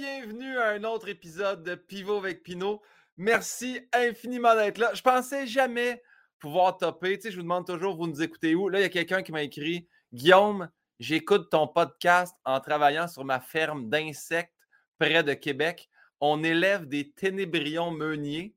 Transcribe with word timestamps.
bienvenue 0.00 0.56
à 0.56 0.68
un 0.68 0.84
autre 0.84 1.10
épisode 1.10 1.62
de 1.62 1.74
Pivot 1.74 2.16
avec 2.16 2.42
Pinot. 2.42 2.80
Merci 3.18 3.80
infiniment 3.92 4.54
d'être 4.54 4.78
là. 4.78 4.92
Je 4.94 5.02
pensais 5.02 5.46
jamais 5.46 6.02
pouvoir 6.38 6.78
topper. 6.78 7.18
Tu 7.18 7.24
sais, 7.24 7.30
je 7.30 7.36
vous 7.36 7.42
demande 7.42 7.66
toujours, 7.66 7.98
vous 7.98 8.06
nous 8.06 8.22
écoutez 8.22 8.54
où? 8.54 8.70
Là, 8.70 8.78
il 8.78 8.82
y 8.82 8.86
a 8.86 8.88
quelqu'un 8.88 9.22
qui 9.22 9.30
m'a 9.30 9.42
écrit 9.42 9.86
Guillaume, 10.14 10.70
j'écoute 11.00 11.50
ton 11.50 11.68
podcast 11.68 12.34
en 12.46 12.60
travaillant 12.60 13.08
sur 13.08 13.26
ma 13.26 13.40
ferme 13.40 13.90
d'insectes 13.90 14.54
près 14.98 15.22
de 15.22 15.34
Québec. 15.34 15.90
On 16.18 16.42
élève 16.44 16.86
des 16.88 17.10
ténébrions 17.10 17.90
meuniers 17.90 18.54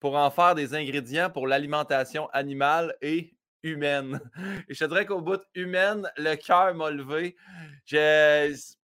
pour 0.00 0.16
en 0.16 0.32
faire 0.32 0.56
des 0.56 0.74
ingrédients 0.74 1.30
pour 1.30 1.46
l'alimentation 1.46 2.28
animale 2.30 2.96
et 3.02 3.36
humaine. 3.62 4.18
Et 4.68 4.74
je 4.74 4.80
te 4.80 4.88
dirais 4.88 5.06
qu'au 5.06 5.20
bout 5.20 5.36
de 5.36 5.46
humaine, 5.54 6.10
le 6.16 6.34
cœur 6.34 6.74
m'a 6.74 6.90
levé. 6.90 7.36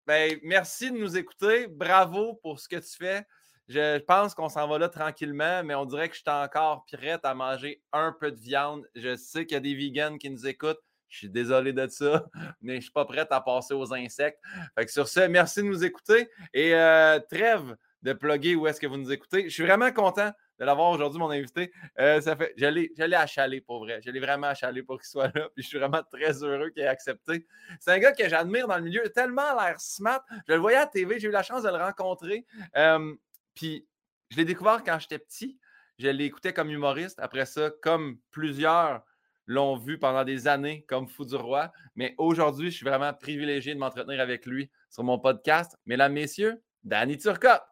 Ben, 0.06 0.38
merci 0.42 0.90
de 0.90 0.98
nous 0.98 1.16
écouter. 1.16 1.68
Bravo 1.68 2.34
pour 2.42 2.58
ce 2.58 2.68
que 2.68 2.76
tu 2.76 2.96
fais. 2.98 3.24
Je 3.68 3.98
pense 4.00 4.34
qu'on 4.34 4.48
s'en 4.48 4.66
va 4.66 4.78
là 4.78 4.88
tranquillement, 4.88 5.62
mais 5.62 5.76
on 5.76 5.84
dirait 5.84 6.08
que 6.08 6.16
je 6.16 6.20
suis 6.20 6.30
encore 6.30 6.84
prête 6.92 7.24
à 7.24 7.34
manger 7.34 7.80
un 7.92 8.12
peu 8.12 8.32
de 8.32 8.40
viande. 8.40 8.86
Je 8.96 9.14
sais 9.14 9.46
qu'il 9.46 9.54
y 9.54 9.58
a 9.58 9.60
des 9.60 9.74
vegans 9.74 10.18
qui 10.18 10.28
nous 10.28 10.46
écoutent. 10.46 10.80
Je 11.08 11.18
suis 11.18 11.28
désolé 11.30 11.72
de 11.72 11.86
ça, 11.86 12.26
mais 12.60 12.72
je 12.72 12.76
ne 12.78 12.82
suis 12.82 12.90
pas 12.90 13.04
prête 13.04 13.28
à 13.30 13.40
passer 13.40 13.74
aux 13.74 13.94
insectes. 13.94 14.40
Fait 14.76 14.88
sur 14.88 15.06
ce, 15.06 15.20
merci 15.20 15.60
de 15.60 15.66
nous 15.66 15.84
écouter 15.84 16.28
et 16.52 16.74
euh, 16.74 17.20
trêve 17.30 17.76
de 18.02 18.12
plugger 18.12 18.56
où 18.56 18.66
est-ce 18.66 18.80
que 18.80 18.86
vous 18.88 18.96
nous 18.96 19.12
écoutez. 19.12 19.44
Je 19.44 19.54
suis 19.54 19.64
vraiment 19.64 19.92
content 19.92 20.32
de 20.62 20.66
l'avoir 20.66 20.90
aujourd'hui, 20.90 21.18
mon 21.18 21.30
invité. 21.30 21.72
Euh, 21.98 22.20
ça 22.20 22.36
fait, 22.36 22.54
je 22.56 22.66
l'ai 22.66 23.16
achalé 23.16 23.60
pour 23.60 23.80
vrai. 23.80 24.00
Je 24.00 24.12
l'ai 24.12 24.20
vraiment 24.20 24.46
achalé 24.46 24.84
pour 24.84 24.96
qu'il 25.00 25.08
soit 25.08 25.26
là. 25.34 25.48
Puis 25.56 25.64
je 25.64 25.66
suis 25.66 25.78
vraiment 25.78 26.02
très 26.04 26.44
heureux 26.44 26.70
qu'il 26.70 26.84
ait 26.84 26.86
accepté. 26.86 27.44
C'est 27.80 27.90
un 27.90 27.98
gars 27.98 28.12
que 28.12 28.28
j'admire 28.28 28.68
dans 28.68 28.76
le 28.76 28.84
milieu. 28.84 29.02
Tellement 29.08 29.60
l'air 29.60 29.80
smart. 29.80 30.24
Je 30.46 30.52
le 30.52 30.60
voyais 30.60 30.78
à 30.78 30.86
TV. 30.86 31.18
J'ai 31.18 31.26
eu 31.26 31.32
la 31.32 31.42
chance 31.42 31.64
de 31.64 31.68
le 31.68 31.74
rencontrer. 31.74 32.46
Euh, 32.76 33.12
puis 33.54 33.88
je 34.30 34.36
l'ai 34.36 34.44
découvert 34.44 34.84
quand 34.84 35.00
j'étais 35.00 35.18
petit. 35.18 35.58
Je 35.98 36.06
l'écoutais 36.06 36.52
comme 36.52 36.70
humoriste. 36.70 37.18
Après 37.18 37.44
ça, 37.44 37.72
comme 37.82 38.18
plusieurs 38.30 39.02
l'ont 39.48 39.76
vu 39.76 39.98
pendant 39.98 40.22
des 40.22 40.46
années 40.46 40.84
comme 40.86 41.08
Fou 41.08 41.24
du 41.24 41.34
Roi. 41.34 41.72
Mais 41.96 42.14
aujourd'hui, 42.18 42.70
je 42.70 42.76
suis 42.76 42.86
vraiment 42.86 43.12
privilégié 43.12 43.74
de 43.74 43.80
m'entretenir 43.80 44.20
avec 44.20 44.46
lui 44.46 44.70
sur 44.90 45.02
mon 45.02 45.18
podcast. 45.18 45.76
Mesdames, 45.86 46.12
Messieurs, 46.12 46.62
Danny 46.84 47.18
Turcotte. 47.18 47.62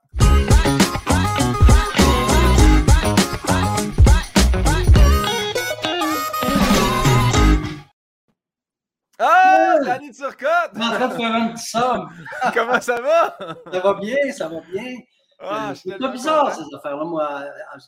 Danny 9.84 10.10
Turcotte! 10.12 10.76
en 10.76 10.90
train 10.90 11.08
de 11.08 11.14
faire 11.14 11.34
un 11.34 11.48
petit 11.48 11.66
somme. 11.66 12.08
Comment 12.54 12.80
ça 12.80 13.00
va? 13.00 13.36
Ça 13.72 13.80
va 13.80 13.94
bien, 13.94 14.32
ça 14.32 14.48
va 14.48 14.60
bien. 14.72 14.96
Ah, 15.42 15.72
c'est 15.74 15.98
pas 15.98 16.08
bizarre, 16.08 16.54
ces 16.54 16.74
affaires-là, 16.74 17.04
moi, 17.04 17.44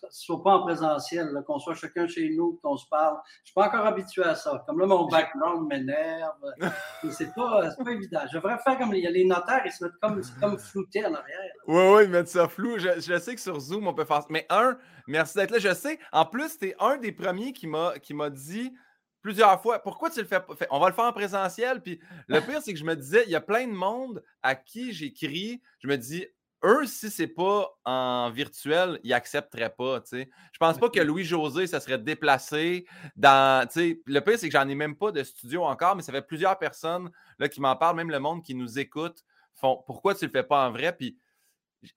soit 0.08 0.42
pas 0.42 0.54
en 0.54 0.62
présentiel, 0.62 1.28
qu'on 1.46 1.58
soit 1.58 1.74
chacun 1.74 2.06
chez 2.06 2.30
nous, 2.30 2.58
qu'on 2.62 2.78
se 2.78 2.86
parle. 2.88 3.16
Je 3.16 3.40
ne 3.40 3.44
suis 3.44 3.54
pas 3.54 3.66
encore 3.66 3.86
habitué 3.86 4.24
à 4.24 4.34
ça. 4.34 4.64
Comme 4.66 4.80
là, 4.80 4.86
mon 4.86 5.06
background 5.06 5.68
m'énerve. 5.68 6.32
c'est 7.10 7.34
pas, 7.34 7.68
pas 7.84 7.90
évident. 7.90 8.20
Je 8.30 8.38
devrais 8.38 8.56
faire 8.64 8.78
comme 8.78 8.92
les 8.92 9.24
notaires, 9.24 9.62
ils 9.66 9.72
se 9.72 9.84
mettent 9.84 9.98
comme, 10.00 10.22
comme 10.40 10.58
floutés 10.58 11.04
en 11.04 11.12
arrière. 11.12 11.52
Oui, 11.66 11.82
oui, 11.94 12.04
ils 12.04 12.10
mettent 12.10 12.28
ça 12.28 12.48
flou. 12.48 12.78
Je, 12.78 13.00
je, 13.00 13.18
sais 13.18 13.34
que 13.34 13.40
sur 13.40 13.60
Zoom, 13.60 13.86
on 13.86 13.92
peut 13.92 14.06
faire 14.06 14.22
ça. 14.22 14.28
Mais 14.30 14.46
un, 14.48 14.78
merci 15.06 15.36
d'être 15.36 15.50
là. 15.50 15.58
Je 15.58 15.74
sais, 15.74 15.98
en 16.10 16.24
plus, 16.24 16.58
tu 16.58 16.68
es 16.68 16.76
un 16.80 16.96
des 16.96 17.12
premiers 17.12 17.52
qui 17.52 17.66
m'a 17.66 18.30
dit 18.30 18.72
plusieurs 19.22 19.60
fois. 19.62 19.78
Pourquoi 19.78 20.10
tu 20.10 20.20
le 20.20 20.26
fais 20.26 20.40
pas? 20.40 20.54
On 20.70 20.80
va 20.80 20.88
le 20.88 20.94
faire 20.94 21.04
en 21.04 21.12
présentiel. 21.12 21.80
Puis 21.80 22.00
le 22.28 22.40
pire, 22.40 22.60
c'est 22.62 22.72
que 22.72 22.78
je 22.78 22.84
me 22.84 22.96
disais, 22.96 23.24
il 23.26 23.30
y 23.30 23.36
a 23.36 23.40
plein 23.40 23.66
de 23.66 23.72
monde 23.72 24.22
à 24.42 24.54
qui 24.54 24.92
j'écris. 24.92 25.62
Je 25.78 25.88
me 25.88 25.96
dis, 25.96 26.26
eux, 26.64 26.86
si 26.86 27.10
c'est 27.10 27.28
pas 27.28 27.68
en 27.84 28.30
virtuel, 28.30 29.00
ils 29.02 29.12
accepteraient 29.12 29.74
pas. 29.74 30.00
Je 30.10 30.24
Je 30.52 30.58
pense 30.58 30.78
pas 30.78 30.88
que 30.90 31.00
Louis-José, 31.00 31.66
ça 31.66 31.80
serait 31.80 31.98
déplacé 31.98 32.86
dans. 33.16 33.68
Le 33.76 34.20
pire, 34.20 34.38
c'est 34.38 34.48
que 34.48 34.52
j'en 34.52 34.68
ai 34.68 34.74
même 34.74 34.96
pas 34.96 35.12
de 35.12 35.22
studio 35.22 35.64
encore, 35.64 35.96
mais 35.96 36.02
ça 36.02 36.12
fait 36.12 36.22
plusieurs 36.22 36.58
personnes 36.58 37.10
là, 37.38 37.48
qui 37.48 37.60
m'en 37.60 37.76
parlent, 37.76 37.96
même 37.96 38.10
le 38.10 38.20
monde 38.20 38.42
qui 38.42 38.54
nous 38.54 38.78
écoute, 38.78 39.24
font 39.54 39.82
pourquoi 39.86 40.14
tu 40.14 40.26
le 40.26 40.30
fais 40.30 40.42
pas 40.42 40.66
en 40.66 40.72
vrai? 40.72 40.94
Puis 40.96 41.18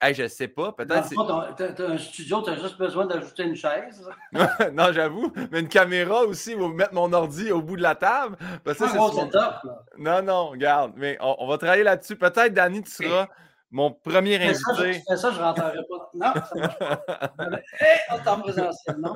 Hey, 0.01 0.16
je 0.16 0.28
sais 0.28 0.47
pas, 0.47 0.72
peut-être. 0.72 1.09
Tu 1.56 1.84
as 1.84 1.90
un 1.90 1.97
studio, 1.97 2.41
tu 2.41 2.50
as 2.50 2.56
juste 2.56 2.78
besoin 2.78 3.06
d'ajouter 3.06 3.44
une 3.44 3.56
chaise. 3.56 4.09
non, 4.73 4.91
j'avoue. 4.91 5.31
Mais 5.51 5.59
une 5.59 5.68
caméra 5.68 6.23
aussi, 6.23 6.56
vous 6.56 6.69
mettre 6.69 6.94
mon 6.94 7.13
ordi 7.13 7.51
au 7.51 7.62
bout 7.62 7.78
de 7.78 7.84
la 7.84 7.94
table. 7.94 8.35
Parce 8.63 8.79
que 8.79 9.97
Non, 9.97 10.23
non, 10.23 10.50
regarde. 10.50 10.94
Mais 10.96 11.18
on, 11.22 11.47
va 11.47 11.57
travailler 11.57 11.84
là-dessus. 11.84 12.16
Peut-être, 12.16 12.53
Danny, 12.53 12.81
tu 12.81 12.91
seras 12.91 13.28
mon 13.69 13.91
premier 13.91 14.38
invité. 14.38 14.56
Ça, 14.56 14.73
je, 14.73 15.16
ça, 15.18 15.31
je 15.31 15.40
rentrerai 15.40 15.79
pas. 15.90 16.09
Non, 16.13 16.34
ça 16.34 16.56
marche 16.56 16.79
pas. 16.79 17.50
Hé, 17.79 17.85
on 18.12 18.19
t'en 18.23 18.40
présentiel, 18.40 18.96
non? 18.97 19.16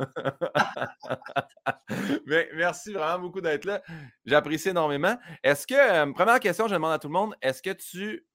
Mais 2.27 2.49
merci 2.55 2.93
vraiment 2.93 3.19
beaucoup 3.19 3.41
d'être 3.41 3.65
là. 3.65 3.81
J'apprécie 4.25 4.69
énormément. 4.69 5.17
Est-ce 5.43 5.65
que, 5.65 5.73
euh, 5.73 6.11
première 6.13 6.39
question, 6.39 6.67
je 6.67 6.73
demande 6.73 6.91
à 6.91 6.99
tout 6.99 7.07
le 7.07 7.13
monde, 7.13 7.35
est-ce 7.41 7.61
que 7.61 7.71
tu 7.71 8.25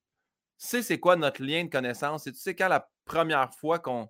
sais 0.56 0.82
c'est 0.82 0.98
quoi 0.98 1.16
notre 1.16 1.42
lien 1.42 1.64
de 1.64 1.70
connaissance? 1.70 2.26
Et 2.26 2.32
tu 2.32 2.38
sais 2.38 2.54
quand 2.54 2.68
la 2.68 2.88
première 3.04 3.52
fois 3.54 3.78
qu'on 3.78 4.08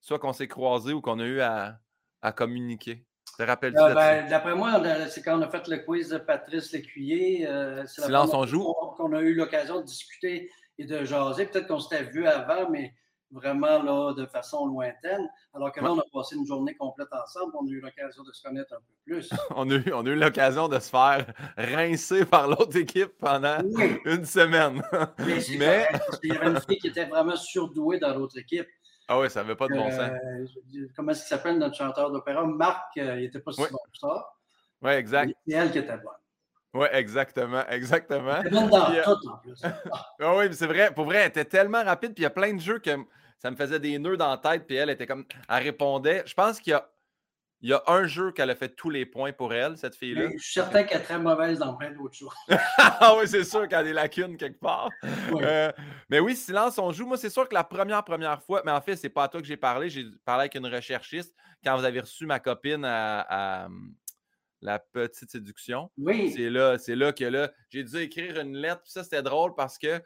soit 0.00 0.18
qu'on 0.18 0.32
s'est 0.32 0.48
croisé 0.48 0.92
ou 0.92 1.00
qu'on 1.00 1.18
a 1.20 1.24
eu 1.24 1.40
à, 1.40 1.78
à 2.22 2.32
communiquer? 2.32 3.04
Te 3.38 3.42
rappelles-tu? 3.42 3.78
Euh, 3.80 3.94
ben, 3.94 4.28
D'après 4.28 4.54
moi, 4.54 4.82
c'est 5.08 5.22
quand 5.22 5.38
on 5.38 5.42
a 5.42 5.48
fait 5.48 5.66
le 5.68 5.78
quiz 5.78 6.08
de 6.08 6.18
Patrice 6.18 6.72
Lécuyer. 6.72 7.46
Euh, 7.46 7.86
Silence, 7.86 8.34
on 8.34 8.46
joue. 8.46 8.72
Qu'on 8.96 9.12
a 9.12 9.20
eu 9.20 9.34
l'occasion 9.34 9.80
de 9.80 9.84
discuter 9.84 10.50
et 10.78 10.84
de 10.84 11.04
jaser. 11.04 11.46
Peut-être 11.46 11.68
qu'on 11.68 11.78
s'était 11.78 12.04
vu 12.04 12.26
avant, 12.26 12.68
mais 12.70 12.94
vraiment 13.30 13.82
là, 13.82 14.12
de 14.14 14.26
façon 14.26 14.66
lointaine. 14.66 15.28
Alors 15.54 15.72
que 15.72 15.80
là, 15.80 15.92
on 15.92 15.98
a 15.98 16.04
passé 16.12 16.36
une 16.36 16.46
journée 16.46 16.74
complète 16.74 17.08
ensemble. 17.12 17.52
On 17.58 17.66
a 17.66 17.70
eu 17.70 17.80
l'occasion 17.80 18.22
de 18.22 18.32
se 18.32 18.42
connaître 18.42 18.74
un 18.74 18.78
peu 18.78 18.94
plus. 19.04 19.30
on, 19.56 19.70
a 19.70 19.74
eu, 19.74 19.92
on 19.92 20.04
a 20.06 20.08
eu 20.10 20.16
l'occasion 20.16 20.68
de 20.68 20.78
se 20.78 20.90
faire 20.90 21.26
rincer 21.56 22.24
par 22.24 22.48
l'autre 22.48 22.76
équipe 22.76 23.12
pendant 23.18 23.58
une 24.04 24.24
semaine. 24.24 24.82
mais, 25.18 25.42
il 25.42 26.32
y 26.32 26.36
avait 26.36 26.46
une 26.46 26.60
fille 26.60 26.78
qui 26.78 26.88
était 26.88 27.06
vraiment 27.06 27.36
surdouée 27.36 27.98
dans 27.98 28.14
l'autre 28.14 28.38
équipe. 28.38 28.68
Ah 29.08 29.18
oui, 29.18 29.28
ça 29.28 29.42
n'avait 29.42 29.56
pas 29.56 29.66
de 29.66 29.74
bon 29.74 29.90
sens. 29.90 30.10
Euh, 30.10 30.86
comment 30.94 31.10
est-ce 31.10 31.22
qu'il 31.22 31.28
s'appelle 31.28 31.58
notre 31.58 31.74
chanteur 31.74 32.12
d'opéra? 32.12 32.46
Marc, 32.46 32.96
euh, 32.96 33.16
il 33.16 33.22
n'était 33.22 33.40
pas 33.40 33.50
si 33.50 33.60
bon 33.60 33.66
que 33.66 33.98
ça. 33.98 34.24
Oui, 34.82 34.92
exact. 34.92 35.34
C'est 35.46 35.54
elle 35.54 35.72
qui 35.72 35.78
était 35.78 35.96
bonne. 35.96 36.14
Oui, 36.72 36.86
exactement, 36.92 37.66
exactement. 37.68 38.42
Elle 38.44 38.50
dans 38.52 38.68
tout, 38.68 39.28
en 39.28 39.36
plus. 39.38 39.60
ah 40.20 40.36
oui, 40.36 40.44
c'est 40.52 40.68
vrai. 40.68 40.94
Pour 40.94 41.06
vrai, 41.06 41.18
elle 41.18 41.28
était 41.28 41.44
tellement 41.44 41.82
rapide, 41.82 42.14
puis 42.14 42.22
il 42.22 42.24
y 42.24 42.26
a 42.26 42.30
plein 42.30 42.54
de 42.54 42.60
jeux 42.60 42.78
que 42.78 42.90
ça 43.40 43.50
me 43.50 43.56
faisait 43.56 43.80
des 43.80 43.98
nœuds 43.98 44.18
dans 44.18 44.30
la 44.30 44.36
tête, 44.36 44.66
puis 44.66 44.76
elle 44.76 44.90
était 44.90 45.06
comme. 45.06 45.24
Elle 45.48 45.62
répondait. 45.62 46.22
Je 46.26 46.34
pense 46.34 46.60
qu'il 46.60 46.72
y 46.72 46.74
a. 46.74 46.88
Il 47.62 47.68
y 47.68 47.74
a 47.74 47.82
un 47.88 48.06
jeu 48.06 48.32
qu'elle 48.32 48.48
a 48.48 48.54
fait 48.54 48.70
tous 48.70 48.88
les 48.88 49.04
points 49.04 49.34
pour 49.34 49.52
elle, 49.52 49.76
cette 49.76 49.94
fille-là. 49.94 50.30
Je 50.34 50.42
suis 50.42 50.54
certain 50.54 50.82
qu'elle 50.82 51.02
est 51.02 51.04
très 51.04 51.18
mauvaise 51.18 51.58
dans 51.58 51.74
plein 51.74 51.90
d'autres 51.90 52.14
choses. 52.14 52.32
ah 52.78 53.14
oui, 53.18 53.28
c'est 53.28 53.44
sûr 53.44 53.68
qu'elle 53.68 53.80
a 53.80 53.84
des 53.84 53.92
lacunes 53.92 54.38
quelque 54.38 54.58
part. 54.58 54.88
Euh, 55.34 55.70
mais 56.08 56.20
oui, 56.20 56.34
silence, 56.34 56.78
on 56.78 56.90
joue. 56.90 57.04
Moi, 57.04 57.18
c'est 57.18 57.28
sûr 57.28 57.46
que 57.46 57.52
la 57.52 57.62
première, 57.62 58.02
première 58.02 58.42
fois, 58.42 58.62
mais 58.64 58.72
en 58.72 58.80
fait, 58.80 58.96
c'est 58.96 59.10
pas 59.10 59.24
à 59.24 59.28
toi 59.28 59.42
que 59.42 59.46
j'ai 59.46 59.58
parlé. 59.58 59.90
J'ai 59.90 60.06
parlé 60.24 60.44
avec 60.44 60.54
une 60.54 60.66
recherchiste 60.66 61.34
quand 61.62 61.76
vous 61.76 61.84
avez 61.84 62.00
reçu 62.00 62.24
ma 62.24 62.40
copine 62.40 62.82
à, 62.82 63.68
la 64.62 64.78
petite 64.78 65.30
séduction. 65.30 65.90
Oui. 65.98 66.32
C'est 66.34 66.48
là, 66.48 66.78
c'est 66.78 66.96
là 66.96 67.12
que 67.12 67.24
là, 67.24 67.52
j'ai 67.68 67.84
dû 67.84 67.98
écrire 67.98 68.40
une 68.40 68.56
lettre. 68.56 68.82
Puis 68.84 68.92
ça, 68.92 69.04
c'était 69.04 69.22
drôle 69.22 69.54
parce 69.54 69.76
que 69.76 70.00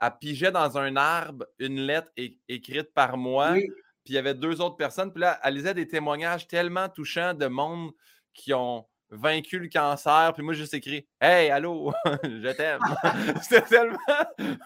elle 0.00 0.12
pigeait 0.20 0.52
dans 0.52 0.78
un 0.78 0.96
arbre 0.96 1.46
une 1.58 1.80
lettre 1.80 2.10
écrite 2.48 2.92
par 2.92 3.16
moi. 3.16 3.52
Puis 3.52 4.12
il 4.12 4.14
y 4.14 4.18
avait 4.18 4.34
deux 4.34 4.60
autres 4.60 4.76
personnes. 4.76 5.12
Puis 5.12 5.20
là, 5.20 5.40
elle 5.42 5.54
lisait 5.54 5.74
des 5.74 5.88
témoignages 5.88 6.46
tellement 6.46 6.88
touchants 6.88 7.34
de 7.34 7.46
monde 7.46 7.90
qui 8.32 8.54
ont 8.54 8.86
vaincu 9.10 9.58
le 9.58 9.68
cancer. 9.68 10.32
Puis 10.34 10.42
moi, 10.42 10.54
j'ai 10.54 10.60
juste 10.60 10.74
écrit 10.74 11.06
Hey, 11.20 11.50
allô, 11.50 11.92
je 12.24 12.52
t'aime. 12.56 12.80
C'était 13.42 13.62
tellement 13.62 13.98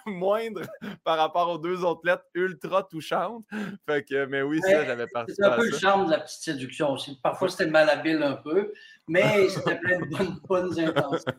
moindre 0.06 0.62
par 1.04 1.18
rapport 1.18 1.48
aux 1.48 1.58
deux 1.58 1.84
autres 1.84 2.02
lettres 2.04 2.24
ultra 2.34 2.82
touchantes. 2.82 3.44
Fait 3.86 4.04
que, 4.04 4.26
mais 4.26 4.42
oui, 4.42 4.60
ça, 4.60 4.84
j'avais 4.84 5.06
participé. 5.06 5.42
C'est 5.42 5.52
un 5.52 5.56
peu 5.56 5.70
le 5.70 5.78
charme 5.78 6.06
de 6.06 6.10
la 6.12 6.20
petite 6.20 6.42
séduction 6.42 6.92
aussi. 6.92 7.18
Parfois, 7.22 7.48
c'était 7.48 7.70
malhabile 7.70 8.22
un 8.22 8.34
peu, 8.34 8.72
mais 9.08 9.48
c'était 9.48 9.76
plein 9.76 10.00
de 10.00 10.06
bonnes, 10.06 10.40
bonnes 10.48 10.78
intentions. 10.78 11.32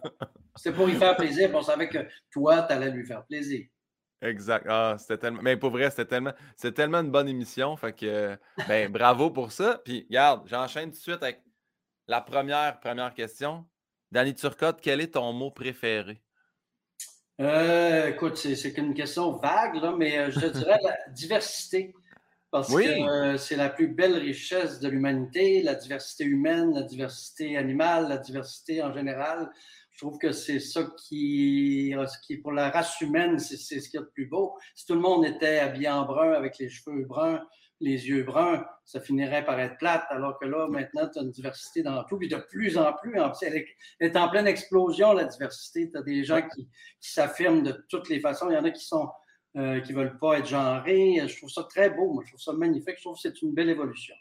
C'était 0.55 0.75
pour 0.75 0.89
y 0.89 0.95
faire 0.95 1.15
plaisir. 1.15 1.49
on 1.53 1.61
savait 1.61 1.89
que 1.89 1.99
toi, 2.31 2.63
tu 2.63 2.73
allais 2.73 2.91
lui 2.91 3.05
faire 3.05 3.25
plaisir. 3.25 3.65
Exact. 4.21 4.65
Ah, 4.69 4.95
c'était 4.99 5.17
tellement. 5.17 5.41
Mais 5.41 5.57
pour 5.57 5.71
vrai, 5.71 5.89
c'était 5.89 6.05
tellement. 6.05 6.33
C'était 6.55 6.73
tellement 6.73 6.99
une 6.99 7.11
bonne 7.11 7.27
émission. 7.27 7.75
Fait 7.75 7.93
que 7.93 8.37
ben, 8.67 8.91
bravo 8.91 9.31
pour 9.31 9.51
ça. 9.51 9.81
Puis 9.83 10.05
regarde, 10.09 10.47
j'enchaîne 10.47 10.91
tout 10.91 10.97
de 10.97 11.01
suite 11.01 11.23
avec 11.23 11.41
la 12.07 12.21
première, 12.21 12.79
première 12.79 13.13
question. 13.13 13.65
Danny 14.11 14.35
Turcotte, 14.35 14.79
quel 14.81 15.01
est 15.01 15.13
ton 15.13 15.33
mot 15.33 15.51
préféré? 15.51 16.21
Euh, 17.39 18.09
écoute, 18.09 18.37
c'est 18.37 18.77
une 18.77 18.93
question 18.93 19.31
vague, 19.31 19.75
là, 19.81 19.95
mais 19.97 20.17
euh, 20.17 20.31
je 20.31 20.45
dirais 20.47 20.77
la 20.83 20.95
diversité. 21.13 21.93
Parce 22.51 22.67
que 22.67 22.81
euh, 22.81 23.37
c'est 23.37 23.55
la 23.55 23.69
plus 23.69 23.87
belle 23.87 24.17
richesse 24.17 24.81
de 24.81 24.89
l'humanité, 24.89 25.63
la 25.63 25.73
diversité 25.73 26.25
humaine, 26.25 26.73
la 26.73 26.83
diversité 26.83 27.55
animale, 27.55 28.09
la 28.09 28.17
diversité 28.17 28.83
en 28.83 28.93
général. 28.93 29.49
Je 30.01 30.07
trouve 30.07 30.17
que 30.17 30.31
c'est 30.31 30.59
ça 30.59 30.83
qui, 30.97 31.93
qui, 32.25 32.37
pour 32.37 32.53
la 32.53 32.71
race 32.71 32.99
humaine, 33.01 33.37
c'est 33.37 33.55
ce 33.55 33.87
qu'il 33.87 33.99
y 33.99 34.01
a 34.01 34.01
de 34.01 34.09
plus 34.09 34.25
beau. 34.25 34.57
Si 34.73 34.87
tout 34.87 34.95
le 34.95 34.99
monde 34.99 35.23
était 35.23 35.59
habillé 35.59 35.89
en 35.89 36.05
brun 36.05 36.31
avec 36.31 36.57
les 36.57 36.69
cheveux 36.69 37.05
bruns, 37.05 37.39
les 37.79 38.07
yeux 38.07 38.23
bruns, 38.23 38.65
ça 38.83 38.99
finirait 38.99 39.45
par 39.45 39.59
être 39.59 39.77
plate, 39.77 40.03
alors 40.09 40.39
que 40.39 40.45
là, 40.45 40.67
maintenant, 40.67 41.07
tu 41.07 41.19
as 41.19 41.21
une 41.21 41.29
diversité 41.29 41.83
dans 41.83 42.03
tout, 42.05 42.17
puis 42.17 42.29
de 42.29 42.37
plus 42.49 42.79
en 42.79 42.93
plus, 42.93 43.15
elle 43.43 43.63
est 43.99 44.17
en 44.17 44.27
pleine 44.27 44.47
explosion, 44.47 45.13
la 45.13 45.25
diversité. 45.25 45.91
Tu 45.91 45.95
as 45.95 46.01
des 46.01 46.23
gens 46.23 46.41
qui, 46.41 46.67
s'affirment 46.99 47.61
de 47.61 47.85
toutes 47.87 48.09
les 48.09 48.19
façons. 48.19 48.49
Il 48.49 48.55
y 48.55 48.57
en 48.57 48.65
a 48.65 48.71
qui 48.71 48.83
sont 48.83 49.07
euh, 49.55 49.81
qui 49.81 49.93
veulent 49.93 50.17
pas 50.17 50.39
être 50.39 50.47
genrés. 50.47 51.21
Je 51.27 51.37
trouve 51.37 51.51
ça 51.51 51.63
très 51.65 51.91
beau, 51.91 52.11
moi. 52.11 52.23
Je 52.25 52.31
trouve 52.31 52.41
ça 52.41 52.53
magnifique. 52.53 52.95
Je 52.97 53.01
trouve 53.03 53.17
que 53.17 53.21
c'est 53.21 53.39
une 53.43 53.53
belle 53.53 53.69
évolution. 53.69 54.15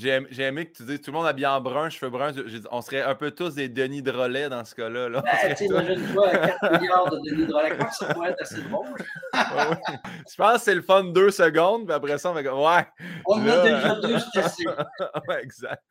J'ai 0.00 0.42
aimé, 0.42 0.66
que 0.66 0.78
tu 0.78 0.84
dises 0.84 1.00
tout 1.02 1.10
le 1.10 1.18
monde 1.18 1.26
habillé 1.26 1.46
en 1.46 1.60
brun, 1.60 1.90
cheveux 1.90 2.10
bruns. 2.10 2.32
On 2.70 2.80
serait 2.80 3.02
un 3.02 3.14
peu 3.14 3.30
tous 3.32 3.54
des 3.54 3.68
Denis 3.68 4.00
Drolet 4.00 4.48
dans 4.48 4.64
ce 4.64 4.74
cas-là. 4.74 5.10
Là. 5.10 5.22
Ben, 5.22 5.56
imagine-toi 5.60 6.30
4 6.30 6.80
milliards 6.80 7.10
de 7.10 7.18
Denis 7.18 7.46
Drolet. 7.46 7.76
Que 7.76 7.94
ça 7.94 8.14
pourrait 8.14 8.30
être 8.30 8.40
assez 8.40 8.62
drôle? 8.62 8.86
Je 9.34 10.36
pense 10.36 10.54
que 10.54 10.60
c'est 10.60 10.74
le 10.74 10.82
fun 10.82 11.04
deux 11.04 11.30
secondes, 11.30 11.84
puis 11.84 11.94
après 11.94 12.16
ça, 12.16 12.30
on 12.30 12.34
va 12.34 12.40
Ouais. 12.40 12.86
On 13.26 13.46
a 13.46 13.62
déjà 13.62 13.94
deux 13.96 14.18
stressés. 14.18 14.64
ouais, 15.28 15.42
exact. 15.42 15.82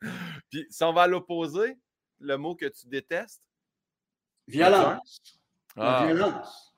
Puis 0.50 0.66
si 0.68 0.82
on 0.82 0.92
va 0.92 1.02
à 1.02 1.06
l'opposé, 1.06 1.78
le 2.18 2.36
mot 2.36 2.56
que 2.56 2.66
tu 2.66 2.88
détestes? 2.88 3.48
Violence. 4.48 5.22
Ah. 5.76 6.04
Violence. 6.06 6.69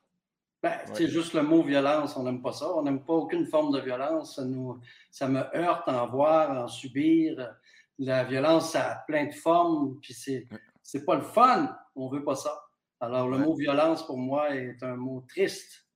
Ben, 0.63 0.79
C'est 0.95 1.09
juste 1.09 1.35
le 1.35 1.43
mot 1.43 1.63
violence, 1.63 2.17
on 2.17 2.23
n'aime 2.23 2.41
pas 2.41 2.53
ça. 2.53 2.73
On 2.75 2.83
n'aime 2.83 3.05
pas 3.05 3.15
aucune 3.15 3.47
forme 3.47 3.75
de 3.75 3.81
violence. 3.81 4.37
Ça, 4.37 4.45
nous, 4.45 4.79
ça 5.11 5.29
me 5.29 5.41
heurte 5.57 5.89
en 5.89 6.07
voir, 6.09 6.65
en 6.65 6.69
subir. 6.69 7.55
La 7.99 8.25
violence, 8.25 8.73
ça 8.73 8.93
a 8.93 8.95
plein 9.07 9.27
de 9.27 9.33
formes, 9.33 9.99
puis 10.01 10.15
c'est, 10.15 10.47
c'est 10.83 11.05
pas 11.05 11.17
le 11.17 11.23
fun. 11.23 11.77
On 11.95 12.09
veut 12.09 12.25
pas 12.25 12.37
ça. 12.37 12.65
Alors, 13.01 13.29
le 13.29 13.39
mot 13.39 13.55
violence, 13.55 14.07
pour 14.07 14.19
moi, 14.19 14.55
est 14.55 14.83
un 14.83 14.97
mot 14.97 15.25
triste 15.29 15.87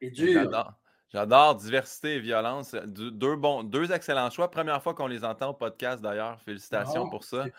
et 0.00 0.10
dur. 0.10 0.44
J'adore 0.44 0.72
diversité 1.58 2.16
et 2.16 2.20
violence. 2.20 2.74
Deux, 2.84 3.36
bons, 3.36 3.62
deux 3.62 3.92
excellents 3.92 4.30
choix. 4.30 4.50
Première 4.50 4.82
fois 4.82 4.94
qu'on 4.94 5.06
les 5.06 5.24
entend 5.24 5.50
au 5.50 5.54
podcast 5.54 6.02
d'ailleurs. 6.02 6.40
Félicitations 6.42 7.08
pour 7.08 7.24
ça. 7.24 7.46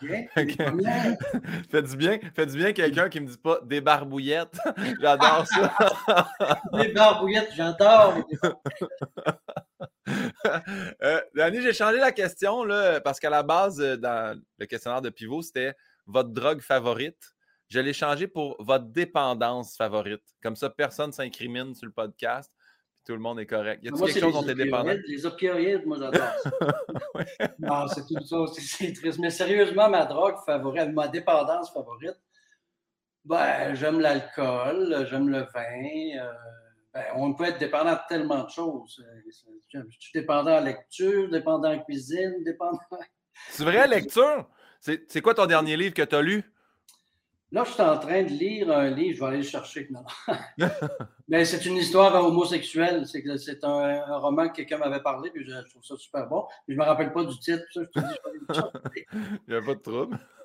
Faites 1.70 1.90
du 1.90 1.96
bien. 1.96 2.18
Faites 2.34 2.50
du 2.50 2.58
bien 2.58 2.72
quelqu'un 2.72 3.08
qui 3.08 3.20
ne 3.20 3.26
me 3.26 3.30
dit 3.30 3.38
pas 3.38 3.60
des 3.64 3.80
barbouillettes. 3.80 4.58
j'adore 5.00 5.46
ça. 5.46 6.28
des 6.74 6.88
barbouillettes, 6.92 7.50
j'adore. 7.56 8.14
euh, 10.96 11.20
j'ai 11.34 11.72
changé 11.72 11.98
la 11.98 12.12
question 12.12 12.64
là, 12.64 13.00
parce 13.00 13.18
qu'à 13.20 13.30
la 13.30 13.42
base, 13.42 13.80
euh, 13.80 13.96
dans 13.96 14.40
le 14.58 14.66
questionnaire 14.66 15.02
de 15.02 15.10
pivot, 15.10 15.42
c'était 15.42 15.74
votre 16.06 16.30
drogue 16.30 16.60
favorite. 16.60 17.34
Je 17.68 17.80
l'ai 17.80 17.92
changé 17.92 18.26
pour 18.26 18.56
votre 18.60 18.86
dépendance 18.86 19.76
favorite. 19.76 20.22
Comme 20.42 20.56
ça, 20.56 20.70
personne 20.70 21.08
ne 21.08 21.12
s'incrimine 21.12 21.74
sur 21.74 21.86
le 21.86 21.92
podcast 21.92 22.50
tout 23.08 23.14
le 23.14 23.20
monde 23.20 23.40
est 23.40 23.46
correct. 23.46 23.82
Y 23.82 23.88
a 23.88 23.92
quelque 23.92 24.20
chose 24.20 24.34
dont 24.34 24.42
tu 24.42 24.50
es 24.50 24.54
dépendant? 24.54 24.92
Les 25.06 25.24
opioïdes, 25.24 25.86
moi 25.86 25.96
j'adore 25.98 26.28
ça. 26.42 26.50
Non, 27.58 27.88
c'est 27.88 28.06
tout 28.06 28.22
ça, 28.22 28.36
c'est 28.60 28.92
triste. 28.92 29.18
Mais 29.18 29.30
sérieusement, 29.30 29.88
ma 29.88 30.04
drogue 30.04 30.36
favorite, 30.44 30.92
ma 30.92 31.08
dépendance 31.08 31.72
favorite, 31.72 32.20
ben, 33.24 33.74
j'aime 33.74 34.00
l'alcool, 34.00 35.06
j'aime 35.08 35.30
le 35.30 35.38
vin. 35.38 36.20
Euh, 36.20 36.32
ben, 36.92 37.04
on 37.14 37.32
peut 37.32 37.44
être 37.44 37.58
dépendant 37.58 37.94
de 37.94 38.00
tellement 38.10 38.44
de 38.44 38.50
choses. 38.50 39.02
Je 39.72 39.80
suis 39.98 40.12
dépendant 40.12 40.56
à 40.56 40.60
lecture, 40.60 41.30
dépendant 41.30 41.70
à 41.70 41.78
cuisine, 41.78 42.44
dépendant. 42.44 42.78
C'est 43.48 43.64
vrai, 43.64 43.88
lecture? 43.88 44.46
C'est 44.80 45.22
quoi 45.22 45.32
ton 45.32 45.46
dernier 45.46 45.78
livre 45.78 45.94
que 45.94 46.02
tu 46.02 46.14
as 46.14 46.20
lu? 46.20 46.44
Là, 47.50 47.64
je 47.64 47.72
suis 47.72 47.80
en 47.80 47.98
train 47.98 48.24
de 48.24 48.28
lire 48.28 48.70
un 48.70 48.90
livre, 48.90 49.16
je 49.16 49.20
vais 49.20 49.26
aller 49.26 49.36
le 49.38 49.42
chercher. 49.42 49.88
Mais 51.28 51.44
c'est 51.46 51.64
une 51.64 51.76
histoire 51.76 52.14
homosexuelle. 52.22 53.06
C'est 53.06 53.64
un, 53.64 54.02
un, 54.06 54.18
roman 54.18 54.48
que 54.50 54.56
quelqu'un 54.56 54.76
m'avait 54.76 55.02
parlé, 55.02 55.30
puis 55.30 55.46
je, 55.46 55.52
trouve 55.70 55.82
ça 55.82 55.96
super 55.96 56.26
bon. 56.28 56.46
je 56.68 56.74
ne 56.74 56.78
me 56.78 56.84
rappelle 56.84 57.10
pas 57.10 57.24
du 57.24 57.38
titre. 57.38 57.64
Ça, 57.72 57.80
je 57.80 58.00
te 58.00 58.06
dis, 58.06 59.04
Il 59.48 59.54
n'y 59.54 59.56
a 59.56 59.62
pas 59.62 59.74
de 59.74 59.80
trouble. 59.80 60.18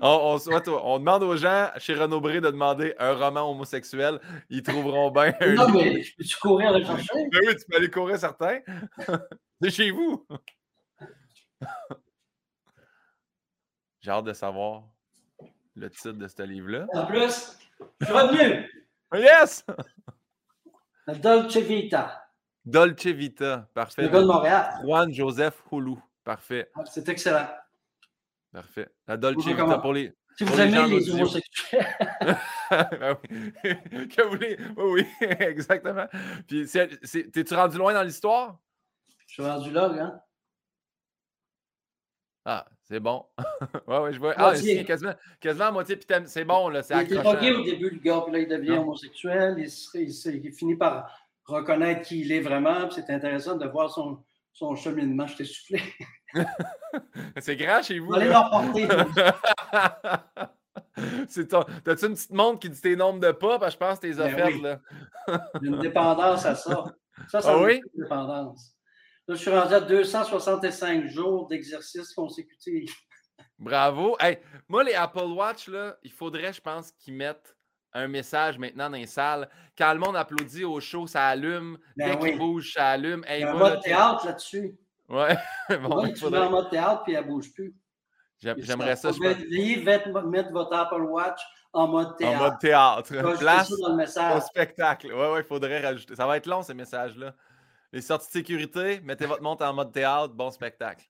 on, 0.00 0.38
on, 0.84 0.98
demande 1.00 1.24
aux 1.24 1.36
gens 1.36 1.70
chez 1.78 1.94
Renaud 1.94 2.20
Bré 2.20 2.40
de 2.40 2.50
demander 2.52 2.94
un 3.00 3.14
roman 3.14 3.50
homosexuel. 3.50 4.20
Ils 4.48 4.62
trouveront 4.62 5.10
bien. 5.10 5.34
non, 5.56 5.70
mais 5.70 6.02
je 6.02 6.14
peux-tu 6.16 6.36
courir 6.36 6.72
le 6.72 6.84
chercher? 6.84 7.28
Ben 7.32 7.40
oui, 7.48 7.56
tu 7.56 7.64
peux 7.68 7.76
aller 7.78 7.90
courir 7.90 8.16
certains. 8.16 8.60
c'est 9.60 9.70
chez 9.70 9.90
vous. 9.90 10.24
J'ai 14.00 14.12
hâte 14.12 14.24
de 14.24 14.32
savoir 14.32 14.84
le 15.76 15.90
titre 15.90 16.12
de 16.12 16.26
ce 16.26 16.42
livre-là. 16.42 16.86
En 16.94 17.06
plus, 17.06 17.58
je 18.00 18.06
suis 18.06 18.14
revenu. 18.14 18.70
Yes! 19.14 19.64
Dolce 21.22 21.56
Vita. 21.58 22.22
Dolce 22.64 23.06
Vita, 23.06 23.68
parfait. 23.74 24.02
Le 24.02 24.08
gars 24.08 24.22
de 24.22 24.26
Montréal. 24.26 24.74
Juan 24.82 25.12
Joseph 25.12 25.62
Houlou, 25.70 26.02
parfait. 26.24 26.70
C'est 26.86 27.08
excellent. 27.08 27.48
Parfait. 28.52 28.88
La 29.06 29.16
Dolce 29.16 29.46
Vita 29.46 29.78
pour 29.78 29.92
les. 29.92 30.12
Si 30.38 30.44
vous 30.44 30.60
aimez 30.60 30.86
les, 30.88 31.10
homosexuels. 31.10 31.86
ben 32.70 33.16
oui. 33.22 33.52
que 34.08 34.22
vous 34.22 34.92
oui, 34.92 35.06
exactement. 35.20 36.06
Puis, 36.46 36.66
t'es-tu 36.68 37.54
rendu 37.54 37.78
loin 37.78 37.94
dans 37.94 38.02
l'histoire? 38.02 38.58
Je 39.26 39.34
suis 39.34 39.42
rendu 39.42 39.70
là, 39.70 39.90
hein? 39.98 40.20
Ah, 42.48 42.64
c'est 42.84 43.00
bon. 43.00 43.24
ouais, 43.88 43.98
ouais, 43.98 44.12
je 44.12 44.20
vois. 44.20 44.32
Ah, 44.36 44.54
c'est 44.54 44.84
quasiment, 44.84 45.14
quasiment 45.40 45.64
à 45.64 45.70
moitié, 45.72 45.96
puis 45.96 46.06
c'est 46.26 46.44
bon, 46.44 46.68
là. 46.68 46.84
C'est 46.84 46.94
il 46.94 47.00
était 47.00 47.16
drogué 47.16 47.50
au 47.50 47.64
début, 47.64 47.90
le 47.90 47.98
gars, 47.98 48.20
puis 48.24 48.32
là, 48.32 48.38
il 48.38 48.48
devient 48.48 48.78
homosexuel. 48.78 49.56
Il, 49.58 50.44
il, 50.44 50.52
finit 50.52 50.76
par 50.76 51.10
reconnaître 51.44 52.02
qui 52.02 52.20
il 52.20 52.30
est 52.30 52.40
vraiment, 52.40 52.86
puis 52.86 53.02
c'est 53.04 53.12
intéressant 53.12 53.56
de 53.56 53.66
voir 53.66 53.90
son, 53.90 54.22
son 54.52 54.76
cheminement. 54.76 55.26
Je 55.26 55.38
t'ai 55.38 55.44
soufflé. 55.44 55.82
c'est 57.40 57.56
grand 57.56 57.82
chez 57.82 57.98
vous. 57.98 58.14
Allez 58.14 58.28
l'emporter. 58.28 58.86
c'est 61.28 61.48
ton... 61.48 61.64
T'as-tu 61.82 62.06
une 62.06 62.14
petite 62.14 62.30
montre 62.30 62.60
qui 62.60 62.70
dit 62.70 62.80
tes 62.80 62.94
nombres 62.94 63.18
de 63.18 63.32
pas? 63.32 63.58
Parce 63.58 63.74
que 63.74 63.84
je 63.84 63.88
pense 63.88 63.98
que 63.98 64.06
tes 64.06 64.14
ben 64.14 64.32
offertes, 64.32 64.62
là. 64.62 64.78
une 65.62 65.80
dépendance 65.80 66.46
à 66.46 66.54
ça. 66.54 66.84
Ça, 67.26 67.40
c'est 67.40 67.48
ah, 67.48 67.58
oui? 67.58 67.82
une 67.96 68.04
dépendance. 68.04 68.75
Là, 69.28 69.34
je 69.34 69.40
suis 69.40 69.50
rendu 69.50 69.74
à 69.74 69.80
265 69.80 71.06
jours 71.06 71.48
d'exercice 71.48 72.12
consécutif. 72.14 72.90
Bravo. 73.58 74.16
Hey, 74.20 74.38
moi, 74.68 74.84
les 74.84 74.94
Apple 74.94 75.32
Watch, 75.34 75.68
là, 75.68 75.96
il 76.02 76.12
faudrait, 76.12 76.52
je 76.52 76.60
pense, 76.60 76.92
qu'ils 76.92 77.14
mettent 77.14 77.56
un 77.92 78.08
message 78.08 78.58
maintenant 78.58 78.90
dans 78.90 78.96
les 78.96 79.06
salles. 79.06 79.48
Quand 79.76 79.92
le 79.92 79.98
monde 79.98 80.16
applaudit 80.16 80.64
au 80.64 80.78
show, 80.80 81.06
ça 81.06 81.26
allume. 81.26 81.78
Ben 81.96 82.18
Dès 82.18 82.30
qu'il 82.30 82.38
bouge, 82.38 82.74
ça 82.74 82.90
allume. 82.90 83.24
il 83.28 83.40
y 83.40 83.42
a 83.42 83.50
un 83.50 83.54
mode 83.54 83.80
théâtre 83.80 84.26
là-dessus. 84.26 84.76
Ouais. 85.08 85.36
bon, 85.82 86.12
tu 86.12 86.28
mets 86.28 86.38
en 86.38 86.50
mode 86.50 86.70
théâtre 86.70 87.02
puis 87.04 87.14
elle 87.14 87.24
ne 87.24 87.30
bouge 87.30 87.52
plus. 87.52 87.74
J'aimerais 88.38 88.96
ça. 88.96 89.12
Je 89.12 89.18
mettre 90.28 90.52
votre 90.52 90.74
Apple 90.74 91.02
Watch 91.02 91.40
en 91.72 91.88
mode 91.88 92.16
théâtre. 92.16 92.36
En 92.36 92.44
mode 92.44 92.58
théâtre. 92.58 93.38
Place 93.38 93.72
au 93.72 94.40
spectacle. 94.40 95.12
Ouais, 95.12 95.32
ouais, 95.32 95.40
il 95.40 95.46
faudrait 95.46 95.80
rajouter. 95.80 96.14
Ça 96.14 96.26
va 96.26 96.36
être 96.36 96.46
long, 96.46 96.62
ces 96.62 96.74
messages-là. 96.74 97.34
Les 97.92 98.02
sorties 98.02 98.28
de 98.28 98.32
sécurité, 98.32 99.00
mettez 99.00 99.26
votre 99.26 99.42
montre 99.42 99.64
en 99.64 99.72
mode 99.72 99.92
théâtre, 99.92 100.34
bon 100.34 100.50
spectacle. 100.50 101.06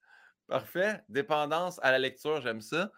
Parfait. 0.47 1.03
Dépendance 1.09 1.81
à 1.83 1.91
la 1.91 1.99
lecture, 1.99 2.41
j'aime 2.41 2.61
ça. 2.61 2.91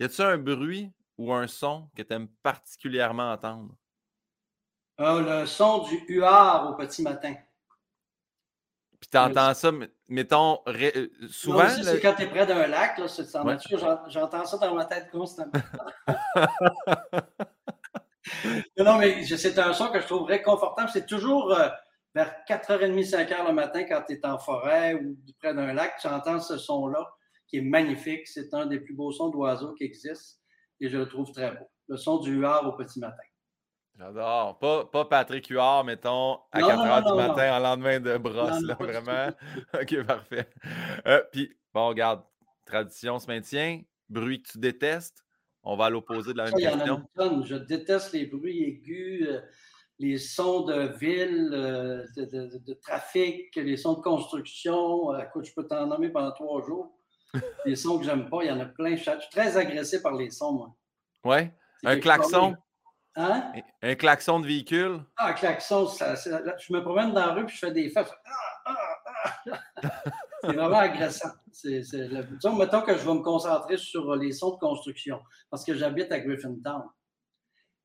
Y 0.00 0.04
a-t-il 0.04 0.22
un 0.22 0.38
bruit 0.38 0.92
ou 1.18 1.32
un 1.32 1.46
son 1.46 1.88
que 1.96 2.02
tu 2.02 2.12
aimes 2.12 2.28
particulièrement 2.42 3.32
entendre? 3.32 3.74
Euh, 5.00 5.40
le 5.40 5.46
son 5.46 5.84
du 5.84 6.04
huard 6.08 6.70
au 6.70 6.74
petit 6.74 7.02
matin. 7.02 7.34
Puis 9.00 9.08
tu 9.10 9.18
entends 9.18 9.54
ça, 9.54 9.70
mettons, 10.08 10.60
euh, 10.68 11.08
souvent. 11.28 11.68
C'est 11.68 12.00
quand 12.00 12.14
tu 12.14 12.22
es 12.22 12.26
près 12.26 12.46
d'un 12.46 12.68
lac, 12.68 12.98
là, 12.98 13.08
c'est 13.08 13.34
en 13.34 13.58
j'entends 14.08 14.44
ça 14.44 14.58
dans 14.58 14.74
ma 14.74 14.84
tête 14.84 15.10
constamment. 15.10 15.50
non, 18.78 18.98
mais 18.98 19.24
c'est 19.24 19.58
un 19.58 19.72
son 19.72 19.88
que 19.88 20.00
je 20.00 20.06
trouve 20.06 20.24
réconfortable. 20.24 20.90
C'est 20.92 21.06
toujours. 21.06 21.52
Euh, 21.52 21.68
vers 22.14 22.34
4h30, 22.48 23.08
5h 23.08 23.46
le 23.46 23.52
matin, 23.52 23.84
quand 23.84 24.02
tu 24.06 24.14
es 24.14 24.26
en 24.26 24.38
forêt 24.38 24.94
ou 24.94 25.16
près 25.38 25.54
d'un 25.54 25.72
lac, 25.72 25.98
tu 26.00 26.08
entends 26.08 26.40
ce 26.40 26.58
son-là 26.58 27.08
qui 27.46 27.58
est 27.58 27.62
magnifique. 27.62 28.26
C'est 28.26 28.52
un 28.54 28.66
des 28.66 28.80
plus 28.80 28.94
beaux 28.94 29.12
sons 29.12 29.30
d'oiseaux 29.30 29.74
qui 29.74 29.84
existent 29.84 30.40
et 30.80 30.88
je 30.88 30.98
le 30.98 31.08
trouve 31.08 31.30
très 31.32 31.50
beau. 31.50 31.70
Le 31.88 31.96
son 31.96 32.18
du 32.18 32.34
huard 32.34 32.66
au 32.66 32.72
petit 32.72 33.00
matin. 33.00 33.22
J'adore. 33.98 34.58
Pas, 34.58 34.86
pas 34.86 35.04
Patrick 35.04 35.46
Huard, 35.48 35.84
mettons, 35.84 36.38
à 36.50 36.60
4 36.60 36.70
h 36.70 37.10
du 37.10 37.16
matin 37.16 37.56
en 37.56 37.58
lendemain 37.58 38.00
de 38.00 38.16
brosse, 38.16 38.62
là, 38.62 38.74
vraiment. 38.80 39.28
OK, 39.74 40.02
parfait. 40.04 40.48
Euh, 41.06 41.22
puis, 41.30 41.54
bon, 41.74 41.88
regarde, 41.88 42.22
tradition 42.64 43.18
se 43.18 43.26
maintient. 43.26 43.82
Bruit 44.08 44.42
que 44.42 44.52
tu 44.52 44.58
détestes. 44.58 45.24
On 45.62 45.76
va 45.76 45.86
à 45.86 45.90
l'opposé 45.90 46.32
de 46.32 46.38
la 46.38 46.44
même 46.44 46.54
question. 46.54 47.06
Je 47.44 47.54
déteste 47.54 48.12
les 48.12 48.26
bruits 48.26 48.64
aigus. 48.64 49.28
Les 50.02 50.18
sons 50.18 50.62
de 50.62 50.98
ville, 50.98 51.50
euh, 51.52 52.04
de, 52.16 52.74
trafic, 52.74 53.54
les 53.54 53.76
sons 53.76 53.94
de 53.94 54.00
construction. 54.00 55.14
Euh, 55.14 55.20
écoute, 55.20 55.44
je 55.44 55.54
peux 55.54 55.64
t'en 55.64 55.86
nommer 55.86 56.08
pendant 56.08 56.32
trois 56.32 56.60
jours. 56.60 56.90
les 57.64 57.76
sons 57.76 58.00
que 58.00 58.04
j'aime 58.04 58.28
pas, 58.28 58.42
il 58.42 58.48
y 58.48 58.50
en 58.50 58.58
a 58.58 58.64
plein. 58.64 58.96
Je 58.96 59.02
suis 59.02 59.30
très 59.30 59.56
agressé 59.56 60.02
par 60.02 60.14
les 60.14 60.30
sons, 60.30 60.54
moi. 60.54 60.74
Ouais? 61.24 61.54
Un 61.84 62.00
klaxon? 62.00 62.56
Hein? 63.14 63.52
Un 63.80 63.94
klaxon 63.94 64.40
de 64.40 64.48
véhicule? 64.48 65.04
Ah, 65.16 65.28
un 65.28 65.32
klaxon, 65.34 65.86
ça, 65.86 66.16
je 66.16 66.72
me 66.72 66.82
promène 66.82 67.12
dans 67.12 67.26
la 67.26 67.32
rue 67.34 67.46
puis 67.46 67.54
je 67.54 67.66
fais 67.66 67.72
des 67.72 67.88
fêtes. 67.88 68.12
c'est 70.42 70.52
vraiment 70.52 70.78
agressant. 70.78 71.30
C'est, 71.52 71.82
disons, 71.82 72.56
mettons 72.56 72.82
que 72.82 72.96
je 72.96 73.06
vais 73.06 73.14
me 73.14 73.22
concentrer 73.22 73.76
sur 73.76 74.16
les 74.16 74.32
sons 74.32 74.54
de 74.54 74.58
construction 74.58 75.20
parce 75.48 75.64
que 75.64 75.74
j'habite 75.74 76.10
à 76.10 76.18
Griffintown. 76.18 76.82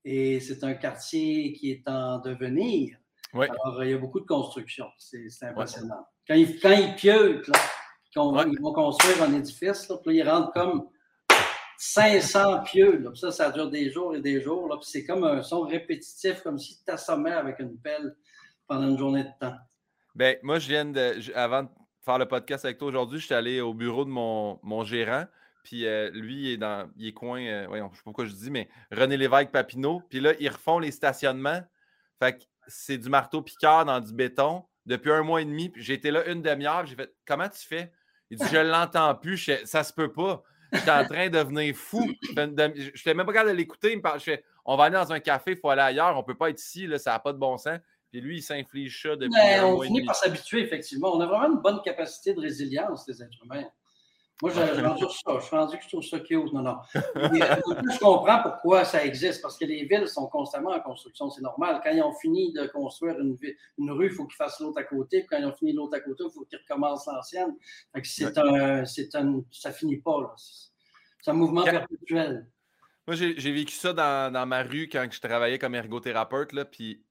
Et 0.10 0.40
c'est 0.40 0.64
un 0.64 0.74
quartier 0.74 1.52
qui 1.52 1.70
est 1.70 1.84
en 1.86 2.20
devenir. 2.20 2.98
Alors, 3.34 3.84
il 3.84 3.92
y 3.92 3.94
a 3.94 3.98
beaucoup 3.98 4.22
de 4.22 4.26
construction. 4.26 4.86
C'est, 4.98 5.28
impressionnant. 5.42 6.08
Quand, 6.26 6.34
ils, 6.34 6.58
quand 6.62 6.72
ils 6.72 7.12
là, 8.16 8.46
ils 8.50 8.62
vont 8.62 8.72
construire 8.72 9.22
un 9.22 9.34
édifice, 9.34 9.90
là, 9.90 9.98
puis 9.98 10.16
ils 10.16 10.24
rentrent 10.24 10.54
comme 10.54 10.88
500 11.78 12.64
pieux. 12.64 13.00
Là, 13.00 13.12
ça, 13.16 13.32
ça 13.32 13.52
dure 13.52 13.70
des 13.70 13.92
jours 13.92 14.16
et 14.16 14.22
des 14.22 14.40
jours. 14.42 14.70
Là, 14.70 14.78
puis 14.78 14.90
c'est 14.90 15.06
comme 15.06 15.26
un 15.26 15.44
son 15.44 15.64
répétitif, 15.64 16.42
comme 16.42 16.58
si 16.58 16.78
tu 16.78 16.86
t'assommais 16.86 17.34
avec 17.34 17.60
une 17.60 17.78
pelle 17.78 18.16
pendant 18.66 18.88
une 18.88 18.98
journée 18.98 19.26
de 19.26 19.40
temps. 19.42 19.58
Ben, 20.16 20.38
moi, 20.42 20.58
je 20.60 20.70
viens 20.70 20.86
de. 20.86 21.36
avant 21.36 21.64
de 21.64 21.70
faire 22.06 22.18
le 22.18 22.28
podcast 22.28 22.64
avec 22.64 22.78
toi 22.78 22.88
aujourd'hui, 22.88 23.20
je 23.20 23.26
suis 23.26 23.36
allé 23.36 23.60
au 23.60 23.74
bureau 23.74 24.06
de 24.06 24.10
mon, 24.10 24.58
mon 24.64 24.86
gérant. 24.86 25.26
Puis 25.68 25.86
euh, 25.86 26.10
lui, 26.12 26.44
il 26.44 26.52
est 26.54 26.58
dans. 26.58 26.90
Il 26.96 27.08
est 27.08 27.14
coin. 27.14 27.42
Euh, 27.42 27.66
voyons, 27.68 27.88
je 27.88 27.92
ne 27.92 27.96
sais 27.96 28.00
pas 28.00 28.04
pourquoi 28.06 28.26
je 28.26 28.32
dis, 28.32 28.50
mais 28.50 28.70
René 28.90 29.18
Lévesque 29.18 29.52
Papineau. 29.52 30.02
Puis 30.10 30.22
là, 30.22 30.32
ils 30.40 30.48
refont 30.48 30.80
les 30.80 30.92
stationnements. 30.92 31.62
Fait 32.20 32.38
que 32.38 32.44
c'est 32.68 32.98
du 32.98 33.10
marteau 33.10 33.42
piqueur 33.42 33.84
dans 33.84 34.00
du 34.00 34.14
béton 34.14 34.64
depuis 34.86 35.12
un 35.12 35.24
mois 35.24 35.42
et 35.42 35.46
demi. 35.46 35.74
Été 35.76 36.10
là 36.10 36.26
une 36.28 36.42
demi-heure. 36.42 36.86
J'ai 36.86 36.96
fait 36.96 37.14
Comment 37.26 37.50
tu 37.50 37.68
fais? 37.68 37.92
Il 38.30 38.38
dit 38.38 38.46
Je 38.50 38.58
l'entends 38.72 39.14
plus. 39.16 39.36
Je, 39.36 39.66
ça 39.66 39.84
se 39.84 39.92
peut 39.92 40.14
pas. 40.14 40.42
J'étais 40.72 40.90
en 40.90 41.06
train 41.06 41.28
de 41.28 41.38
devenir 41.38 41.76
fou. 41.76 42.14
Je 42.22 42.42
n'étais 42.42 43.14
même 43.14 43.26
pas 43.26 43.34
capable 43.34 43.52
de 43.52 43.58
l'écouter. 43.58 43.92
Il 43.92 43.98
me 43.98 44.02
parle. 44.02 44.20
Je 44.20 44.24
fais 44.24 44.46
On 44.64 44.78
va 44.78 44.86
aller 44.86 44.96
dans 44.96 45.12
un 45.12 45.20
café, 45.20 45.52
il 45.52 45.58
faut 45.58 45.70
aller 45.70 45.82
ailleurs. 45.82 46.16
On 46.16 46.22
ne 46.22 46.26
peut 46.26 46.38
pas 46.38 46.50
être 46.50 46.62
ici. 46.62 46.88
Là, 46.88 46.98
ça 46.98 47.12
n'a 47.12 47.20
pas 47.20 47.34
de 47.34 47.40
bon 47.40 47.58
sens. 47.58 47.78
Puis 48.10 48.22
lui, 48.22 48.38
il 48.38 48.42
s'inflige 48.42 49.02
ça 49.02 49.18
depuis. 49.18 49.34
Mais 49.36 49.60
on 49.60 49.82
finit 49.82 50.06
par 50.06 50.16
s'habituer, 50.16 50.62
effectivement. 50.62 51.14
On 51.14 51.20
a 51.20 51.26
vraiment 51.26 51.56
une 51.56 51.62
bonne 51.62 51.82
capacité 51.84 52.34
de 52.34 52.40
résilience, 52.40 53.06
les 53.06 53.22
êtres 53.22 53.44
humains. 53.44 53.66
Moi, 54.42 54.52
je, 54.52 54.60
je, 54.60 54.82
rendu 54.82 55.04
ça. 55.04 55.40
Je 55.40 55.46
suis 55.46 55.56
rendu 55.56 55.78
que 55.78 55.84
je 55.84 55.88
trouve 55.88 56.04
ça 56.04 56.20
cute. 56.20 56.54
Non, 56.54 56.62
non. 56.62 56.78
je 56.94 58.00
comprends 58.00 58.44
pourquoi 58.44 58.86
ça 58.86 59.04
existe, 59.04 59.42
parce 59.42 59.58
que 59.58 59.66
les 59.66 59.86
villes 59.86 60.08
sont 60.08 60.28
constamment 60.28 60.72
en 60.72 60.80
construction. 60.80 61.30
C'est 61.32 61.42
normal. 61.42 61.82
Quand 61.84 61.90
ils 61.92 62.04
ont 62.04 62.14
fini 62.14 62.54
de 62.54 62.68
construire 62.68 63.20
une, 63.20 63.36
une 63.80 63.92
rue, 63.92 64.08
il 64.08 64.12
faut 64.12 64.26
qu'ils 64.26 64.36
fassent 64.36 64.60
l'autre 64.60 64.80
à 64.80 64.84
côté. 64.84 65.22
Puis 65.22 65.28
quand 65.32 65.38
ils 65.40 65.46
ont 65.46 65.56
fini 65.56 65.74
l'autre 65.74 65.98
à 65.98 66.02
côté, 66.02 66.24
il 66.28 66.32
faut 66.32 66.46
qu'ils 66.46 66.60
recommencent 66.60 67.08
l'ancienne. 67.08 67.56
C'est 68.04 68.38
un, 68.38 68.86
c'est 68.86 69.16
un, 69.16 69.42
ça 69.52 69.72
finit 69.72 69.98
pas. 69.98 70.36
C'est 70.38 71.32
un 71.32 71.34
mouvement 71.34 71.64
perpétuel. 71.64 72.48
Moi, 73.08 73.16
j'ai 73.16 73.52
vécu 73.52 73.74
ça 73.74 73.94
dans, 73.94 74.32
dans, 74.32 74.46
ma 74.46 74.64
rue 74.64 74.88
quand 74.92 75.08
je 75.10 75.20
travaillais 75.20 75.58
comme 75.58 75.74
ergothérapeute. 75.74 76.54
Là, 76.54 76.66
puis 76.66 77.02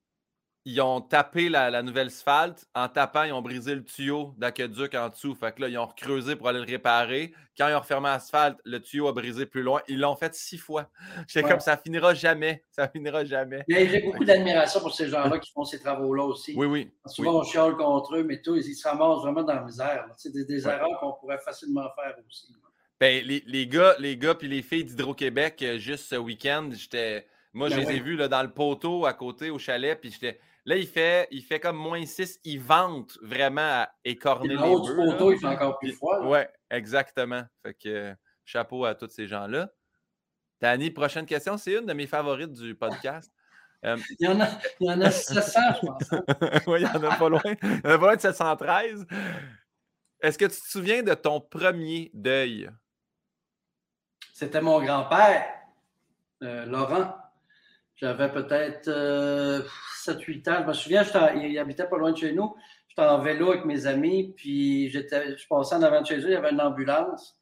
ils 0.68 0.80
ont 0.80 1.00
tapé 1.00 1.48
la, 1.48 1.80
nouvelle 1.80 2.08
asphalte. 2.08 2.66
En 2.74 2.88
tapant, 2.88 3.22
ils 3.22 3.32
ont 3.32 3.40
brisé 3.40 3.72
le 3.72 3.84
tuyau 3.84 4.34
d'aqueduc 4.36 4.96
en 4.96 5.08
dessous. 5.10 5.32
Fait 5.36 5.54
que 5.54 5.62
là, 5.62 5.68
ils 5.68 5.78
ont 5.78 5.86
recreusé 5.86 6.34
pour 6.34 6.48
aller 6.48 6.58
le 6.58 6.64
réparer. 6.64 7.32
Quand 7.56 7.68
ils 7.68 7.74
ont 7.74 7.78
refermé 7.78 8.08
l'asphalte, 8.08 8.58
le 8.64 8.80
tuyau 8.80 9.06
a 9.06 9.12
brisé 9.12 9.46
plus 9.46 9.62
loin. 9.62 9.80
Ils 9.86 10.00
l'ont 10.00 10.16
fait 10.16 10.34
six 10.34 10.58
fois. 10.58 10.90
J'étais 11.28 11.48
comme 11.48 11.60
ça 11.60 11.76
finira 11.76 12.14
jamais. 12.14 12.64
Ça 12.72 12.88
finira 12.88 13.24
jamais. 13.24 13.64
Mais 13.68 13.86
j'ai 13.88 14.00
beaucoup 14.00 14.24
d'admiration 14.24 14.80
pour 14.80 14.92
ces 14.92 15.08
gens-là 15.08 15.38
qui 15.38 15.50
font 15.52 15.64
ces 15.64 15.78
travaux-là 15.78 16.24
aussi. 16.24 16.52
Oui, 16.56 16.66
oui. 16.66 16.90
souvent, 17.06 17.40
on 17.40 17.44
chiale 17.44 17.76
contre 17.76 18.16
eux, 18.16 18.24
mais 18.24 18.42
tout, 18.42 18.56
ils 18.56 18.74
se 18.74 18.86
ramassent 18.86 19.22
vraiment 19.22 19.44
dans 19.44 19.54
la 19.54 19.62
misère. 19.62 20.06
C'est 20.16 20.32
des, 20.32 20.66
erreurs 20.66 20.98
qu'on 21.00 21.12
pourrait 21.12 21.38
facilement 21.38 21.88
faire 21.94 22.14
aussi. 22.28 22.52
Ben, 22.98 23.24
les, 23.24 23.42
les, 23.46 23.66
gars, 23.66 23.94
les 23.98 24.16
gars 24.16 24.34
puis 24.34 24.48
les 24.48 24.62
filles 24.62 24.84
d'Hydro-Québec, 24.84 25.62
euh, 25.62 25.78
juste 25.78 26.08
ce 26.08 26.16
week-end, 26.16 26.68
j'étais. 26.72 27.26
Moi, 27.54 27.70
je 27.70 27.76
ben 27.76 27.88
les 27.88 27.96
ai 27.96 28.00
vus 28.00 28.16
là, 28.16 28.28
dans 28.28 28.42
le 28.42 28.50
poteau 28.50 29.06
à 29.06 29.14
côté 29.14 29.48
au 29.48 29.58
chalet, 29.58 29.98
puis 29.98 30.10
j'étais 30.10 30.38
Là, 30.66 30.76
il 30.76 30.88
fait, 30.88 31.28
il 31.30 31.42
fait 31.42 31.60
comme 31.60 31.76
moins 31.76 32.04
6. 32.04 32.40
Il 32.42 32.60
vente 32.60 33.16
vraiment 33.22 33.82
à 33.82 33.88
écorner 34.04 34.48
les 34.48 34.56
bœufs. 34.56 34.96
photo, 34.96 35.32
il 35.32 35.38
fait 35.38 35.46
encore 35.46 35.78
plus 35.78 35.92
froid. 35.92 36.18
Oui, 36.24 36.40
exactement. 36.70 37.44
Fait 37.62 37.74
que 37.74 38.14
chapeau 38.44 38.84
à 38.84 38.96
tous 38.96 39.08
ces 39.08 39.28
gens-là. 39.28 39.70
Tani, 40.58 40.90
prochaine 40.90 41.24
question. 41.24 41.56
C'est 41.56 41.74
une 41.74 41.86
de 41.86 41.92
mes 41.92 42.08
favorites 42.08 42.52
du 42.52 42.74
podcast. 42.74 43.32
Euh, 43.84 43.96
il, 44.18 44.26
y 44.26 44.28
en 44.28 44.40
a, 44.40 44.48
il 44.80 44.88
y 44.88 44.90
en 44.90 45.00
a 45.02 45.10
700, 45.12 45.60
je 45.80 45.86
pense. 45.86 46.12
Hein. 46.12 46.24
oui, 46.66 46.80
il 46.80 46.82
y 46.82 46.86
en 46.86 47.10
a 47.10 47.16
pas 47.16 47.28
loin. 47.28 47.40
Il 47.44 47.68
y 47.68 47.86
en 47.86 47.90
a 47.90 47.98
pas 47.98 48.06
loin 48.06 48.16
de 48.16 48.20
713. 48.20 49.06
Est-ce 50.20 50.36
que 50.36 50.46
tu 50.46 50.60
te 50.60 50.68
souviens 50.68 51.04
de 51.04 51.14
ton 51.14 51.40
premier 51.40 52.10
deuil? 52.12 52.68
C'était 54.32 54.60
mon 54.60 54.82
grand-père, 54.82 55.46
euh, 56.42 56.66
Laurent. 56.66 57.14
J'avais 57.96 58.30
peut-être 58.30 58.88
7-8 60.04 60.50
ans. 60.50 60.58
Je 60.62 60.66
me 60.68 60.72
souviens, 60.72 61.02
il 61.34 61.58
habitait 61.58 61.88
pas 61.88 61.96
loin 61.96 62.12
de 62.12 62.16
chez 62.16 62.32
nous. 62.32 62.54
J'étais 62.88 63.08
en 63.08 63.20
vélo 63.20 63.50
avec 63.50 63.64
mes 63.64 63.86
amis, 63.86 64.32
puis 64.36 64.90
j'étais, 64.90 65.36
je 65.36 65.46
passais 65.48 65.74
en 65.74 65.82
avant 65.82 66.00
de 66.00 66.06
chez 66.06 66.18
eux, 66.18 66.28
il 66.28 66.32
y 66.32 66.36
avait 66.36 66.50
une 66.50 66.60
ambulance. 66.60 67.38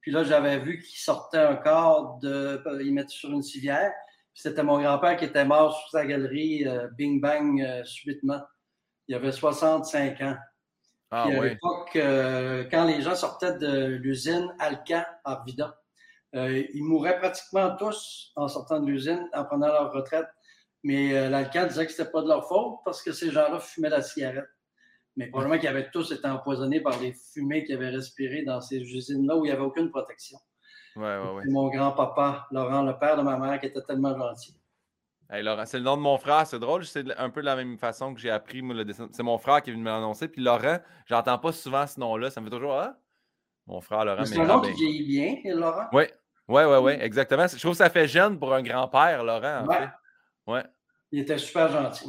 Puis 0.00 0.10
là, 0.10 0.24
j'avais 0.24 0.58
vu 0.58 0.80
qu'il 0.80 0.98
sortait 0.98 1.38
un 1.38 1.56
corps, 1.56 2.18
de, 2.20 2.62
il 2.82 2.92
mettait 2.92 3.08
sur 3.08 3.30
une 3.30 3.42
civière. 3.42 3.92
C'était 4.34 4.62
mon 4.62 4.80
grand-père 4.80 5.16
qui 5.16 5.26
était 5.26 5.44
mort 5.44 5.76
sur 5.76 5.90
sa 5.90 6.06
galerie, 6.06 6.66
euh, 6.66 6.88
bing 6.96 7.20
bang, 7.20 7.60
euh, 7.60 7.84
subitement. 7.84 8.40
Il 9.06 9.14
avait 9.14 9.32
65 9.32 10.20
ans. 10.22 10.36
Ah, 11.10 11.24
à 11.24 11.30
l'époque, 11.30 11.96
euh, 11.96 12.64
quand 12.70 12.84
les 12.84 13.02
gens 13.02 13.14
sortaient 13.14 13.58
de 13.58 13.86
l'usine 13.86 14.54
Alcan 14.58 15.04
à 15.24 15.42
Vida, 15.46 15.81
ils 16.34 16.84
mouraient 16.84 17.18
pratiquement 17.18 17.76
tous 17.76 18.32
en 18.36 18.48
sortant 18.48 18.80
de 18.80 18.86
l'usine, 18.86 19.28
en 19.34 19.44
prenant 19.44 19.68
leur 19.68 19.92
retraite. 19.92 20.26
Mais 20.84 21.14
euh, 21.14 21.28
l'alcalde 21.28 21.68
disait 21.68 21.86
que 21.86 21.92
ce 21.92 22.02
n'était 22.02 22.12
pas 22.12 22.22
de 22.22 22.28
leur 22.28 22.48
faute 22.48 22.78
parce 22.84 23.02
que 23.02 23.12
ces 23.12 23.30
gens-là 23.30 23.60
fumaient 23.60 23.90
la 23.90 24.02
cigarette. 24.02 24.48
Mais 25.16 25.28
probablement 25.28 25.58
qu'ils 25.58 25.68
avaient 25.68 25.90
tous 25.90 26.10
été 26.10 26.26
empoisonnés 26.26 26.80
par 26.80 26.98
les 27.00 27.12
fumées 27.12 27.64
qu'ils 27.64 27.76
avaient 27.76 27.90
respirées 27.90 28.42
dans 28.44 28.60
ces 28.60 28.78
usines-là 28.78 29.36
où 29.36 29.44
il 29.44 29.48
n'y 29.48 29.52
avait 29.52 29.62
aucune 29.62 29.90
protection. 29.90 30.38
Ouais, 30.96 31.02
ouais, 31.18 31.30
ouais. 31.34 31.42
Mon 31.48 31.68
grand-papa, 31.68 32.48
Laurent, 32.50 32.82
le 32.82 32.98
père 32.98 33.16
de 33.16 33.22
ma 33.22 33.38
mère, 33.38 33.60
qui 33.60 33.66
était 33.66 33.82
tellement 33.82 34.16
gentil. 34.16 34.56
Hey, 35.30 35.42
Laurent, 35.42 35.64
c'est 35.64 35.78
le 35.78 35.84
nom 35.84 35.96
de 35.96 36.02
mon 36.02 36.18
frère, 36.18 36.46
c'est 36.46 36.58
drôle, 36.58 36.84
c'est 36.84 37.04
un 37.18 37.30
peu 37.30 37.40
de 37.40 37.46
la 37.46 37.56
même 37.56 37.78
façon 37.78 38.12
que 38.12 38.20
j'ai 38.20 38.30
appris 38.30 38.60
le 38.60 38.84
dessin. 38.84 39.08
C'est 39.12 39.22
mon 39.22 39.38
frère 39.38 39.62
qui 39.62 39.70
est 39.70 39.72
venu 39.72 39.84
me 39.84 39.90
l'annoncer. 39.90 40.28
Puis 40.28 40.42
Laurent, 40.42 40.78
j'entends 41.06 41.38
pas 41.38 41.52
souvent 41.52 41.86
ce 41.86 42.00
nom-là. 42.00 42.30
Ça 42.30 42.40
me 42.40 42.46
fait 42.46 42.56
toujours 42.56 42.74
Ah, 42.74 42.98
mon 43.66 43.80
frère 43.80 44.04
Laurent. 44.04 44.24
C'est 44.24 44.38
un 44.38 44.46
nom 44.46 44.60
qui 44.60 44.72
vieillit 44.72 45.06
bien, 45.06 45.54
Laurent? 45.54 45.86
Oui, 45.92 46.04
oui, 46.52 46.62
oui, 46.64 46.76
oui, 46.82 46.92
exactement. 47.00 47.46
Je 47.46 47.58
trouve 47.58 47.72
que 47.72 47.78
ça 47.78 47.90
fait 47.90 48.06
jeune 48.06 48.38
pour 48.38 48.52
un 48.52 48.62
grand-père, 48.62 49.24
Laurent, 49.24 49.64
en 49.64 49.72
fait. 49.72 49.88
Ouais. 50.46 50.64
Il 51.10 51.20
était 51.20 51.38
super 51.38 51.68
gentil. 51.68 52.06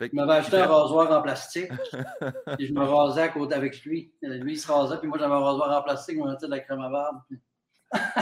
Il 0.00 0.10
m'avait 0.12 0.34
acheté 0.34 0.58
un 0.58 0.66
rasoir 0.66 1.10
en 1.10 1.22
plastique. 1.22 1.70
et 2.58 2.66
je 2.66 2.72
me 2.72 2.82
rasais 2.82 3.22
à 3.22 3.28
côté 3.28 3.54
avec 3.54 3.82
lui. 3.84 4.12
Lui, 4.20 4.52
il 4.52 4.58
se 4.58 4.70
rasait, 4.70 4.98
puis 4.98 5.08
moi, 5.08 5.18
j'avais 5.18 5.34
un 5.34 5.40
rasoir 5.40 5.78
en 5.78 5.82
plastique, 5.82 6.16
je 6.16 6.22
me 6.22 6.30
mettais 6.30 6.46
de 6.46 6.50
la 6.50 6.60
crème 6.60 6.82
à 6.82 6.90
barbe. 6.90 7.22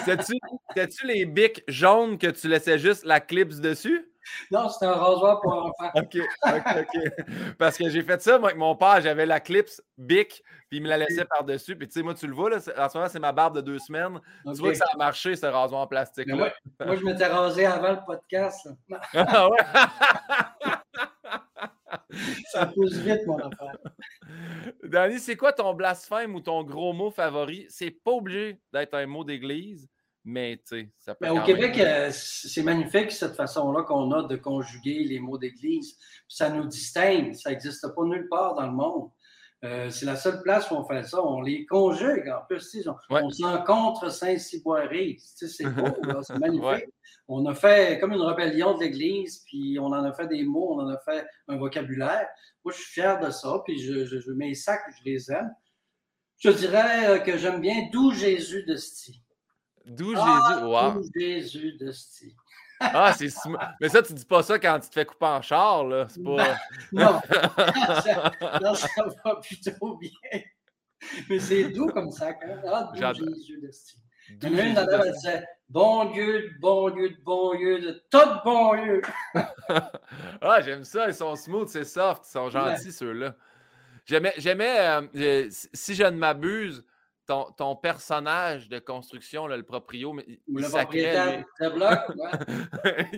C'était-tu 0.04 1.06
les 1.06 1.24
bics 1.24 1.64
jaunes 1.66 2.16
que 2.18 2.28
tu 2.28 2.48
laissais 2.48 2.78
juste 2.78 3.04
la 3.04 3.20
clips 3.20 3.60
dessus? 3.60 4.08
Non, 4.50 4.68
c'était 4.68 4.86
un 4.86 4.94
rasoir 4.94 5.40
pour 5.40 5.52
enfants. 5.52 5.90
OK, 5.94 6.18
OK, 6.46 6.62
OK. 6.80 7.26
Parce 7.58 7.76
que 7.76 7.88
j'ai 7.88 8.02
fait 8.02 8.20
ça, 8.22 8.38
moi, 8.38 8.50
avec 8.50 8.58
mon 8.58 8.76
père, 8.76 9.00
j'avais 9.00 9.26
la 9.26 9.40
clips 9.40 9.80
bic, 9.98 10.42
puis 10.68 10.78
il 10.78 10.82
me 10.82 10.88
la 10.88 10.98
laissait 10.98 11.24
par-dessus. 11.24 11.76
Puis 11.76 11.88
tu 11.88 11.94
sais, 11.94 12.02
moi, 12.02 12.14
tu 12.14 12.26
le 12.26 12.34
vois, 12.34 12.50
là, 12.50 12.56
en 12.56 12.88
ce 12.88 12.98
moment, 12.98 13.08
c'est 13.08 13.20
ma 13.20 13.32
barbe 13.32 13.56
de 13.56 13.60
deux 13.60 13.78
semaines. 13.78 14.20
Tu 14.46 14.60
vois 14.60 14.70
que 14.70 14.78
ça 14.78 14.86
a 14.92 14.96
marché, 14.96 15.36
ce 15.36 15.46
rasoir 15.46 15.82
en 15.82 15.86
plastique. 15.86 16.28
Là. 16.28 16.52
Moi, 16.84 16.96
je 16.96 17.04
m'étais 17.04 17.26
rasé 17.26 17.66
avant 17.66 17.92
le 17.92 18.04
podcast. 18.04 18.68
Ah 19.14 19.48
ouais? 19.48 19.58
ça 22.50 22.66
pousse 22.66 22.96
vite, 22.96 23.26
mon 23.26 23.38
affaire. 23.38 23.76
Danny, 24.82 25.18
c'est 25.18 25.36
quoi 25.36 25.52
ton 25.52 25.74
blasphème 25.74 26.34
ou 26.34 26.40
ton 26.40 26.62
gros 26.62 26.92
mot 26.92 27.10
favori? 27.10 27.66
C'est 27.68 27.90
pas 27.90 28.12
obligé 28.12 28.60
d'être 28.72 28.94
un 28.94 29.06
mot 29.06 29.24
d'église, 29.24 29.88
mais 30.24 30.56
tu 30.56 30.80
sais, 30.80 30.88
ça 30.98 31.14
peut. 31.14 31.26
Mais 31.26 31.38
au 31.38 31.42
Québec, 31.42 31.78
euh, 31.78 32.10
c'est 32.12 32.62
magnifique 32.62 33.12
cette 33.12 33.36
façon-là 33.36 33.82
qu'on 33.82 34.10
a 34.12 34.22
de 34.22 34.36
conjuguer 34.36 35.04
les 35.04 35.20
mots 35.20 35.36
d'église. 35.36 35.98
Ça 36.28 36.48
nous 36.48 36.64
distingue. 36.64 37.34
Ça 37.34 37.50
n'existe 37.50 37.86
pas 37.94 38.04
nulle 38.04 38.28
part 38.28 38.54
dans 38.54 38.66
le 38.66 38.72
monde. 38.72 39.10
Euh, 39.64 39.88
c'est 39.90 40.06
la 40.06 40.16
seule 40.16 40.42
place 40.42 40.70
où 40.70 40.74
on 40.74 40.84
fait 40.84 41.04
ça. 41.04 41.22
On 41.22 41.42
les 41.42 41.66
conjugue 41.66 42.28
en 42.28 42.44
plus. 42.46 42.86
On, 42.86 42.96
on 43.10 43.30
s'encontre 43.30 44.10
Saint-Cyboiré. 44.10 45.16
C'est 45.18 45.64
beau, 45.74 46.22
c'est 46.22 46.38
magnifique. 46.38 46.88
On 47.28 47.44
a 47.46 47.54
fait 47.54 47.98
comme 47.98 48.12
une 48.12 48.20
rébellion 48.20 48.76
de 48.76 48.80
l'Église, 48.80 49.44
puis 49.46 49.78
on 49.78 49.86
en 49.86 50.04
a 50.04 50.12
fait 50.12 50.26
des 50.26 50.44
mots, 50.44 50.74
on 50.74 50.80
en 50.80 50.88
a 50.88 50.98
fait 50.98 51.26
un 51.48 51.56
vocabulaire. 51.56 52.28
Moi, 52.64 52.72
je 52.72 52.82
suis 52.82 52.92
fier 52.92 53.18
de 53.18 53.30
ça, 53.30 53.62
puis 53.64 53.78
je, 53.78 54.04
je, 54.04 54.20
je 54.20 54.30
mes 54.32 54.54
sacs, 54.54 54.82
je 54.98 55.10
les 55.10 55.32
aime. 55.32 55.50
Je 56.38 56.50
dirais 56.50 57.22
que 57.24 57.38
j'aime 57.38 57.60
bien 57.60 57.88
D'où 57.90 58.12
Jésus 58.12 58.64
de 58.64 58.76
Sti. 58.76 59.23
D'où 59.84 60.14
Jésus, 60.14 60.64
wow. 60.64 61.02
Jésus 61.14 61.72
de 61.74 61.92
Sti. 61.92 62.34
Ah, 62.80 63.14
c'est 63.16 63.28
Mais 63.80 63.88
ça, 63.88 64.02
tu 64.02 64.12
dis 64.14 64.24
pas 64.24 64.42
ça 64.42 64.58
quand 64.58 64.80
tu 64.80 64.88
te 64.88 64.94
fais 64.94 65.04
couper 65.04 65.26
en 65.26 65.42
char, 65.42 65.84
là. 65.84 66.06
C'est 66.08 66.22
pas. 66.22 66.56
non. 66.92 67.20
ça, 68.02 68.74
ça 68.74 69.06
va 69.24 69.36
plutôt 69.36 69.96
bien. 69.96 70.40
Mais 71.28 71.38
c'est 71.38 71.68
doux 71.70 71.86
comme 71.86 72.10
ça, 72.10 72.32
quand 72.34 72.56
Ah, 72.66 72.90
d'où 72.94 73.26
Jésus 73.26 73.60
de 73.60 73.70
Sti. 73.70 73.98
Il 74.42 74.48
y 74.48 74.54
en 74.54 74.58
a 74.58 74.62
une 74.62 74.78
elle 74.78 75.12
disait 75.12 75.44
Bon 75.68 76.10
Dieu, 76.12 76.50
bon 76.60 76.90
Dieu, 76.90 77.16
bon 77.24 77.54
Dieu, 77.56 77.80
de 77.80 78.02
tout 78.10 78.40
bon 78.44 78.74
Dieu. 78.74 79.02
ah, 80.40 80.60
j'aime 80.62 80.84
ça. 80.84 81.08
Ils 81.08 81.14
sont 81.14 81.36
smooth, 81.36 81.68
c'est 81.68 81.84
soft. 81.84 82.22
Ils 82.26 82.32
sont 82.32 82.50
gentils, 82.50 82.92
ceux-là. 82.92 83.34
J'aimais, 84.06 84.32
euh, 85.14 85.48
si 85.50 85.94
je 85.94 86.04
ne 86.04 86.16
m'abuse, 86.16 86.84
ton, 87.26 87.46
ton, 87.56 87.76
personnage 87.76 88.68
de 88.68 88.78
construction, 88.78 89.46
le 89.46 89.62
proprio, 89.62 90.16
il, 90.26 90.38
le 90.48 90.62
sacrait, 90.62 91.36
lui. 91.36 91.44
De 91.60 91.68
bloc, 91.70 91.98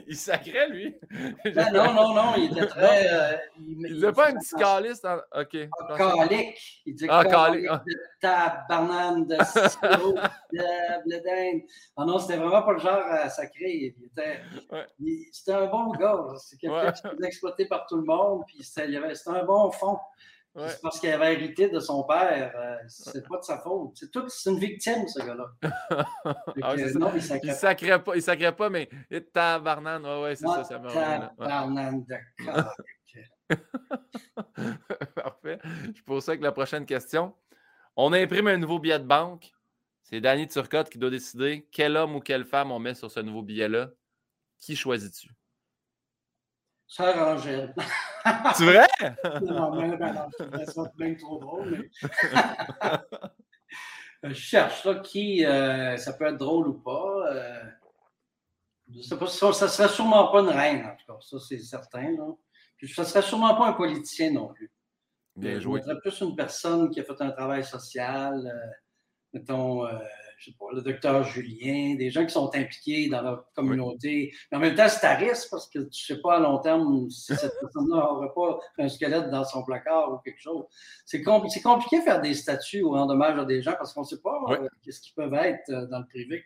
il 0.06 0.16
sacrait, 0.16 0.68
lui. 0.68 0.96
Ben 1.44 1.72
non, 1.72 1.92
non, 1.92 2.14
non, 2.14 2.34
il 2.36 2.52
était 2.52 2.66
très... 2.66 3.12
Euh, 3.12 3.36
il, 3.58 3.78
il 3.80 3.94
disait 3.94 4.12
pas 4.12 4.28
un 4.28 4.34
petit 4.34 4.54
calice. 4.54 5.04
En... 5.04 5.16
OK. 5.16 5.68
Ah, 5.88 5.96
calique. 5.96 6.82
Il 6.86 6.94
disait 6.94 7.08
ah, 7.10 7.24
calique. 7.24 7.66
Ah. 7.68 7.82
de 7.86 7.94
tabarnane, 8.20 9.26
de 9.26 9.36
sirop, 9.44 10.12
de 10.52 11.04
bledin. 11.04 11.60
Ah 11.96 12.04
non, 12.04 12.18
c'était 12.18 12.36
vraiment 12.36 12.62
pas 12.62 12.72
le 12.72 12.78
genre. 12.78 13.02
Il 13.60 13.94
était... 14.04 14.40
C'était 15.32 15.52
un 15.52 15.66
bon 15.66 15.90
gars. 15.92 16.24
C'est 16.38 16.58
quelqu'un 16.58 16.92
qui 16.92 17.06
était 17.06 17.26
exploité 17.26 17.66
par 17.66 17.86
tout 17.86 17.96
le 17.96 18.04
monde. 18.04 18.42
Puis 18.46 18.62
c'était 18.62 18.96
un 19.26 19.44
bon 19.44 19.70
fond. 19.70 19.98
C'est 20.56 20.80
parce 20.80 21.00
qu'il 21.00 21.10
avait 21.10 21.34
hérité 21.34 21.68
de 21.68 21.80
son 21.80 22.04
père. 22.04 22.52
Euh, 22.56 22.76
c'est 22.88 23.26
pas 23.28 23.38
de 23.38 23.42
sa 23.44 23.58
faute. 23.58 23.92
C'est 23.94 24.10
tout, 24.10 24.26
c'est 24.28 24.50
une 24.50 24.58
victime, 24.58 25.06
ce 25.06 25.18
gars-là. 25.18 25.52
ah, 26.62 26.76
non, 26.94 27.12
il 27.14 27.22
sacrait, 27.22 27.48
il 27.48 27.54
sacrait 27.54 28.02
pas. 28.02 28.16
Il 28.16 28.22
sacrait 28.22 28.56
pas, 28.56 28.70
mais 28.70 28.88
il 29.10 29.24
tabarnane. 29.24 30.04
Ouais, 30.04 30.22
ouais, 30.22 30.36
c'est 30.36 30.46
ça. 30.46 30.64
ça 30.64 30.78
tabarnane 31.38 32.04
de 32.04 32.16
Parfait. 35.14 35.58
Je 35.94 36.02
pose 36.02 36.24
ça 36.24 36.32
avec 36.32 36.42
la 36.42 36.52
prochaine 36.52 36.86
question. 36.86 37.34
On 37.94 38.12
imprime 38.12 38.48
un 38.48 38.56
nouveau 38.56 38.78
billet 38.78 38.98
de 38.98 39.04
banque. 39.04 39.52
C'est 40.02 40.20
Danny 40.20 40.48
Turcotte 40.48 40.88
qui 40.88 40.98
doit 40.98 41.10
décider 41.10 41.66
quel 41.70 41.96
homme 41.96 42.16
ou 42.16 42.20
quelle 42.20 42.44
femme 42.44 42.70
on 42.70 42.78
met 42.78 42.94
sur 42.94 43.10
ce 43.10 43.20
nouveau 43.20 43.42
billet-là. 43.42 43.90
Qui 44.58 44.76
choisis-tu? 44.76 45.28
Sœur 46.86 47.28
Angèle. 47.28 47.74
C'est 48.54 48.64
vrai? 48.64 48.86
non, 49.42 49.74
mais 49.74 49.96
ben 49.96 50.12
non, 50.12 50.28
c'est 50.38 50.96
bien 50.96 51.14
trop 51.14 51.38
drôle. 51.38 51.88
je 54.22 54.34
cherche 54.34 54.84
là, 54.84 54.96
qui, 54.96 55.44
euh, 55.44 55.96
ça 55.96 56.12
peut 56.12 56.26
être 56.26 56.36
drôle 56.36 56.68
ou 56.68 56.74
pas. 56.74 57.32
Euh, 57.32 57.64
je 58.94 59.02
sais 59.02 59.16
pas, 59.16 59.26
ça, 59.26 59.48
ne 59.48 59.52
serait 59.52 59.88
sûrement 59.88 60.30
pas 60.30 60.40
une 60.40 60.48
reine, 60.48 60.86
en 60.86 60.96
tout 60.96 61.12
cas, 61.12 61.18
ça 61.20 61.38
c'est 61.40 61.58
certain. 61.58 62.12
Là. 62.12 62.32
Puis 62.76 62.88
ça 62.88 63.04
serait 63.04 63.22
sûrement 63.22 63.54
pas 63.56 63.68
un 63.68 63.72
politicien 63.72 64.30
non 64.30 64.48
plus. 64.48 64.70
Bien 65.34 65.58
joué. 65.60 65.82
Je 65.86 65.92
plus 65.94 66.20
une 66.20 66.36
personne 66.36 66.90
qui 66.90 67.00
a 67.00 67.04
fait 67.04 67.20
un 67.20 67.30
travail 67.30 67.64
social, 67.64 68.46
euh, 68.46 68.70
mettons, 69.32 69.86
je 70.38 70.50
sais 70.50 70.56
pas, 70.58 70.66
le 70.72 70.82
docteur 70.82 71.24
Julien, 71.24 71.94
des 71.96 72.10
gens 72.10 72.24
qui 72.24 72.32
sont 72.32 72.50
impliqués 72.54 73.08
dans 73.08 73.22
leur 73.22 73.52
communauté. 73.54 74.32
Mais 74.50 74.58
en 74.58 74.60
même 74.60 74.74
temps, 74.74 74.88
c'est 74.88 75.06
à 75.06 75.14
risque 75.14 75.48
parce 75.50 75.66
que 75.68 75.78
tu 75.78 76.12
ne 76.12 76.16
sais 76.16 76.20
pas 76.20 76.36
à 76.36 76.40
long 76.40 76.58
terme 76.58 77.08
si 77.10 77.34
cette 77.34 77.54
personne-là 77.60 77.96
n'aurait 77.96 78.32
pas 78.34 78.58
un 78.78 78.88
squelette 78.88 79.30
dans 79.30 79.44
son 79.44 79.64
placard 79.64 80.12
ou 80.12 80.18
quelque 80.18 80.40
chose. 80.40 80.64
C'est 81.04 81.22
compliqué 81.22 81.98
de 81.98 82.04
faire 82.04 82.20
des 82.20 82.34
statuts 82.34 82.82
ou 82.82 82.94
en 82.96 83.06
dommage 83.06 83.38
à 83.38 83.44
des 83.44 83.62
gens 83.62 83.74
parce 83.78 83.92
qu'on 83.94 84.02
ne 84.02 84.06
sait 84.06 84.20
pas 84.20 84.38
euh, 84.50 84.68
qu'est-ce 84.82 85.00
qu'ils 85.00 85.14
peuvent 85.14 85.34
être 85.34 85.70
euh, 85.70 85.86
dans 85.86 86.00
le 86.00 86.06
privé. 86.06 86.44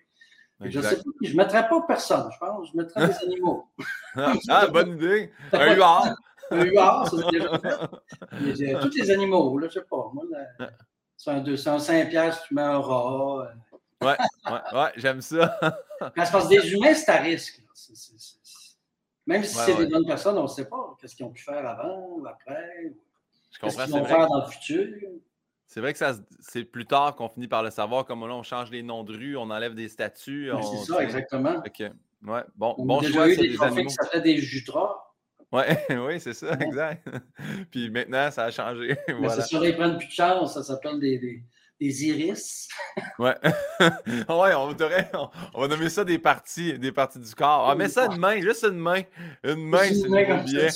Je 0.62 0.78
ne 0.78 0.84
je 1.22 1.36
mettrais 1.36 1.68
pas 1.68 1.82
personne, 1.88 2.30
je 2.32 2.38
pense. 2.38 2.68
Je 2.70 2.76
mettrais 2.76 3.08
des 3.08 3.14
animaux. 3.24 3.66
ah, 4.14 4.66
bonne 4.66 4.96
idée. 4.96 5.32
Un 5.52 5.74
huard. 5.74 6.14
un 6.50 6.64
huard, 6.64 7.08
ça 7.08 7.16
c'est 7.16 7.38
déjà 7.38 7.58
fait. 7.58 8.78
Tous 8.80 8.96
les 8.96 9.10
animaux, 9.10 9.58
là, 9.58 9.68
je 9.68 9.74
sais 9.80 9.86
pas. 9.88 10.10
Moi, 10.12 10.24
c'est 11.16 11.30
un 11.30 11.40
205 11.40 12.08
pièces, 12.10 12.42
tu 12.46 12.54
mets 12.54 12.62
un 12.62 12.78
rat. 12.78 13.52
Ouais, 14.00 14.16
ouais, 14.46 14.78
ouais 14.78 14.92
j'aime 14.96 15.20
ça. 15.20 15.58
Parce 16.14 16.30
que 16.30 16.48
des 16.48 16.72
humains, 16.72 16.94
c'est 16.94 17.10
à 17.10 17.16
risque. 17.16 17.62
Même 19.26 19.44
si 19.44 19.54
c'est 19.54 19.76
des 19.76 19.86
bonnes 19.86 20.06
personnes, 20.06 20.38
on 20.38 20.44
ne 20.44 20.48
sait 20.48 20.68
pas 20.68 20.96
qu'est-ce 21.00 21.14
qu'ils 21.14 21.26
ont 21.26 21.30
pu 21.30 21.42
faire 21.42 21.66
avant 21.66 22.16
ou 22.16 22.26
après. 22.26 22.92
Qu'est-ce 23.60 23.76
qu'ils 23.76 23.92
vont 23.92 24.04
faire 24.04 24.26
dans 24.26 24.44
le 24.44 24.50
futur. 24.50 24.86
C'est 25.66 25.80
vrai 25.80 25.92
que 25.92 26.00
c'est 26.40 26.64
plus 26.64 26.86
tard 26.86 27.14
qu'on 27.14 27.28
finit 27.28 27.46
par 27.46 27.62
le 27.62 27.70
savoir. 27.70 28.04
Comme 28.04 28.26
là, 28.26 28.34
on 28.34 28.42
change 28.42 28.70
les 28.70 28.82
noms 28.82 29.04
de 29.04 29.16
rues, 29.16 29.36
on 29.36 29.50
enlève 29.50 29.74
des 29.74 29.88
statues. 29.88 30.50
C'est 30.62 30.92
ça, 30.92 31.02
exactement. 31.02 31.62
ouais, 31.62 32.42
bon, 32.56 32.74
on 32.76 32.84
bon 32.84 32.98
a 32.98 33.02
déjà 33.02 33.28
eu 33.28 33.36
des, 33.36 33.54
trophées 33.54 33.86
qui 33.86 33.94
s'appelaient 33.94 34.20
des 34.20 34.38
jutras. 34.38 35.10
Ouais, 35.52 35.78
oui, 35.90 36.20
c'est 36.20 36.32
ça, 36.32 36.52
exact. 36.54 37.08
Puis 37.70 37.90
maintenant, 37.90 38.30
ça 38.30 38.44
a 38.44 38.50
changé. 38.50 38.96
Mais 39.08 39.14
voilà. 39.14 39.34
c'est 39.36 39.48
sûr, 39.48 39.64
ils 39.64 39.76
prennent 39.76 39.98
plus 39.98 40.06
de 40.06 40.12
chance. 40.12 40.54
Ça 40.54 40.62
s'appelle 40.62 40.98
des, 40.98 41.18
des 41.18 41.42
iris. 41.80 42.68
ouais. 43.18 43.34
ouais, 43.80 44.54
on, 44.54 44.76
on, 45.54 45.60
va 45.60 45.68
nommer 45.68 45.88
ça 45.88 46.04
des 46.04 46.18
parties, 46.18 46.78
des 46.78 46.92
parties 46.92 47.18
du 47.18 47.34
corps. 47.34 47.70
Ah, 47.70 47.74
mets 47.74 47.88
ça 47.88 48.06
une 48.06 48.18
main, 48.18 48.40
juste 48.40 48.64
une 48.64 48.78
main. 48.78 49.02
Une 49.42 49.66
main, 49.66 49.88
c'est 49.88 50.08
bien. 50.08 50.68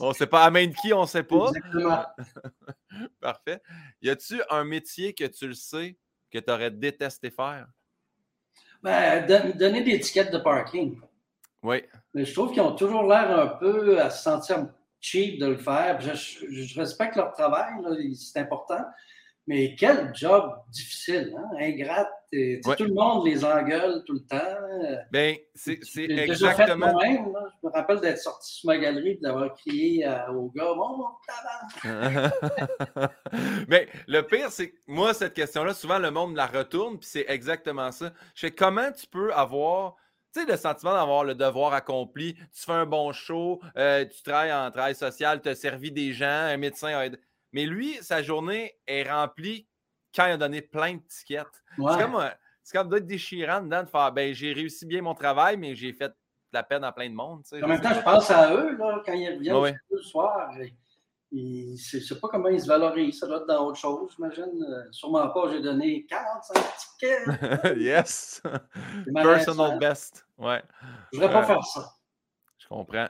On 0.00 0.08
ne 0.08 0.14
sait 0.14 0.26
pas 0.26 0.44
à 0.44 0.50
main 0.50 0.66
de 0.66 0.74
qui, 0.74 0.92
on 0.92 1.02
ne 1.02 1.06
sait 1.06 1.22
pas. 1.22 1.48
Exactement. 1.48 2.04
Parfait. 3.20 3.60
Y 4.00 4.10
a-tu 4.10 4.40
un 4.50 4.64
métier 4.64 5.12
que 5.12 5.24
tu 5.24 5.46
le 5.46 5.54
sais 5.54 5.96
que 6.30 6.38
tu 6.38 6.50
aurais 6.50 6.70
détesté 6.70 7.30
faire? 7.30 7.66
Ben, 8.82 9.26
donner 9.56 9.82
des 9.82 9.92
étiquettes 9.92 10.32
de 10.32 10.38
parking. 10.38 10.98
Oui. 11.62 11.82
Mais 12.14 12.24
je 12.24 12.32
trouve 12.32 12.52
qu'ils 12.52 12.62
ont 12.62 12.74
toujours 12.74 13.02
l'air 13.02 13.38
un 13.38 13.48
peu 13.48 14.00
à 14.00 14.08
se 14.10 14.22
sentir 14.22 14.68
cheap 15.00 15.38
de 15.38 15.46
le 15.46 15.56
faire. 15.56 16.00
Je, 16.00 16.12
je 16.14 16.80
respecte 16.80 17.16
leur 17.16 17.32
travail, 17.32 17.72
c'est 18.14 18.38
important. 18.38 18.84
Mais 19.48 19.76
quel 19.78 20.12
job 20.12 20.56
difficile, 20.70 21.32
hein? 21.36 21.56
ingrate. 21.60 22.08
Tout 22.32 22.84
le 22.84 22.92
monde 22.92 23.24
les 23.24 23.44
engueule 23.44 24.02
tout 24.04 24.14
le 24.14 24.26
temps. 24.26 25.06
Ben, 25.12 25.36
c'est 25.54 25.78
exactement. 26.10 26.98
Fait 26.98 27.08
même, 27.08 27.32
Je 27.62 27.68
me 27.68 27.72
rappelle 27.72 28.00
d'être 28.00 28.18
sorti 28.18 28.54
sur 28.54 28.66
ma 28.66 28.76
galerie 28.76 29.10
et 29.10 29.18
d'avoir 29.22 29.54
crié 29.54 30.04
au 30.34 30.50
gars 30.50 30.74
Mon 30.74 31.06
Mais 33.68 33.88
le 34.08 34.22
pire, 34.22 34.50
c'est 34.50 34.70
que 34.70 34.76
moi, 34.88 35.14
cette 35.14 35.34
question-là, 35.34 35.74
souvent 35.74 36.00
le 36.00 36.10
monde 36.10 36.34
la 36.34 36.46
retourne, 36.46 36.98
puis 36.98 37.08
c'est 37.08 37.26
exactement 37.28 37.92
ça. 37.92 38.12
Je 38.34 38.40
sais 38.48 38.50
comment 38.50 38.90
tu 38.90 39.06
peux 39.06 39.32
avoir. 39.32 39.94
Tu 40.34 40.40
sais, 40.40 40.50
le 40.50 40.56
sentiment 40.56 40.92
d'avoir 40.92 41.22
le 41.24 41.36
devoir 41.36 41.72
accompli, 41.72 42.34
tu 42.34 42.64
fais 42.66 42.72
un 42.72 42.84
bon 42.84 43.12
show, 43.12 43.60
euh, 43.78 44.04
tu 44.04 44.22
travailles 44.22 44.52
en 44.52 44.70
travail 44.70 44.94
social, 44.94 45.40
tu 45.40 45.48
as 45.48 45.54
servi 45.54 45.92
des 45.92 46.12
gens, 46.12 46.26
un 46.26 46.58
médecin 46.58 46.88
a 46.88 47.06
aidé 47.06 47.16
mais 47.56 47.64
lui, 47.64 47.94
sa 48.02 48.22
journée 48.22 48.74
est 48.86 49.10
remplie 49.10 49.66
quand 50.14 50.26
il 50.26 50.32
a 50.32 50.36
donné 50.36 50.60
plein 50.60 50.96
de 50.96 51.00
tickets. 51.08 51.46
C'est 51.74 52.02
comme, 52.02 52.16
euh, 52.16 52.28
c'est 52.62 52.76
comme 52.76 52.90
d'être 52.90 53.06
déchirant 53.06 53.62
dedans 53.62 53.82
de 53.82 53.88
faire 53.88 54.12
ben, 54.12 54.34
j'ai 54.34 54.52
réussi 54.52 54.84
bien 54.84 55.00
mon 55.00 55.14
travail, 55.14 55.56
mais 55.56 55.74
j'ai 55.74 55.94
fait 55.94 56.08
de 56.08 56.14
la 56.52 56.62
peine 56.62 56.84
à 56.84 56.92
plein 56.92 57.08
de 57.08 57.14
monde. 57.14 57.44
En 57.50 57.66
même 57.66 57.80
temps, 57.80 57.94
je 57.94 58.02
pense 58.02 58.30
à 58.30 58.52
eux, 58.52 58.76
là, 58.76 59.02
quand 59.06 59.14
ils 59.14 59.36
reviennent 59.36 59.80
le 59.90 60.02
soir. 60.02 60.50
Je 61.32 61.96
ne 61.96 62.02
sais 62.02 62.20
pas 62.20 62.28
comment 62.28 62.50
ils 62.50 62.60
se 62.60 62.66
valorisent. 62.66 63.20
Ça 63.20 63.26
doit 63.26 63.38
être 63.38 63.46
dans 63.46 63.68
autre 63.68 63.78
chose, 63.78 64.12
j'imagine. 64.14 64.62
Euh, 64.62 64.92
sûrement 64.92 65.26
pas, 65.30 65.50
j'ai 65.50 65.62
donné 65.62 66.04
45 66.10 66.62
tickets. 66.76 67.76
yes. 67.78 68.42
Personal 69.14 69.78
best. 69.78 70.26
Ouais. 70.36 70.62
Je 71.10 71.16
ne 71.18 71.22
voudrais 71.22 71.40
pas 71.40 71.46
faire 71.46 71.64
ça. 71.64 71.90
Je 72.58 72.68
comprends. 72.68 73.08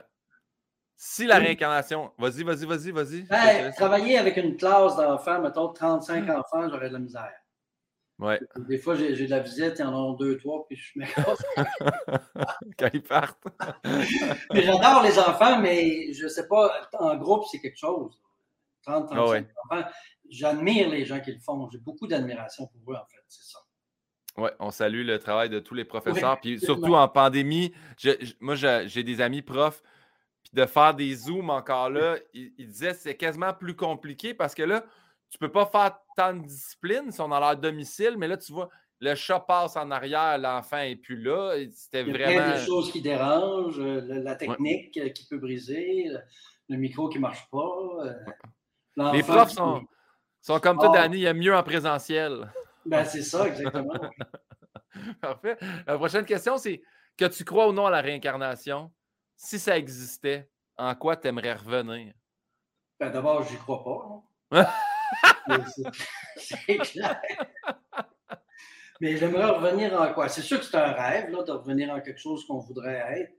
Si 0.99 1.27
la 1.27 1.37
réincarnation. 1.37 2.11
Vas-y, 2.17 2.43
vas-y, 2.43 2.65
vas-y, 2.65 2.91
vas-y. 2.91 3.21
Ben, 3.23 3.71
travailler 3.73 4.17
avec 4.17 4.35
une 4.37 4.57
classe 4.57 4.95
d'enfants, 4.97 5.39
mettons 5.41 5.71
35 5.71 6.25
hmm. 6.25 6.29
enfants, 6.31 6.69
j'aurais 6.69 6.89
de 6.89 6.93
la 6.93 6.99
misère. 6.99 7.33
Ouais. 8.17 8.39
Des 8.67 8.79
fois, 8.79 8.95
j'ai 8.95 9.13
de 9.13 9.29
la 9.29 9.41
visite, 9.41 9.75
il 9.77 9.81
y 9.81 9.83
en 9.83 10.13
a 10.13 10.17
deux, 10.17 10.37
trois, 10.39 10.65
puis 10.65 10.75
je 10.75 10.99
me 10.99 11.05
Quand 12.79 12.89
ils 12.91 13.03
partent. 13.03 13.43
J'adore 14.51 15.03
les 15.03 15.19
enfants, 15.19 15.61
mais 15.61 16.11
je 16.13 16.23
ne 16.23 16.29
sais 16.29 16.47
pas, 16.47 16.89
en 16.93 17.15
groupe, 17.15 17.43
c'est 17.51 17.59
quelque 17.59 17.77
chose. 17.77 18.19
30, 18.81 19.07
35 19.11 19.47
ah 19.47 19.75
enfants. 19.75 19.89
J'admire 20.31 20.89
les 20.89 21.05
gens 21.05 21.19
qui 21.19 21.31
le 21.31 21.39
font. 21.39 21.69
J'ai 21.69 21.77
beaucoup 21.77 22.07
d'admiration 22.07 22.65
pour 22.65 22.91
eux, 22.91 22.95
en 22.95 23.05
fait, 23.05 23.23
c'est 23.27 23.43
ça. 23.43 23.59
Oui, 24.37 24.49
on 24.59 24.71
salue 24.71 25.05
le 25.05 25.19
travail 25.19 25.49
de 25.49 25.59
tous 25.59 25.75
les 25.75 25.85
professeurs. 25.85 26.39
puis 26.39 26.59
surtout 26.59 26.95
en 26.95 27.07
pandémie, 27.07 27.71
moi, 28.39 28.55
j'ai 28.55 29.03
des 29.03 29.21
amis 29.21 29.43
profs 29.43 29.83
de 30.53 30.65
faire 30.65 30.93
des 30.93 31.13
zooms 31.13 31.49
encore 31.49 31.89
là, 31.89 32.17
il, 32.33 32.53
disait 32.67 32.91
que 32.91 32.97
c'est 32.97 33.15
quasiment 33.15 33.53
plus 33.53 33.75
compliqué 33.75 34.33
parce 34.33 34.55
que 34.55 34.63
là, 34.63 34.83
tu 35.29 35.37
peux 35.37 35.51
pas 35.51 35.65
faire 35.65 35.97
tant 36.15 36.33
de 36.33 36.45
discipline 36.45 37.11
si 37.11 37.19
on 37.21 37.31
a 37.31 37.39
leur 37.39 37.57
domicile, 37.57 38.15
mais 38.17 38.27
là, 38.27 38.37
tu 38.37 38.53
vois, 38.53 38.69
le 38.99 39.13
chat 39.15 39.39
passe 39.39 39.75
en 39.75 39.91
arrière, 39.91 40.37
l'enfant 40.37 40.77
n'est 40.77 40.95
plus 40.95 41.21
là. 41.21 41.55
C'était 41.71 42.03
vraiment. 42.03 42.29
Il 42.29 42.35
y 42.35 42.37
a 42.37 42.59
des 42.59 42.65
choses 42.65 42.91
qui 42.91 43.01
dérangent, 43.01 43.79
euh, 43.79 44.01
la 44.01 44.35
technique 44.35 44.91
qui 45.13 45.27
peut 45.27 45.37
briser, 45.37 46.09
le 46.69 46.77
micro 46.77 47.09
qui 47.09 47.17
ne 47.17 47.21
marche 47.21 47.47
pas. 47.51 47.77
Euh, 48.97 49.11
Les 49.13 49.23
profs 49.23 49.51
sont, 49.51 49.81
sont 50.41 50.59
comme 50.59 50.77
toi, 50.77 50.91
ah. 50.95 51.01
Danny, 51.01 51.17
il 51.17 51.21
y 51.21 51.27
a 51.27 51.33
mieux 51.33 51.55
en 51.55 51.63
présentiel. 51.63 52.51
Ben, 52.85 53.03
c'est 53.03 53.21
ça, 53.21 53.47
exactement. 53.47 53.93
Parfait. 55.21 55.57
La 55.85 55.97
prochaine 55.97 56.25
question, 56.25 56.57
c'est 56.57 56.81
que 57.17 57.25
tu 57.25 57.43
crois 57.43 57.67
ou 57.67 57.73
non 57.73 57.85
à 57.85 57.91
la 57.91 58.01
réincarnation? 58.01 58.91
Si 59.37 59.59
ça 59.59 59.77
existait, 59.77 60.49
en 60.77 60.93
quoi 60.95 61.15
tu 61.15 61.27
aimerais 61.27 61.53
revenir? 61.53 62.13
Ben, 62.99 63.11
D'abord, 63.11 63.43
j'y 63.43 63.55
crois 63.57 63.83
pas. 64.49 64.73
c'est 66.37 66.77
clair. 66.77 67.21
Mais 68.99 69.15
j'aimerais 69.17 69.51
revenir 69.51 69.99
en 69.99 70.11
quoi? 70.13 70.27
C'est 70.27 70.41
sûr 70.41 70.59
que 70.59 70.65
c'est 70.65 70.75
un 70.75 70.91
rêve, 70.91 71.29
là, 71.29 71.43
de 71.43 71.51
revenir 71.51 71.91
en 71.91 72.01
quelque 72.01 72.19
chose 72.19 72.45
qu'on 72.45 72.59
voudrait 72.59 73.21
être. 73.21 73.33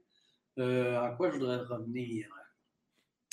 Euh, 0.57 0.97
en 0.99 1.15
quoi 1.15 1.29
je 1.29 1.37
voudrais 1.37 1.57
revenir? 1.57 2.27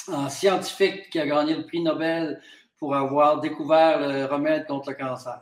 En 0.09 0.29
scientifique 0.29 1.11
qui 1.11 1.19
a 1.21 1.27
gagné 1.27 1.55
le 1.55 1.67
prix 1.67 1.83
Nobel 1.83 2.41
pour 2.79 2.95
avoir 2.95 3.41
découvert 3.41 4.01
le 4.01 4.27
remède 4.27 4.67
contre 4.67 4.91
le 4.91 4.97
cancer. 4.97 5.41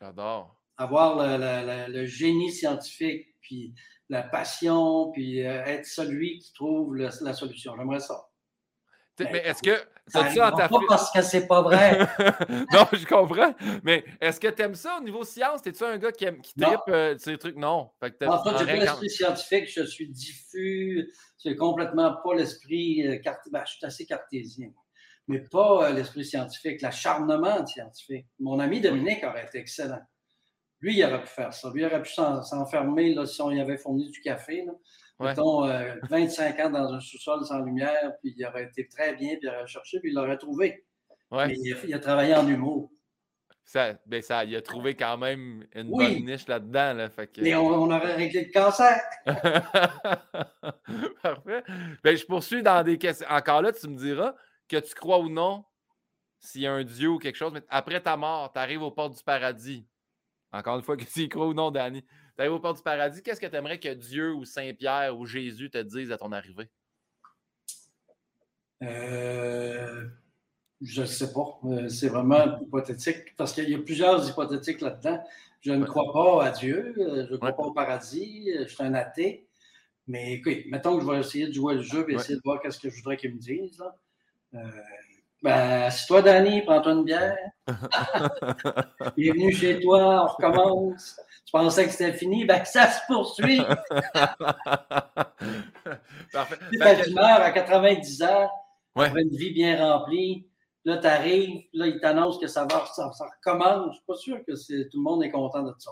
J'adore. 0.00 0.56
Avoir 0.76 1.16
le, 1.38 2.06
génie 2.06 2.52
scientifique, 2.52 3.34
puis 3.40 3.74
la 4.08 4.22
passion, 4.22 5.10
puis 5.12 5.44
euh, 5.44 5.64
être 5.64 5.86
celui 5.86 6.38
qui 6.38 6.52
trouve 6.52 6.96
la 6.96 7.10
solution. 7.32 7.74
J'aimerais 7.76 8.00
ça. 8.00 8.28
Mais 9.20 9.38
est-ce 9.38 9.62
que. 9.62 9.76
Ça 10.10 10.30
ça 10.30 10.50
pas 10.52 10.80
parce 10.88 11.10
que 11.10 11.20
c'est 11.20 11.46
pas 11.46 11.60
vrai. 11.60 11.98
non, 12.72 12.86
je 12.92 13.04
comprends. 13.06 13.54
Mais 13.84 14.02
est-ce 14.22 14.40
que 14.40 14.48
tu 14.48 14.62
aimes 14.62 14.74
ça 14.74 14.96
au 14.98 15.04
niveau 15.04 15.22
science? 15.22 15.60
T'es-tu 15.60 15.84
un 15.84 15.98
gars 15.98 16.12
qui, 16.12 16.24
aime, 16.24 16.40
qui 16.40 16.54
tripe 16.54 16.80
euh, 16.88 17.14
ces 17.18 17.36
trucs? 17.36 17.56
Non. 17.56 17.90
en 17.90 17.92
fait, 18.00 18.16
j'ai 18.20 18.64
pas 18.64 18.76
l'esprit 18.76 19.10
scientifique, 19.10 19.70
je 19.70 19.84
suis 19.84 20.08
diffus. 20.08 21.12
C'est 21.36 21.56
complètement 21.56 22.16
pas 22.24 22.34
l'esprit. 22.34 23.06
Euh, 23.06 23.18
ben, 23.52 23.64
je 23.66 23.72
suis 23.72 23.84
assez 23.84 24.06
cartésien. 24.06 24.68
Mais 25.26 25.40
pas 25.40 25.90
euh, 25.90 25.92
l'esprit 25.92 26.24
scientifique, 26.24 26.80
l'acharnement 26.80 27.66
scientifique. 27.66 28.26
Mon 28.40 28.58
ami 28.60 28.80
Dominique 28.80 29.22
aurait 29.24 29.44
été 29.44 29.58
excellent. 29.58 30.00
Lui, 30.80 30.96
il 30.96 31.04
aurait 31.04 31.22
pu 31.22 31.28
faire 31.28 31.52
ça. 31.52 31.70
Lui, 31.74 31.82
il 31.82 31.86
aurait 31.86 32.02
pu 32.02 32.10
s'enfermer 32.10 33.14
si 33.26 33.42
on 33.42 33.50
y 33.50 33.60
avait 33.60 33.78
fourni 33.78 34.10
du 34.10 34.20
café. 34.20 34.64
Là 34.64 34.72
mettons, 35.20 35.66
25 36.08 36.58
euh, 36.58 36.64
ans 36.64 36.70
dans 36.70 36.92
un 36.94 37.00
sous-sol 37.00 37.44
sans 37.44 37.60
lumière, 37.60 38.12
puis 38.20 38.34
il 38.36 38.46
aurait 38.46 38.64
été 38.64 38.86
très 38.88 39.14
bien, 39.14 39.30
puis 39.30 39.40
il 39.42 39.48
aurait 39.48 39.66
cherché, 39.66 40.00
puis 40.00 40.10
il 40.10 40.14
l'aurait 40.14 40.38
trouvé. 40.38 40.84
Mais 41.30 41.54
il 41.56 41.94
a, 41.94 41.98
travaillé 41.98 42.34
en 42.34 42.46
humour. 42.46 42.90
Ça, 43.64 43.94
ben 44.06 44.22
ça, 44.22 44.44
il 44.44 44.56
a 44.56 44.62
trouvé 44.62 44.94
quand 44.94 45.18
même 45.18 45.66
une 45.74 45.90
bonne 45.90 46.24
niche 46.24 46.48
là-dedans. 46.48 46.94
Là, 46.94 47.10
fait 47.10 47.30
Mais 47.38 47.54
on, 47.54 47.68
aurait 47.68 48.14
réglé 48.14 48.46
le 48.46 48.52
cancer. 48.52 48.98
Parfait. 51.22 51.64
Ben, 52.02 52.16
je 52.16 52.24
poursuis 52.24 52.62
dans 52.62 52.82
des 52.82 52.96
questions. 52.96 53.26
Encore 53.28 53.60
là, 53.60 53.72
tu 53.72 53.86
me 53.88 53.96
diras 53.96 54.34
que 54.68 54.78
tu 54.78 54.94
crois 54.94 55.18
ou 55.18 55.28
non 55.28 55.66
s'il 56.40 56.62
y 56.62 56.66
a 56.66 56.72
un 56.72 56.84
Dieu 56.84 57.10
ou 57.10 57.18
quelque 57.18 57.36
chose, 57.36 57.52
mais 57.52 57.62
après 57.68 58.00
ta 58.00 58.16
mort, 58.16 58.50
tu 58.52 58.58
arrives 58.58 58.80
aux 58.80 58.92
portes 58.92 59.18
du 59.18 59.22
paradis. 59.22 59.86
Encore 60.52 60.76
une 60.76 60.82
fois, 60.82 60.96
que 60.96 61.04
tu 61.04 61.20
y 61.20 61.28
crois 61.28 61.46
ou 61.46 61.54
non, 61.54 61.70
Danny. 61.70 62.02
Tu 62.02 62.08
arrives 62.38 62.52
aux 62.52 62.60
portes 62.60 62.78
du 62.78 62.82
paradis, 62.82 63.22
qu'est-ce 63.22 63.40
que 63.40 63.46
tu 63.46 63.56
aimerais 63.56 63.78
que 63.78 63.92
Dieu 63.92 64.32
ou 64.32 64.44
Saint-Pierre 64.44 65.18
ou 65.18 65.26
Jésus 65.26 65.70
te 65.70 65.78
disent 65.78 66.12
à 66.12 66.18
ton 66.18 66.32
arrivée? 66.32 66.68
Euh, 68.82 70.06
je 70.80 71.02
ne 71.02 71.06
sais 71.06 71.32
pas. 71.32 71.58
Euh, 71.64 71.88
c'est 71.88 72.08
vraiment 72.08 72.60
hypothétique 72.60 73.36
parce 73.36 73.52
qu'il 73.52 73.68
y 73.68 73.74
a 73.74 73.78
plusieurs 73.78 74.26
hypothétiques 74.28 74.80
là-dedans. 74.80 75.22
Je 75.60 75.72
ne 75.72 75.84
crois 75.84 76.12
pas 76.12 76.46
à 76.46 76.50
Dieu, 76.52 76.94
euh, 76.98 77.26
je 77.26 77.32
ne 77.32 77.36
crois 77.36 77.52
pas 77.52 77.64
au 77.64 77.72
paradis, 77.72 78.50
je 78.56 78.68
suis 78.68 78.84
un 78.84 78.94
athée. 78.94 79.48
Mais 80.06 80.34
écoute, 80.34 80.58
mettons 80.68 80.96
que 80.96 81.04
je 81.04 81.10
vais 81.10 81.18
essayer 81.18 81.48
de 81.48 81.52
jouer 81.52 81.74
le 81.74 81.82
jeu 81.82 82.06
et 82.08 82.14
essayer 82.14 82.36
de 82.36 82.42
voir 82.44 82.60
qu'est-ce 82.62 82.78
que 82.78 82.88
je 82.88 82.96
voudrais 82.96 83.16
qu'ils 83.16 83.34
me 83.34 83.38
disent. 83.38 83.82
Ben, 85.42 85.90
si 85.90 86.06
toi, 86.06 86.22
Danny, 86.22 86.62
prends-toi 86.62 86.92
une 86.92 87.04
bière. 87.04 87.36
Bienvenue 89.16 89.52
chez 89.52 89.78
toi, 89.80 90.24
on 90.24 90.26
recommence. 90.26 91.20
Tu 91.44 91.52
pensais 91.52 91.86
que 91.86 91.92
c'était 91.92 92.12
fini, 92.12 92.44
ben 92.44 92.64
ça 92.64 92.90
se 92.90 93.00
poursuit. 93.06 93.60
Parfait. 96.32 96.58
tu 97.04 97.14
meurs 97.14 97.40
à 97.40 97.52
90 97.52 98.22
ans, 98.22 98.50
ouais. 98.96 99.10
une 99.16 99.36
vie 99.36 99.52
bien 99.52 99.78
remplie. 99.78 100.46
Là, 100.84 100.98
tu 100.98 101.06
arrives, 101.06 101.62
là, 101.72 101.86
ils 101.86 102.00
t'annoncent 102.00 102.38
que 102.38 102.46
ça 102.46 102.66
va, 102.70 102.86
ça, 102.94 103.10
recommence. 103.36 103.90
Je 103.90 103.96
suis 103.96 104.04
pas 104.06 104.16
sûr 104.16 104.38
que 104.46 104.52
tout 104.90 104.98
le 104.98 105.02
monde 105.02 105.22
est 105.24 105.30
content 105.30 105.62
de 105.62 105.74
ça. 105.78 105.90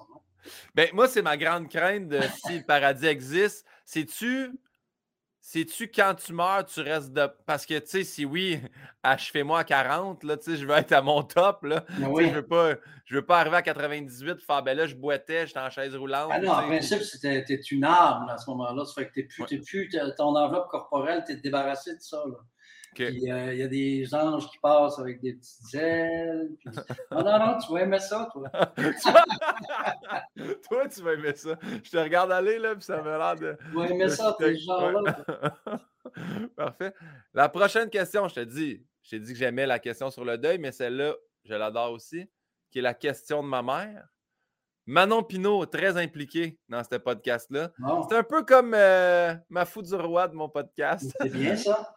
Ben, 0.75 0.89
moi, 0.93 1.09
c'est 1.09 1.23
ma 1.23 1.37
grande 1.37 1.69
crainte 1.69 2.09
de 2.09 2.21
si 2.45 2.59
le 2.59 2.65
paradis 2.65 3.07
existe. 3.07 3.67
C'est-tu 3.85 4.53
c'est-tu 5.49 5.87
quand 5.87 6.13
tu 6.17 6.33
meurs, 6.33 6.67
tu 6.67 6.81
restes 6.81 7.13
de. 7.13 7.29
Parce 7.47 7.67
que, 7.67 7.79
tu 7.79 7.87
sais, 7.87 8.03
si 8.03 8.25
oui, 8.25 8.59
achevez-moi 9.05 9.61
à 9.61 9.65
40, 9.65 10.25
là, 10.25 10.37
tu 10.37 10.51
sais, 10.51 10.57
je 10.57 10.67
veux 10.67 10.75
être 10.75 10.91
à 10.91 11.03
mon 11.03 11.23
top, 11.23 11.63
là. 11.63 11.85
Ben 12.01 12.11
je 12.19 12.35
veux 12.35 12.47
pas, 12.47 12.75
je 13.05 13.15
veux 13.15 13.25
pas 13.25 13.39
arriver 13.39 13.59
à 13.59 13.63
98 13.63 14.29
et 14.29 14.45
faire, 14.45 14.65
ben 14.65 14.77
là, 14.77 14.87
je 14.89 14.97
boitais, 14.97 15.47
j'étais 15.47 15.61
en 15.61 15.71
chaise 15.71 15.95
roulante. 15.95 16.33
Ah 16.33 16.41
non, 16.41 16.51
en 16.51 16.67
principe, 16.67 17.01
c'était 17.01 17.45
une 17.71 17.85
arme, 17.85 18.29
à 18.29 18.39
ce 18.39 18.51
moment-là. 18.51 18.85
Ça 18.87 18.95
fait 18.95 19.07
que 19.07 19.15
t'es 19.15 19.23
plus, 19.23 19.61
plus, 19.61 19.89
ton 20.17 20.35
enveloppe 20.35 20.69
corporelle, 20.69 21.23
t'es 21.25 21.37
débarrassé 21.37 21.95
de 21.95 22.01
ça, 22.01 22.25
là. 22.27 22.39
Euh, 23.05 23.53
il 23.53 23.59
y 23.59 23.63
a 23.63 23.69
des 23.69 24.15
anges 24.15 24.49
qui 24.51 24.59
passent 24.59 24.99
avec 24.99 25.21
des 25.21 25.35
petites 25.35 25.75
ailes. 25.75 26.51
Non, 27.11 27.23
non, 27.25 27.39
non, 27.39 27.59
tu 27.59 27.73
vas 27.73 27.83
aimer 27.83 27.99
ça, 27.99 28.29
toi. 28.33 28.51
toi, 30.69 30.89
tu 30.89 31.03
vas 31.03 31.13
aimer 31.13 31.35
ça. 31.35 31.59
Je 31.83 31.91
te 31.91 31.97
regarde 31.97 32.33
aller, 32.33 32.59
là, 32.59 32.75
puis 32.75 32.85
ça 32.85 33.03
me 33.03 33.17
l'air 33.17 33.37
de. 33.37 33.57
Tu 33.71 33.77
vas 33.77 33.89
aimer 33.89 34.09
ça, 34.09 34.35
tes 34.39 34.57
gens-là. 34.57 35.25
Parfait. 36.57 36.95
La 37.35 37.49
prochaine 37.49 37.91
question, 37.91 38.29
je 38.29 38.35
te 38.35 38.41
dis, 38.41 38.85
je 39.03 39.11
t'ai 39.11 39.21
dit 39.21 39.33
que 39.33 39.39
j'aimais 39.39 39.67
la 39.67 39.79
question 39.79 40.11
sur 40.11 40.25
le 40.25 40.39
deuil, 40.39 40.59
mais 40.59 40.73
celle-là, 40.73 41.15
je 41.45 41.55
l'adore 41.55 41.93
aussi, 41.93 42.29
qui 42.71 42.79
est 42.79 42.83
la 42.83 42.95
question 42.95 43.43
de 43.43 43.49
ma 43.49 43.63
mère. 43.63 44.09
Manon 44.89 45.25
Pinault, 45.25 45.67
très 45.67 45.97
impliquée 45.97 46.61
dans 46.69 46.85
ce 46.85 46.95
podcast-là. 46.95 47.73
C'est 48.09 48.17
un 48.17 48.23
peu 48.23 48.45
comme 48.45 48.73
euh, 48.73 49.35
ma 49.49 49.65
fou 49.65 49.83
du 49.83 49.95
roi 49.97 50.29
de 50.29 50.35
mon 50.35 50.49
podcast. 50.49 51.13
C'est 51.21 51.29
bien 51.29 51.57
ça. 51.57 51.96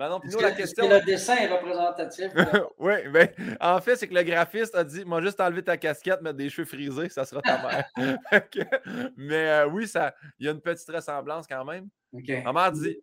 Manon 0.00 0.18
Pinot, 0.18 0.40
la 0.40 0.52
question. 0.52 0.88
le 0.88 1.04
dessin 1.04 1.36
est 1.36 1.48
représentatif. 1.48 2.32
oui, 2.78 3.06
ben, 3.12 3.28
en 3.60 3.82
fait, 3.82 3.96
c'est 3.96 4.08
que 4.08 4.14
le 4.14 4.22
graphiste 4.22 4.74
a 4.74 4.82
dit 4.82 5.04
Moi, 5.04 5.20
juste 5.20 5.38
enlever 5.42 5.62
ta 5.62 5.76
casquette, 5.76 6.22
mettre 6.22 6.38
des 6.38 6.48
cheveux 6.48 6.64
frisés, 6.64 7.10
ça 7.10 7.26
sera 7.26 7.42
ta 7.42 7.58
mère. 7.58 7.84
mais 9.18 9.50
euh, 9.50 9.68
oui, 9.68 9.86
ça, 9.86 10.14
il 10.38 10.46
y 10.46 10.48
a 10.48 10.52
une 10.52 10.62
petite 10.62 10.88
ressemblance 10.88 11.46
quand 11.46 11.66
même. 11.66 11.90
Ma 12.14 12.50
mère 12.50 12.72
dit 12.72 12.96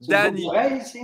Danny. 0.00 0.46
Une 0.46 0.76
ici? 0.76 1.00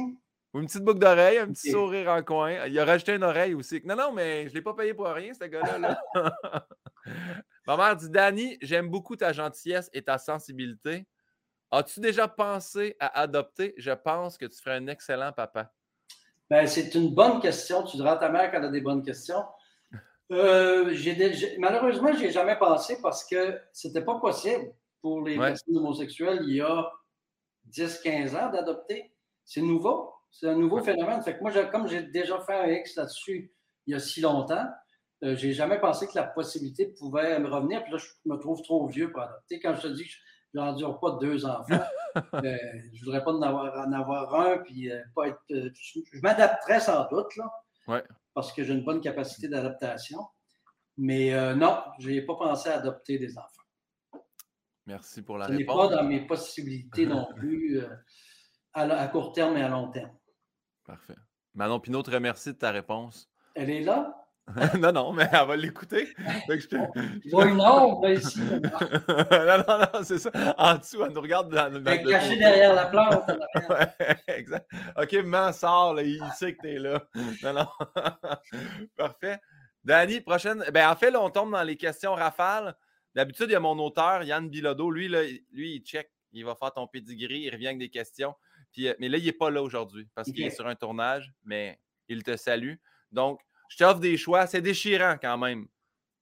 Une 0.55 0.67
petite 0.67 0.85
boucle 0.85 1.01
d'oreille, 1.01 1.39
un 1.39 1.49
petit 1.49 1.73
sourire 1.73 2.11
en 2.11 2.23
coin. 2.23 2.67
Il 2.69 2.79
a 2.79 2.85
rajouté 2.85 3.17
une 3.17 3.25
oreille 3.25 3.55
aussi. 3.55 3.83
Non, 3.85 3.97
non, 3.97 4.13
mais 4.13 4.45
je 4.45 4.51
ne 4.51 4.55
l'ai 4.55 4.63
pas 4.63 4.75
payé 4.75 4.95
pour 4.95 5.09
rien, 5.09 5.35
ce 5.35 5.45
gars-là. 5.45 6.01
Ma 7.67 7.77
mère 7.77 7.97
dit 7.97 8.11
Danny, 8.11 8.59
j'aime 8.63 8.89
beaucoup 8.89 9.17
ta 9.17 9.33
gentillesse 9.33 9.91
et 9.93 10.03
ta 10.03 10.19
sensibilité. 10.19 11.05
As-tu 11.75 12.01
déjà 12.01 12.29
pensé 12.29 12.97
à 13.01 13.21
adopter? 13.21 13.73
Je 13.79 13.93
pense 13.93 14.37
que 14.37 14.45
tu 14.45 14.61
ferais 14.61 14.77
un 14.77 14.89
excellent 14.89 15.33
papa. 15.33 15.73
Ben, 16.51 16.67
c'est 16.67 16.95
une 16.95 17.15
bonne 17.15 17.41
question. 17.41 17.83
Tu 17.85 17.97
diras 17.97 18.13
à 18.13 18.17
ta 18.19 18.29
mère 18.29 18.51
qu'elle 18.51 18.65
a 18.65 18.69
des 18.69 18.83
bonnes 18.83 19.03
questions. 19.03 19.43
Euh, 20.31 20.95
malheureusement, 21.59 22.13
je 22.13 22.19
n'y 22.19 22.25
ai 22.27 22.31
jamais 22.31 22.59
pensé 22.59 23.01
parce 23.01 23.25
que 23.25 23.59
ce 23.73 23.89
n'était 23.89 24.03
pas 24.03 24.21
possible 24.21 24.71
pour 25.01 25.23
les 25.23 25.39
personnes 25.39 25.79
homosexuelles 25.79 26.41
il 26.43 26.57
y 26.57 26.61
a 26.61 26.93
10-15 27.71 28.37
ans 28.37 28.51
d'adopter. 28.51 29.11
C'est 29.43 29.63
nouveau. 29.63 30.13
C'est 30.31 30.49
un 30.49 30.57
nouveau 30.57 30.83
phénomène. 30.83 31.23
Fait 31.23 31.39
que 31.39 31.41
moi, 31.41 31.53
comme 31.67 31.89
j'ai 31.89 32.03
déjà 32.03 32.39
fait 32.41 32.55
un 32.55 32.67
X 32.67 32.97
là-dessus 32.97 33.51
il 33.87 33.93
y 33.93 33.95
a 33.97 33.99
si 33.99 34.21
longtemps, 34.21 34.67
euh, 35.25 35.37
je 35.37 35.47
n'ai 35.47 35.53
jamais 35.55 35.81
pensé 35.81 36.07
que 36.07 36.13
la 36.15 36.25
possibilité 36.25 36.87
pouvait 36.87 37.39
me 37.39 37.49
revenir. 37.49 37.83
Puis 37.83 37.93
là, 37.93 37.99
je 37.99 38.09
me 38.27 38.37
trouve 38.37 38.61
trop 38.63 38.87
vieux 38.89 39.11
pour 39.11 39.23
adopter. 39.23 39.59
Quand 39.59 39.75
je 39.75 39.89
te 39.89 39.89
dis 39.89 40.05
que 40.05 40.13
n'endure 40.55 40.99
pas 40.99 41.13
deux 41.21 41.45
enfants. 41.45 41.85
euh, 42.35 42.57
je 42.93 43.05
voudrais 43.05 43.25
pas 43.25 43.33
en 43.33 43.43
avoir, 43.43 43.87
en 43.87 43.93
avoir 43.93 44.35
un, 44.35 44.59
puis 44.59 44.91
euh, 44.91 45.01
pas 45.15 45.29
être. 45.29 45.41
Euh, 45.51 45.71
je, 45.75 46.21
m'adapterais 46.23 46.81
sans 46.81 47.09
doute, 47.09 47.35
là, 47.37 48.05
parce 48.35 48.53
que 48.53 48.65
j'ai 48.65 48.75
une 48.75 48.85
bonne 48.85 49.01
capacité 49.01 49.49
d'adaptation. 49.49 50.19
Mais 50.99 51.33
euh, 51.33 51.55
non, 51.55 51.83
je 51.99 52.11
n'ai 52.11 52.23
pas 52.23 52.35
pensé 52.35 52.69
à 52.69 52.77
adopter 52.77 53.19
des 53.19 53.39
enfants. 53.39 54.27
Merci 54.87 55.23
pour 55.23 55.39
la 55.39 55.47
Ce 55.47 55.53
réponse. 55.53 55.75
Ce 55.75 55.83
n'est 55.83 55.89
pas 55.89 55.97
dans 55.97 56.09
mes 56.09 56.27
possibilités 56.27 57.07
non 57.07 57.29
plus 57.37 57.81
à, 58.75 59.09
court 59.09 59.33
terme 59.33 59.57
et 59.57 59.63
à 59.63 59.69
long 59.69 59.91
terme. 59.91 60.15
Parfait. 60.85 61.17
Manon 61.55 61.81
Pinot 61.81 62.03
te 62.03 62.11
remercie 62.11 62.51
de 62.51 62.59
ta 62.59 62.71
réponse. 62.71 63.31
Elle 63.55 63.71
est 63.71 63.83
là? 63.83 64.22
non, 64.79 64.93
non, 64.93 65.13
mais 65.13 65.29
elle 65.33 65.47
va 65.47 65.57
l'écouter. 65.57 66.09
Je 66.49 67.31
vois 67.31 67.47
une 67.47 67.61
ombre 67.61 68.09
ici. 68.09 68.41
non, 68.41 69.65
non, 69.69 69.79
non, 69.79 70.03
c'est 70.03 70.19
ça. 70.19 70.31
En 70.59 70.77
dessous, 70.77 71.05
elle 71.05 71.13
nous 71.13 71.21
regarde 71.21 71.55
dans, 71.55 71.73
le. 71.73 71.81
Cachée 71.81 72.37
derrière 72.37 72.75
la 72.75 72.87
plante. 72.87 73.31
ouais, 73.71 74.17
exact. 74.27 74.69
OK, 74.97 75.13
maman 75.25 75.53
sort, 75.53 75.95
là, 75.95 76.03
il 76.03 76.23
sait 76.37 76.55
que 76.55 76.63
tu 76.63 76.75
es 76.75 76.79
là. 76.79 77.03
Non, 77.43 77.53
non. 77.53 77.67
Parfait. 78.97 79.39
Danny, 79.85 80.21
prochaine. 80.21 80.65
Ben, 80.73 80.91
en 80.91 80.97
fait, 80.97 81.11
là, 81.11 81.23
on 81.23 81.31
tombe 81.31 81.53
dans 81.53 81.63
les 81.63 81.77
questions 81.77 82.15
rafales. 82.15 82.75
D'habitude, 83.15 83.47
il 83.49 83.53
y 83.53 83.57
a 83.57 83.61
mon 83.61 83.79
auteur, 83.79 84.23
Yann 84.23 84.49
Bilodeau. 84.49 84.91
Lui, 84.91 85.09
là, 85.09 85.23
lui, 85.53 85.77
il 85.77 85.81
check. 85.83 86.11
Il 86.33 86.45
va 86.45 86.55
faire 86.55 86.73
ton 86.73 86.87
pedigree, 86.87 87.43
il 87.43 87.51
revient 87.51 87.67
avec 87.69 87.79
des 87.79 87.91
questions. 87.91 88.35
Puis, 88.73 88.89
euh, 88.89 88.95
mais 88.99 89.09
là, 89.09 89.19
il 89.19 89.25
n'est 89.25 89.33
pas 89.33 89.51
là 89.51 89.63
aujourd'hui 89.63 90.09
parce 90.15 90.33
qu'il 90.33 90.43
est 90.45 90.51
sur 90.51 90.67
un 90.67 90.75
tournage, 90.75 91.31
mais 91.45 91.79
il 92.09 92.23
te 92.23 92.37
salue. 92.37 92.75
Donc, 93.11 93.41
je 93.73 93.79
t'offre 93.79 94.01
des 94.01 94.19
choix. 94.19 94.47
C'est 94.47 94.61
déchirant 94.61 95.17
quand 95.21 95.39
même. 95.39 95.67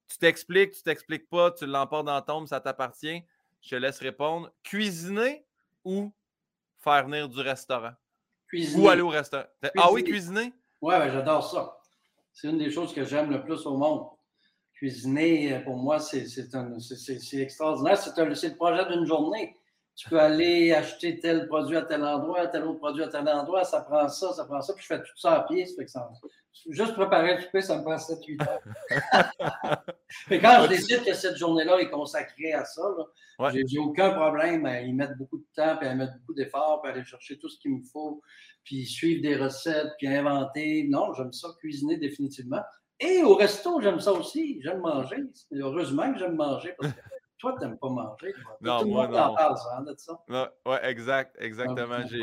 Tu 0.06 0.18
t'expliques, 0.18 0.72
tu 0.72 0.82
t'expliques 0.82 1.28
pas, 1.28 1.50
tu 1.50 1.66
l'emportes 1.66 2.06
dans 2.06 2.14
la 2.14 2.22
tombe, 2.22 2.46
ça 2.46 2.60
t'appartient. 2.60 3.24
Je 3.60 3.70
te 3.70 3.74
laisse 3.74 3.98
répondre. 3.98 4.52
Cuisiner 4.62 5.44
ou 5.84 6.12
faire 6.78 7.04
venir 7.04 7.28
du 7.28 7.40
restaurant? 7.40 7.92
Cuisiner. 8.46 8.82
Ou 8.82 8.88
aller 8.88 9.02
au 9.02 9.08
restaurant? 9.08 9.46
Ah 9.76 9.90
oui, 9.92 10.04
cuisiner? 10.04 10.52
Oui, 10.80 10.94
j'adore 11.12 11.48
ça. 11.48 11.76
C'est 12.32 12.48
une 12.48 12.58
des 12.58 12.70
choses 12.70 12.94
que 12.94 13.04
j'aime 13.04 13.30
le 13.30 13.42
plus 13.42 13.66
au 13.66 13.76
monde. 13.76 14.06
cuisiner, 14.72 15.60
pour 15.64 15.76
moi, 15.76 15.98
c'est 15.98 16.24
extraordinaire. 17.34 17.98
C'est 17.98 18.16
le 18.16 18.54
projet 18.54 18.86
d'une 18.86 19.04
journée. 19.06 19.56
Tu 19.96 20.08
peux 20.08 20.18
aller 20.18 20.72
acheter 20.72 21.18
tel 21.20 21.46
produit 21.46 21.76
à 21.76 21.82
tel 21.82 22.02
endroit, 22.02 22.46
tel 22.46 22.64
autre 22.64 22.78
produit 22.78 23.02
à 23.02 23.08
tel 23.08 23.28
endroit, 23.28 23.64
ça 23.64 23.82
prend 23.82 24.08
ça, 24.08 24.32
ça 24.32 24.44
prend 24.46 24.62
ça, 24.62 24.72
puis 24.72 24.82
je 24.82 24.86
fais 24.86 25.02
tout 25.02 25.16
ça 25.16 25.32
à 25.34 25.40
pied. 25.42 25.66
Ça 25.66 25.74
fait 25.76 25.84
que 25.84 25.90
ça, 25.90 26.10
juste 26.68 26.94
préparer 26.94 27.36
le 27.36 27.42
souper, 27.42 27.60
ça 27.60 27.78
me 27.78 27.82
prend 27.82 27.96
7-8 27.96 28.48
heures. 28.48 28.60
Mais 30.30 30.40
quand 30.40 30.62
je 30.62 30.68
décide 30.68 31.04
que 31.04 31.14
cette 31.14 31.36
journée-là 31.36 31.80
est 31.80 31.90
consacrée 31.90 32.52
à 32.52 32.64
ça, 32.64 32.82
j'ai 33.52 33.78
aucun 33.78 34.10
problème 34.10 34.66
à 34.66 34.80
y 34.80 34.92
mettre 34.92 35.16
beaucoup 35.16 35.38
de 35.38 35.46
temps, 35.54 35.76
puis 35.76 35.88
à 35.88 35.94
mettre 35.94 36.14
beaucoup 36.18 36.34
d'efforts, 36.34 36.82
puis 36.82 36.90
à 36.90 36.94
aller 36.94 37.04
chercher 37.04 37.38
tout 37.38 37.48
ce 37.48 37.58
qu'il 37.58 37.76
me 37.76 37.82
faut, 37.82 38.20
puis 38.64 38.86
suivre 38.86 39.22
des 39.22 39.36
recettes, 39.36 39.92
puis 39.98 40.08
inventer. 40.08 40.86
Non, 40.88 41.12
j'aime 41.14 41.32
ça, 41.32 41.48
cuisiner 41.58 41.96
définitivement. 41.96 42.62
Et 42.98 43.22
au 43.22 43.34
resto, 43.34 43.80
j'aime 43.80 44.00
ça 44.00 44.12
aussi. 44.12 44.60
J'aime 44.62 44.80
manger. 44.80 45.16
Heureusement 45.52 46.12
que 46.12 46.18
j'aime 46.18 46.36
manger 46.36 46.74
parce 46.78 46.92
que 46.92 47.00
toi, 47.40 47.54
tu 47.58 47.66
n'aimes 47.66 47.78
pas 47.78 47.88
manger. 47.88 48.34
Non, 48.60 48.80
Tout 48.80 48.84
le 48.84 48.90
monde 48.90 49.16
en 49.16 49.34
parle, 49.34 49.56
ça, 49.56 49.82
de 49.84 49.94
ça. 49.96 50.22
Oui, 50.66 50.76
exact, 50.82 51.34
exactement. 51.40 52.06
J'ai 52.06 52.22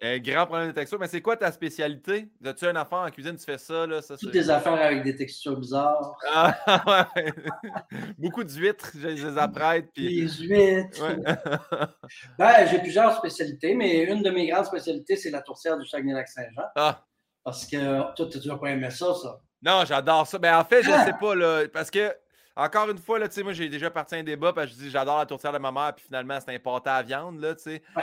un 0.00 0.18
grand 0.18 0.46
problème 0.46 0.68
de 0.68 0.72
texture. 0.72 0.98
Mais 0.98 1.06
c'est 1.06 1.20
quoi 1.20 1.36
ta 1.36 1.52
spécialité? 1.52 2.30
As-tu 2.44 2.66
un 2.66 2.76
affaire 2.76 3.00
en 3.00 3.10
cuisine, 3.10 3.36
tu 3.36 3.44
fais 3.44 3.58
ça? 3.58 3.86
Là, 3.86 4.00
ça 4.00 4.16
Toutes 4.16 4.32
tes 4.32 4.48
affaires 4.48 4.72
avec 4.72 5.02
des 5.04 5.14
textures 5.14 5.56
bizarres. 5.56 6.16
Ah, 6.30 7.06
ouais. 7.14 7.32
Beaucoup 8.18 8.44
d'huîtres, 8.44 8.92
je 8.94 9.08
les 9.08 9.38
apprête. 9.38 9.90
Puis... 9.92 10.08
Les 10.08 10.28
huîtres. 10.28 11.02
ben, 12.38 12.66
j'ai 12.70 12.78
plusieurs 12.78 13.16
spécialités, 13.16 13.74
mais 13.74 14.04
une 14.04 14.22
de 14.22 14.30
mes 14.30 14.46
grandes 14.48 14.66
spécialités, 14.66 15.16
c'est 15.16 15.30
la 15.30 15.42
tourtière 15.42 15.76
du 15.78 15.86
Saguenay-Lac-Saint-Jean. 15.86 16.62
Ah. 16.76 17.04
Parce 17.44 17.66
que 17.66 18.14
toi, 18.14 18.26
tu 18.30 18.46
n'as 18.46 18.56
pas 18.56 18.70
aimé 18.70 18.90
ça, 18.90 19.14
ça? 19.14 19.40
Non, 19.62 19.84
j'adore 19.84 20.26
ça. 20.26 20.38
Ben, 20.38 20.56
en 20.56 20.64
fait, 20.64 20.82
je 20.82 20.90
ne 20.90 20.94
ah! 20.94 21.04
sais 21.04 21.14
pas, 21.18 21.34
là, 21.34 21.66
parce 21.72 21.90
que 21.90 22.14
encore 22.58 22.90
une 22.90 22.98
fois, 22.98 23.20
là, 23.20 23.28
moi, 23.44 23.52
j'ai 23.52 23.68
déjà 23.68 23.88
parti 23.88 24.16
un 24.16 24.24
débat 24.24 24.52
parce 24.52 24.66
que 24.66 24.72
je 24.72 24.78
dis 24.78 24.90
j'adore 24.90 25.18
la 25.18 25.26
tourtière 25.26 25.52
de 25.52 25.58
ma 25.58 25.70
mère, 25.70 25.94
puis 25.94 26.04
finalement, 26.04 26.38
c'est 26.44 26.52
un 26.52 26.58
pâté 26.58 26.90
à 26.90 27.02
viande. 27.02 27.38
Là, 27.38 27.54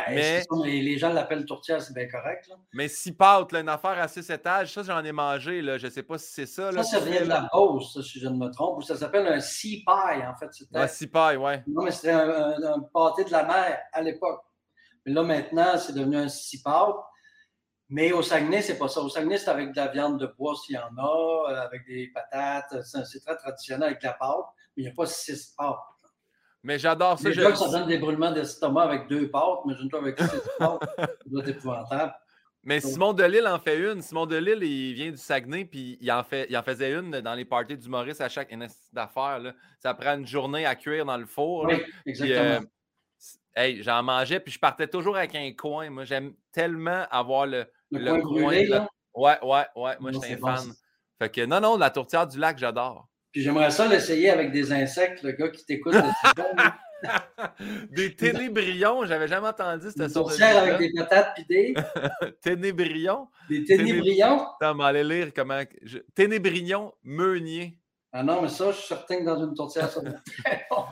mais... 0.09 0.43
les 0.63 0.97
gens 0.97 1.11
l'appellent 1.11 1.43
tourtière, 1.43 1.81
c'est 1.81 1.93
bien 1.93 2.07
correct. 2.07 2.47
Là. 2.47 2.55
Mais 2.73 2.87
si 2.87 3.11
pâte, 3.11 3.51
là, 3.51 3.59
une 3.59 3.67
affaire 3.67 3.99
à 3.99 4.07
six 4.07 4.29
étages, 4.29 4.73
ça, 4.73 4.81
j'en 4.83 5.03
ai 5.03 5.11
mangé. 5.11 5.61
Là, 5.61 5.77
je 5.77 5.87
ne 5.87 5.91
sais 5.91 6.03
pas 6.03 6.17
si 6.17 6.31
c'est 6.31 6.45
ça. 6.45 6.71
Là, 6.71 6.83
ça, 6.83 6.99
ça 6.99 7.05
vient 7.05 7.21
de 7.21 7.27
la 7.27 7.49
Beauce, 7.51 8.01
si 8.01 8.17
je 8.17 8.29
ne 8.29 8.37
me 8.37 8.49
trompe, 8.49 8.77
ou 8.77 8.81
ça 8.81 8.95
s'appelle 8.95 9.27
un 9.27 9.41
sea 9.41 9.83
pie, 9.85 10.25
en 10.25 10.35
fait. 10.37 10.49
Un 10.73 10.87
sea 10.87 11.07
pie, 11.07 11.35
ouais. 11.35 11.61
Non, 11.67 11.83
mais 11.83 11.91
c'était 11.91 12.11
un, 12.11 12.79
pâté 12.93 13.25
de 13.25 13.31
la 13.31 13.43
mer 13.43 13.77
à 13.91 14.01
l'époque. 14.01 14.41
Mais 15.05 15.11
là, 15.11 15.23
maintenant, 15.23 15.77
c'est 15.77 15.93
devenu 15.93 16.15
un 16.15 16.29
sea 16.29 16.61
pâte. 16.63 16.95
Mais 17.89 18.11
au 18.11 18.21
Saguenay, 18.21 18.61
c'est 18.61 18.77
pas 18.77 18.87
ça. 18.87 19.01
Au 19.01 19.09
Saguenay, 19.09 19.37
c'est 19.37 19.49
avec 19.49 19.71
de 19.71 19.77
la 19.77 19.87
viande 19.87 20.19
de 20.19 20.25
bois 20.25 20.55
s'il 20.55 20.75
y 20.75 20.79
en 20.79 20.97
a, 20.97 21.51
euh, 21.51 21.61
avec 21.61 21.85
des 21.85 22.07
patates. 22.07 22.83
C'est 22.83 23.19
très 23.23 23.35
traditionnel 23.35 23.89
avec 23.89 24.03
la 24.03 24.13
pâte 24.13 24.45
mais 24.75 24.83
il 24.83 24.85
n'y 24.85 24.91
a 24.91 24.93
pas 24.93 25.05
six 25.05 25.53
pâtes. 25.57 25.77
Mais 26.63 26.79
j'adore 26.79 27.19
ça. 27.19 27.31
Je... 27.31 27.41
ça 27.41 27.69
donne 27.69 27.87
des 27.87 27.97
brûlements 27.97 28.31
d'estomac 28.31 28.83
avec 28.83 29.07
deux 29.07 29.29
pâtes, 29.29 29.59
mais 29.65 29.75
je 29.75 29.83
ne 29.83 29.95
avec 29.95 30.19
six 30.19 30.25
pâtes. 30.59 30.79
Ça 30.97 31.07
doit 31.27 31.41
être 31.41 31.49
épouvantable. 31.49 32.13
Mais 32.63 32.79
Simon 32.79 33.13
Delille 33.13 33.47
en 33.47 33.59
fait 33.59 33.77
une. 33.77 34.01
Simon 34.01 34.25
Delille, 34.25 34.63
il 34.63 34.93
vient 34.95 35.11
du 35.11 35.17
Saguenay, 35.17 35.65
puis 35.65 35.99
il 36.01 36.11
en, 36.11 36.23
fait, 36.23 36.47
il 36.49 36.57
en 36.57 36.63
faisait 36.63 36.91
une 36.93 37.21
dans 37.21 37.35
les 37.35 37.45
parties 37.45 37.77
du 37.77 37.87
Maurice 37.87 38.19
à 38.19 38.27
chaque 38.27 38.51
d'affaires. 38.91 39.53
Ça 39.79 39.93
prend 39.93 40.17
une 40.17 40.25
journée 40.25 40.65
à 40.65 40.73
cuire 40.75 41.05
dans 41.05 41.17
le 41.17 41.27
four. 41.27 41.65
Oui, 41.65 41.75
exactement. 42.07 42.43
Euh, 42.43 42.59
hey, 43.55 43.83
j'en 43.83 44.01
mangeais, 44.01 44.39
puis 44.39 44.51
je 44.51 44.59
partais 44.59 44.87
toujours 44.87 45.15
avec 45.15 45.35
un 45.35 45.51
coin. 45.53 45.91
Moi, 45.91 46.05
j'aime 46.05 46.33
tellement 46.51 47.05
avoir 47.11 47.45
le, 47.45 47.67
le, 47.91 48.21
coin. 48.21 48.65
là? 48.67 48.87
Ouais, 49.13 49.37
ouais, 49.41 49.65
ouais. 49.75 49.93
Moi, 49.99 50.11
j'étais 50.11 50.33
un 50.33 50.37
fan. 50.37 50.73
Fait 51.19 51.29
que 51.29 51.45
non, 51.45 51.61
non, 51.61 51.77
la 51.77 51.89
tourtière 51.89 52.27
du 52.27 52.37
lac, 52.37 52.57
j'adore. 52.57 53.07
Puis 53.31 53.41
j'aimerais 53.41 53.71
ça 53.71 53.87
l'essayer 53.87 54.29
avec 54.29 54.51
des 54.51 54.71
insectes, 54.71 55.23
le 55.23 55.31
gars 55.31 55.49
qui 55.49 55.65
t'écoute. 55.65 55.93
des 57.91 58.15
ténébrions, 58.15 59.05
j'avais 59.05 59.27
jamais 59.27 59.47
entendu 59.47 59.87
cette 59.95 60.09
sorte 60.09 60.37
de 60.37 60.43
avec 60.43 60.77
des 60.77 60.91
patates 60.93 61.37
des. 61.47 61.73
ténébrions? 62.41 63.27
Des 63.49 63.63
ténébrions? 63.63 64.47
Attends, 64.59 64.75
mais 64.75 64.85
aller 64.85 65.03
lire 65.03 65.31
comment. 65.35 65.61
Je... 65.83 65.99
Ténébrions 66.13 66.93
meunier. 67.03 67.79
Ah 68.11 68.23
non, 68.23 68.41
mais 68.41 68.47
ça, 68.47 68.71
je 68.71 68.77
suis 68.77 68.87
certain 68.87 69.19
que 69.19 69.25
dans 69.25 69.45
une 69.45 69.53
tourtière, 69.53 69.89
ça 69.89 70.01
va 70.01 70.09
être 70.09 70.23
très 70.23 70.65
bon. 70.69 70.85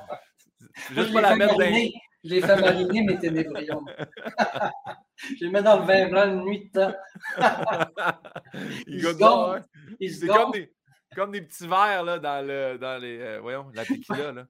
Juste 0.96 1.14
pas 1.14 1.22
la 1.22 1.36
mettre 1.36 1.58
dans. 1.58 1.90
Je 2.24 2.30
les 2.30 2.42
fais 2.42 2.56
mariner, 2.56 3.04
mes 3.04 3.20
ténébrions. 3.20 3.84
je 5.16 5.46
les 5.46 5.52
mets 5.52 5.62
dans 5.62 5.80
le 5.80 5.86
vin 5.86 6.08
blanc 6.10 6.28
une 6.28 6.44
nuit 6.46 6.70
de 6.70 6.80
temps. 6.80 6.96
ils, 8.88 9.02
se 9.02 10.22
se 10.22 10.26
gonflent. 10.26 10.70
Comme 11.16 11.32
des 11.32 11.42
petits 11.42 11.68
verres 11.68 12.04
là, 12.04 12.20
dans, 12.20 12.46
le, 12.46 12.78
dans 12.78 13.00
les. 13.02 13.20
Euh, 13.20 13.40
voyons, 13.42 13.70
la 13.74 13.86
tequila. 13.86 14.32
Là. 14.32 14.46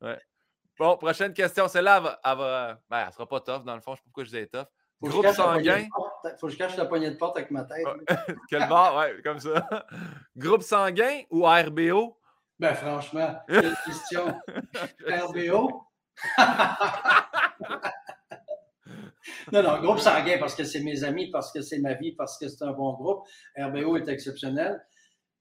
Ouais. 0.00 0.18
Bon, 0.78 0.96
prochaine 0.96 1.32
question. 1.32 1.66
Celle-là, 1.66 2.20
elle, 2.24 2.36
va, 2.36 2.80
ben, 2.88 3.04
elle 3.06 3.12
sera 3.12 3.26
pas 3.26 3.40
tough, 3.40 3.64
dans 3.64 3.74
le 3.74 3.80
fond. 3.80 3.94
Je 3.94 3.96
ne 3.96 3.96
sais 3.96 4.02
pas 4.02 4.04
pourquoi 4.04 4.24
je 4.24 4.28
disais 4.28 4.46
tough. 4.46 4.66
Faut 5.00 5.08
Groupe 5.08 5.26
sanguin. 5.28 5.86
Faut 6.40 6.46
que 6.46 6.52
je 6.52 6.58
cache 6.58 6.76
la 6.76 6.86
poignée 6.86 7.10
de 7.10 7.16
porte 7.16 7.36
avec 7.36 7.50
ma 7.50 7.64
tête. 7.64 7.86
Quel 8.50 8.68
bar, 8.68 8.96
ouais, 8.96 9.20
comme 9.22 9.38
ça. 9.38 9.68
Groupe 10.36 10.62
sanguin 10.62 11.22
ou 11.30 11.44
RBO? 11.44 12.16
Ben, 12.58 12.74
franchement, 12.74 13.38
quelle 13.48 13.76
question. 13.86 14.40
RBO? 15.06 15.84
non, 19.52 19.62
non, 19.62 19.80
groupe 19.80 20.00
sanguin 20.00 20.38
parce 20.38 20.54
que 20.54 20.64
c'est 20.64 20.80
mes 20.80 21.04
amis, 21.04 21.30
parce 21.30 21.52
que 21.52 21.62
c'est 21.62 21.78
ma 21.78 21.94
vie, 21.94 22.12
parce 22.12 22.36
que 22.38 22.48
c'est 22.48 22.64
un 22.64 22.72
bon 22.72 22.92
groupe. 22.94 23.24
RBO 23.56 23.96
est 23.96 24.08
exceptionnel. 24.08 24.84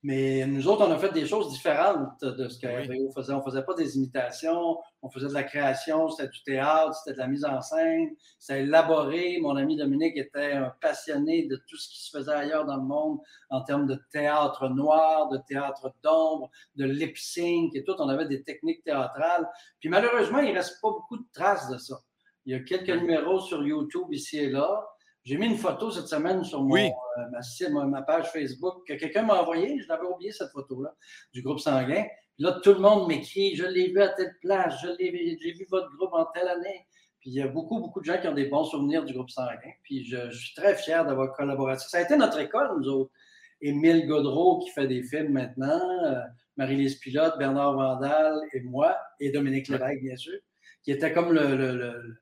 Mais 0.07 0.47
nous 0.47 0.69
autres, 0.69 0.87
on 0.87 0.91
a 0.93 0.97
fait 0.97 1.11
des 1.11 1.25
choses 1.25 1.51
différentes 1.51 2.21
de 2.21 2.47
ce 2.47 2.57
que 2.57 2.67
faisait. 3.13 3.33
On 3.33 3.39
ne 3.39 3.43
faisait 3.43 3.61
pas 3.61 3.73
des 3.73 3.97
imitations, 3.97 4.77
on 5.01 5.09
faisait 5.09 5.27
de 5.27 5.33
la 5.33 5.43
création, 5.43 6.07
c'était 6.07 6.29
du 6.29 6.41
théâtre, 6.43 6.95
c'était 6.95 7.15
de 7.15 7.19
la 7.19 7.27
mise 7.27 7.43
en 7.43 7.59
scène, 7.59 8.15
c'était 8.39 8.61
élaboré. 8.61 9.37
Mon 9.41 9.57
ami 9.57 9.75
Dominique 9.75 10.15
était 10.15 10.53
un 10.53 10.71
passionné 10.79 11.47
de 11.47 11.57
tout 11.67 11.75
ce 11.75 11.89
qui 11.89 12.01
se 12.01 12.17
faisait 12.17 12.31
ailleurs 12.31 12.65
dans 12.65 12.77
le 12.77 12.83
monde 12.83 13.19
en 13.49 13.61
termes 13.63 13.85
de 13.85 13.99
théâtre 14.13 14.69
noir, 14.69 15.27
de 15.27 15.39
théâtre 15.45 15.93
d'ombre, 16.01 16.51
de 16.77 16.85
lip 16.85 17.17
sync 17.17 17.75
et 17.75 17.83
tout. 17.83 17.95
On 17.99 18.07
avait 18.07 18.29
des 18.29 18.43
techniques 18.43 18.85
théâtrales. 18.85 19.45
Puis 19.81 19.89
malheureusement, 19.89 20.39
il 20.39 20.51
ne 20.51 20.55
reste 20.55 20.79
pas 20.81 20.89
beaucoup 20.89 21.17
de 21.17 21.27
traces 21.33 21.69
de 21.69 21.77
ça. 21.77 21.99
Il 22.45 22.53
y 22.53 22.55
a 22.55 22.61
quelques 22.61 22.97
numéros 22.97 23.41
sur 23.41 23.61
YouTube 23.61 24.07
ici 24.13 24.37
et 24.37 24.49
là. 24.49 24.87
J'ai 25.27 25.37
mis 25.37 25.47
une 25.47 25.57
photo 25.57 25.91
cette 25.91 26.07
semaine 26.07 26.41
sur 26.45 26.63
mon, 26.63 26.77
euh, 26.77 27.85
ma, 27.85 28.01
page 28.01 28.31
Facebook 28.31 28.87
que 28.87 28.93
quelqu'un 28.93 29.23
m'a 29.23 29.41
envoyé. 29.41 29.77
Je 29.77 29.85
l'avais 29.89 30.05
oublié 30.05 30.31
cette 30.31 30.51
photo-là 30.51 30.95
du 31.33 31.41
groupe 31.41 31.59
sanguin. 31.59 32.05
là, 32.39 32.61
tout 32.63 32.71
le 32.71 32.79
monde 32.79 33.09
m'écrit 33.09 33.53
Je 33.53 33.65
l'ai 33.65 33.89
vu 33.89 34.01
à 34.01 34.07
telle 34.07 34.37
place, 34.41 34.75
je 34.81 34.87
l'ai 34.87 35.37
j'ai 35.41 35.51
vu 35.51 35.67
votre 35.69 35.93
groupe 35.97 36.13
en 36.13 36.23
telle 36.33 36.47
année. 36.47 36.87
Puis 37.19 37.31
il 37.31 37.33
y 37.33 37.41
a 37.41 37.47
beaucoup, 37.49 37.81
beaucoup 37.81 37.99
de 37.99 38.05
gens 38.05 38.21
qui 38.21 38.29
ont 38.29 38.33
des 38.33 38.45
bons 38.45 38.63
souvenirs 38.63 39.03
du 39.03 39.13
groupe 39.13 39.29
sanguin. 39.29 39.73
Puis 39.83 40.05
je, 40.05 40.31
suis 40.31 40.55
très 40.55 40.75
fier 40.75 41.05
d'avoir 41.05 41.33
collaboré. 41.35 41.77
Ça 41.77 41.97
a 41.97 42.01
été 42.03 42.15
notre 42.15 42.39
école, 42.39 42.69
nous 42.79 42.87
autres. 42.87 43.11
Émile 43.59 44.07
Godreau 44.07 44.59
qui 44.59 44.69
fait 44.69 44.87
des 44.87 45.03
films 45.03 45.33
maintenant, 45.33 46.05
euh, 46.05 46.21
Marie-Lise 46.55 46.99
Pilote, 46.99 47.37
Bernard 47.37 47.73
Vandal 47.73 48.39
et 48.53 48.61
moi, 48.61 48.95
et 49.19 49.29
Dominique 49.31 49.67
Lévesque, 49.67 50.01
bien 50.01 50.15
sûr, 50.15 50.39
qui 50.83 50.91
était 50.91 51.11
comme 51.11 51.33
le 51.33 51.57
le 51.57 52.21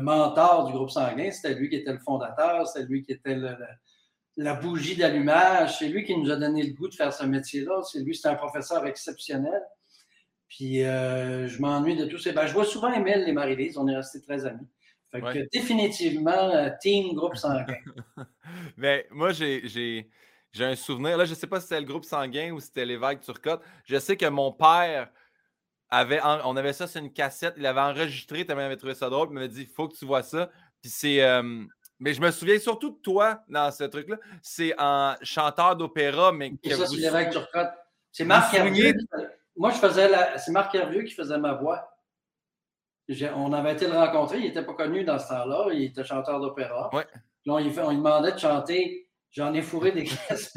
mentor 0.00 0.66
du 0.66 0.72
groupe 0.72 0.90
sanguin, 0.90 1.30
c'était 1.30 1.54
lui 1.54 1.68
qui 1.68 1.76
était 1.76 1.92
le 1.92 1.98
fondateur, 1.98 2.66
c'était 2.66 2.86
lui 2.86 3.02
qui 3.02 3.12
était 3.12 3.36
la 4.36 4.54
bougie 4.54 4.96
d'allumage, 4.96 5.78
c'est 5.78 5.88
lui 5.88 6.04
qui 6.04 6.16
nous 6.16 6.30
a 6.30 6.36
donné 6.36 6.62
le 6.62 6.72
goût 6.72 6.88
de 6.88 6.94
faire 6.94 7.12
ce 7.12 7.24
métier-là. 7.24 7.82
C'est 7.82 8.00
lui, 8.00 8.14
c'est 8.14 8.28
un 8.28 8.34
professeur 8.34 8.86
exceptionnel. 8.86 9.62
Puis 10.48 10.84
euh, 10.84 11.48
je 11.48 11.60
m'ennuie 11.60 11.96
de 11.96 12.04
tous 12.06 12.18
ces. 12.18 12.32
Ben, 12.32 12.46
je 12.46 12.52
vois 12.52 12.64
souvent 12.64 12.92
Emile 12.92 13.24
et 13.26 13.32
Marie-Lise, 13.32 13.78
on 13.78 13.88
est 13.88 13.96
restés 13.96 14.20
très 14.20 14.46
amis. 14.46 14.66
Fait 15.10 15.20
que 15.20 15.48
définitivement, 15.52 16.30
euh, 16.30 16.70
team 16.80 17.14
groupe 17.14 17.36
sanguin. 17.36 17.76
Mais 18.76 19.06
moi, 19.12 19.30
j'ai 19.32 20.08
un 20.58 20.74
souvenir. 20.74 21.16
Là, 21.16 21.24
je 21.24 21.30
ne 21.30 21.36
sais 21.36 21.46
pas 21.46 21.60
si 21.60 21.68
c'était 21.68 21.80
le 21.80 21.86
groupe 21.86 22.04
sanguin 22.04 22.52
ou 22.52 22.58
si 22.58 22.66
c'était 22.66 22.84
l'évêque 22.84 23.20
Turcotte. 23.20 23.62
Je 23.84 23.98
sais 23.98 24.16
que 24.16 24.26
mon 24.26 24.52
père 24.52 25.08
on 25.90 26.56
avait 26.56 26.72
ça 26.72 26.86
sur 26.86 27.00
une 27.00 27.12
cassette, 27.12 27.54
il 27.56 27.66
avait 27.66 27.80
enregistré, 27.80 28.44
tu 28.44 28.52
avais 28.52 28.76
trouvé 28.76 28.94
ça 28.94 29.08
drôle, 29.08 29.28
il 29.30 29.34
m'avait 29.34 29.48
dit 29.48 29.62
il 29.62 29.68
faut 29.68 29.88
que 29.88 29.96
tu 29.96 30.04
vois 30.04 30.22
ça. 30.22 30.50
Puis 30.80 30.90
c'est. 30.90 31.22
Euh, 31.22 31.64
mais 32.00 32.12
je 32.12 32.20
me 32.20 32.30
souviens 32.30 32.58
surtout 32.58 32.90
de 32.90 33.00
toi 33.02 33.42
dans 33.48 33.70
ce 33.70 33.84
truc-là. 33.84 34.16
C'est 34.42 34.74
un 34.78 35.16
chanteur 35.22 35.76
d'opéra, 35.76 36.32
mais. 36.32 36.52
C'est 36.62 36.74
ça, 36.74 36.86
c'est 36.86 36.96
l'évêque 36.96 37.30
Turcotte. 37.30 37.72
C'est 38.10 38.24
Marc 38.24 38.54
Hervieux. 38.54 38.94
Moi, 39.56 39.70
je 39.70 39.76
faisais 39.76 40.08
la... 40.08 40.36
C'est 40.38 40.50
Marc 40.50 40.74
Hervieux 40.74 41.02
qui 41.02 41.14
faisait 41.14 41.38
ma 41.38 41.54
voix. 41.54 41.96
On 43.36 43.52
avait 43.52 43.72
été 43.72 43.86
le 43.86 43.92
rencontrer, 43.92 44.38
il 44.38 44.44
n'était 44.44 44.64
pas 44.64 44.74
connu 44.74 45.04
dans 45.04 45.18
ce 45.18 45.28
temps-là, 45.28 45.68
il 45.72 45.84
était 45.84 46.04
chanteur 46.04 46.40
d'opéra. 46.40 46.90
Ouais. 46.92 47.06
Là, 47.44 47.54
on, 47.54 47.58
lui 47.58 47.96
demandait 47.96 48.32
de 48.32 48.38
chanter 48.38 49.04
J'en 49.34 49.52
ai 49.52 49.62
fourré 49.62 49.90
des 49.90 50.04
caisses 50.28 50.54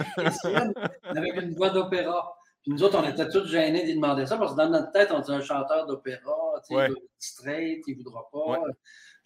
avec 1.04 1.36
une 1.36 1.56
voix 1.56 1.72
d'opéra 1.72 2.37
nous 2.67 2.84
autres, 2.84 2.97
on 2.99 3.08
était 3.08 3.30
tous 3.30 3.47
gênés 3.47 3.86
d'y 3.86 3.95
demander 3.95 4.25
ça 4.25 4.38
parce 4.38 4.51
que 4.51 4.58
dans 4.58 4.69
notre 4.69 4.91
tête, 4.91 5.10
on 5.12 5.19
dit 5.19 5.32
un 5.32 5.41
chanteur 5.41 5.86
d'opéra, 5.86 6.62
être 6.69 6.95
straight, 7.17 7.84
il 7.88 7.97
ne 7.97 8.03
voudra 8.03 8.30
pas. 8.32 8.62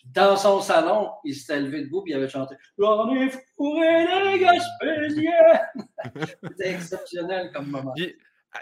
Dans 0.06 0.36
son 0.36 0.62
salon, 0.62 1.12
il 1.24 1.36
s'était 1.36 1.60
levé 1.60 1.84
debout 1.84 2.04
et 2.08 2.12
il 2.12 2.16
avait 2.16 2.30
chanté 2.30 2.56
J'en 2.78 3.14
ai 3.14 3.30
fourré 3.56 4.06
les 4.32 4.40
Gaspésiens. 4.40 5.60
C'était 6.44 6.72
exceptionnel 6.72 7.52
comme 7.54 7.68
moment. 7.70 7.94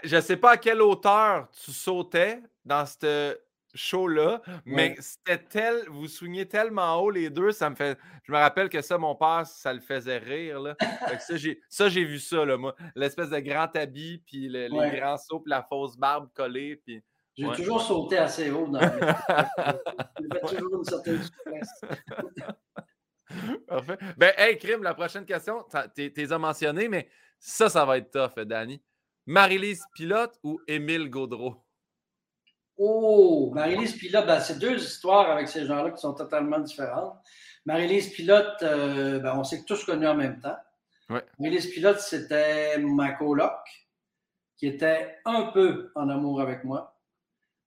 je 0.02 0.20
sais 0.20 0.36
pas 0.36 0.52
à 0.52 0.56
quelle 0.56 0.82
hauteur 0.82 1.48
tu 1.64 1.72
sautais 1.72 2.42
dans 2.64 2.84
cette 2.84 3.40
show-là, 3.74 4.42
mais 4.64 4.96
c'était 4.98 5.38
tel, 5.38 5.84
vous 5.88 6.08
soignez 6.08 6.46
tellement 6.46 7.00
haut 7.00 7.10
les 7.10 7.30
deux, 7.30 7.52
ça 7.52 7.70
me 7.70 7.74
fait. 7.74 7.98
Je 8.24 8.32
me 8.32 8.38
rappelle 8.38 8.68
que 8.68 8.80
ça, 8.82 8.98
mon 8.98 9.14
père, 9.14 9.46
ça 9.46 9.72
le 9.72 9.80
faisait 9.80 10.18
rire. 10.18 10.60
Là. 10.60 10.76
ça, 11.68 11.88
j'ai 11.88 12.04
vu 12.04 12.18
ça, 12.18 12.44
là, 12.44 12.56
moi. 12.56 12.74
L'espèce 12.94 13.30
de 13.30 13.38
grand 13.38 13.74
habit, 13.76 14.22
puis 14.26 14.48
les 14.48 14.68
grands 14.68 15.16
sauts, 15.16 15.40
puis 15.40 15.50
la 15.50 15.62
fausse 15.62 15.96
barbe 15.96 16.28
collée. 16.34 16.76
Puis... 16.76 17.02
J'ai 17.36 17.50
toujours 17.52 17.80
sauté 17.80 18.18
assez 18.18 18.50
haut 18.50 18.66
dans 18.66 18.80
J'ai 20.20 20.56
toujours 20.56 20.78
une 20.78 20.84
certaine 20.84 21.22
souplesse. 21.22 21.80
Parfait. 23.66 23.98
Ben, 24.16 24.32
hey, 24.36 24.58
Crime, 24.58 24.82
la 24.82 24.94
prochaine 24.94 25.24
question, 25.24 25.64
tu 25.94 26.12
les 26.14 26.32
as 26.32 26.38
mentionné, 26.38 26.88
mais 26.88 27.08
ça, 27.38 27.68
ça 27.68 27.84
va 27.84 27.98
être 27.98 28.10
tough, 28.10 28.44
Danny. 28.44 28.82
Marie-Lise 29.26 29.84
Pilote 29.94 30.38
ou 30.42 30.60
Émile 30.66 31.08
Gaudreau? 31.08 31.62
Oh, 32.82 33.50
Marie-Lise 33.52 33.98
Pilote, 33.98 34.26
ben, 34.26 34.40
c'est 34.40 34.58
deux 34.58 34.82
histoires 34.82 35.30
avec 35.30 35.48
ces 35.48 35.66
gens-là 35.66 35.90
qui 35.90 36.00
sont 36.00 36.14
totalement 36.14 36.60
différentes. 36.60 37.18
Marie-Lise 37.66 38.08
Pilote, 38.08 38.56
euh, 38.62 39.18
ben, 39.18 39.34
on 39.36 39.44
s'est 39.44 39.66
tous 39.66 39.84
connus 39.84 40.06
en 40.06 40.14
même 40.14 40.40
temps. 40.40 40.56
Marie-Lise 41.38 41.72
Pilote, 41.72 42.00
c'était 42.00 42.78
ma 42.78 43.12
coloc 43.12 43.52
qui 44.56 44.66
était 44.66 45.18
un 45.26 45.50
peu 45.52 45.92
en 45.94 46.08
amour 46.08 46.40
avec 46.40 46.64
moi 46.64 46.98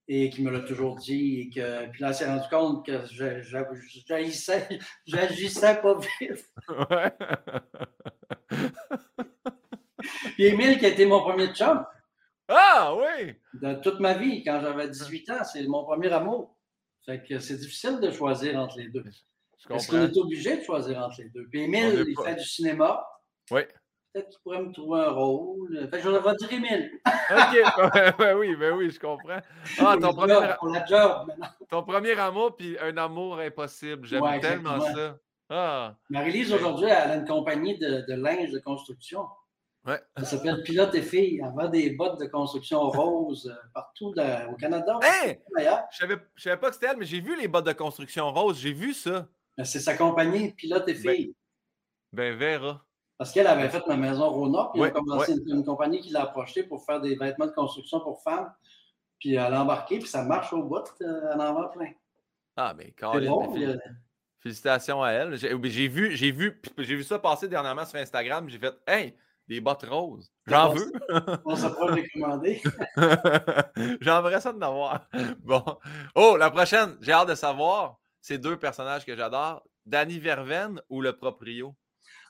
et 0.07 0.31
qui 0.31 0.41
me 0.41 0.49
l'a 0.49 0.61
toujours 0.61 0.95
dit. 0.95 1.41
Et 1.41 1.49
que, 1.51 1.85
puis 1.91 2.01
là, 2.01 2.07
elle 2.07 2.15
s'est 2.15 2.25
rendu 2.25 2.49
compte 2.49 2.83
que 2.83 3.05
j'agissais 5.05 5.79
pas 5.79 5.95
vite. 6.19 6.51
puis 10.33 10.45
Émile, 10.45 10.79
qui 10.79 10.87
a 10.87 10.89
été 10.89 11.05
mon 11.05 11.21
premier 11.21 11.53
chum. 11.53 11.85
Ah 12.47 12.93
oui! 12.95 13.35
De 13.53 13.75
toute 13.75 13.99
ma 13.99 14.13
vie, 14.13 14.43
quand 14.43 14.59
j'avais 14.61 14.89
18 14.89 15.29
ans, 15.31 15.43
c'est 15.43 15.65
mon 15.67 15.83
premier 15.83 16.11
amour. 16.11 16.57
Fait 17.05 17.23
que 17.23 17.39
c'est 17.39 17.57
difficile 17.57 17.99
de 17.99 18.11
choisir 18.11 18.57
entre 18.57 18.77
les 18.77 18.89
deux. 18.89 19.03
Est-ce 19.69 19.87
qu'on 19.89 20.01
est 20.01 20.17
obligé 20.17 20.57
de 20.57 20.63
choisir 20.63 20.99
entre 20.99 21.21
les 21.21 21.29
deux? 21.29 21.47
Puis 21.49 21.63
Émile, 21.63 22.05
il 22.07 22.15
fait 22.23 22.35
du 22.35 22.45
cinéma. 22.45 23.05
Oui. 23.51 23.61
Peut-être 24.13 24.29
qu'il 24.29 24.39
pourrait 24.43 24.61
me 24.61 24.71
trouver 24.71 25.01
un 25.01 25.09
rôle. 25.09 25.87
Fait 25.89 25.97
que 25.97 26.03
je 26.03 26.09
vais 26.09 26.35
dire 26.35 26.53
Émile. 26.53 26.91
OK, 27.05 28.17
ben 28.19 28.37
oui, 28.37 28.55
ben 28.55 28.75
oui, 28.75 28.91
je 28.91 28.99
comprends. 28.99 29.39
Ah, 29.79 29.97
ton, 29.99 30.13
premier... 30.13 30.33
la 30.33 30.85
job, 30.85 31.31
ton 31.69 31.83
premier 31.83 32.19
amour, 32.19 32.55
puis 32.55 32.77
un 32.79 32.95
amour 32.97 33.39
impossible. 33.39 34.05
J'aime 34.05 34.39
tellement 34.39 34.79
ça. 34.79 35.17
Ah. 35.49 35.95
Marie-Lise, 36.09 36.53
aujourd'hui, 36.53 36.87
elle 36.87 37.11
a 37.11 37.15
une 37.15 37.27
compagnie 37.27 37.77
de, 37.77 38.05
de 38.07 38.13
linge 38.13 38.51
de 38.51 38.59
construction. 38.59 39.25
Ouais. 39.85 39.99
Ça 40.17 40.23
s'appelle 40.23 40.63
Pilote 40.63 40.95
et 40.95 41.01
Filles. 41.01 41.41
Elle 41.43 41.51
vend 41.53 41.67
des 41.67 41.89
bottes 41.91 42.19
de 42.19 42.25
construction 42.25 42.89
roses 42.89 43.51
euh, 43.51 43.67
partout 43.73 44.13
au 44.13 44.55
Canada. 44.55 44.97
Hey! 45.01 45.41
Je 45.57 46.05
ne 46.05 46.17
savais, 46.37 46.57
pas 46.57 46.69
que 46.69 46.75
c'était 46.75 46.87
elle, 46.87 46.97
mais 46.97 47.05
j'ai 47.05 47.19
vu 47.19 47.37
les 47.37 47.49
bottes 47.49 47.65
de 47.65 47.73
construction 47.73 48.31
roses. 48.31 48.59
J'ai 48.59 48.71
vu 48.71 48.93
ça. 48.93 49.27
C'est 49.63 49.79
sa 49.79 49.95
compagnie, 49.97 50.53
Pilote 50.53 50.87
et 50.87 50.93
ben, 50.93 51.01
Filles. 51.01 51.35
Ben, 52.13 52.35
verra. 52.35 52.85
Parce 53.17 53.31
qu'elle 53.31 53.47
avait 53.47 53.69
fait 53.69 53.85
ma 53.87 53.95
maison 53.95 54.29
Rona, 54.29 54.69
puis 54.73 54.91
commencé 54.91 55.33
une, 55.47 55.63
compagnie 55.63 55.99
qui 55.99 56.09
l'a 56.09 56.23
approché 56.23 56.63
pour 56.63 56.83
faire 56.85 56.99
des 56.99 57.15
vêtements 57.15 57.45
de 57.45 57.51
construction 57.51 57.99
pour 57.99 58.21
femmes. 58.21 58.51
Puis 59.19 59.35
elle 59.35 59.53
a 59.53 59.61
embarqué, 59.61 59.99
puis 59.99 60.07
ça 60.07 60.23
marche 60.23 60.51
au 60.51 60.63
bout, 60.63 60.83
euh, 61.01 61.29
elle 61.33 61.39
en 61.39 61.53
vend 61.53 61.69
plein. 61.69 61.91
Ah, 62.55 62.73
mais 62.75 62.93
quand 62.97 63.19
bon, 63.19 63.55
Félicitations 64.39 65.01
à 65.01 65.11
elle. 65.11 65.37
J'ai 65.37 65.87
vu, 65.87 66.11
j'ai 66.17 66.31
vu, 66.31 66.61
j'ai 66.77 66.95
vu 66.95 67.03
ça 67.03 67.17
passer 67.17 67.47
dernièrement 67.47 67.85
sur 67.85 67.97
Instagram. 67.97 68.49
J'ai 68.49 68.59
fait 68.59 68.75
Hey, 68.85 69.15
des 69.47 69.59
bottes 69.61 69.85
roses. 69.85 70.31
J'en 70.47 70.73
veux. 70.73 70.91
On 71.45 71.55
s'approche 71.55 71.95
de 71.95 72.03
commander. 72.13 72.61
J'aimerais 74.01 74.41
ça 74.41 74.53
de 74.53 74.59
l'avoir. 74.59 75.07
Bon. 75.39 75.63
Oh, 76.15 76.37
la 76.37 76.49
prochaine, 76.49 76.95
j'ai 77.01 77.11
hâte 77.11 77.29
de 77.29 77.35
savoir. 77.35 77.97
Ces 78.21 78.37
deux 78.37 78.57
personnages 78.57 79.05
que 79.05 79.17
j'adore, 79.17 79.63
Danny 79.85 80.17
Verven 80.17 80.79
ou 80.89 81.01
le 81.01 81.17
proprio? 81.17 81.75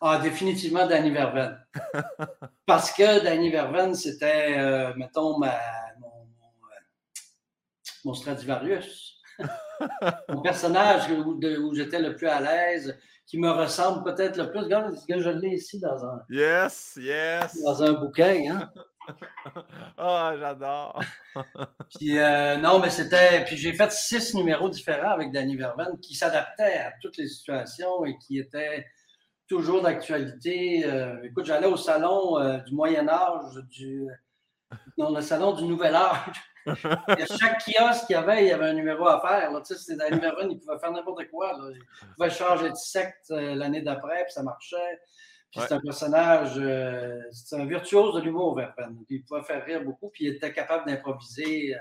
Ah, 0.01 0.17
définitivement 0.17 0.87
Danny 0.87 1.11
Verven. 1.11 1.63
Parce 2.65 2.91
que 2.91 3.23
Danny 3.23 3.51
Verven, 3.51 3.93
c'était, 3.93 4.57
euh, 4.57 4.93
mettons, 4.95 5.39
mon, 5.39 5.47
mon 8.05 8.13
Stradivarius. 8.15 9.21
mon 10.29 10.41
personnage 10.41 11.11
où, 11.11 11.39
où 11.39 11.75
j'étais 11.75 11.99
le 11.99 12.15
plus 12.15 12.27
à 12.27 12.39
l'aise 12.41 12.97
qui 13.25 13.39
me 13.39 13.49
ressemble 13.49 14.03
peut-être 14.03 14.37
le 14.37 14.49
plus. 14.49 14.59
Regarde, 14.59 14.95
je 15.07 15.29
l'ai 15.29 15.55
ici 15.55 15.79
dans 15.79 16.05
un. 16.05 16.21
Yes, 16.29 16.97
yes. 17.01 17.61
Dans 17.63 17.83
un 17.83 17.93
bouquin, 17.93 18.51
hein. 18.51 18.71
Ah, 19.97 20.33
j'adore. 20.39 21.01
puis 21.97 22.17
euh, 22.17 22.57
non, 22.57 22.79
mais 22.79 22.89
c'était. 22.89 23.43
Puis 23.45 23.57
j'ai 23.57 23.73
fait 23.73 23.91
six 23.91 24.33
numéros 24.33 24.69
différents 24.69 25.11
avec 25.11 25.31
Danny 25.31 25.55
Verven 25.55 25.99
qui 25.99 26.15
s'adaptaient 26.15 26.77
à 26.77 26.93
toutes 27.01 27.17
les 27.17 27.27
situations 27.27 28.05
et 28.05 28.17
qui 28.17 28.39
étaient 28.39 28.85
toujours 29.47 29.81
d'actualité. 29.81 30.85
Euh, 30.85 31.21
écoute, 31.23 31.45
j'allais 31.45 31.67
au 31.67 31.77
salon 31.77 32.39
euh, 32.39 32.57
du 32.59 32.73
Moyen 32.73 33.07
Âge, 33.09 33.55
du 33.69 34.07
dans 34.97 35.11
le 35.11 35.21
salon 35.21 35.53
du 35.53 35.65
Nouvel 35.65 35.95
Âge 35.95 36.41
chaque 36.65 37.63
kiosque 37.65 38.07
qu'il 38.07 38.13
y 38.13 38.15
avait, 38.15 38.45
il 38.45 38.47
y 38.47 38.51
avait 38.51 38.67
un 38.67 38.73
numéro 38.73 39.07
à 39.07 39.19
faire. 39.21 39.51
C'était 39.65 39.97
dans 39.97 40.15
numéro 40.15 40.37
il 40.49 40.59
pouvait 40.59 40.79
faire 40.79 40.91
n'importe 40.91 41.29
quoi. 41.29 41.53
Là. 41.53 41.69
Il 41.71 42.07
pouvait 42.15 42.29
changer 42.29 42.69
de 42.69 42.75
secte 42.75 43.31
euh, 43.31 43.55
l'année 43.55 43.81
d'après, 43.81 44.23
puis 44.23 44.33
ça 44.33 44.43
marchait. 44.43 44.99
Puis 45.51 45.61
c'est 45.61 45.73
un 45.73 45.81
personnage, 45.81 46.53
euh, 46.57 47.21
c'est 47.31 47.57
un 47.57 47.65
virtuose 47.65 48.15
de 48.15 48.21
l'humour, 48.21 48.55
Verpen. 48.55 48.97
Il 49.09 49.23
pouvait 49.23 49.43
faire 49.43 49.63
rire 49.63 49.83
beaucoup, 49.83 50.09
puis 50.09 50.25
il 50.25 50.35
était 50.35 50.51
capable 50.51 50.87
d'improviser 50.87 51.75
euh, 51.75 51.79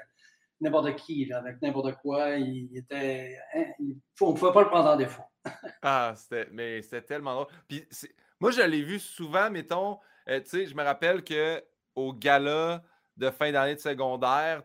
n'importe 0.60 0.94
qui, 0.96 1.32
avec 1.32 1.62
n'importe 1.62 1.94
quoi. 1.96 2.36
Il, 2.36 2.76
était. 2.76 3.38
Hein, 3.54 3.64
on 4.20 4.32
ne 4.32 4.36
pouvait 4.36 4.52
pas 4.52 4.62
le 4.62 4.68
prendre 4.68 4.90
en 4.90 4.96
défaut. 4.96 5.22
ah, 5.82 6.12
c'était, 6.16 6.48
mais 6.52 6.82
c'était 6.82 7.02
tellement 7.02 7.34
drôle. 7.34 7.46
Puis 7.66 7.86
moi, 8.40 8.50
je 8.50 8.60
l'ai 8.60 8.82
vu 8.82 8.98
souvent, 8.98 9.50
mettons, 9.50 9.98
tu 10.26 10.42
sais, 10.44 10.66
je 10.66 10.74
me 10.74 10.82
rappelle 10.82 11.24
qu'au 11.24 12.12
gala, 12.12 12.82
de 13.22 13.30
fin 13.30 13.52
d'année 13.52 13.76
de 13.76 13.80
secondaire, 13.80 14.62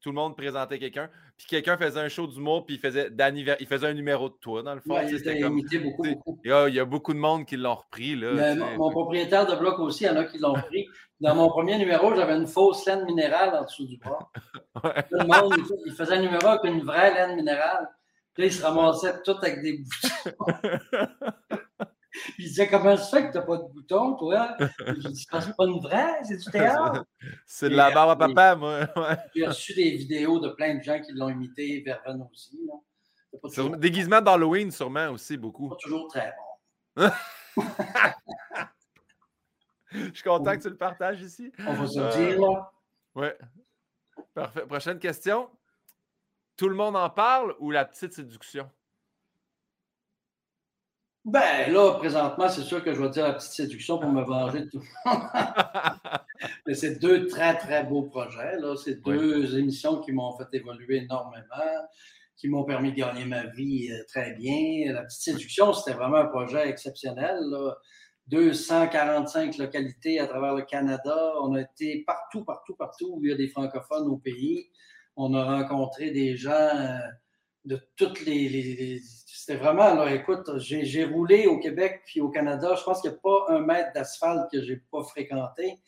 tout 0.00 0.10
le 0.10 0.14
monde 0.14 0.36
présentait 0.36 0.78
quelqu'un, 0.78 1.08
puis 1.36 1.46
quelqu'un 1.48 1.76
faisait 1.76 2.00
un 2.00 2.08
show 2.08 2.26
d'humour, 2.26 2.64
puis 2.64 2.76
il 2.76 2.80
faisait, 2.80 3.10
il 3.60 3.66
faisait 3.66 3.86
un 3.86 3.94
numéro 3.94 4.28
de 4.28 4.34
toi, 4.34 4.62
dans 4.62 4.74
le 4.74 4.80
fond. 4.80 4.96
il, 5.00 5.40
comme, 5.40 5.60
beaucoup, 5.82 6.40
Il, 6.44 6.74
y 6.74 6.80
a, 6.80 6.84
beaucoup 6.84 7.14
de 7.14 7.18
monde 7.18 7.44
qui 7.44 7.56
l'ont 7.56 7.74
repris. 7.74 8.14
Là, 8.14 8.54
mon, 8.54 8.90
propriétaire 8.90 9.46
de 9.46 9.56
bloc 9.56 9.78
aussi, 9.80 10.04
il 10.04 10.06
y 10.08 10.10
en 10.10 10.16
a 10.16 10.24
qui 10.24 10.38
l'ont 10.38 10.52
repris. 10.52 10.86
Dans 11.20 11.34
mon 11.34 11.48
premier 11.48 11.78
numéro, 11.78 12.14
j'avais 12.14 12.36
une 12.36 12.46
fausse 12.46 12.84
laine 12.84 13.06
minérale 13.06 13.54
en 13.54 13.64
dessous 13.64 13.86
du 13.86 13.96
bras. 13.96 14.30
le 15.10 15.24
monde, 15.24 15.54
il 15.86 15.92
faisait 15.92 16.14
un 16.14 16.20
numéro 16.20 16.46
avec 16.46 16.64
une 16.64 16.82
vraie 16.82 17.14
laine 17.14 17.36
minérale. 17.36 17.88
Puis 18.34 18.42
là, 18.42 18.46
il 18.48 18.52
se 18.52 18.62
ramassait 18.62 19.22
tout 19.24 19.36
avec 19.40 19.62
des 19.62 19.78
boutons. 20.26 21.32
Il 22.38 22.44
disait 22.46 22.68
Comment 22.68 22.96
ça 22.96 23.18
fait 23.18 23.28
que 23.28 23.32
t'as 23.32 23.42
pas 23.42 23.56
de 23.56 23.72
bouton, 23.72 24.14
toi? 24.16 24.56
Je 24.58 25.08
dis 25.08 25.26
C'est 25.28 25.56
pas 25.56 25.66
une 25.66 25.80
vraie, 25.80 26.22
c'est 26.24 26.36
du 26.36 26.50
théâtre. 26.50 27.04
C'est 27.46 27.68
de 27.68 27.74
la 27.74 27.90
barbe 27.90 28.10
à 28.22 28.28
papa, 28.28 28.56
moi. 28.56 28.80
J'ai 29.34 29.46
reçu 29.46 29.74
des 29.74 29.90
vidéos 29.92 30.38
de 30.40 30.48
plein 30.50 30.74
de 30.76 30.82
gens 30.82 31.00
qui 31.00 31.12
l'ont 31.12 31.28
imité, 31.28 31.82
Verven 31.84 32.26
aussi. 32.32 32.58
Déguisement 33.78 34.20
d'Halloween, 34.20 34.70
sûrement 34.70 35.10
aussi, 35.10 35.36
beaucoup. 35.36 35.68
Pas 35.68 35.76
toujours 35.76 36.08
très 36.08 36.32
bon. 36.36 36.42
Je 39.92 40.12
suis 40.12 40.22
content 40.22 40.56
que 40.56 40.62
tu 40.62 40.68
le 40.68 40.76
partages 40.76 41.22
ici. 41.22 41.52
On 41.58 41.72
va 41.72 41.86
se 41.86 42.18
dire, 42.18 42.40
là. 42.40 42.70
Oui. 43.14 43.28
Parfait. 44.34 44.66
Prochaine 44.66 44.98
question. 44.98 45.48
Tout 46.56 46.68
le 46.68 46.74
monde 46.74 46.96
en 46.96 47.08
parle 47.10 47.54
ou 47.58 47.70
la 47.70 47.84
petite 47.84 48.14
séduction? 48.14 48.70
Ben 51.26 51.72
là, 51.72 51.94
présentement, 51.94 52.48
c'est 52.48 52.62
sûr 52.62 52.84
que 52.84 52.94
je 52.94 53.02
vais 53.02 53.10
dire 53.10 53.24
la 53.24 53.32
petite 53.32 53.50
séduction 53.50 53.98
pour 53.98 54.10
me 54.10 54.22
venger 54.22 54.60
de 54.60 54.70
tout 54.70 54.78
le 54.78 55.10
monde. 55.10 55.22
Mais 56.68 56.74
c'est 56.74 57.00
deux 57.00 57.26
très, 57.26 57.56
très 57.58 57.82
beaux 57.82 58.04
projets. 58.04 58.56
Là. 58.60 58.76
C'est 58.76 59.02
deux 59.02 59.58
émissions 59.58 60.00
qui 60.00 60.12
m'ont 60.12 60.36
fait 60.36 60.46
évoluer 60.52 60.98
énormément, 60.98 61.82
qui 62.36 62.48
m'ont 62.48 62.62
permis 62.62 62.92
de 62.92 62.98
gagner 62.98 63.24
ma 63.24 63.44
vie 63.46 63.90
euh, 63.90 64.04
très 64.06 64.34
bien. 64.34 64.92
La 64.92 65.02
petite 65.02 65.20
séduction, 65.20 65.72
c'était 65.72 65.96
vraiment 65.96 66.18
un 66.18 66.26
projet 66.26 66.68
exceptionnel. 66.68 67.40
245 68.28 69.58
localités 69.58 70.20
à 70.20 70.28
travers 70.28 70.54
le 70.54 70.62
Canada. 70.62 71.32
On 71.42 71.54
a 71.56 71.62
été 71.62 72.04
partout, 72.06 72.44
partout, 72.44 72.76
partout 72.76 73.14
où 73.16 73.24
il 73.24 73.30
y 73.30 73.32
a 73.32 73.36
des 73.36 73.48
francophones 73.48 74.06
au 74.06 74.16
pays. 74.16 74.70
On 75.16 75.34
a 75.34 75.44
rencontré 75.44 76.12
des 76.12 76.36
gens 76.36 76.52
euh, 76.52 76.98
de 77.66 77.80
toutes 77.96 78.24
les 78.24 79.02
c'était 79.46 79.60
vraiment, 79.60 79.94
là, 79.94 80.12
écoute, 80.12 80.50
j'ai 80.56 81.04
roulé 81.04 81.46
au 81.46 81.60
Québec 81.60 82.02
puis 82.04 82.20
au 82.20 82.28
Canada. 82.30 82.74
Je 82.76 82.82
pense 82.82 83.00
qu'il 83.00 83.10
n'y 83.10 83.16
a 83.16 83.20
pas 83.20 83.54
un 83.54 83.60
mètre 83.60 83.92
d'asphalte 83.94 84.50
que 84.50 84.60
je 84.60 84.72
n'ai 84.72 84.82
pas 84.90 85.04
fréquenté. 85.04 85.78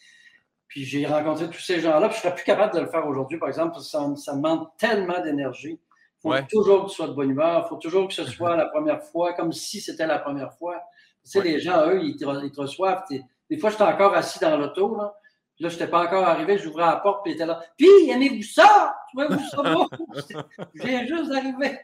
Puis 0.68 0.84
j'ai 0.84 1.04
rencontré 1.06 1.50
tous 1.50 1.58
ces 1.58 1.80
gens-là. 1.80 2.08
Puis 2.08 2.18
je 2.18 2.20
ne 2.20 2.22
serais 2.22 2.34
plus 2.36 2.44
capable 2.44 2.74
de 2.74 2.80
le 2.80 2.86
faire 2.86 3.04
aujourd'hui, 3.08 3.36
par 3.36 3.48
exemple, 3.48 3.72
parce 3.72 3.86
que 3.86 3.90
ça, 3.90 4.14
ça 4.14 4.36
demande 4.36 4.68
tellement 4.78 5.20
d'énergie. 5.24 5.80
Il 6.24 6.30
faut 6.30 6.46
toujours 6.48 6.84
que 6.84 6.90
tu 6.90 6.94
sois 6.94 7.08
de 7.08 7.14
bonne 7.14 7.30
humeur. 7.30 7.64
Il 7.66 7.68
faut 7.68 7.78
toujours 7.78 8.06
que 8.06 8.14
ce 8.14 8.26
soit 8.26 8.54
la 8.54 8.66
première 8.66 9.02
fois, 9.02 9.32
comme 9.32 9.52
si 9.52 9.80
c'était 9.80 10.06
la 10.06 10.20
première 10.20 10.52
fois. 10.52 10.80
Tu 11.24 11.30
sais, 11.32 11.42
les 11.42 11.58
gens, 11.58 11.84
eux, 11.88 12.00
ils 12.00 12.16
te, 12.16 12.60
reçoivent. 12.60 13.02
Des 13.10 13.58
fois, 13.58 13.70
je 13.70 13.74
suis 13.74 13.84
encore 13.84 14.14
assis 14.14 14.38
dans 14.38 14.56
l'auto, 14.56 14.94
là. 14.94 15.16
Là, 15.60 15.68
je 15.68 15.74
n'étais 15.74 15.88
pas 15.88 16.04
encore 16.04 16.24
arrivé, 16.24 16.58
j'ouvrais 16.58 16.86
la 16.86 16.96
porte, 16.96 17.22
puis 17.24 17.32
il 17.32 17.34
était 17.34 17.46
là. 17.46 17.62
Puis, 17.76 18.10
aimez-vous 18.10 18.42
ça? 18.42 18.96
Trouvez-vous 19.08 19.48
ça 19.48 19.62
beau? 19.62 19.88
je 20.74 20.82
viens 20.82 21.06
juste 21.06 21.30
d'arriver. 21.30 21.78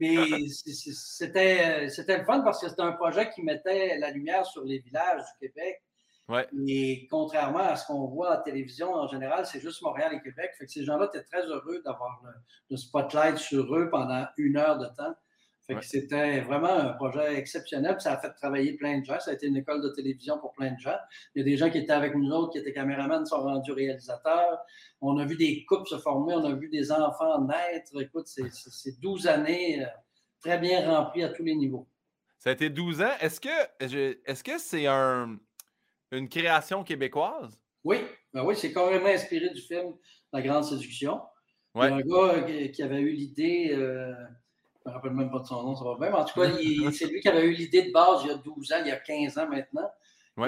Puis 0.00 0.48
c'était, 0.50 1.84
le 1.84 2.24
fun 2.24 2.40
parce 2.40 2.60
que 2.60 2.70
c'était 2.70 2.80
un 2.80 2.92
projet 2.92 3.30
qui 3.30 3.42
mettait 3.42 3.98
la 3.98 4.10
lumière 4.10 4.46
sur 4.46 4.64
les 4.64 4.78
villages 4.78 5.20
du 5.20 5.48
Québec. 5.48 5.82
Ouais. 6.26 6.48
Et 6.68 7.06
contrairement 7.10 7.58
à 7.58 7.76
ce 7.76 7.86
qu'on 7.86 8.06
voit 8.06 8.32
à 8.32 8.36
la 8.36 8.42
télévision 8.42 8.94
en 8.94 9.08
général, 9.08 9.44
c'est 9.44 9.60
juste 9.60 9.82
Montréal 9.82 10.14
et 10.14 10.22
Québec. 10.22 10.52
Fait 10.56 10.64
que 10.64 10.72
ces 10.72 10.84
gens-là 10.84 11.06
étaient 11.12 11.24
très 11.24 11.44
heureux 11.44 11.82
d'avoir 11.84 12.22
le, 12.70 12.76
spotlight 12.78 13.36
sur 13.36 13.76
eux 13.76 13.90
pendant 13.90 14.24
une 14.38 14.56
heure 14.56 14.78
de 14.78 14.86
temps. 14.86 15.14
C'était 15.82 16.40
vraiment 16.40 16.72
un 16.72 16.92
projet 16.94 17.36
exceptionnel. 17.36 17.96
ça 18.00 18.14
a 18.14 18.18
fait 18.18 18.32
travailler 18.34 18.74
plein 18.74 18.98
de 18.98 19.04
gens. 19.04 19.18
Ça 19.20 19.30
a 19.30 19.34
été 19.34 19.46
une 19.46 19.56
école 19.56 19.82
de 19.82 19.88
télévision 19.90 20.38
pour 20.38 20.52
plein 20.52 20.72
de 20.72 20.78
gens. 20.78 20.96
Il 21.34 21.40
y 21.40 21.42
a 21.42 21.44
des 21.44 21.56
gens 21.56 21.70
qui 21.70 21.78
étaient 21.78 21.92
avec 21.92 22.14
nous 22.14 22.30
autres, 22.30 22.52
qui 22.52 22.58
étaient 22.58 22.72
caméramans, 22.72 23.26
sont 23.26 23.40
rendus 23.40 23.72
réalisateurs. 23.72 24.58
On 25.00 25.18
a 25.18 25.24
vu 25.24 25.36
des 25.36 25.64
couples 25.64 25.88
se 25.88 25.98
former, 25.98 26.34
on 26.34 26.44
a 26.44 26.54
vu 26.54 26.68
des 26.68 26.90
enfants 26.92 27.44
naître. 27.44 28.00
Écoute, 28.00 28.26
c'est 28.26 29.00
12 29.00 29.26
années 29.26 29.82
euh, 29.82 29.86
très 30.40 30.58
bien 30.58 30.88
remplies 30.90 31.24
à 31.24 31.28
tous 31.28 31.44
les 31.44 31.54
niveaux. 31.54 31.86
Ça 32.38 32.50
a 32.50 32.52
été 32.54 32.70
12 32.70 33.02
ans. 33.02 33.16
Est-ce 33.20 33.40
que 33.40 34.24
est-ce 34.24 34.42
que 34.42 34.58
c'est 34.58 34.86
un, 34.86 35.38
une 36.10 36.28
création 36.28 36.84
québécoise? 36.84 37.58
Oui, 37.84 37.98
ben 38.32 38.44
oui, 38.44 38.54
c'est 38.56 38.72
carrément 38.72 39.06
inspiré 39.06 39.50
du 39.50 39.60
film 39.60 39.94
La 40.32 40.42
Grande 40.42 40.64
Séduction. 40.64 41.20
Il 41.76 41.82
y 41.82 41.84
a 41.84 41.94
un 41.94 42.00
gars 42.00 42.68
qui 42.70 42.82
avait 42.82 43.00
eu 43.00 43.12
l'idée. 43.12 43.70
Euh, 43.72 44.12
je 44.84 44.88
ne 44.88 44.92
me 44.92 44.96
rappelle 44.96 45.12
même 45.12 45.30
pas 45.30 45.40
de 45.40 45.46
son 45.46 45.62
nom, 45.62 45.76
ça 45.76 45.84
va 45.84 45.96
bien. 45.98 46.10
Mais 46.10 46.16
en 46.16 46.24
tout 46.24 46.40
cas, 46.40 46.48
c'est 46.92 47.06
lui 47.06 47.20
qui 47.20 47.28
avait 47.28 47.44
eu 47.44 47.52
l'idée 47.52 47.82
de 47.82 47.92
base 47.92 48.22
il 48.24 48.28
y 48.28 48.30
a 48.30 48.36
12 48.36 48.72
ans, 48.72 48.76
il 48.80 48.88
y 48.88 48.92
a 48.92 48.96
15 48.96 49.38
ans 49.38 49.48
maintenant. 49.48 49.90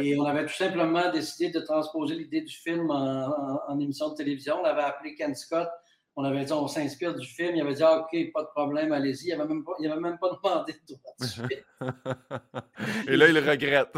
Et 0.01 0.19
on 0.19 0.25
avait 0.25 0.47
tout 0.47 0.55
simplement 0.55 1.11
décidé 1.11 1.51
de 1.51 1.61
transposer 1.61 2.15
l'idée 2.15 2.41
du 2.41 2.55
film 2.55 2.91
en, 2.91 3.79
émission 3.79 4.09
de 4.11 4.15
télévision. 4.15 4.61
On 4.63 4.65
avait 4.65 4.83
appelé 4.83 5.15
Ken 5.15 5.35
Scott. 5.35 5.69
On 6.15 6.25
avait 6.25 6.45
dit, 6.45 6.53
on 6.53 6.67
s'inspire 6.67 7.15
du 7.15 7.27
film. 7.27 7.57
Il 7.57 7.63
avait 7.63 7.75
dit, 7.75 7.83
ah, 7.83 7.99
OK, 8.01 8.33
pas 8.33 8.43
de 8.43 8.49
problème, 8.55 8.93
allez-y. 8.93 9.29
Il 9.29 9.37
n'avait 9.37 9.49
même, 9.49 9.65
pas, 9.65 9.73
même 9.79 10.19
pas 10.19 10.31
demandé 10.43 10.73
de 10.73 10.95
droit 10.95 11.15
du 11.21 11.27
film. 11.27 11.49
Et 13.09 13.17
là, 13.17 13.29
il 13.29 13.39
regrette. 13.39 13.93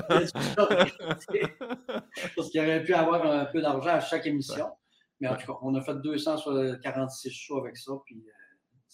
Parce 2.37 2.51
qu'il 2.51 2.61
aurait 2.61 2.83
pu 2.83 2.95
avoir 2.95 3.25
un 3.27 3.45
peu 3.47 3.61
d'argent 3.61 3.91
à 3.91 4.01
chaque 4.01 4.27
émission. 4.27 4.67
Mais 5.21 5.29
en 5.29 5.37
tout 5.37 5.47
cas, 5.47 5.59
on 5.63 5.75
a 5.75 5.81
fait 5.81 5.95
246 5.95 7.31
shows 7.31 7.59
avec 7.59 7.77
ça. 7.77 7.93
Puis, 8.05 8.17
euh, 8.17 8.31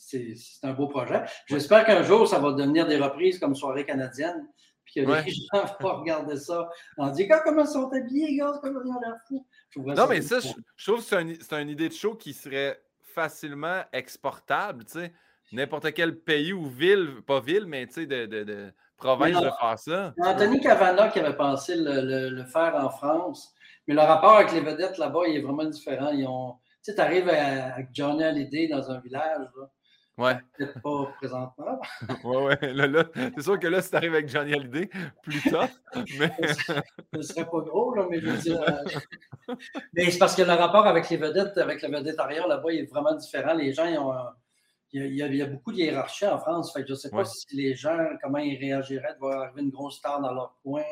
c'est 0.01 0.35
un 0.63 0.73
beau 0.73 0.89
projet. 0.89 1.23
J'espère 1.47 1.85
qu'un 1.85 2.03
jour, 2.03 2.27
ça 2.27 2.39
va 2.39 2.53
devenir 2.53 2.87
des 2.87 2.97
reprises 2.97 3.39
comme 3.39 3.55
Soirée 3.55 3.85
canadienne, 3.85 4.49
puis 4.85 4.95
que 4.95 5.01
les 5.01 5.07
gens 5.55 5.65
vont 5.81 6.01
regarder 6.01 6.37
ça 6.37 6.69
en 6.97 7.11
disant 7.11 7.37
comment 7.45 7.63
ils 7.63 7.69
sont 7.69 7.91
habillés, 7.93 8.37
gars, 8.37 8.59
comment 8.63 8.81
ils 8.85 8.91
ont 8.91 9.01
l'air 9.01 9.17
fous. 9.29 9.47
Non, 9.77 10.07
mais 10.09 10.23
ça, 10.23 10.41
je, 10.41 10.85
trouve 10.85 10.99
que 10.99 11.37
c'est 11.41 11.63
une 11.63 11.69
idée 11.69 11.89
de 11.89 11.95
show 11.95 12.15
qui 12.15 12.33
serait 12.33 12.81
facilement 13.15 13.83
exportable, 13.93 14.85
tu 14.85 14.93
sais. 14.93 15.13
N'importe 15.53 15.93
quel 15.95 16.17
pays 16.17 16.53
ou 16.53 16.67
ville, 16.67 17.23
pas 17.27 17.41
ville, 17.41 17.67
mais 17.67 17.87
tu 17.89 17.95
sais, 17.95 18.07
de, 18.07 18.25
de, 18.27 18.73
province 18.97 19.41
de 19.41 19.51
faire 19.61 19.79
ça. 19.79 20.15
Anthony 20.23 20.61
Cavana 20.61 21.09
qui 21.09 21.19
avait 21.19 21.37
pensé 21.37 21.75
le, 21.77 22.31
le, 22.31 22.45
faire 22.45 22.77
en 22.77 22.89
France, 22.89 23.53
mais 23.89 23.95
le 23.95 24.01
rapport 24.01 24.37
avec 24.37 24.53
les 24.53 24.61
vedettes 24.61 24.99
là-bas, 24.99 25.23
il 25.27 25.37
est 25.37 25.41
vraiment 25.41 25.65
différent. 25.65 26.11
Ils 26.11 26.25
ont, 26.25 26.53
tu 26.85 26.93
sais, 26.93 26.95
tu 26.95 27.01
arrives 27.01 27.29
avec 27.29 27.89
Johnny 27.93 28.23
Hallyday 28.23 28.69
dans 28.69 28.91
un 28.93 29.01
village, 29.01 29.49
là, 29.57 29.71
Ouais. 30.19 30.37
Peut-être 30.57 30.83
pas 30.83 31.13
présentement. 31.17 31.81
ouais, 32.25 32.37
ouais. 32.37 33.05
c'est 33.35 33.43
sûr 33.43 33.59
que 33.59 33.67
là, 33.67 33.81
si 33.81 33.91
tu 33.91 33.97
arrives 33.97 34.13
avec 34.13 34.29
Johnny 34.29 34.53
Hallyday, 34.53 34.91
plus 35.23 35.51
tard. 35.51 35.69
Mais... 36.19 36.31
Ce 37.15 37.23
serait 37.23 37.47
pas 37.47 37.61
gros, 37.61 37.95
là, 37.95 38.07
mais 38.11 38.21
je 38.21 38.27
veux 38.27 38.39
dire. 38.39 38.61
Euh, 38.61 39.55
mais 39.95 40.11
c'est 40.11 40.19
parce 40.19 40.37
que 40.37 40.43
le 40.43 40.53
rapport 40.53 40.87
avec 40.87 41.09
les 41.09 41.17
vedettes, 41.17 41.57
avec 41.57 41.81
la 41.83 41.89
vedette 41.89 42.19
arrière 42.19 42.47
là-bas, 42.49 42.73
il 42.73 42.81
est 42.81 42.91
vraiment 42.91 43.15
différent. 43.15 43.55
Les 43.55 43.73
gens, 43.73 43.87
ils 43.87 43.99
ont. 43.99 44.13
Il 44.93 45.15
y, 45.15 45.23
a, 45.23 45.29
il 45.29 45.37
y, 45.37 45.43
a, 45.43 45.47
beaucoup 45.47 45.71
de 45.71 45.77
hiérarchie 45.77 46.27
en 46.27 46.39
France. 46.39 46.73
Fait 46.73 46.81
que 46.81 46.89
je 46.89 46.95
ne 46.95 46.99
sais 46.99 47.11
pas 47.11 47.25
si 47.25 47.55
les 47.55 47.77
gens, 47.77 47.97
comment 48.21 48.39
ils 48.39 48.59
réagiraient 48.59 49.15
de 49.15 49.19
voir 49.21 49.43
arriver 49.43 49.63
une 49.63 49.71
grosse 49.71 49.99
star 49.99 50.21
dans 50.21 50.35
leur 50.35 50.59
coin. 50.65 50.83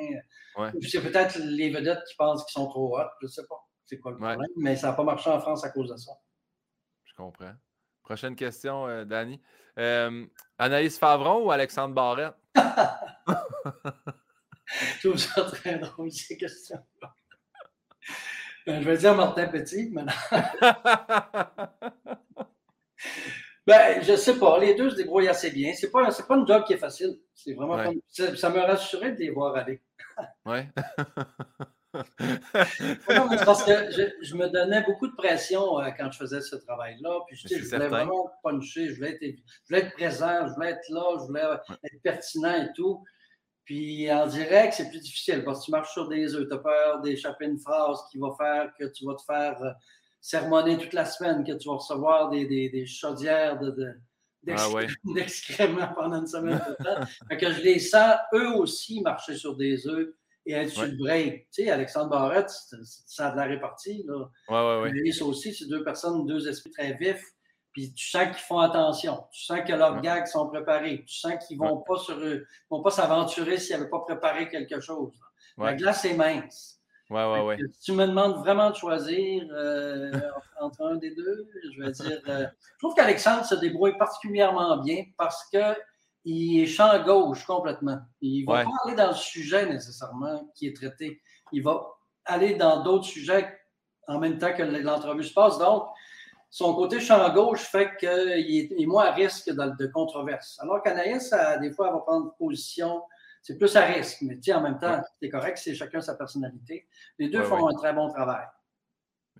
Ouais. 0.56 0.70
C'est 0.88 1.02
peut-être 1.02 1.36
les 1.40 1.70
vedettes 1.70 2.04
qui 2.08 2.14
pensent 2.14 2.44
qu'ils 2.44 2.52
sont 2.52 2.68
trop 2.68 2.96
hot. 2.96 3.08
Je 3.20 3.26
ne 3.26 3.30
sais 3.30 3.46
pas. 3.48 3.60
C'est 3.86 3.98
quoi 3.98 4.12
le 4.12 4.18
problème. 4.18 4.46
Mais 4.56 4.76
ça 4.76 4.88
n'a 4.88 4.92
pas 4.92 5.02
marché 5.02 5.28
en 5.30 5.40
France 5.40 5.64
à 5.64 5.70
cause 5.70 5.90
de 5.90 5.96
ça. 5.96 6.12
Je 7.06 7.14
comprends. 7.14 7.54
Prochaine 8.08 8.34
question, 8.36 8.88
euh, 8.88 9.04
Danny. 9.04 9.38
Euh, 9.78 10.24
Anaïs 10.56 10.98
Favron 10.98 11.44
ou 11.44 11.50
Alexandre 11.50 11.94
Barrette? 11.94 12.32
Je 12.56 12.62
trouve 15.06 15.18
ça 15.18 15.42
très 15.42 15.78
drôle, 15.78 16.10
ces 16.10 16.38
questions 16.38 16.78
ben, 18.66 18.80
je 18.80 18.88
vais 18.88 18.96
dire 18.96 19.14
Martin 19.14 19.46
Petit, 19.48 19.90
maintenant. 19.90 20.14
ben, 23.66 24.02
je 24.02 24.16
sais 24.16 24.38
pas. 24.38 24.58
Les 24.58 24.74
deux 24.74 24.88
se 24.88 24.96
débrouillent 24.96 25.28
assez 25.28 25.50
bien. 25.50 25.74
C'est 25.74 25.90
pas, 25.90 26.10
pas 26.10 26.36
une 26.36 26.46
job 26.46 26.64
qui 26.64 26.72
est 26.72 26.78
facile. 26.78 27.18
C'est 27.34 27.52
vraiment 27.52 27.92
ça, 28.08 28.34
ça, 28.36 28.48
me 28.48 28.60
rassurait 28.60 29.12
de 29.12 29.18
les 29.18 29.28
voir 29.30 29.54
aller. 29.54 29.82
Parce 31.92 33.64
que 33.64 33.72
je, 34.22 34.34
me 34.36 34.48
donnais 34.48 34.82
beaucoup 34.84 35.06
de 35.06 35.14
pression 35.14 35.80
euh, 35.80 35.90
quand 35.96 36.10
je 36.12 36.18
faisais 36.18 36.40
ce 36.40 36.56
travail-là. 36.56 37.20
Puis 37.26 37.36
je, 37.36 37.64
voulais 37.64 37.88
vraiment 37.88 38.30
puncher, 38.42 38.88
je 38.88 38.96
voulais, 38.96 39.18
être, 39.20 39.22
je 39.22 39.68
voulais 39.68 39.86
être 39.86 39.94
présent, 39.94 40.46
je 40.48 40.54
voulais 40.54 40.70
être 40.70 40.88
là, 40.90 41.16
je 41.18 41.26
voulais 41.26 41.42
être 41.84 42.02
pertinent 42.02 42.62
et 42.62 42.72
tout. 42.74 43.02
Puis 43.64 44.10
en 44.12 44.26
direct, 44.26 44.74
c'est 44.74 44.88
plus 44.88 45.00
difficile 45.00 45.44
parce 45.44 45.60
que 45.60 45.64
tu 45.66 45.70
marches 45.70 45.92
sur 45.92 46.08
des 46.08 46.34
œufs, 46.34 46.48
tu 46.48 46.54
as 46.54 46.58
peur 46.58 47.00
d'échapper 47.00 47.46
une 47.46 47.58
phrase 47.58 47.98
qui 48.10 48.18
va 48.18 48.28
faire 48.36 48.72
que 48.78 48.86
tu 48.86 49.04
vas 49.04 49.14
te 49.14 49.22
faire 49.22 49.62
euh, 49.62 49.70
sermonner 50.20 50.78
toute 50.78 50.94
la 50.94 51.04
semaine, 51.04 51.44
que 51.44 51.52
tu 51.52 51.68
vas 51.68 51.76
recevoir 51.76 52.30
des, 52.30 52.46
des, 52.46 52.68
des 52.70 52.86
chaudières 52.86 53.58
de, 53.58 53.94
ah 54.50 54.68
d'excréments 55.14 55.92
pendant 55.94 56.20
une 56.20 56.26
semaine 56.26 56.60
de 56.68 56.84
temps. 56.84 57.06
fait 57.28 57.36
que 57.36 57.52
je 57.52 57.60
les 57.60 57.78
sens 57.78 58.16
eux 58.34 58.54
aussi 58.54 59.00
marcher 59.02 59.36
sur 59.36 59.56
des 59.56 59.86
œufs 59.86 60.14
et 60.48 60.54
être 60.54 60.70
sur 60.70 60.82
le 60.82 60.96
break. 60.96 61.48
Tu 61.52 61.64
sais, 61.64 61.70
Alexandre 61.70 62.08
Barrette, 62.08 62.50
ça 63.06 63.28
a 63.28 63.30
de 63.32 63.36
la 63.36 63.44
répartie. 63.44 64.04
Là. 64.06 64.30
Ouais, 64.48 64.82
ouais, 64.82 64.92
ouais. 64.92 65.22
aussi, 65.22 65.54
c'est 65.54 65.66
deux 65.66 65.84
personnes, 65.84 66.26
deux 66.26 66.48
esprits 66.48 66.70
très 66.70 66.94
vifs. 66.94 67.22
Puis 67.72 67.92
tu 67.92 68.08
sens 68.08 68.24
qu'ils 68.24 68.44
font 68.46 68.58
attention. 68.58 69.24
Tu 69.30 69.44
sens 69.44 69.60
que 69.66 69.72
leurs 69.72 70.00
gags 70.00 70.26
sont 70.26 70.48
préparés. 70.48 71.04
Tu 71.06 71.14
sens 71.14 71.34
qu'ils 71.46 71.60
ne 71.60 71.68
vont, 71.68 71.84
pas 71.86 71.96
vont 72.70 72.82
pas 72.82 72.90
s'aventurer 72.90 73.58
s'ils 73.58 73.76
n'avaient 73.76 73.90
pas 73.90 74.00
préparé 74.00 74.48
quelque 74.48 74.80
chose. 74.80 75.12
La 75.58 75.74
glace 75.74 76.04
est 76.04 76.14
mince. 76.14 76.80
Ouais, 77.10 77.24
ouais, 77.24 77.40
ouais. 77.40 77.56
Si 77.74 77.80
tu 77.80 77.92
me 77.92 78.06
demandes 78.06 78.38
vraiment 78.38 78.70
de 78.70 78.74
choisir 78.76 79.46
euh, 79.50 80.12
entre 80.60 80.82
un 80.82 80.96
des 80.96 81.14
deux, 81.14 81.48
je 81.74 81.82
vais 81.82 81.90
dire. 81.92 82.20
Euh, 82.28 82.46
je 82.72 82.78
trouve 82.78 82.94
qu'Alexandre 82.94 83.44
se 83.44 83.54
débrouille 83.54 83.96
particulièrement 83.96 84.76
bien 84.78 85.04
parce 85.16 85.48
que 85.50 85.74
il 86.28 86.62
est 86.62 86.66
champ 86.66 87.02
gauche 87.04 87.44
complètement. 87.44 87.98
Il 88.20 88.42
ne 88.42 88.52
va 88.52 88.64
pas 88.64 88.70
aller 88.84 88.94
dans 88.94 89.08
le 89.08 89.14
sujet 89.14 89.66
nécessairement 89.66 90.50
qui 90.54 90.66
est 90.66 90.76
traité. 90.76 91.22
Il 91.52 91.62
va 91.62 91.86
aller 92.24 92.54
dans 92.54 92.82
d'autres 92.82 93.06
sujets 93.06 93.58
en 94.06 94.18
même 94.18 94.38
temps 94.38 94.52
que 94.52 94.62
l'entrevue 94.62 95.24
se 95.24 95.32
passe. 95.32 95.58
Donc, 95.58 95.84
son 96.50 96.74
côté 96.74 97.00
champ 97.00 97.32
gauche 97.32 97.62
fait 97.62 97.96
qu'il 97.98 98.08
est, 98.08 98.86
moins 98.86 99.06
à 99.06 99.12
risque 99.12 99.48
de, 99.48 99.76
de 99.78 99.86
controverse. 99.86 100.58
Alors 100.60 100.82
qu'Anaïs, 100.82 101.34
des 101.60 101.72
fois, 101.72 101.88
elle 101.88 101.94
va 101.94 102.00
prendre 102.00 102.34
position. 102.36 103.02
C'est 103.42 103.56
plus 103.56 103.74
à 103.76 103.82
risque, 103.82 104.18
mais 104.22 104.38
en 104.52 104.60
même 104.60 104.78
temps, 104.78 105.00
c'est 105.22 105.30
correct, 105.30 105.56
c'est 105.56 105.74
chacun 105.74 106.00
sa 106.00 106.14
personnalité. 106.14 106.86
Les 107.18 107.28
deux 107.30 107.42
font 107.42 107.68
un 107.68 107.74
très 107.74 107.94
bon 107.94 108.10
travail. 108.10 108.44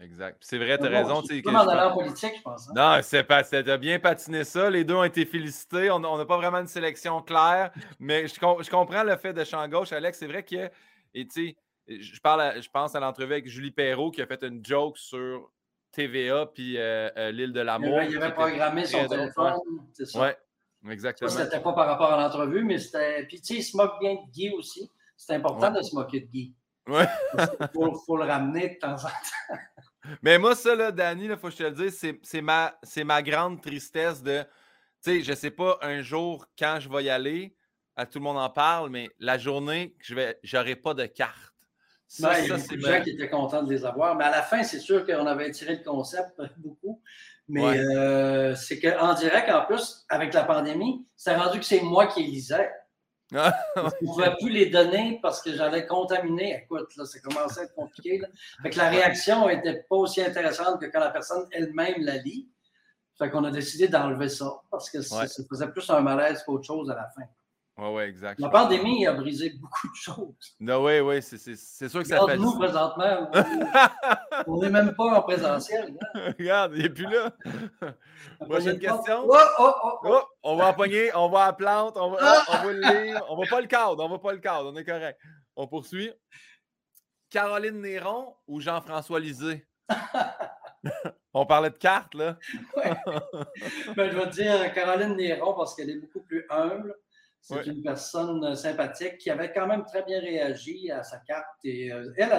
Exact. 0.00 0.38
C'est 0.40 0.58
vrai, 0.58 0.78
tu 0.78 0.86
as 0.86 0.88
raison. 0.88 1.22
C'est 1.22 1.44
en 1.46 1.94
politique, 1.94 2.34
je 2.36 2.42
pense. 2.42 2.68
Hein. 2.68 2.72
Non, 2.76 2.98
c'est 3.02 3.24
pas, 3.24 3.42
bien 3.78 3.98
patiné 3.98 4.44
ça. 4.44 4.70
Les 4.70 4.84
deux 4.84 4.94
ont 4.94 5.04
été 5.04 5.24
félicités. 5.24 5.90
On 5.90 5.98
n'a 5.98 6.24
pas 6.24 6.36
vraiment 6.36 6.58
une 6.58 6.68
sélection 6.68 7.20
claire, 7.20 7.72
mais 7.98 8.28
je, 8.28 8.34
je, 8.34 8.70
comprends 8.70 9.02
le 9.02 9.16
fait 9.16 9.32
de 9.32 9.42
champ 9.44 9.66
gauche, 9.66 9.92
Alex. 9.92 10.18
C'est 10.18 10.26
vrai 10.26 10.44
que, 10.44 10.70
et 11.14 11.26
tu 11.26 11.56
je, 11.88 12.20
parle 12.20 12.60
je 12.60 12.68
pense 12.68 12.94
à 12.94 13.00
l'entrevue 13.00 13.32
avec 13.32 13.48
Julie 13.48 13.70
Perrault 13.70 14.10
qui 14.10 14.22
a 14.22 14.26
fait 14.26 14.42
une 14.44 14.64
joke 14.64 14.98
sur 14.98 15.50
TVA 15.92 16.46
puis 16.46 16.76
euh, 16.76 17.10
euh, 17.16 17.30
l'île 17.32 17.52
de 17.52 17.60
l'amour. 17.60 18.00
Il 18.02 18.16
avait 18.22 18.32
programmé 18.32 18.84
son 18.84 19.06
téléphone, 19.06 19.54
c'est 19.92 20.06
ça. 20.06 20.20
Oui, 20.84 20.92
exactement. 20.92 21.30
C'était 21.30 21.60
pas 21.60 21.72
par 21.72 21.86
rapport 21.86 22.12
à 22.12 22.20
l'entrevue, 22.20 22.62
mais 22.62 22.78
c'était. 22.78 23.24
Puis 23.26 23.40
tu 23.40 23.46
sais, 23.46 23.54
il 23.60 23.62
se 23.62 23.76
moque 23.76 23.98
bien 24.00 24.14
de 24.14 24.30
Guy 24.30 24.50
aussi. 24.50 24.90
C'est 25.16 25.34
important 25.34 25.70
de 25.70 25.82
se 25.82 25.94
moquer 25.94 26.20
de 26.20 26.26
Guy. 26.26 26.54
Oui. 26.86 27.02
Il 27.38 27.92
faut, 28.06 28.16
le 28.16 28.24
ramener 28.24 28.70
de 28.70 28.78
temps 28.78 28.94
en 28.94 29.08
temps. 29.08 29.60
Mais 30.22 30.38
moi, 30.38 30.54
ça, 30.54 30.74
là, 30.74 30.90
Danny, 30.92 31.26
il 31.26 31.36
faut 31.36 31.48
que 31.48 31.54
je 31.54 31.58
te 31.58 31.62
le 31.64 31.70
dise, 31.72 32.18
c'est 32.22 32.40
ma, 32.40 32.78
ma 33.04 33.22
grande 33.22 33.60
tristesse 33.60 34.22
de. 34.22 34.42
Tu 35.02 35.10
sais, 35.10 35.22
je 35.22 35.32
sais 35.32 35.50
pas 35.50 35.78
un 35.82 36.02
jour 36.02 36.46
quand 36.58 36.78
je 36.80 36.88
vais 36.88 37.04
y 37.04 37.10
aller, 37.10 37.54
à 37.94 38.06
tout 38.06 38.18
le 38.18 38.24
monde 38.24 38.38
en 38.38 38.50
parle, 38.50 38.90
mais 38.90 39.08
la 39.18 39.38
journée, 39.38 39.94
je 40.00 40.14
vais 40.14 40.38
j'aurai 40.42 40.76
pas 40.76 40.94
de 40.94 41.06
carte. 41.06 41.54
Ça, 42.08 42.40
il 42.40 42.48
y 42.48 42.50
a 42.50 42.56
beaucoup 42.56 42.76
de 42.76 42.80
gens 42.80 43.02
qui 43.02 43.10
étaient 43.10 43.28
contents 43.28 43.62
de 43.62 43.72
les 43.72 43.84
avoir. 43.84 44.16
Mais 44.16 44.24
à 44.24 44.30
la 44.30 44.42
fin, 44.42 44.62
c'est 44.62 44.80
sûr 44.80 45.04
qu'on 45.04 45.26
avait 45.26 45.50
tiré 45.50 45.76
le 45.76 45.84
concept 45.84 46.40
beaucoup. 46.56 47.02
Mais 47.48 47.78
euh, 47.78 48.54
c'est 48.54 48.78
qu'en 48.78 49.14
direct, 49.14 49.50
en 49.50 49.64
plus, 49.64 50.04
avec 50.08 50.34
la 50.34 50.44
pandémie, 50.44 51.06
c'est 51.16 51.34
rendu 51.34 51.58
que 51.58 51.64
c'est 51.64 51.80
moi 51.80 52.06
qui 52.06 52.22
lisais. 52.22 52.70
Je 53.30 53.36
ne 53.36 54.06
pouvais 54.06 54.34
plus 54.40 54.50
les 54.50 54.66
donner 54.66 55.18
parce 55.20 55.42
que 55.42 55.52
j'allais 55.54 55.86
contaminer. 55.86 56.62
Écoute, 56.62 56.96
là, 56.96 57.04
ça 57.04 57.18
commençait 57.20 57.60
à 57.60 57.64
être 57.64 57.74
compliqué. 57.74 58.20
Fait 58.62 58.70
que 58.70 58.78
la 58.78 58.88
réaction 58.88 59.48
n'était 59.48 59.84
pas 59.88 59.96
aussi 59.96 60.22
intéressante 60.22 60.80
que 60.80 60.86
quand 60.86 61.00
la 61.00 61.10
personne 61.10 61.46
elle-même 61.50 62.02
la 62.04 62.16
lit. 62.16 62.48
Fait 63.18 63.30
qu'on 63.30 63.42
a 63.44 63.50
décidé 63.50 63.88
d'enlever 63.88 64.28
ça 64.28 64.62
parce 64.70 64.88
que 64.88 65.02
ça 65.02 65.26
faisait 65.50 65.68
plus 65.68 65.90
un 65.90 66.00
malaise 66.00 66.42
qu'autre 66.44 66.64
chose 66.64 66.88
à 66.88 66.94
la 66.94 67.08
fin. 67.08 67.24
Oui, 67.78 67.86
oui, 67.92 68.02
exact. 68.02 68.40
La 68.40 68.48
pandémie 68.48 69.06
a 69.06 69.12
brisé 69.12 69.50
beaucoup 69.50 69.88
de 69.88 69.94
choses. 69.94 70.56
Non, 70.58 70.84
oui, 70.84 70.98
oui, 70.98 71.22
c'est 71.22 71.88
sûr 71.88 72.02
que 72.02 72.08
ça 72.08 72.26
fait. 72.26 72.36
nous, 72.36 72.58
présentement, 72.58 73.30
on 74.48 74.58
n'est 74.58 74.70
même 74.70 74.96
pas 74.96 75.04
en 75.04 75.22
présentiel. 75.22 75.96
Regarde, 76.38 76.72
il 76.74 76.82
n'est 76.82 76.88
plus 76.88 77.06
là. 77.06 77.30
Prochaine 78.40 78.80
question. 78.80 79.28
Oh, 79.28 79.36
oh, 79.60 79.72
oh, 80.04 80.22
on 80.42 80.56
va 80.56 80.72
pogner, 80.72 81.14
on 81.14 81.28
va 81.28 81.44
à 81.44 81.52
plante, 81.52 81.96
on 81.96 82.10
va, 82.10 82.18
ah! 82.20 82.44
on 82.48 82.66
va 82.66 82.72
le 82.72 82.80
lire. 82.80 83.22
On 83.28 83.36
va 83.36 83.46
pas 83.48 83.60
le 83.60 83.68
cadre, 83.68 84.04
on 84.04 84.08
va 84.08 84.18
pas 84.18 84.32
le 84.32 84.38
cadre, 84.38 84.72
on 84.72 84.76
est 84.76 84.84
correct. 84.84 85.20
On 85.54 85.68
poursuit. 85.68 86.10
Caroline 87.30 87.80
Néron 87.80 88.34
ou 88.48 88.60
Jean-François 88.60 89.20
Lisée? 89.20 89.68
on 91.32 91.46
parlait 91.46 91.70
de 91.70 91.76
cartes, 91.76 92.14
là. 92.14 92.38
ouais. 92.76 92.92
ben, 93.96 94.10
je 94.10 94.18
vais 94.18 94.26
dire 94.30 94.74
Caroline 94.74 95.14
Néron 95.14 95.54
parce 95.54 95.76
qu'elle 95.76 95.90
est 95.90 96.00
beaucoup 96.00 96.22
plus 96.22 96.44
humble. 96.50 96.96
C'est 97.40 97.66
une 97.66 97.82
personne 97.82 98.44
euh, 98.44 98.54
sympathique 98.54 99.18
qui 99.18 99.30
avait 99.30 99.52
quand 99.52 99.66
même 99.66 99.84
très 99.84 100.02
bien 100.02 100.20
réagi 100.20 100.90
à 100.90 101.02
sa 101.02 101.18
carte. 101.18 101.46
Et 101.64 101.92
euh, 101.92 102.12
elle, 102.16 102.30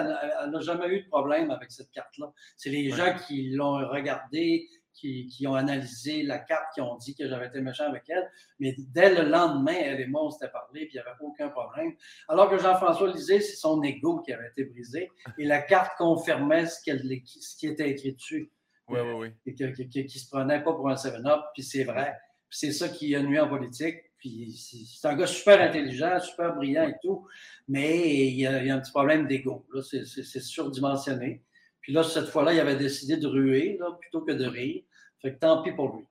elle 0.44 0.52
n'a 0.52 0.60
jamais 0.60 0.88
eu 0.90 1.04
de 1.04 1.08
problème 1.08 1.52
avec 1.52 1.72
cette 1.72 1.90
carte-là. 1.92 2.32
C'est 2.58 2.70
les 2.70 2.90
gens 2.90 3.16
qui 3.28 3.50
l'ont 3.50 3.78
regardée, 3.90 4.68
qui, 4.94 5.28
qui, 5.28 5.48
ont 5.48 5.56
analysé 5.56 6.24
la 6.24 6.40
carte, 6.40 6.74
qui 6.74 6.82
ont 6.82 6.98
dit 6.98 7.16
que 7.16 7.28
j'avais 7.28 7.48
été 7.48 7.62
méchant 7.62 7.86
avec 7.86 8.04
elle. 8.10 8.30
Mais 8.60 8.76
dès 8.78 9.14
le 9.14 9.30
lendemain, 9.30 9.76
elle 9.76 10.02
et 10.02 10.08
moi, 10.08 10.26
on 10.26 10.30
s'était 10.30 10.52
parlé, 10.52 10.86
puis 10.86 10.96
il 10.96 10.96
n'y 10.96 11.00
avait 11.00 11.18
aucun 11.22 11.50
problème. 11.50 11.94
Alors 12.28 12.50
que 12.50 12.58
Jean-François 12.58 13.12
Lisée, 13.12 13.40
c'est 13.42 13.56
son 13.56 13.82
ego 13.82 14.20
qui 14.20 14.34
avait 14.34 14.50
été 14.50 14.66
brisé. 14.66 15.10
Et 15.38 15.46
la 15.46 15.62
carte 15.62 15.98
confirmait 15.98 16.66
ce, 16.66 16.80
ce 16.84 17.58
qui 17.58 17.68
était 17.68 17.90
écrit 17.90 18.14
dessus. 18.14 18.52
Oui, 18.90 19.00
oui, 19.02 19.14
oui. 19.14 19.34
Et 19.46 19.54
qui 19.54 20.04
ne 20.04 20.08
se 20.08 20.30
prenait 20.30 20.64
pas 20.64 20.74
pour 20.74 20.90
un 20.90 20.96
7-up, 20.96 21.42
puis 21.54 21.64
c'est 21.64 21.84
vrai. 21.84 22.18
c'est 22.50 22.72
ça 22.72 22.90
qui 22.90 23.16
a 23.16 23.22
nuit 23.22 23.40
en 23.40 23.48
politique. 23.48 23.98
Puis 24.20 24.98
c'est 25.00 25.08
un 25.08 25.16
gars 25.16 25.28
super 25.28 25.62
intelligent, 25.62 26.20
super 26.20 26.56
brillant 26.56 26.90
et 26.90 26.96
tout, 27.02 27.26
mais 27.68 28.28
il 28.28 28.36
y 28.36 28.46
a, 28.46 28.76
un 28.76 28.80
petit 28.80 28.92
problème 28.92 29.28
d'ego. 29.28 29.66
C'est 29.82 30.42
surdimensionné. 30.42 31.42
Puis 31.82 31.94
là, 31.94 32.04
cette 32.04 32.28
fois-là, 32.28 32.54
il 32.54 32.60
avait 32.60 32.76
décidé 32.76 33.18
de 33.18 33.28
ruer 33.28 33.78
là, 33.80 33.98
plutôt 34.00 34.22
que 34.22 34.34
de 34.34 34.46
rire. 34.46 34.84
Fait 35.22 35.34
que 35.34 35.40
tant 35.40 35.64
pis 35.64 35.72
pour 35.72 35.96
lui. 35.96 36.06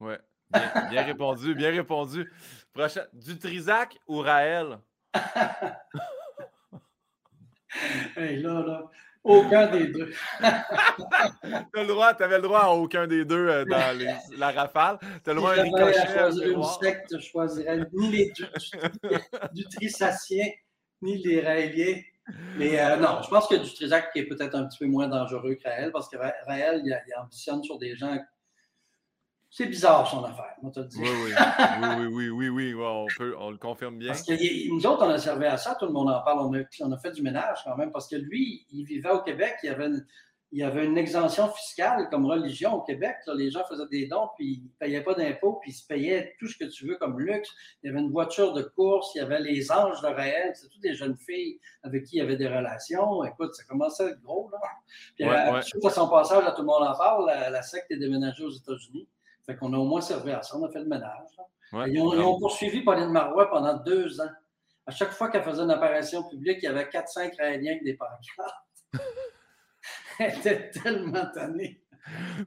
Oui. 0.00 0.14
Bien, 0.90 1.02
répondu, 1.02 1.54
bien 1.54 1.70
répondu. 1.70 2.30
Prochain. 2.72 3.04
Du 3.12 3.38
Trisac 3.38 3.98
ou 4.06 4.18
Raël? 4.18 4.78
hey, 8.16 8.40
là, 8.40 8.62
là. 8.62 8.90
Aucun 9.26 9.66
des 9.66 9.88
deux. 9.88 10.12
tu 10.40 11.80
le 11.80 11.86
droit, 11.86 12.12
avais 12.20 12.36
le 12.36 12.42
droit 12.42 12.60
à 12.60 12.70
aucun 12.70 13.08
des 13.08 13.24
deux 13.24 13.48
euh, 13.48 13.64
dans 13.64 13.98
la 14.38 14.50
rafale. 14.52 14.98
Tu 15.24 15.30
as 15.30 15.34
le 15.34 15.40
droit 15.40 15.50
à 15.50 15.60
un 15.60 15.62
ricochet. 15.62 16.06
choisir 16.14 16.48
une 16.48 16.62
secte, 16.62 17.16
je 17.18 17.26
choisirais 17.26 17.80
ni 17.92 18.08
les 18.10 18.32
du, 19.52 19.64
du, 19.64 19.64
ni 21.02 21.18
les 21.24 21.40
Raéliens. 21.40 22.00
Mais 22.56 22.80
euh, 22.80 22.96
non, 22.96 23.20
je 23.22 23.28
pense 23.28 23.48
que 23.48 23.56
du 23.56 23.72
Trisac 23.74 24.10
est 24.14 24.26
peut-être 24.26 24.54
un 24.54 24.66
petit 24.66 24.78
peu 24.78 24.86
moins 24.86 25.08
dangereux 25.08 25.54
que 25.54 25.68
Raël, 25.68 25.90
parce 25.92 26.08
que 26.08 26.16
Raël, 26.16 26.82
il, 26.84 27.02
il 27.06 27.14
ambitionne 27.20 27.62
sur 27.64 27.78
des 27.78 27.96
gens 27.96 28.16
c'est 29.56 29.68
bizarre 29.68 30.06
son 30.06 30.22
affaire, 30.22 30.54
moi 30.60 30.70
te 30.70 30.80
le 30.80 30.86
dis. 30.86 30.98
Oui, 31.00 31.08
oui, 31.08 32.06
oui, 32.10 32.28
oui, 32.28 32.48
oui, 32.50 32.74
oui, 32.74 32.84
on, 32.84 33.06
peut, 33.16 33.34
on 33.38 33.50
le 33.50 33.56
confirme 33.56 33.96
bien. 33.96 34.08
Parce 34.08 34.22
que 34.22 34.68
nous 34.68 34.86
autres, 34.86 35.06
on 35.06 35.08
a 35.08 35.16
servi 35.16 35.46
à 35.46 35.56
ça, 35.56 35.74
tout 35.80 35.86
le 35.86 35.92
monde 35.92 36.10
en 36.10 36.20
parle, 36.20 36.40
on 36.40 36.52
a, 36.52 36.62
on 36.80 36.92
a, 36.92 36.98
fait 36.98 37.12
du 37.12 37.22
ménage 37.22 37.60
quand 37.64 37.74
même, 37.74 37.90
parce 37.90 38.06
que 38.06 38.16
lui, 38.16 38.66
il 38.70 38.84
vivait 38.84 39.08
au 39.08 39.22
Québec, 39.22 39.54
il 39.62 39.68
y 39.68 39.70
avait 39.70 39.86
une, 39.86 40.06
il 40.52 40.58
y 40.58 40.62
avait 40.62 40.84
une 40.84 40.98
exemption 40.98 41.48
fiscale 41.48 42.10
comme 42.10 42.26
religion 42.26 42.74
au 42.74 42.82
Québec. 42.82 43.16
les 43.34 43.50
gens 43.50 43.64
faisaient 43.66 43.88
des 43.90 44.06
dons, 44.08 44.28
puis 44.36 44.46
ils 44.46 44.64
ne 44.64 44.68
payaient 44.78 45.02
pas 45.02 45.14
d'impôts, 45.14 45.54
puis 45.62 45.70
ils 45.70 45.74
se 45.74 45.86
payaient 45.86 46.34
tout 46.38 46.48
ce 46.48 46.58
que 46.58 46.66
tu 46.66 46.86
veux 46.86 46.96
comme 46.96 47.18
luxe. 47.18 47.48
Il 47.82 47.86
y 47.86 47.90
avait 47.90 48.00
une 48.00 48.12
voiture 48.12 48.52
de 48.52 48.60
course, 48.60 49.14
il 49.14 49.18
y 49.18 49.20
avait 49.22 49.40
les 49.40 49.72
anges 49.72 50.02
de 50.02 50.08
Raël, 50.08 50.52
c'est 50.54 50.68
toutes 50.68 50.82
des 50.82 50.94
jeunes 50.94 51.16
filles 51.16 51.58
avec 51.82 52.04
qui 52.04 52.16
il 52.16 52.18
y 52.18 52.20
avait 52.20 52.36
des 52.36 52.48
relations. 52.48 53.24
Écoute, 53.24 53.54
ça 53.54 53.64
commençait 53.64 54.04
à 54.04 54.08
être 54.08 54.20
gros. 54.20 54.50
Là. 54.52 54.58
Puis 55.14 55.24
à, 55.24 55.62
son 55.90 56.10
passage, 56.10 56.44
à 56.44 56.52
tout 56.52 56.60
le 56.60 56.66
monde 56.66 56.86
en 56.86 56.94
parle, 56.94 57.26
la, 57.26 57.48
la 57.48 57.62
secte 57.62 57.90
est 57.90 57.96
déménagée 57.96 58.44
aux 58.44 58.50
États-Unis. 58.50 59.08
Fait 59.46 59.56
qu'on 59.56 59.72
a 59.72 59.76
au 59.76 59.84
moins 59.84 60.00
servi 60.00 60.32
à 60.32 60.42
ça, 60.42 60.56
on 60.56 60.64
a 60.64 60.70
fait 60.70 60.80
le 60.80 60.86
ménage. 60.86 61.28
ils, 61.86 62.00
ont, 62.00 62.38
poursuivi 62.38 62.82
Pauline 62.82 63.10
Marois 63.10 63.48
pendant 63.48 63.74
deux 63.74 64.20
ans. 64.20 64.30
À 64.86 64.90
chaque 64.90 65.12
fois 65.12 65.30
qu'elle 65.30 65.44
faisait 65.44 65.62
une 65.62 65.70
apparition 65.70 66.28
publique, 66.28 66.58
il 66.62 66.64
y 66.64 66.68
avait 66.68 66.84
4-5 66.84 67.36
Raéliens 67.36 67.72
avec 67.72 67.84
des 67.84 67.94
pancartes. 67.94 68.64
Elle 70.18 70.38
était 70.38 70.70
tellement 70.70 71.26
tannée. 71.32 71.80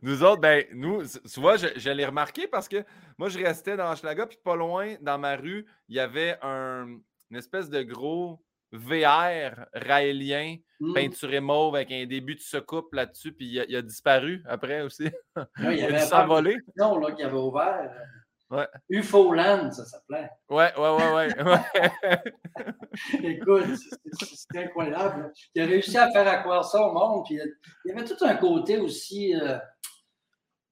Nous 0.02 0.24
autres, 0.24 0.42
ben, 0.42 0.66
nous, 0.74 1.04
tu 1.06 1.40
vois, 1.40 1.58
je, 1.58 1.90
l'ai 1.90 2.06
remarqué 2.06 2.48
parce 2.48 2.68
que 2.68 2.84
moi, 3.18 3.30
je 3.30 3.40
restais 3.40 3.76
dans 3.76 3.94
Schlaga, 3.96 4.26
puis 4.26 4.38
pas 4.44 4.56
loin, 4.56 4.96
dans 5.02 5.18
ma 5.18 5.36
rue, 5.36 5.66
il 5.90 5.96
y 5.96 6.00
avait 6.00 6.38
un, 6.42 6.98
une 7.30 7.38
espèce 7.38 7.70
de 7.70 7.82
gros 7.84 8.42
VR 8.72 9.66
raélien, 9.74 10.58
mmh. 10.80 10.94
peinturé 10.94 11.40
mauve 11.40 11.76
avec 11.76 11.92
un 11.92 12.06
début 12.06 12.36
de 12.36 12.42
secoupe 12.42 12.94
là-dessus, 12.94 13.32
puis 13.32 13.48
il 13.48 13.76
a, 13.76 13.82
disparu 13.82 14.44
après 14.48 14.82
aussi. 14.82 15.10
il 15.60 15.74
y 15.74 15.84
avait 15.84 16.14
un 16.14 16.26
volé. 16.26 16.58
Non, 16.78 17.00
là, 17.00 17.12
qui 17.14 17.24
avait 17.24 17.38
ouvert. 17.38 17.92
Ouais. 18.52 18.68
UFO 18.90 19.34
Land, 19.34 19.72
ça 19.72 19.86
s'appelait. 19.86 20.30
Ouais, 20.50 20.72
ouais, 20.76 20.96
ouais, 20.96 21.44
ouais. 21.44 21.70
Écoute, 23.24 23.78
c'est 24.12 24.58
incroyable. 24.58 25.32
Il 25.54 25.62
a 25.62 25.66
réussi 25.66 25.98
à 25.98 26.12
faire 26.12 26.42
croire 26.42 26.66
ça 26.66 26.82
au 26.82 26.94
monde. 26.94 27.26
Puis 27.26 27.40
il 27.86 27.90
y 27.90 27.92
avait 27.92 28.06
tout 28.06 28.18
un 28.22 28.36
côté 28.36 28.78
aussi 28.78 29.36
euh, 29.36 29.58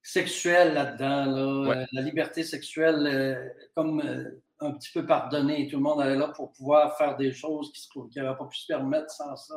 sexuel 0.02 0.74
là-dedans. 0.74 1.26
Là, 1.26 1.72
euh, 1.82 1.86
la 1.92 2.02
liberté 2.02 2.44
sexuelle, 2.44 3.08
euh, 3.08 3.50
comme 3.76 4.02
un 4.60 4.72
petit 4.72 4.92
peu 4.94 5.06
pardonné. 5.06 5.68
Tout 5.68 5.78
le 5.78 5.84
monde 5.84 6.02
allait 6.02 6.16
là 6.16 6.30
pour 6.30 6.52
pouvoir 6.52 6.98
faire 6.98 7.16
des 7.16 7.32
choses 7.32 7.72
qui 7.72 7.90
n'auraient 8.20 8.38
pas 8.38 8.46
pu 8.46 8.58
se 8.58 8.68
permettre 8.68 9.12
sans 9.12 9.36
ça. 9.36 9.56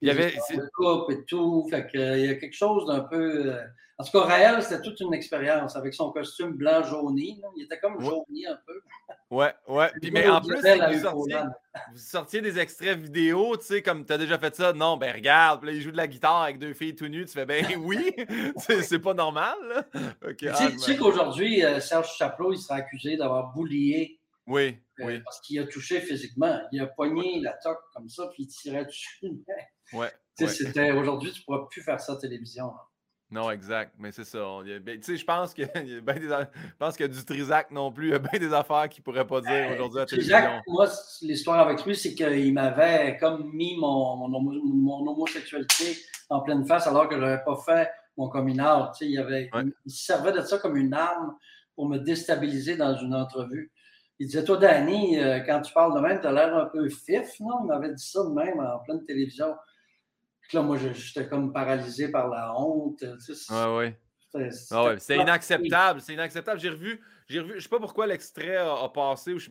Il 0.00 0.08
y 0.08 0.10
avait. 0.10 0.34
coupe 0.74 1.10
et 1.10 1.24
tout. 1.24 1.66
Fait 1.70 1.86
que, 1.86 2.18
il 2.18 2.26
y 2.26 2.28
a 2.28 2.34
quelque 2.34 2.56
chose 2.56 2.86
d'un 2.86 3.00
peu. 3.00 3.54
Euh, 3.54 3.64
en 4.00 4.04
tout 4.04 4.12
cas, 4.12 4.26
Raël, 4.26 4.62
c'était 4.62 4.80
toute 4.80 5.00
une 5.00 5.12
expérience 5.12 5.74
avec 5.74 5.92
son 5.92 6.12
costume 6.12 6.52
blanc 6.52 6.84
jauni. 6.84 7.42
Il 7.56 7.64
était 7.64 7.80
comme 7.80 8.00
jauni 8.00 8.46
un 8.46 8.56
peu. 8.64 8.80
Ouais, 9.28 9.52
ouais. 9.66 9.90
Puis, 10.00 10.12
mais 10.12 10.28
en 10.28 10.40
plus, 10.40 10.54
vous 10.56 11.00
sortiez, 11.00 11.36
vous 11.92 11.98
sortiez, 11.98 12.40
des 12.40 12.60
extraits 12.60 12.96
vidéo, 12.96 13.56
tu 13.56 13.66
sais, 13.66 13.82
comme 13.82 14.06
tu 14.06 14.12
as 14.12 14.18
déjà 14.18 14.38
fait 14.38 14.54
ça. 14.54 14.72
Non, 14.72 14.96
ben 14.96 15.12
regarde, 15.12 15.64
là, 15.64 15.72
il 15.72 15.82
joue 15.82 15.90
de 15.90 15.96
la 15.96 16.06
guitare 16.06 16.42
avec 16.42 16.60
deux 16.60 16.74
filles 16.74 16.94
tout 16.94 17.08
nues. 17.08 17.26
Tu 17.26 17.32
fais, 17.32 17.44
ben 17.44 17.66
oui, 17.80 18.14
c'est 18.82 19.00
pas 19.00 19.14
normal. 19.14 19.56
tu 20.38 20.48
sais, 20.78 20.96
qu'aujourd'hui, 20.96 21.64
euh, 21.64 21.80
Serge 21.80 22.14
Chaplot, 22.16 22.52
il 22.52 22.58
sera 22.58 22.76
accusé 22.76 23.16
d'avoir 23.16 23.52
boulié 23.52 24.17
oui, 24.48 24.78
euh, 25.00 25.04
oui. 25.04 25.20
Parce 25.24 25.40
qu'il 25.40 25.60
a 25.60 25.66
touché 25.66 26.00
physiquement. 26.00 26.60
Il 26.72 26.80
a 26.80 26.86
poigné 26.86 27.40
la 27.40 27.52
toque 27.62 27.80
comme 27.94 28.08
ça, 28.08 28.28
puis 28.32 28.44
il 28.44 28.48
tirait 28.48 28.86
dessus. 28.86 29.20
ouais. 29.92 30.10
C'était 30.34 30.92
aujourd'hui, 30.92 31.32
tu 31.32 31.40
ne 31.40 31.44
pourras 31.44 31.66
plus 31.70 31.82
faire 31.82 32.00
ça 32.00 32.12
à 32.12 32.14
la 32.14 32.20
télévision. 32.20 32.72
Non, 33.30 33.50
exact. 33.50 33.92
Mais 33.98 34.10
c'est 34.10 34.24
ça. 34.24 34.38
Ben, 34.82 34.98
je 35.02 35.24
pense 35.24 35.52
que 35.52 35.62
je 35.74 36.74
pense 36.78 36.96
que 36.96 37.04
du 37.04 37.24
Trisac 37.24 37.70
non 37.70 37.92
plus, 37.92 38.08
il 38.08 38.12
y 38.12 38.14
a 38.14 38.18
bien 38.18 38.38
des 38.38 38.54
affaires 38.54 38.88
qu'il 38.88 39.02
ne 39.02 39.04
pourrait 39.04 39.26
pas 39.26 39.42
dire 39.42 39.50
ben, 39.50 39.74
aujourd'hui 39.74 39.98
à 39.98 40.02
la 40.02 40.06
télévision. 40.06 40.62
moi, 40.66 40.88
l'histoire 41.20 41.58
avec 41.58 41.84
lui, 41.84 41.94
c'est 41.94 42.14
qu'il 42.14 42.54
m'avait 42.54 43.18
comme 43.18 43.50
mis 43.52 43.76
mon, 43.76 44.28
mon, 44.28 45.06
homosexualité 45.06 45.98
en 46.30 46.40
pleine 46.40 46.66
face 46.66 46.86
alors 46.86 47.06
que 47.08 47.16
je 47.16 47.20
n'avais 47.20 47.44
pas 47.44 47.56
fait 47.66 47.90
mon 48.16 48.30
coming 48.30 48.60
out. 48.60 48.92
Il, 49.02 49.18
avait, 49.18 49.50
il 49.84 49.92
servait 49.92 50.32
de 50.32 50.40
ça 50.40 50.58
comme 50.58 50.78
une 50.78 50.94
arme 50.94 51.36
pour 51.74 51.86
me 51.86 51.98
déstabiliser 51.98 52.76
dans 52.76 52.96
une 52.96 53.14
entrevue. 53.14 53.70
Il 54.20 54.26
disait, 54.26 54.44
toi, 54.44 54.56
Danny, 54.56 55.18
euh, 55.18 55.40
quand 55.40 55.62
tu 55.62 55.72
parles 55.72 55.94
de 55.94 56.00
même, 56.00 56.20
tu 56.20 56.26
as 56.26 56.32
l'air 56.32 56.56
un 56.56 56.66
peu 56.66 56.88
fif, 56.88 57.38
non? 57.40 57.60
Il 57.62 57.66
m'avait 57.66 57.94
dit 57.94 58.04
ça 58.04 58.24
de 58.24 58.30
même 58.30 58.58
en 58.58 58.80
pleine 58.80 59.04
télévision. 59.04 59.54
Puis 60.40 60.56
là, 60.56 60.62
moi, 60.62 60.76
j'étais 60.76 61.28
comme 61.28 61.52
paralysé 61.52 62.10
par 62.10 62.28
la 62.28 62.52
honte. 62.58 63.04
Ah 63.50 63.76
oui. 63.76 63.94
C'est 64.98 65.16
inacceptable. 65.16 66.00
C'est 66.00 66.14
inacceptable. 66.14 66.60
J'ai 66.60 66.70
revu, 66.70 67.00
j'ai 67.28 67.40
revu, 67.40 67.54
je 67.56 67.60
sais 67.60 67.68
pas 67.68 67.78
pourquoi 67.78 68.06
l'extrait 68.06 68.56
a, 68.56 68.88
passé. 68.88 69.32
Ou 69.34 69.38
je, 69.38 69.50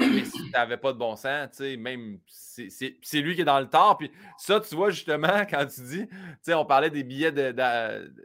mais 0.00 0.24
si 0.24 0.50
n'avais 0.50 0.76
pas 0.76 0.92
de 0.92 0.98
bon 0.98 1.16
sens, 1.16 1.48
tu 1.50 1.58
sais, 1.58 1.76
même 1.76 2.18
c'est 2.26 3.20
lui 3.20 3.34
qui 3.34 3.42
est 3.42 3.46
dans 3.46 3.60
le 3.60 3.68
tort. 3.68 3.96
Puis 3.98 4.10
ça, 4.36 4.60
tu 4.60 4.74
vois, 4.74 4.90
justement, 4.90 5.44
quand 5.50 5.66
tu 5.66 5.80
dis, 5.82 6.06
tu 6.08 6.16
sais, 6.42 6.54
on 6.54 6.64
parlait 6.64 6.90
des 6.90 7.04
billets 7.04 7.32
de, 7.32 7.52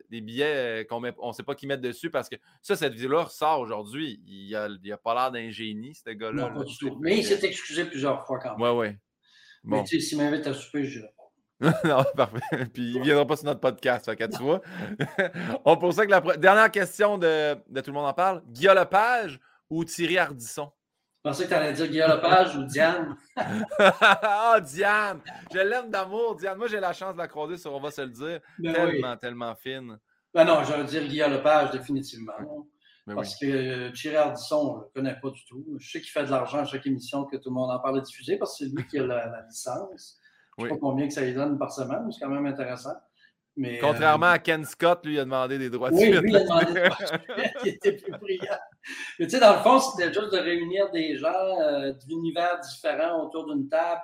des 0.09 0.21
billets 0.21 0.55
euh, 0.55 0.83
qu'on 0.83 1.01
on 1.19 1.31
sait 1.33 1.43
pas 1.43 1.55
qui 1.55 1.67
mettre 1.67 1.81
dessus 1.81 2.09
parce 2.09 2.29
que 2.29 2.35
ça, 2.61 2.75
cette 2.75 2.93
vidéo-là 2.93 3.23
ressort 3.23 3.59
aujourd'hui. 3.59 4.21
Il 4.25 4.55
a, 4.55 4.67
il 4.83 4.91
a 4.91 4.97
pas 4.97 5.13
l'air 5.13 5.31
d'un 5.31 5.49
génie, 5.49 5.95
ce 5.95 6.09
gars-là. 6.09 6.53
Mais 6.99 7.17
il 7.17 7.23
s'est 7.23 7.45
excusé 7.45 7.85
plusieurs 7.85 8.25
fois 8.25 8.39
quand 8.39 8.57
même. 8.57 8.61
Ouais, 8.61 8.75
ouais. 8.75 8.99
Bon. 9.63 9.77
Mais 9.77 9.83
tu 9.83 9.99
sais, 9.99 10.07
s'il 10.07 10.17
m'invite 10.17 10.47
à 10.47 10.53
souper, 10.53 10.85
je 10.85 10.99
dirais 10.99 11.13
non, 11.83 12.03
parfait. 12.15 12.39
Puis 12.73 12.91
il 12.91 12.99
ne 12.99 13.03
viendra 13.03 13.25
pas 13.25 13.35
sur 13.35 13.45
notre 13.45 13.59
podcast, 13.59 14.05
fait 14.05 14.29
tu 14.29 14.43
vois. 14.43 14.61
on 15.65 15.75
poursuit 15.75 16.01
avec 16.01 16.23
la 16.23 16.37
dernière 16.37 16.69
question 16.69 17.17
de, 17.17 17.55
de 17.67 17.81
Tout 17.81 17.89
le 17.89 17.93
monde 17.95 18.05
en 18.05 18.13
parle. 18.13 18.43
Guillaume 18.47 18.75
Lepage 18.75 19.39
ou 19.67 19.83
Thierry 19.83 20.19
Ardisson? 20.19 20.71
Pensais 21.27 21.43
que 21.43 21.49
tu 21.49 21.55
allais 21.55 21.73
dire 21.73 21.87
Guillaume 21.87 22.11
Lepage 22.11 22.55
ou 22.55 22.63
Diane. 22.63 23.15
Ah, 23.79 24.59
Diane! 24.61 25.19
Je 25.53 25.59
l'aime 25.59 25.89
d'amour, 25.89 26.35
Diane. 26.35 26.57
Moi, 26.57 26.67
j'ai 26.67 26.79
la 26.79 26.93
chance 26.93 27.13
de 27.13 27.17
la 27.19 27.27
croiser 27.27 27.57
sur 27.57 27.73
On 27.73 27.79
va 27.79 27.91
se 27.91 28.01
le 28.01 28.09
dire. 28.09 28.39
Ben 28.57 28.73
tellement, 28.73 29.17
tellement 29.17 29.55
fine. 29.55 29.99
Ben 30.33 30.45
non, 30.45 30.63
j'allais 30.63 30.85
dire 30.85 31.03
Guillaume 31.03 31.33
Lepage, 31.33 31.71
définitivement. 31.71 32.33
Ben 33.05 33.15
parce 33.15 33.35
que 33.35 33.45
euh, 33.45 33.91
Thierry 33.91 34.17
Ardisson, 34.17 34.55
on 34.55 34.77
ne 34.77 34.81
le 34.81 34.89
connaît 34.93 35.19
pas 35.19 35.29
du 35.29 35.45
tout. 35.45 35.65
Je 35.79 35.91
sais 35.91 36.01
qu'il 36.01 36.09
fait 36.09 36.25
de 36.25 36.31
l'argent 36.31 36.59
à 36.59 36.65
chaque 36.65 36.85
émission 36.85 37.25
que 37.25 37.37
tout 37.37 37.49
le 37.49 37.55
monde 37.55 37.71
en 37.71 37.79
parle 37.79 37.99
de 37.99 38.05
diffuser 38.05 38.37
parce 38.37 38.57
que 38.57 38.65
c'est 38.65 38.71
lui 38.71 38.85
qui 38.87 38.99
a 38.99 39.05
la, 39.05 39.43
licence. 39.47 40.19
Je 40.57 40.63
ne 40.63 40.69
sais 40.69 40.75
pas 40.75 40.79
combien 40.79 41.07
que 41.07 41.13
ça 41.13 41.21
lui 41.21 41.33
donne 41.33 41.57
par 41.57 41.71
semaine, 41.71 42.03
mais 42.05 42.11
c'est 42.11 42.25
quand 42.25 42.31
même 42.31 42.45
intéressant. 42.45 42.95
Mais, 43.57 43.79
Contrairement 43.79 44.27
euh, 44.27 44.33
à 44.33 44.39
Ken 44.39 44.63
Scott, 44.65 45.03
lui, 45.03 45.15
il 45.15 45.19
a 45.19 45.25
demandé 45.25 45.57
des 45.57 45.71
droits 45.71 45.89
de 45.89 45.95
Oui, 45.95 46.11
lui, 46.11 46.29
il 46.29 46.35
a 46.35 46.43
demandé 46.43 46.73
des 46.73 46.81
droits 46.81 46.89
de 46.89 47.05
suite, 47.07 47.21
il 47.63 47.67
était 47.69 47.93
plus 47.93 48.11
brillant. 48.11 48.59
Mais 49.19 49.25
tu 49.25 49.31
sais, 49.31 49.39
dans 49.39 49.53
le 49.53 49.59
fond, 49.59 49.79
c'était 49.79 50.13
juste 50.13 50.31
de 50.31 50.37
réunir 50.37 50.91
des 50.91 51.17
gens 51.17 51.59
euh, 51.61 51.91
d'univers 52.07 52.59
différents 52.59 53.25
autour 53.25 53.51
d'une 53.51 53.67
table 53.67 54.01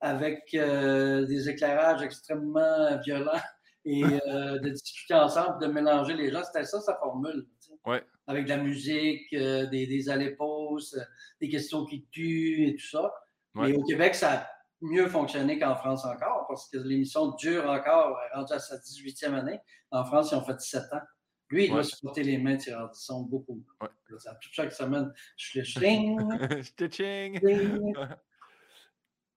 avec 0.00 0.54
euh, 0.54 1.24
des 1.26 1.48
éclairages 1.48 2.02
extrêmement 2.02 2.98
violents 3.04 3.40
et 3.86 4.02
de 4.02 4.68
discuter 4.68 5.14
ensemble, 5.14 5.58
de 5.62 5.66
mélanger 5.66 6.12
les 6.12 6.30
gens. 6.30 6.42
C'était 6.44 6.66
ça, 6.66 6.80
sa 6.80 6.96
formule. 6.96 7.46
Ouais. 7.86 8.04
Avec 8.26 8.44
de 8.44 8.50
la 8.50 8.58
musique, 8.58 9.24
des, 9.30 9.86
des 9.86 10.08
allées-pauses, 10.10 11.02
des 11.40 11.48
questions 11.48 11.86
qui 11.86 12.04
tuent 12.10 12.68
et 12.68 12.76
tout 12.76 12.86
ça. 12.86 13.10
Mais 13.54 13.72
au 13.72 13.82
Québec, 13.82 14.14
ça 14.14 14.46
mieux 14.80 15.08
fonctionner 15.08 15.58
qu'en 15.58 15.76
France 15.76 16.04
encore, 16.04 16.46
parce 16.48 16.68
que 16.68 16.78
l'émission 16.78 17.34
dure 17.34 17.68
encore, 17.68 18.18
elle 18.22 18.32
est 18.32 18.40
rendue 18.40 18.52
à 18.52 18.58
sa 18.58 18.76
18e 18.76 19.34
année. 19.34 19.60
En 19.90 20.04
France, 20.04 20.30
ils 20.32 20.36
ont 20.36 20.44
fait 20.44 20.56
17 20.56 20.92
ans. 20.92 21.02
Lui, 21.50 21.64
il 21.64 21.70
doit 21.70 21.82
se 21.82 22.00
porter 22.00 22.22
les 22.22 22.38
mains, 22.38 22.56
Thierry 22.56 22.84
sont 22.92 23.22
beaucoup. 23.22 23.64
Ouais. 23.80 23.88
Ça, 24.18 24.38
chaque 24.40 24.72
semaine, 24.72 25.12
je 25.36 25.60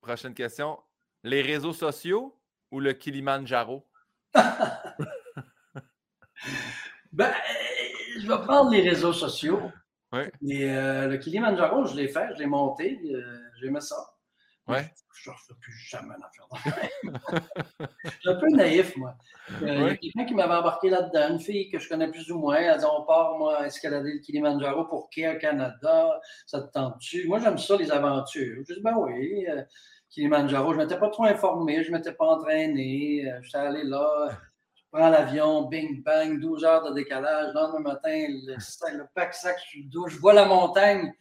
Prochaine 0.02 0.34
question. 0.34 0.80
Les 1.24 1.42
réseaux 1.42 1.74
sociaux 1.74 2.40
ou 2.72 2.80
le 2.80 2.94
Kilimanjaro? 2.94 3.88
ben, 7.12 7.34
je 8.20 8.28
vais 8.28 8.42
prendre 8.44 8.72
les 8.72 8.88
réseaux 8.88 9.14
sociaux. 9.14 9.72
Ouais. 10.12 10.32
Et 10.48 10.70
euh, 10.70 11.08
le 11.08 11.18
Kilimanjaro, 11.18 11.86
je 11.86 11.96
l'ai 11.96 12.08
fait, 12.08 12.30
je 12.36 12.40
l'ai 12.40 12.46
monté, 12.46 13.00
euh, 13.12 13.40
j'aimais 13.60 13.82
ça. 13.82 14.13
Ouais. 14.68 14.90
Je 15.14 15.30
ne 15.30 15.36
refais 15.36 15.54
plus 15.60 15.74
jamais 15.74 16.16
l'affaire 16.20 16.48
Je 18.04 18.10
suis 18.10 18.30
un 18.30 18.36
peu 18.36 18.48
naïf, 18.50 18.96
moi. 18.96 19.16
Euh, 19.62 19.66
il 19.66 19.82
y 19.82 19.90
a 19.90 19.96
quelqu'un 19.98 20.26
qui 20.26 20.34
m'avait 20.36 20.54
embarqué 20.54 20.90
là-dedans, 20.90 21.32
une 21.32 21.40
fille 21.40 21.70
que 21.70 21.80
je 21.80 21.90
connais 21.90 22.10
plus 22.10 22.32
ou 22.32 22.40
moins. 22.40 22.56
Elle 22.56 22.78
dit 22.80 22.86
On 22.86 23.06
part, 23.06 23.38
moi, 23.38 23.66
escalader 23.68 24.14
le 24.14 24.20
Kilimanjaro 24.20 24.86
pour 24.86 25.10
Care 25.10 25.38
Canada. 25.38 26.20
Ça 26.46 26.62
te 26.62 26.72
tente-tu? 26.72 27.28
Moi, 27.28 27.40
j'aime 27.40 27.58
ça, 27.58 27.76
les 27.76 27.92
aventures. 27.92 28.64
Je 28.68 28.74
dis 28.74 28.82
Ben 28.82 28.96
oui, 28.98 29.46
euh, 29.50 29.64
Kilimanjaro. 30.10 30.74
Je 30.74 30.80
ne 30.80 30.84
m'étais 30.84 31.00
pas 31.00 31.10
trop 31.10 31.26
informé, 31.26 31.84
je 31.84 31.92
ne 31.92 31.98
m'étais 31.98 32.14
pas 32.14 32.26
entraîné. 32.26 33.30
Euh, 33.30 33.40
je 33.42 33.50
suis 33.50 33.58
allé 33.58 33.84
là. 33.84 34.30
Je 34.76 34.84
prends 34.92 35.10
l'avion, 35.10 35.64
bing 35.64 36.04
bang, 36.04 36.40
12 36.40 36.64
heures 36.64 36.90
de 36.90 36.94
décalage. 36.94 37.48
Le 37.48 37.54
lendemain 37.54 37.94
matin, 37.94 38.28
le, 38.30 38.56
le 38.98 39.06
pack 39.14 39.34
sac 39.34 39.60
sur 39.60 39.82
le 39.84 39.90
dos, 39.90 40.08
je 40.08 40.18
vois 40.20 40.34
la 40.34 40.46
montagne 40.46 41.14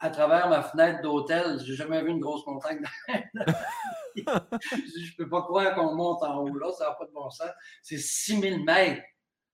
à 0.00 0.10
travers 0.10 0.48
ma 0.48 0.62
fenêtre 0.62 1.02
d'hôtel, 1.02 1.58
j'ai 1.64 1.74
jamais 1.74 2.02
vu 2.02 2.10
une 2.10 2.20
grosse 2.20 2.46
montagne. 2.46 2.82
je 3.08 4.22
ne 4.22 5.16
peux 5.16 5.28
pas 5.28 5.42
croire 5.42 5.74
qu'on 5.74 5.94
monte 5.94 6.22
en 6.22 6.38
haut 6.38 6.56
là, 6.56 6.70
ça 6.72 6.88
n'a 6.88 6.94
pas 6.94 7.06
de 7.06 7.12
bon 7.12 7.28
sens. 7.30 7.50
C'est 7.82 7.98
6000 7.98 8.64
mètres, 8.64 9.02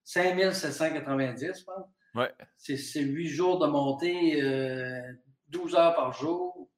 5790, 0.04 1.60
je 1.60 1.64
pense. 1.64 1.86
Ouais. 2.14 2.32
C'est 2.56 3.00
8 3.00 3.28
jours 3.28 3.58
de 3.58 3.66
montée, 3.66 4.36
12 5.48 5.74
euh, 5.74 5.78
heures 5.78 5.94
par 5.94 6.12
jour. 6.12 6.68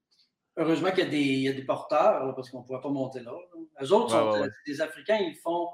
Heureusement 0.57 0.91
qu'il 0.91 1.13
y, 1.13 1.49
a 1.49 1.53
des 1.53 1.65
porteurs, 1.65 2.35
parce 2.35 2.49
qu'on 2.49 2.61
ne 2.61 2.65
pourrait 2.65 2.81
pas 2.81 2.89
monter 2.89 3.21
là. 3.21 3.33
Les 3.79 3.93
autres, 3.93 4.11
sont, 4.11 4.49
des 4.67 4.81
Africains, 4.81 5.19
ils 5.21 5.37
font 5.37 5.69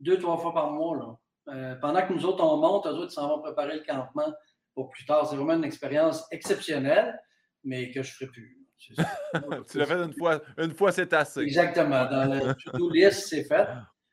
deux, 0.00 0.18
trois 0.18 0.38
fois 0.38 0.52
par 0.52 0.72
mois. 0.72 0.96
Là. 0.96 1.18
Euh, 1.48 1.74
pendant 1.76 2.04
que 2.04 2.12
nous 2.12 2.24
autres, 2.24 2.42
on 2.42 2.56
monte, 2.56 2.86
eux 2.86 2.90
autres, 2.90 3.12
ils 3.12 3.14
s'en 3.14 3.28
vont 3.28 3.40
préparer 3.40 3.76
le 3.76 3.84
campement 3.84 4.32
pour 4.74 4.90
plus 4.90 5.04
tard. 5.04 5.28
C'est 5.28 5.36
vraiment 5.36 5.54
une 5.54 5.64
expérience 5.64 6.26
exceptionnelle 6.32 7.16
mais 7.64 7.90
que 7.90 8.02
je 8.02 8.10
ne 8.10 8.14
ferai 8.14 8.26
plus. 8.26 8.60
tu 9.70 9.78
l'as 9.78 9.86
fait 9.86 9.94
une 9.94 10.12
fois, 10.12 10.42
une 10.58 10.74
fois 10.74 10.92
c'est 10.92 11.12
assez. 11.12 11.40
Exactement. 11.40 12.04
Dans 12.04 12.32
le 12.32 12.54
to-do 12.54 12.90
list, 12.90 13.28
c'est 13.28 13.44
fait. 13.44 13.66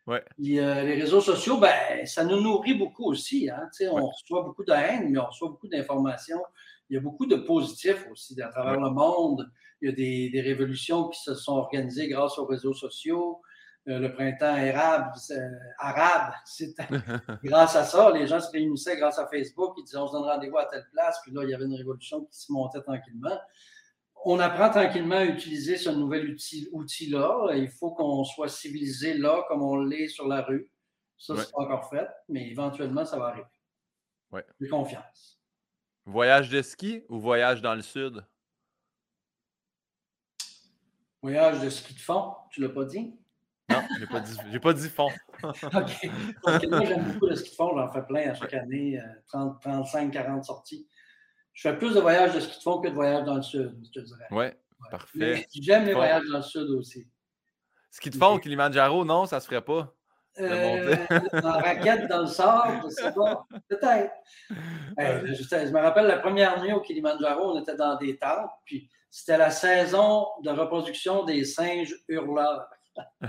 Ouais. 0.08 0.24
Euh, 0.40 0.84
les 0.84 0.96
réseaux 0.96 1.22
sociaux, 1.22 1.60
ben, 1.60 2.06
ça 2.06 2.24
nous 2.24 2.42
nourrit 2.42 2.74
beaucoup 2.74 3.06
aussi. 3.06 3.50
Hein? 3.50 3.70
On 3.92 4.08
reçoit 4.08 4.44
beaucoup 4.44 4.64
de 4.64 4.72
haine, 4.72 5.10
mais 5.10 5.20
on 5.20 5.26
reçoit 5.26 5.50
beaucoup 5.50 5.68
d'informations. 5.68 6.42
Il 6.90 6.96
y 6.96 6.98
a 6.98 7.02
beaucoup 7.02 7.26
de 7.26 7.36
positifs 7.36 8.08
aussi 8.12 8.42
à 8.42 8.48
travers 8.50 8.80
le 8.80 8.90
monde. 8.90 9.50
Il 9.82 9.90
y 9.90 9.92
a 9.92 9.96
des, 9.96 10.30
des, 10.30 10.42
révolutions 10.42 11.10
qui 11.10 11.20
se 11.22 11.36
sont 11.36 11.54
organisées 11.54 12.08
grâce 12.08 12.38
aux 12.38 12.46
réseaux 12.46 12.74
sociaux. 12.74 13.42
Euh, 13.88 13.98
le 13.98 14.14
printemps 14.14 14.54
arabe, 14.54 15.12
arabe 15.80 16.34
c'est 16.46 16.76
grâce 17.44 17.76
à 17.76 17.84
ça. 17.84 18.12
Les 18.12 18.28
gens 18.28 18.40
se 18.40 18.52
réunissaient 18.52 18.98
grâce 18.98 19.18
à 19.18 19.28
Facebook. 19.28 19.74
Ils 19.78 19.84
disaient 19.84 19.98
on 19.98 20.08
se 20.08 20.14
donne 20.14 20.24
rendez-vous 20.24 20.58
à 20.58 20.66
telle 20.66 20.86
place. 20.92 21.20
Puis 21.24 21.32
là, 21.32 21.44
il 21.44 21.50
y 21.50 21.54
avait 21.56 21.66
une 21.66 21.76
révolution 21.76 22.24
qui 22.26 22.40
se 22.40 22.52
montait 22.52 22.82
tranquillement. 22.82 23.40
On 24.24 24.40
apprend 24.40 24.70
tranquillement 24.70 25.16
à 25.16 25.26
utiliser 25.26 25.78
ce 25.78 25.90
nouvel 25.90 26.36
outil-là. 26.72 27.54
Il 27.56 27.72
faut 27.72 27.92
qu'on 27.92 28.24
soit 28.24 28.50
civilisé 28.50 29.16
là 29.16 29.44
comme 29.48 29.64
on 29.64 29.78
l'est 29.78 30.10
sur 30.10 30.28
la 30.28 30.42
rue. 30.42 30.70
Ça, 31.18 31.36
c'est 31.38 31.52
pas 31.52 31.62
encore 31.62 31.90
fait, 31.90 32.08
mais 32.30 32.48
éventuellement, 32.50 33.06
ça 33.06 33.18
va 33.18 33.28
arriver. 33.28 33.48
Ouais. 34.32 34.46
J'ai 34.60 34.68
confiance. 34.68 35.40
Voyage 36.06 36.50
de 36.50 36.62
ski 36.62 37.04
ou 37.10 37.20
voyage 37.20 37.62
dans 37.62 37.76
le 37.76 37.82
sud? 37.82 38.24
Voyage 41.22 41.62
de 41.62 41.70
ski 41.70 41.94
de 41.94 42.00
fond, 42.00 42.34
tu 42.50 42.62
l'as 42.62 42.70
pas 42.70 42.86
dit? 42.86 43.16
Non, 43.72 43.82
j'ai 44.00 44.08
pas 44.08 44.20
dit, 44.20 44.60
pas 44.60 44.74
dit 44.74 44.90
fond. 44.90 45.10
OK. 45.44 46.12
Parce 46.44 46.60
que 46.60 46.70
moi, 46.70 46.86
j'aime 46.86 47.14
beaucoup 47.14 47.28
le 47.28 47.36
ski 47.36 47.50
de 47.50 47.56
fond. 47.56 47.78
J'en 47.78 47.92
fais 47.92 48.04
plein 48.04 48.32
à 48.32 48.34
chaque 48.34 48.54
année, 48.54 49.02
30, 49.28 49.62
35, 49.62 50.12
40 50.12 50.46
sorties. 50.46 50.88
Je 51.54 51.70
fais 51.70 51.78
plus 51.78 51.94
de 51.94 52.00
voyages 52.00 52.34
de 52.34 52.40
ski 52.40 52.58
de 52.58 52.64
fond 52.64 52.80
que 52.80 52.88
de 52.88 52.94
voyages 52.94 53.26
dans 53.26 53.36
le 53.36 53.42
sud, 53.42 53.78
je 53.86 54.00
te 54.00 54.06
dirais. 54.06 54.28
Oui, 54.32 54.38
ouais, 54.38 54.58
parfait. 54.90 55.48
J'aime 55.54 55.86
les 55.86 55.94
voyages 55.94 56.24
dans 56.30 56.38
le 56.38 56.44
sud 56.44 56.70
aussi. 56.70 57.08
Ski 57.90 58.10
de 58.10 58.16
fond 58.16 58.36
au 58.36 58.40
Kilimanjaro, 58.40 59.04
non, 59.04 59.26
ça 59.26 59.40
se 59.40 59.48
ferait 59.48 59.62
pas. 59.62 59.94
Euh, 60.40 60.96
en 61.44 61.52
raquette 61.52 62.08
dans 62.08 62.22
le 62.22 62.28
sable, 62.28 62.84
je 62.86 62.90
sais 62.90 63.12
pas. 63.12 63.46
Peut-être. 63.68 64.14
je, 64.98 65.72
me 65.72 65.80
rappelle 65.80 66.08
la 66.08 66.20
première 66.20 66.62
nuit 66.64 66.72
au 66.72 66.80
Kilimanjaro, 66.80 67.54
on 67.54 67.62
était 67.62 67.76
dans 67.76 67.98
des 67.98 68.18
tentes, 68.18 68.50
puis 68.64 68.90
c'était 69.10 69.38
la 69.38 69.52
saison 69.52 70.28
de 70.42 70.50
reproduction 70.50 71.26
des 71.26 71.44
singes 71.44 71.94
hurleurs. 72.08 72.66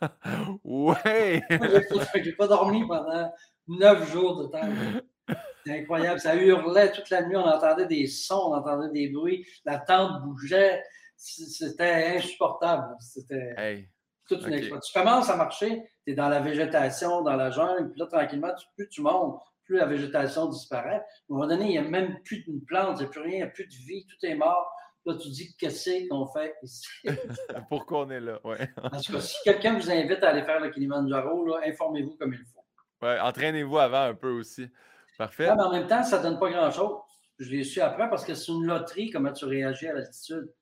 ouais! 0.64 1.42
J'ai 2.14 2.32
pas 2.32 2.46
dormi 2.46 2.86
pendant 2.86 3.32
neuf 3.68 4.12
jours 4.12 4.42
de 4.42 4.46
temps. 4.46 5.36
C'est 5.64 5.80
incroyable. 5.80 6.20
Ça 6.20 6.36
hurlait 6.36 6.92
toute 6.92 7.10
la 7.10 7.26
nuit. 7.26 7.36
On 7.36 7.44
entendait 7.44 7.86
des 7.86 8.06
sons, 8.06 8.50
on 8.50 8.54
entendait 8.54 8.92
des 8.92 9.08
bruits. 9.08 9.46
La 9.64 9.78
tente 9.78 10.22
bougeait. 10.22 10.82
C'était 11.16 12.16
insupportable. 12.16 12.94
C'était 13.00 13.88
toute 14.28 14.42
une 14.46 14.54
expérience. 14.54 14.86
Tu 14.92 14.98
commences 14.98 15.30
à 15.30 15.36
marcher, 15.36 15.82
tu 16.04 16.12
es 16.12 16.14
dans 16.14 16.28
la 16.28 16.40
végétation, 16.40 17.22
dans 17.22 17.36
la 17.36 17.50
jungle, 17.50 17.90
puis 17.90 18.00
là, 18.00 18.06
tranquillement, 18.06 18.52
plus 18.76 18.88
tu 18.88 19.00
montes, 19.00 19.40
plus 19.64 19.76
la 19.76 19.86
végétation 19.86 20.46
disparaît. 20.46 20.96
À 20.96 21.04
un 21.30 21.34
moment 21.34 21.46
donné, 21.46 21.64
il 21.64 21.70
n'y 21.70 21.78
a 21.78 21.82
même 21.82 22.20
plus 22.24 22.44
de 22.46 22.64
plantes, 22.66 22.98
il 22.98 23.04
n'y 23.04 23.06
a 23.06 23.08
plus 23.08 23.20
rien, 23.20 23.32
il 23.32 23.36
n'y 23.36 23.42
a 23.42 23.48
plus 23.48 23.66
de 23.66 23.74
vie, 23.86 24.06
tout 24.06 24.26
est 24.26 24.34
mort. 24.34 24.70
Là, 25.06 25.14
tu 25.14 25.28
dis 25.28 25.54
qu'est-ce 25.56 26.08
qu'on 26.08 26.26
fait 26.26 26.56
ici? 26.64 26.88
Pourquoi 27.68 28.00
on 28.00 28.10
est 28.10 28.20
là? 28.20 28.40
Ouais. 28.42 28.68
en 28.82 29.00
tout 29.00 29.12
cas, 29.12 29.20
si 29.20 29.36
quelqu'un 29.44 29.78
vous 29.78 29.88
invite 29.88 30.20
à 30.24 30.30
aller 30.30 30.42
faire 30.42 30.58
le 30.58 30.70
Kilimanjaro, 30.70 31.54
informez-vous 31.64 32.16
comme 32.16 32.34
il 32.34 32.44
faut. 32.52 32.64
Ouais, 33.06 33.20
entraînez-vous 33.20 33.78
avant 33.78 34.02
un 34.02 34.14
peu 34.14 34.30
aussi. 34.30 34.68
Parfait. 35.16 35.46
mais 35.54 35.62
en 35.62 35.70
même 35.70 35.86
temps, 35.86 36.02
ça 36.02 36.18
ne 36.18 36.24
donne 36.24 36.40
pas 36.40 36.50
grand-chose. 36.50 36.98
Je 37.38 37.50
l'ai 37.50 37.62
su 37.62 37.80
après 37.80 38.10
parce 38.10 38.24
que 38.24 38.34
c'est 38.34 38.50
une 38.50 38.66
loterie 38.66 39.10
comment 39.10 39.32
tu 39.32 39.44
réagis 39.44 39.86
à 39.86 39.92
l'altitude. 39.92 40.52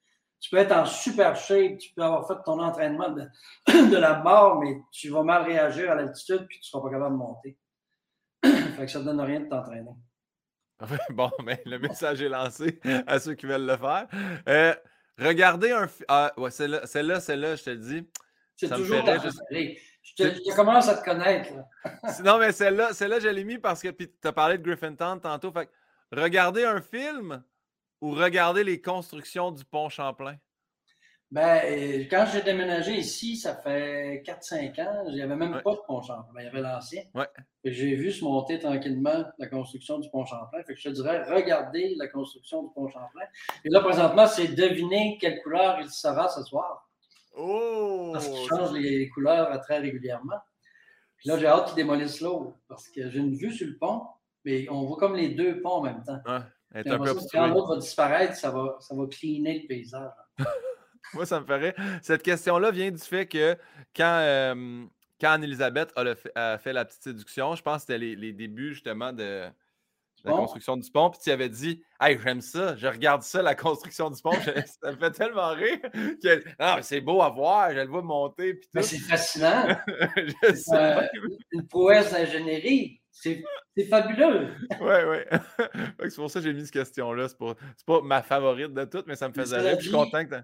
Tu 0.41 0.51
peux 0.51 0.59
être 0.59 0.73
en 0.73 0.85
super 0.85 1.37
shape, 1.37 1.79
tu 1.79 1.95
peux 1.95 2.03
avoir 2.03 2.29
fait 2.29 2.35
ton 2.45 2.61
entraînement 2.61 3.09
de, 3.09 3.23
de 3.91 3.97
la 3.97 4.23
mort, 4.23 4.61
mais 4.61 4.77
tu 4.93 5.09
vas 5.09 5.23
mal 5.23 5.45
réagir 5.45 5.91
à 5.91 5.95
l'altitude 5.95 6.47
puis 6.49 6.61
tu 6.61 6.67
ne 6.67 6.81
seras 6.81 6.83
pas 6.83 6.91
capable 6.91 7.15
de 7.15 7.19
monter. 7.19 7.59
fait 8.77 8.85
que 8.85 8.91
ça 8.91 8.99
ne 8.99 9.05
donne 9.05 9.23
rien 9.23 9.41
de 9.41 9.49
t'entraîner. 9.49 9.91
Bon, 11.11 11.31
mais 11.45 11.63
le 11.67 11.79
message 11.79 12.23
est 12.23 12.29
lancé 12.29 12.81
à 13.07 13.19
ceux 13.19 13.35
qui 13.35 13.47
veulent 13.47 13.67
le 13.67 13.77
faire. 13.77 14.07
Euh, 14.49 14.75
regardez 15.19 15.73
un 15.73 15.87
film. 15.87 16.05
Ah, 16.09 16.33
ouais, 16.37 16.51
celle-là, 16.51 16.87
celle-là, 16.87 17.21
celle-là, 17.21 17.57
je 17.57 17.65
te 17.65 17.71
le 17.71 17.77
dis. 17.77 18.09
C'est 18.57 18.71
toujours 18.71 19.05
ta 19.05 19.19
je... 19.19 19.29
je, 20.17 20.55
commence 20.55 20.89
à 20.89 20.97
te 20.97 21.05
connaître. 21.05 21.51
non, 22.25 22.39
mais 22.39 22.53
celle-là, 22.53 22.93
celle-là, 22.93 23.21
je 23.21 23.29
l'ai 23.29 23.45
mis 23.45 23.59
parce 23.59 23.83
que 23.83 23.89
tu 23.89 24.09
as 24.23 24.33
parlé 24.33 24.59
de 24.59 24.63
Griffintown 24.63 25.21
tantôt. 25.21 25.51
Fait 25.51 25.69
regardez 26.13 26.65
un 26.65 26.81
film 26.81 27.43
ou 28.01 28.13
regardez 28.13 28.65
les 28.65 28.81
constructions 28.81 29.51
du 29.51 29.65
pont 29.65 29.89
Champlain? 29.89 30.37
Ben, 31.35 32.07
quand 32.09 32.27
j'ai 32.33 32.43
déménagé 32.43 32.93
ici, 32.93 33.37
ça 33.37 33.57
fait 33.57 34.23
4-5 34.25 34.81
ans, 34.81 35.05
il 35.09 35.17
n'y 35.17 35.21
avait 35.21 35.35
même 35.35 35.61
pas 35.65 35.73
de 35.73 35.81
pont 35.85 36.01
Champlain. 36.01 36.33
Ben, 36.33 36.43
il 36.43 36.45
y 36.45 36.47
avait 36.47 36.61
l'ancien. 36.61 37.03
Ouais. 37.13 37.27
J'ai 37.65 37.97
vu 37.97 38.13
se 38.13 38.23
monter 38.23 38.61
tranquillement 38.61 39.25
la 39.37 39.49
construction 39.49 39.99
du 39.99 40.09
pont 40.11 40.25
Champlain. 40.25 40.63
Fait 40.65 40.75
que 40.75 40.79
je 40.81 40.91
te 40.91 40.95
dirais, 40.95 41.25
regardez 41.25 41.97
la 41.97 42.07
construction 42.07 42.63
du 42.63 42.73
pont 42.73 42.87
Champlain. 42.87 43.27
Et 43.65 43.69
là, 43.69 43.81
présentement, 43.81 44.29
c'est 44.29 44.47
deviner 44.47 45.19
quelle 45.21 45.43
couleur 45.43 45.81
il 45.81 45.91
sera 45.91 46.29
ce 46.29 46.45
soir. 46.45 46.89
Oh! 47.37 48.11
Parce 48.13 48.29
qu'il 48.29 48.47
change 48.47 48.71
les 48.71 49.09
couleurs 49.09 49.61
très 49.63 49.81
régulièrement. 49.81 50.39
Puis 51.17 51.31
là, 51.31 51.37
j'ai 51.37 51.49
hâte 51.49 51.67
qu'ils 51.67 51.75
démolissent 51.75 52.21
l'eau 52.21 52.55
parce 52.69 52.89
que 52.91 53.11
j'ai 53.11 53.19
une 53.19 53.35
vue 53.35 53.51
sur 53.51 53.67
le 53.67 53.77
pont, 53.77 54.03
mais 54.45 54.69
on 54.71 54.85
voit 54.85 54.99
comme 54.99 55.17
les 55.17 55.31
deux 55.31 55.61
ponts 55.61 55.79
en 55.79 55.83
même 55.83 56.05
temps. 56.05 56.21
Ouais, 56.27 56.89
un 56.89 56.99
peu 56.99 57.13
quand 57.33 57.47
l'autre 57.49 57.75
va 57.75 57.81
disparaître, 57.81 58.37
ça 58.37 58.53
va, 58.53 58.77
ça 58.79 58.95
va 58.95 59.05
cleaner 59.09 59.63
le 59.63 59.67
paysage. 59.67 60.13
Moi, 61.15 61.27
ça 61.27 61.41
me 61.41 61.47
ferait. 61.47 61.75
Cette 62.03 62.23
question-là 62.23 62.71
vient 62.71 62.91
du 62.91 63.03
fait 63.03 63.27
que 63.27 63.57
quand, 63.95 64.19
euh, 64.21 64.85
quand 65.21 65.31
Anne-Elisabeth 65.33 65.93
a, 65.97 66.59
fait 66.59 66.73
la 66.73 66.85
petite 66.85 67.03
séduction, 67.03 67.55
je 67.55 67.63
pense 67.63 67.85
que 67.85 67.93
c'était 67.93 67.99
les, 67.99 68.33
débuts 68.33 68.75
justement 68.75 69.13
de, 69.13 69.49
la 70.25 70.33
construction 70.33 70.77
du 70.77 70.91
pont, 70.91 71.11
puis 71.11 71.21
tu 71.23 71.31
avais 71.31 71.49
dit 71.49 71.83
Hey, 72.01 72.19
j'aime 72.23 72.41
ça, 72.41 72.77
je 72.77 72.87
regarde 72.87 73.23
ça, 73.23 73.43
la 73.43 73.55
construction 73.55 74.11
du 74.11 74.21
pont. 74.23 74.33
ça 74.83 74.93
me 74.93 74.97
fait 74.97 75.11
tellement 75.11 75.51
rire 75.51 75.79
que 76.23 76.45
ah, 76.59 76.79
c'est 76.83 77.01
beau 77.01 77.23
à 77.23 77.29
voir, 77.29 77.71
je 77.73 77.81
le 77.81 77.89
vois 77.89 78.03
monter. 78.03 78.61
c'est 78.81 78.99
fascinant. 78.99 79.67
Euh, 80.73 81.03
une 81.53 81.67
prouesse 81.67 82.11
d'ingénierie. 82.13 83.01
C'est 83.11 83.43
fabuleux. 83.89 84.49
Oui, 84.81 84.97
oui. 85.09 85.39
c'est 86.01 86.17
pour 86.17 86.31
ça 86.31 86.41
que 86.41 86.47
j'ai 86.47 86.53
mis 86.53 86.63
cette 86.63 86.73
question-là. 86.73 87.29
C'est 87.29 87.39
pas, 87.39 87.55
pas 87.87 88.01
ma 88.03 88.23
favorite 88.23 88.73
de 88.73 88.85
toutes, 88.85 89.07
mais 89.07 89.17
ça 89.17 89.29
me 89.29 89.35
faisait 89.35 89.59
rire. 89.59 89.77
Je 89.79 89.85
suis 89.85 89.93
content 89.93 90.25
que 90.25 90.35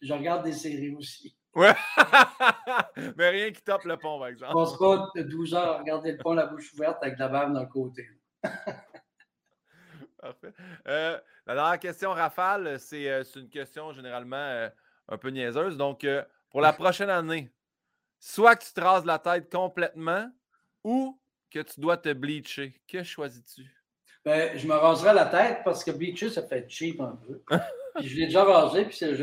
je 0.00 0.12
regarde 0.12 0.44
des 0.44 0.52
séries 0.52 0.94
aussi. 0.94 1.36
Ouais. 1.54 1.74
Mais 3.16 3.30
rien 3.30 3.50
qui 3.50 3.62
tape 3.62 3.84
le 3.84 3.96
pont, 3.96 4.18
par 4.18 4.28
exemple. 4.28 4.52
On 4.56 4.66
se 4.66 4.78
pas 4.78 5.10
12 5.14 5.54
heures 5.54 5.76
à 5.76 5.78
regarder 5.78 6.12
le 6.12 6.18
pont, 6.18 6.32
la 6.32 6.46
bouche 6.46 6.72
ouverte, 6.74 6.98
avec 7.02 7.14
de 7.14 7.20
la 7.20 7.28
bave 7.28 7.52
dans 7.52 7.60
le 7.60 7.66
côté. 7.66 8.08
Parfait. 10.20 10.52
Euh, 10.86 11.18
la 11.46 11.54
dernière 11.54 11.78
question, 11.80 12.10
Rafale, 12.12 12.66
euh, 12.66 12.78
c'est 12.78 13.40
une 13.40 13.48
question 13.48 13.92
généralement 13.92 14.36
euh, 14.36 14.68
un 15.08 15.18
peu 15.18 15.30
niaiseuse. 15.30 15.76
Donc, 15.76 16.06
pour 16.50 16.60
la 16.60 16.72
prochaine 16.72 17.10
année, 17.10 17.50
soit 18.18 18.54
que 18.56 18.64
tu 18.64 18.72
te 18.72 18.80
rases 18.80 19.04
la 19.04 19.18
tête 19.18 19.50
complètement 19.50 20.30
ou 20.84 21.18
que 21.50 21.60
tu 21.60 21.80
dois 21.80 21.96
te 21.96 22.12
bleacher. 22.12 22.80
Que 22.86 23.02
choisis-tu? 23.02 23.79
Ben, 24.24 24.56
je 24.56 24.66
me 24.66 24.74
raserai 24.74 25.14
la 25.14 25.26
tête 25.26 25.60
parce 25.64 25.82
que 25.82 25.90
bleacher, 25.90 26.30
ça 26.30 26.42
fait 26.42 26.68
cheap 26.68 27.00
un 27.00 27.18
peu. 27.26 27.42
Puis 27.96 28.08
je 28.08 28.16
l'ai 28.16 28.26
déjà 28.26 28.44
rasé, 28.44 28.84
puis 28.84 28.96
j'ai, 28.96 29.22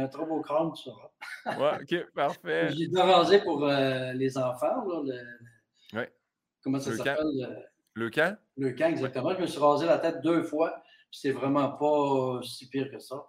un 0.00 0.08
trop 0.08 0.26
beau 0.26 0.40
crâne, 0.40 0.72
tu 0.74 0.82
sauras. 0.82 1.10
ouais, 1.46 1.78
ok, 1.80 2.12
parfait. 2.12 2.68
J'ai 2.76 2.88
déjà 2.88 3.04
rasé 3.04 3.38
pour 3.40 3.64
euh, 3.64 4.12
les 4.14 4.36
enfants. 4.36 4.84
Là, 4.84 5.02
le, 5.04 5.96
ouais. 5.96 6.12
Comment 6.62 6.80
ça 6.80 6.96
s'appelle? 6.96 7.68
Le 7.94 8.10
camp? 8.10 8.36
Le 8.56 8.72
camp, 8.72 8.88
exactement. 8.88 9.32
Je 9.36 9.40
me 9.40 9.46
suis 9.46 9.60
rasé 9.60 9.86
la 9.86 9.98
tête 9.98 10.22
deux 10.22 10.42
fois, 10.42 10.82
puis 11.08 11.20
c'est 11.20 11.30
vraiment 11.30 11.70
pas 11.70 12.40
si 12.42 12.68
pire 12.68 12.90
que 12.90 12.98
ça. 12.98 13.24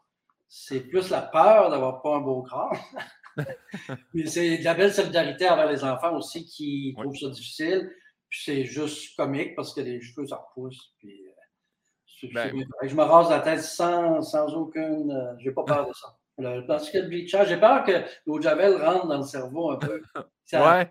C'est 0.50 0.82
plus 0.82 1.12
la 1.12 1.22
peur 1.22 1.70
d'avoir 1.70 2.02
pas 2.02 2.16
un 2.16 2.22
beau 2.22 2.42
crâne. 2.42 2.78
Mais 4.14 4.26
c'est 4.26 4.58
de 4.58 4.64
la 4.64 4.74
belle 4.74 4.94
solidarité 4.94 5.50
envers 5.50 5.72
les 5.72 5.84
enfants 5.84 6.16
aussi 6.16 6.46
qui 6.46 6.96
trouvent 6.98 7.16
ça 7.16 7.30
difficile. 7.30 7.92
Puis 8.32 8.44
c'est 8.46 8.64
juste 8.64 9.16
comique 9.18 9.56
parce 9.56 9.74
que 9.74 9.82
les 9.82 10.02
cheveux, 10.02 10.26
ça 10.26 10.38
repousse. 10.38 10.94
Puis, 10.98 11.22
ben 12.34 12.66
je 12.84 12.96
me 12.96 13.04
rase 13.04 13.30
la 13.30 13.42
tête 13.42 13.62
sans, 13.62 14.22
sans 14.22 14.48
aucune. 14.56 15.12
Euh, 15.12 15.34
j'ai 15.40 15.52
pas 15.52 15.64
peur 15.64 15.88
de 15.88 15.94
ça. 15.94 16.18
Le, 16.38 16.66
parce 16.66 16.90
que 16.90 17.00
le 17.00 17.08
bleachage, 17.10 17.50
j'ai 17.50 17.58
peur 17.58 17.84
que 17.84 17.92
l'eau 18.26 18.38
de 18.38 18.44
javel 18.44 18.82
rentre 18.82 19.08
dans 19.08 19.18
le 19.18 19.26
cerveau 19.26 19.72
un 19.72 19.76
peu. 19.76 20.02
ouais. 20.54 20.90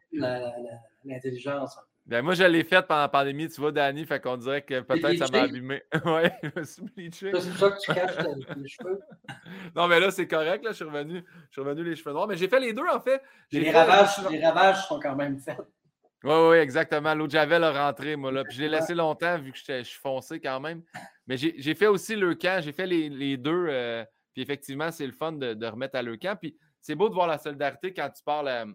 L'intelligence. 1.05 1.79
Ben 2.05 2.23
moi, 2.23 2.35
je 2.35 2.43
l'ai 2.43 2.65
faite 2.65 2.87
pendant 2.87 3.03
la 3.03 3.09
pandémie, 3.09 3.49
tu 3.49 3.61
vois, 3.61 3.73
Danny, 3.73 4.05
fait 4.05 4.21
qu'on 4.21 4.37
dirait 4.37 4.63
que 4.63 4.81
peut-être 4.81 5.17
ça 5.17 5.29
m'a 5.33 5.45
abîmé. 5.45 5.83
oui, 6.05 6.23
je 6.43 6.61
me 6.61 6.65
suis 6.65 6.83
bleaché. 6.83 7.33
C'est 7.41 7.51
pour 7.51 7.57
ça 7.57 7.71
que 7.71 7.81
tu 7.81 7.95
caches 7.95 8.17
tes 8.17 8.69
cheveux. 8.69 9.01
non, 9.77 9.87
mais 9.87 10.01
là, 10.01 10.11
c'est 10.11 10.27
correct, 10.27 10.63
là, 10.63 10.73
je 10.73 10.77
suis 10.77 10.85
revenu, 10.85 11.25
je 11.49 11.53
suis 11.53 11.63
revenu 11.63 11.85
les 11.85 11.97
cheveux 11.97 12.13
noirs. 12.13 12.27
Mais 12.27 12.37
j'ai 12.37 12.49
fait 12.49 12.61
les 12.61 12.75
deux, 12.75 12.87
en 12.93 13.01
fait. 13.01 13.23
Les, 13.53 13.71
ravages, 13.71 14.29
les 14.31 14.45
ravages 14.45 14.87
sont 14.89 15.01
quand 15.01 15.15
même 15.15 15.39
faits. 15.39 15.57
Oui, 16.23 16.35
oui, 16.51 16.57
exactement. 16.59 17.15
L'eau 17.15 17.27
de 17.27 17.33
Javel 17.33 17.65
a 17.65 17.87
rentré, 17.87 18.17
moi, 18.17 18.31
là. 18.31 18.45
Puis 18.45 18.57
je 18.57 18.63
l'ai 18.63 18.69
laissé 18.69 18.95
longtemps 18.95 19.39
vu 19.39 19.53
que 19.53 19.59
je 19.59 19.83
suis 19.83 20.01
foncé 20.01 20.39
quand 20.39 20.61
même. 20.61 20.83
Mais 21.27 21.37
j'ai 21.37 21.75
fait 21.75 21.87
aussi 21.87 22.15
le 22.15 22.35
camp, 22.35 22.61
j'ai 22.63 22.73
fait 22.73 22.87
les, 22.87 23.37
deux. 23.37 23.67
Euh, 23.69 24.05
puis 24.35 24.43
effectivement, 24.43 24.91
c'est 24.91 25.07
le 25.07 25.13
fun 25.13 25.33
de, 25.33 25.67
remettre 25.67 25.97
à 25.97 26.03
le 26.03 26.17
camp. 26.17 26.37
Puis 26.39 26.57
c'est 26.81 26.95
beau 26.95 27.09
de 27.09 27.15
voir 27.15 27.27
la 27.27 27.39
solidarité 27.39 27.95
quand 27.95 28.11
tu 28.11 28.23
parles. 28.23 28.49
Euh, 28.49 28.67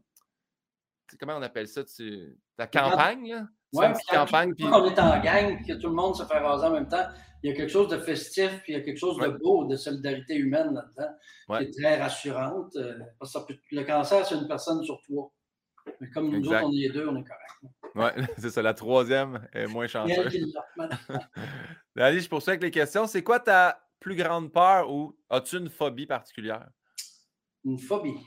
comment 1.19 1.37
on 1.37 1.41
appelle 1.43 1.67
ça? 1.67 1.83
Tu, 1.83 2.35
la 2.57 2.67
campagne, 2.67 3.29
là? 3.29 3.47
Oui, 3.73 3.85
campagne. 4.09 4.53
Puis... 4.55 4.65
on 4.65 4.85
est 4.85 4.99
en 4.99 5.19
gang, 5.21 5.63
que 5.65 5.73
tout 5.73 5.89
le 5.89 5.95
monde 5.95 6.15
se 6.15 6.23
fait 6.23 6.39
raser 6.39 6.65
en 6.65 6.71
même 6.71 6.87
temps, 6.87 7.05
il 7.43 7.49
y 7.49 7.53
a 7.53 7.55
quelque 7.55 7.71
chose 7.71 7.89
de 7.89 7.97
festif, 7.97 8.61
puis 8.63 8.73
il 8.73 8.77
y 8.77 8.79
a 8.79 8.83
quelque 8.83 8.97
chose 8.97 9.17
de 9.17 9.27
beau, 9.27 9.65
de 9.65 9.75
solidarité 9.75 10.35
humaine 10.35 10.73
là-dedans, 10.73 11.57
qui 11.57 11.63
est 11.65 11.79
très 11.79 12.01
rassurante. 12.01 12.75
Euh, 12.75 12.97
parce 13.19 13.33
que 13.33 13.53
le 13.71 13.83
cancer, 13.83 14.25
c'est 14.25 14.35
une 14.35 14.47
personne 14.47 14.83
sur 14.83 14.99
toi. 15.05 15.31
Mais 15.99 16.09
comme 16.09 16.29
nous 16.29 16.47
autres, 16.47 16.63
on 16.63 16.71
est 16.71 16.89
deux, 16.89 17.07
on 17.07 17.15
est 17.15 17.23
correct. 17.23 17.45
Oui, 17.95 18.23
c'est 18.37 18.49
ça. 18.49 18.61
La 18.61 18.73
troisième 18.73 19.47
est 19.53 19.67
moins 19.67 19.87
chanceuse. 19.87 20.55
Allez, 21.97 22.19
je 22.19 22.29
poursuis 22.29 22.51
avec 22.51 22.63
les 22.63 22.71
questions. 22.71 23.07
C'est 23.07 23.23
quoi 23.23 23.39
ta 23.39 23.79
plus 23.99 24.15
grande 24.15 24.51
peur 24.51 24.91
ou 24.91 25.17
as-tu 25.29 25.57
une 25.57 25.69
phobie 25.69 26.05
particulière? 26.05 26.67
Une 27.63 27.79
phobie. 27.79 28.17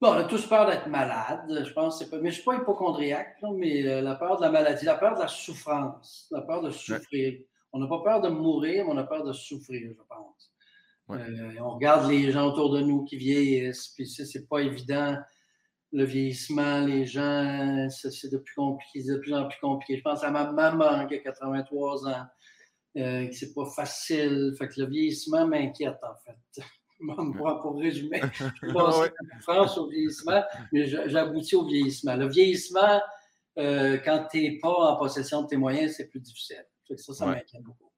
Bon, 0.00 0.08
on 0.08 0.14
a 0.14 0.24
tous 0.24 0.44
peur 0.46 0.66
d'être 0.66 0.88
malade, 0.88 1.64
je 1.64 1.72
pense. 1.72 2.02
Pas... 2.10 2.16
Mais 2.16 2.22
je 2.22 2.26
ne 2.26 2.30
suis 2.32 2.42
pas 2.42 2.56
hypochondriaque, 2.56 3.36
mais 3.54 3.86
euh, 3.86 4.00
la 4.00 4.16
peur 4.16 4.36
de 4.36 4.42
la 4.42 4.50
maladie, 4.50 4.84
la 4.84 4.96
peur 4.96 5.14
de 5.14 5.20
la 5.20 5.28
souffrance, 5.28 6.26
la 6.32 6.42
peur 6.42 6.60
de 6.60 6.70
souffrir. 6.70 7.38
On 7.72 7.78
n'a 7.78 7.86
pas 7.86 8.00
peur 8.02 8.20
de 8.20 8.28
mourir, 8.28 8.84
mais 8.84 8.92
on 8.92 8.96
a 8.96 9.04
peur 9.04 9.24
de 9.24 9.32
souffrir, 9.32 9.92
je 9.96 10.02
pense. 10.08 10.52
Euh, 11.10 11.54
on 11.60 11.70
regarde 11.70 12.10
les 12.10 12.32
gens 12.32 12.48
autour 12.48 12.70
de 12.70 12.80
nous 12.80 13.04
qui 13.04 13.16
vieillissent, 13.16 13.88
puis 13.94 14.06
c'est 14.06 14.48
pas 14.48 14.58
évident 14.58 15.16
le 15.92 16.04
vieillissement, 16.04 16.80
les 16.80 17.04
gens, 17.04 17.86
c'est 17.90 18.30
de 18.30 18.38
plus 18.38 18.54
compliqué, 18.54 19.02
de 19.04 19.18
plus 19.18 19.34
en 19.34 19.46
plus 19.46 19.60
compliqué. 19.60 19.98
Je 19.98 20.02
pense 20.02 20.24
à 20.24 20.30
ma 20.30 20.50
maman 20.50 21.06
qui 21.06 21.14
a 21.14 21.18
83 21.18 22.08
ans, 22.08 22.26
euh, 22.96 23.26
que 23.26 23.34
c'est 23.34 23.52
pas 23.52 23.66
facile. 23.66 24.54
Fait 24.58 24.68
que 24.68 24.80
le 24.80 24.86
vieillissement 24.86 25.46
m'inquiète, 25.46 25.98
en 26.02 26.14
fait. 26.24 26.64
pour, 27.62 27.78
résumer, 27.78 28.22
je 28.62 28.72
pense 28.72 29.00
ouais. 29.00 29.12
France 29.40 29.76
au 29.76 29.88
vieillissement, 29.88 30.42
mais 30.72 30.86
j'aboutis 30.86 31.56
au 31.56 31.66
vieillissement. 31.66 32.16
Le 32.16 32.28
vieillissement, 32.28 33.00
euh, 33.58 33.98
quand 34.04 34.28
tu 34.30 34.40
n'es 34.40 34.58
pas 34.58 34.92
en 34.92 34.96
possession 34.96 35.42
de 35.42 35.48
tes 35.48 35.56
moyens, 35.56 35.94
c'est 35.96 36.08
plus 36.08 36.20
difficile. 36.20 36.64
Ça, 36.96 37.12
ça 37.12 37.26
m'inquiète 37.26 37.62
beaucoup. 37.62 37.91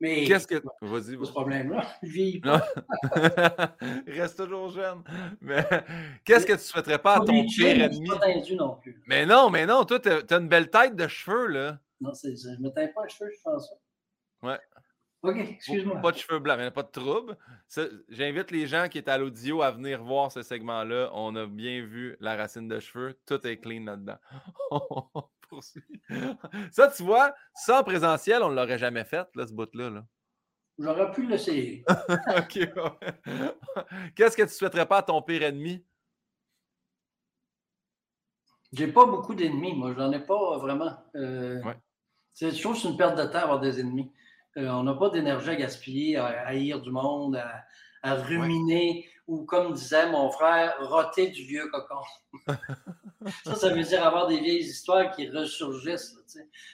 Mais 0.00 0.24
qu'est-ce 0.24 0.46
que. 0.46 0.62
Vas-y. 0.80 1.26
ce 1.26 1.30
problème-là. 1.32 1.82
Je 2.02 2.08
vieillis 2.08 2.40
pas. 2.40 2.64
Reste 4.06 4.36
toujours 4.36 4.70
jeune. 4.70 5.02
Mais 5.40 5.64
qu'est-ce 6.24 6.46
que 6.46 6.52
tu 6.52 6.60
souhaiterais 6.60 6.98
pas 6.98 7.16
à 7.16 7.20
ton 7.20 7.44
pire 7.46 7.82
ennemi? 7.82 8.08
non 8.56 8.76
plus. 8.76 9.02
Mais 9.06 9.26
non, 9.26 9.50
mais 9.50 9.66
non, 9.66 9.84
toi, 9.84 9.98
tu 9.98 10.08
as 10.08 10.36
une 10.36 10.48
belle 10.48 10.70
tête 10.70 10.94
de 10.94 11.08
cheveux, 11.08 11.48
là. 11.48 11.78
Non, 12.00 12.14
c'est 12.14 12.36
ça. 12.36 12.50
Je 12.54 12.62
me 12.62 12.68
teins 12.68 12.88
pas 12.88 13.02
les 13.04 13.10
cheveux, 13.10 13.30
je 13.30 13.42
pense 13.42 13.68
ça. 13.68 13.74
Ouais. 14.42 14.58
OK, 15.22 15.36
excuse-moi. 15.36 16.00
Pas 16.00 16.12
de 16.12 16.16
cheveux 16.16 16.38
blancs, 16.38 16.58
mais 16.58 16.70
pas 16.70 16.84
de 16.84 16.90
trouble. 16.90 17.36
J'invite 18.08 18.52
les 18.52 18.68
gens 18.68 18.88
qui 18.88 18.98
étaient 18.98 19.10
à 19.10 19.18
l'audio 19.18 19.62
à 19.62 19.72
venir 19.72 20.04
voir 20.04 20.30
ce 20.30 20.42
segment-là. 20.42 21.10
On 21.12 21.34
a 21.34 21.46
bien 21.46 21.84
vu 21.84 22.16
la 22.20 22.36
racine 22.36 22.68
de 22.68 22.78
cheveux. 22.78 23.18
Tout 23.26 23.44
est 23.44 23.56
clean 23.56 23.84
là-dedans. 23.84 24.18
Ça, 26.72 26.88
tu 26.88 27.02
vois, 27.02 27.34
ça 27.54 27.80
en 27.80 27.84
présentiel, 27.84 28.42
on 28.42 28.50
ne 28.50 28.54
l'aurait 28.54 28.78
jamais 28.78 29.04
fait, 29.04 29.28
là, 29.34 29.46
ce 29.46 29.52
bout-là. 29.52 29.90
Là. 29.90 30.04
J'aurais 30.78 31.10
pu 31.10 31.26
l'essayer. 31.26 31.84
OK. 32.36 32.68
Qu'est-ce 34.14 34.36
que 34.36 34.42
tu 34.42 34.50
souhaiterais 34.50 34.86
pas 34.86 34.98
à 34.98 35.02
ton 35.02 35.20
pire 35.22 35.42
ennemi? 35.42 35.84
J'ai 38.72 38.88
pas 38.88 39.06
beaucoup 39.06 39.34
d'ennemis, 39.34 39.74
moi. 39.74 39.94
J'en 39.96 40.12
ai 40.12 40.20
pas 40.20 40.58
vraiment. 40.58 40.92
Euh, 41.16 41.60
c'est 42.32 42.52
toujours 42.52 42.76
une 42.84 42.96
perte 42.96 43.16
de 43.18 43.24
temps 43.24 43.38
avoir 43.38 43.60
des 43.60 43.80
ennemis. 43.80 44.12
Euh, 44.56 44.68
on 44.68 44.82
n'a 44.84 44.94
pas 44.94 45.10
d'énergie 45.10 45.50
à 45.50 45.56
gaspiller, 45.56 46.16
à 46.16 46.46
haïr 46.46 46.80
du 46.80 46.90
monde, 46.90 47.42
à, 48.02 48.14
ruminer, 48.14 49.08
ou 49.26 49.44
comme 49.44 49.72
disait 49.72 50.10
mon 50.10 50.30
frère, 50.30 50.76
roter 50.80 51.28
du 51.30 51.42
vieux 51.42 51.68
cocon. 51.68 52.02
ça, 53.44 53.54
ça 53.54 53.68
veut 53.70 53.82
dire 53.82 54.04
avoir 54.04 54.26
des 54.26 54.40
vieilles 54.40 54.64
histoires 54.64 55.10
qui 55.10 55.28
ressurgissent, 55.28 56.16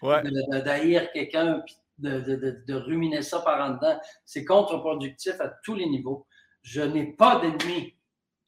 d'haïr 0.02 1.10
quelqu'un, 1.12 1.60
puis 1.64 1.76
de, 1.98 2.74
ruminer 2.74 3.22
ça 3.22 3.40
par 3.40 3.60
en 3.60 3.74
dedans. 3.74 3.98
C'est 4.24 4.44
contre-productif 4.44 5.40
à 5.40 5.48
tous 5.62 5.74
les 5.74 5.86
niveaux. 5.86 6.26
Je 6.62 6.82
n'ai 6.82 7.12
pas 7.12 7.40
d'ennemis. 7.40 7.94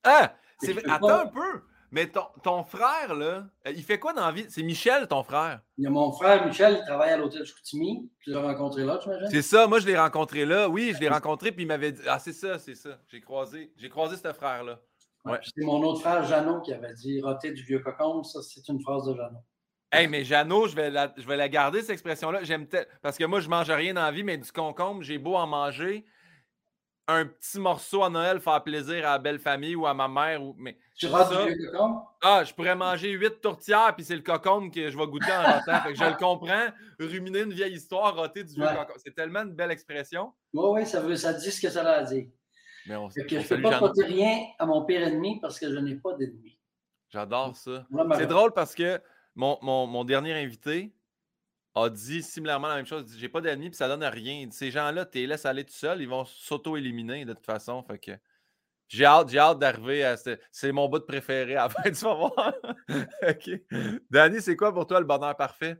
Ah! 0.04 0.34
Attends 0.88 1.20
un 1.20 1.26
peu! 1.26 1.62
Mais 1.92 2.08
ton, 2.08 2.24
ton, 2.42 2.64
frère, 2.64 3.14
là, 3.14 3.46
il 3.64 3.82
fait 3.82 3.98
quoi 3.98 4.12
dans 4.12 4.26
la 4.26 4.32
vie? 4.32 4.46
C'est 4.48 4.62
Michel, 4.62 5.06
ton 5.06 5.22
frère? 5.22 5.60
Il 5.78 5.84
y 5.84 5.86
a 5.86 5.90
mon 5.90 6.10
frère, 6.12 6.44
Michel, 6.44 6.78
il 6.80 6.84
travaille 6.84 7.10
à 7.10 7.16
l'hôtel 7.16 7.44
Chicoutimi. 7.44 8.10
Tu 8.20 8.30
l'as 8.30 8.42
rencontré 8.42 8.84
là, 8.84 8.98
tu 8.98 9.08
imagines? 9.08 9.28
C'est 9.30 9.42
ça, 9.42 9.66
moi 9.68 9.78
je 9.78 9.86
l'ai 9.86 9.96
rencontré 9.96 10.44
là. 10.44 10.68
Oui, 10.68 10.92
je 10.94 11.00
l'ai 11.00 11.08
rencontré, 11.08 11.52
puis 11.52 11.62
il 11.62 11.68
m'avait 11.68 11.92
dit 11.92 12.02
Ah, 12.06 12.18
c'est 12.18 12.32
ça, 12.32 12.58
c'est 12.58 12.74
ça. 12.74 12.98
J'ai 13.08 13.20
croisé, 13.20 13.72
j'ai 13.76 13.88
croisé 13.88 14.16
ce 14.16 14.32
frère-là. 14.32 14.80
Ouais. 15.26 15.38
C'est 15.42 15.64
mon 15.64 15.82
autre 15.82 16.00
frère, 16.00 16.24
Jeannot, 16.24 16.60
qui 16.62 16.72
avait 16.72 16.94
dit 16.94 17.20
roter 17.20 17.52
du 17.52 17.62
vieux 17.62 17.80
cocon. 17.80 18.22
Ça, 18.22 18.40
c'est 18.42 18.66
une 18.68 18.80
phrase 18.80 19.06
de 19.06 19.14
Jeannot. 19.14 19.42
Hey, 19.92 20.08
mais 20.08 20.24
Jeannot, 20.24 20.68
je 20.68 20.76
vais 20.76 20.90
la, 20.90 21.12
je 21.16 21.26
vais 21.26 21.36
la 21.36 21.48
garder, 21.48 21.80
cette 21.80 21.90
expression-là. 21.90 22.44
J'aime 22.44 22.66
Parce 23.02 23.16
que 23.16 23.24
moi, 23.24 23.40
je 23.40 23.48
mange 23.48 23.70
rien 23.70 23.94
dans 23.94 24.02
la 24.02 24.12
vie, 24.12 24.24
mais 24.24 24.38
du 24.38 24.50
concombre, 24.50 25.02
j'ai 25.02 25.18
beau 25.18 25.34
en 25.34 25.46
manger 25.46 26.04
un 27.08 27.26
petit 27.26 27.58
morceau 27.60 28.02
à 28.02 28.10
Noël, 28.10 28.40
faire 28.40 28.62
plaisir 28.62 29.06
à 29.06 29.12
la 29.12 29.18
belle 29.18 29.38
famille 29.38 29.76
ou 29.76 29.86
à 29.86 29.94
ma 29.94 30.08
mère. 30.08 30.42
Ou... 30.42 30.54
Mais 30.58 30.76
tu 30.96 31.06
rates 31.06 31.30
du 31.30 31.54
vieux 31.54 31.70
cocombe? 31.70 32.02
Ah, 32.20 32.42
je 32.44 32.52
pourrais 32.52 32.74
manger 32.74 33.10
huit 33.10 33.40
tourtières, 33.40 33.94
puis 33.94 34.04
c'est 34.04 34.16
le 34.16 34.22
cocombe 34.22 34.72
que 34.72 34.90
je 34.90 34.98
vais 34.98 35.06
goûter 35.06 35.30
en 35.32 35.42
rentrant. 35.42 35.80
fait 35.82 35.92
que 35.92 35.98
je 35.98 36.04
le 36.04 36.16
comprends. 36.16 36.66
Ruminer 36.98 37.40
une 37.42 37.52
vieille 37.52 37.74
histoire, 37.74 38.16
roter 38.16 38.42
du 38.42 38.54
vieux 38.54 38.66
cocombe. 38.66 38.96
C'est 38.98 39.14
tellement 39.14 39.42
une 39.42 39.54
belle 39.54 39.70
expression. 39.70 40.32
Oui, 40.52 40.80
oui, 40.80 40.86
ça, 40.86 41.00
veut, 41.00 41.16
ça 41.16 41.32
dit 41.32 41.50
ce 41.50 41.60
que 41.60 41.70
ça 41.70 41.88
a 41.88 42.02
dire. 42.02 42.26
Mais 42.88 42.96
on, 42.96 43.08
que 43.08 43.28
je 43.28 43.36
ne 43.36 43.42
peux 43.42 43.62
pas 43.62 43.78
porter 43.78 44.04
rien 44.04 44.46
à 44.58 44.66
mon 44.66 44.84
pire 44.84 45.02
ennemi 45.02 45.40
parce 45.40 45.58
que 45.58 45.72
je 45.72 45.78
n'ai 45.78 45.96
pas 45.96 46.14
d'ennemi. 46.14 46.58
J'adore 47.10 47.56
ça. 47.56 47.86
C'est 48.16 48.26
drôle 48.26 48.52
parce 48.52 48.74
que 48.74 49.00
mon, 49.34 49.58
mon, 49.62 49.86
mon 49.86 50.04
dernier 50.04 50.32
invité, 50.34 50.92
a 51.76 51.90
dit 51.90 52.22
similairement 52.22 52.68
la 52.68 52.76
même 52.76 52.86
chose. 52.86 53.14
J'ai 53.18 53.28
pas 53.28 53.40
d'ennemis, 53.40 53.68
puis 53.68 53.76
ça 53.76 53.86
donne 53.86 54.02
rien. 54.02 54.48
Ces 54.50 54.70
gens-là, 54.70 55.04
tu 55.04 55.18
les 55.18 55.26
laisses 55.26 55.44
aller 55.44 55.64
tout 55.64 55.74
seul, 55.74 56.00
ils 56.00 56.08
vont 56.08 56.24
s'auto-éliminer 56.24 57.24
de 57.26 57.34
toute 57.34 57.44
façon. 57.44 57.82
Fait 57.82 57.98
que 57.98 58.12
j'ai 58.88 59.04
hâte, 59.04 59.28
j'ai 59.28 59.38
hâte 59.38 59.58
d'arriver 59.58 60.02
à. 60.04 60.16
C'est 60.50 60.72
mon 60.72 60.88
bout 60.88 60.98
de 60.98 61.04
préféré 61.04 61.56
à. 61.56 61.68
OK. 63.28 63.50
Danny, 64.10 64.40
c'est 64.40 64.56
quoi 64.56 64.72
pour 64.72 64.86
toi 64.86 65.00
le 65.00 65.06
bonheur 65.06 65.36
parfait? 65.36 65.76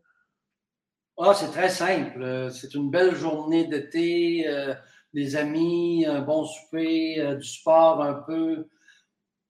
Ah, 1.18 1.32
c'est 1.32 1.50
très 1.50 1.70
simple. 1.70 2.50
C'est 2.52 2.74
une 2.74 2.90
belle 2.90 3.14
journée 3.16 3.66
d'été, 3.66 4.46
euh, 4.46 4.74
des 5.16 5.34
amis, 5.34 6.04
un 6.06 6.20
bon 6.20 6.44
souper, 6.44 7.18
euh, 7.20 7.36
du 7.36 7.48
sport 7.48 8.02
un 8.02 8.12
peu. 8.12 8.68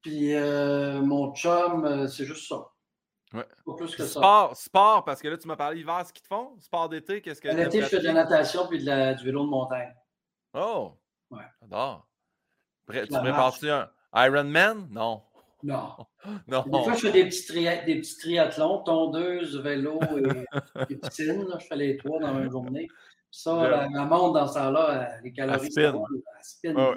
Puis 0.00 0.32
euh, 0.32 1.00
mon 1.00 1.34
chum, 1.34 2.06
c'est 2.06 2.24
juste 2.24 2.48
ça. 2.48 2.70
sport, 4.06 4.56
sport, 4.56 5.04
parce 5.04 5.20
que 5.20 5.26
là, 5.26 5.36
tu 5.36 5.48
m'as 5.48 5.56
parlé 5.56 5.80
hiver, 5.80 6.04
ce 6.06 6.12
qu'ils 6.12 6.22
te 6.22 6.28
font? 6.28 6.56
Sport 6.60 6.88
d'été, 6.88 7.20
qu'est-ce 7.20 7.40
que. 7.40 7.48
L'été, 7.48 7.82
je 7.82 7.86
fais 7.86 7.98
de 7.98 8.04
la 8.04 8.12
natation 8.12 8.68
puis 8.68 8.78
de 8.78 8.86
la, 8.86 9.14
du 9.14 9.24
vélo 9.24 9.44
de 9.44 9.50
montagne. 9.50 9.92
Oh! 10.54 10.92
Ouais. 11.32 11.42
J'adore. 11.60 12.06
Tu 12.88 13.06
prépares-tu 13.08 13.68
un 13.68 13.90
Ironman? 14.14 14.86
Non. 14.88 15.22
Non. 15.64 15.96
non. 16.46 16.62
Des 16.62 16.84
fois, 16.84 16.94
je 16.94 17.00
fais 17.00 17.12
des 17.12 17.24
petits, 17.24 17.84
des 17.86 18.00
petits 18.00 18.16
triathlons, 18.18 18.84
tondeuse, 18.84 19.58
vélo 19.58 19.98
et, 20.16 20.92
et 20.92 20.96
piscine. 21.00 21.44
Je 21.58 21.66
fais 21.66 21.74
les 21.74 21.96
trois 21.96 22.20
dans 22.20 22.28
la 22.28 22.34
même 22.34 22.52
journée. 22.52 22.86
Ça, 23.36 23.68
la, 23.68 23.88
la, 23.90 24.04
monte 24.06 24.32
dans 24.32 24.46
ce 24.46 24.54
temps-là, 24.54 24.90
euh, 24.90 25.20
les 25.22 25.30
calories, 25.30 25.70
spin. 25.70 26.02
spin. 26.40 26.96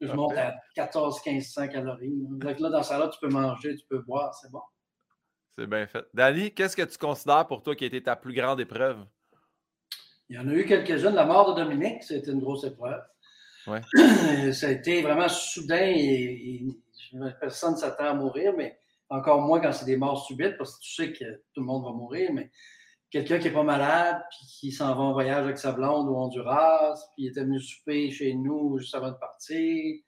Je 0.00 0.06
monte 0.14 0.36
à 0.36 0.54
14-1500 0.76 1.72
calories. 1.72 2.12
Donc 2.14 2.60
là, 2.60 2.70
dans 2.70 2.82
ce 2.84 2.90
temps-là, 2.90 3.08
tu 3.08 3.18
peux 3.18 3.28
manger, 3.28 3.74
tu 3.74 3.84
peux 3.88 3.98
boire, 3.98 4.32
c'est 4.32 4.48
bon. 4.48 4.60
C'est 5.58 5.66
bien 5.66 5.88
fait. 5.88 6.04
Dani, 6.14 6.54
qu'est-ce 6.54 6.76
que 6.76 6.82
tu 6.82 6.96
considères 6.96 7.48
pour 7.48 7.64
toi 7.64 7.74
qui 7.74 7.82
a 7.82 7.88
été 7.88 8.00
ta 8.00 8.14
plus 8.14 8.32
grande 8.32 8.60
épreuve? 8.60 9.04
Il 10.28 10.36
y 10.36 10.38
en 10.38 10.48
a 10.48 10.52
eu 10.52 10.64
quelques-unes. 10.64 11.16
La 11.16 11.26
mort 11.26 11.52
de 11.52 11.64
Dominique, 11.64 12.04
c'était 12.04 12.30
une 12.30 12.38
grosse 12.38 12.62
épreuve. 12.62 13.02
Ouais. 13.66 13.80
Ça 14.52 14.68
a 14.68 14.70
été 14.70 15.02
vraiment 15.02 15.28
soudain 15.28 15.92
et, 15.96 16.64
personne 17.40 17.72
ne 17.72 17.78
s'attend 17.78 18.04
à 18.04 18.14
mourir, 18.14 18.54
mais 18.56 18.78
encore 19.08 19.40
moins 19.40 19.58
quand 19.60 19.72
c'est 19.72 19.84
des 19.84 19.96
morts 19.96 20.24
subites, 20.24 20.56
parce 20.56 20.76
que 20.76 20.82
tu 20.82 20.94
sais 20.94 21.12
que 21.12 21.42
tout 21.52 21.60
le 21.60 21.66
monde 21.66 21.84
va 21.84 21.90
mourir, 21.90 22.30
mais 22.32 22.52
quelqu'un 23.10 23.38
qui 23.38 23.48
n'est 23.48 23.54
pas 23.54 23.62
malade, 23.62 24.22
puis 24.30 24.46
qui 24.46 24.72
s'en 24.72 24.94
va 24.94 25.00
en 25.02 25.12
voyage 25.12 25.44
avec 25.44 25.58
sa 25.58 25.72
blonde 25.72 26.08
au 26.08 26.16
Honduras, 26.16 26.94
puis 27.14 27.24
il 27.24 27.28
était 27.28 27.42
venu 27.42 27.60
souper 27.60 28.10
chez 28.10 28.34
nous 28.34 28.78
juste 28.78 28.94
avant 28.94 29.10
de 29.10 29.16
partir, 29.16 30.00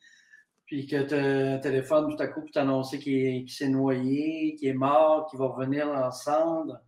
puis 0.66 0.86
que 0.86 1.02
tu 1.02 1.60
téléphone 1.60 2.14
tout 2.14 2.22
à 2.22 2.28
coup 2.28 2.40
pour 2.40 2.50
t'annoncer 2.50 2.98
qu'il 2.98 3.50
s'est 3.50 3.68
noyé, 3.68 4.56
qu'il 4.58 4.68
est 4.68 4.74
mort, 4.74 5.26
qu'il 5.28 5.38
va 5.38 5.48
revenir 5.48 5.88
en 5.88 6.10
cendre, 6.10 6.78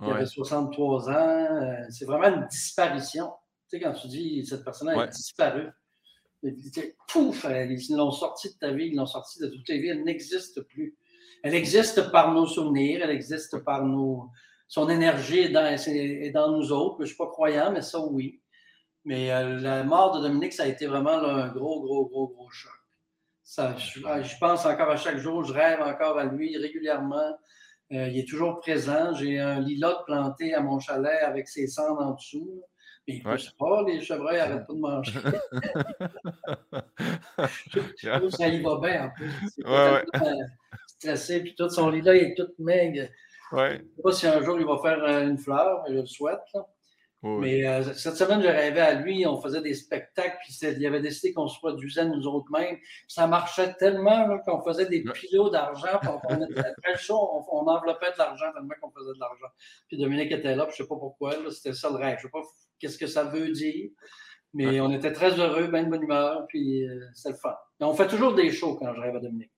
qu'il 0.00 0.12
avait 0.12 0.26
63 0.26 1.10
ans. 1.10 1.12
Euh, 1.12 1.74
c'est 1.90 2.04
vraiment 2.04 2.36
une 2.36 2.46
disparition. 2.48 3.30
Tu 3.70 3.78
sais, 3.78 3.80
quand 3.80 3.92
tu 3.92 4.08
dis 4.08 4.44
cette 4.44 4.64
personne 4.64 4.88
a 4.88 5.06
disparu, 5.06 5.68
pouf, 7.08 7.46
ils 7.48 7.96
l'ont 7.96 8.10
sorti 8.10 8.48
de 8.52 8.58
ta 8.58 8.72
vie, 8.72 8.88
ils 8.88 8.96
l'ont 8.96 9.06
sorti 9.06 9.40
de 9.40 9.46
toutes 9.46 9.64
tes 9.64 9.78
vies, 9.78 9.88
elle 9.88 10.04
n'existe 10.04 10.60
plus. 10.62 10.96
Elle 11.42 11.54
existe 11.54 12.10
par 12.10 12.32
nos 12.32 12.46
souvenirs, 12.46 13.00
elle 13.02 13.10
existe 13.10 13.58
par 13.64 13.84
nos. 13.84 14.30
Son 14.72 14.88
énergie 14.88 15.40
est 15.40 15.50
dans, 15.50 15.66
est 15.66 16.30
dans 16.30 16.50
nous 16.50 16.72
autres. 16.72 16.96
Je 17.00 17.02
ne 17.02 17.06
suis 17.08 17.16
pas 17.18 17.26
croyant, 17.26 17.72
mais 17.72 17.82
ça, 17.82 18.00
oui. 18.00 18.40
Mais 19.04 19.30
euh, 19.30 19.60
la 19.60 19.84
mort 19.84 20.16
de 20.16 20.22
Dominique, 20.22 20.54
ça 20.54 20.62
a 20.62 20.66
été 20.66 20.86
vraiment 20.86 21.10
un 21.10 21.48
gros, 21.48 21.82
gros, 21.82 22.06
gros, 22.06 22.28
gros 22.28 22.48
choc. 22.48 22.72
Ça, 23.42 23.76
je, 23.76 24.00
pense 24.40 24.64
encore 24.64 24.88
à 24.88 24.96
chaque 24.96 25.18
jour, 25.18 25.44
je 25.44 25.52
rêve 25.52 25.82
encore 25.82 26.16
à 26.16 26.24
lui 26.24 26.56
régulièrement. 26.56 27.36
Euh, 27.92 28.08
il 28.08 28.20
est 28.20 28.26
toujours 28.26 28.60
présent. 28.60 29.12
J'ai 29.12 29.38
un 29.38 29.60
lilas 29.60 30.04
planté 30.06 30.54
à 30.54 30.62
mon 30.62 30.78
chalet 30.78 31.20
avec 31.20 31.48
ses 31.48 31.66
cendres 31.66 32.00
en 32.00 32.14
dessous. 32.14 32.62
Mais 33.06 33.16
il 33.16 33.28
ne 33.28 33.36
pas, 33.58 33.82
les 33.86 34.00
chevreuils 34.00 34.38
n'arrêtent 34.38 34.66
pas 34.66 34.72
de 34.72 34.78
manger. 34.78 35.20
je 37.98 38.08
trouve 38.08 38.30
que 38.30 38.32
ça 38.36 38.48
y 38.48 38.62
va 38.62 38.80
bien 38.80 39.04
en 39.04 39.10
plus. 39.10 39.30
C'est 39.54 39.68
ouais, 39.68 40.02
stressé, 40.86 41.42
puis 41.42 41.54
tout 41.54 41.68
son 41.68 41.90
lilas 41.90 42.14
il 42.14 42.22
est 42.22 42.34
tout 42.34 42.48
maigre. 42.58 43.10
Ouais. 43.52 43.76
Je 43.76 43.82
ne 43.82 43.96
sais 43.96 44.02
pas 44.02 44.12
si 44.12 44.26
un 44.26 44.42
jour 44.42 44.58
il 44.58 44.66
va 44.66 44.78
faire 44.78 45.02
euh, 45.04 45.28
une 45.28 45.38
fleur, 45.38 45.82
mais 45.84 45.94
je 45.94 46.00
le 46.00 46.06
souhaite. 46.06 46.40
Là. 46.54 46.66
Mais 47.24 47.64
euh, 47.64 47.84
cette 47.92 48.16
semaine, 48.16 48.42
je 48.42 48.48
rêvais 48.48 48.80
à 48.80 48.94
lui, 48.94 49.24
on 49.26 49.40
faisait 49.40 49.60
des 49.60 49.74
spectacles, 49.74 50.36
puis 50.40 50.58
il 50.60 50.86
avait 50.86 51.00
décidé 51.00 51.32
qu'on 51.32 51.46
se 51.46 51.56
produisait 51.58 52.04
nous 52.04 52.26
autres 52.26 52.50
mêmes. 52.50 52.78
Ça 53.06 53.28
marchait 53.28 53.74
tellement 53.74 54.40
qu'on 54.40 54.60
faisait 54.62 54.86
des 54.86 55.04
pilots 55.04 55.48
d'argent, 55.48 56.00
on, 56.08 56.18
on 56.28 56.42
était 56.42 56.74
très 56.82 56.98
chaud, 56.98 57.44
on, 57.52 57.68
enveloppait 57.68 58.10
de 58.12 58.18
l'argent 58.18 58.46
tellement 58.52 58.74
qu'on 58.80 58.90
faisait 58.90 59.14
de 59.14 59.20
l'argent. 59.20 59.46
Puis 59.86 59.98
Dominique 59.98 60.32
était 60.32 60.56
là, 60.56 60.66
puis 60.66 60.74
je 60.76 60.82
ne 60.82 60.86
sais 60.86 60.88
pas 60.88 60.98
pourquoi, 60.98 61.36
c'était 61.50 61.74
ça 61.74 61.90
le 61.90 61.96
rêve. 61.96 62.18
Je 62.20 62.26
ne 62.26 62.28
sais 62.28 62.32
pas 62.32 62.42
qu'est-ce 62.80 62.98
que 62.98 63.06
ça 63.06 63.22
veut 63.22 63.50
dire, 63.50 63.90
mais 64.52 64.80
on 64.80 64.90
était 64.90 65.12
très 65.12 65.38
heureux, 65.38 65.68
bien 65.68 65.84
de 65.84 65.90
bonne 65.90 66.02
humeur, 66.02 66.44
puis 66.48 66.88
euh, 66.88 67.06
c'est 67.14 67.30
le 67.30 67.36
fun. 67.36 67.54
On 67.78 67.94
fait 67.94 68.08
toujours 68.08 68.34
des 68.34 68.50
shows 68.50 68.74
quand 68.74 68.92
je 68.94 69.00
rêve 69.00 69.14
à 69.14 69.20
Dominique. 69.20 69.52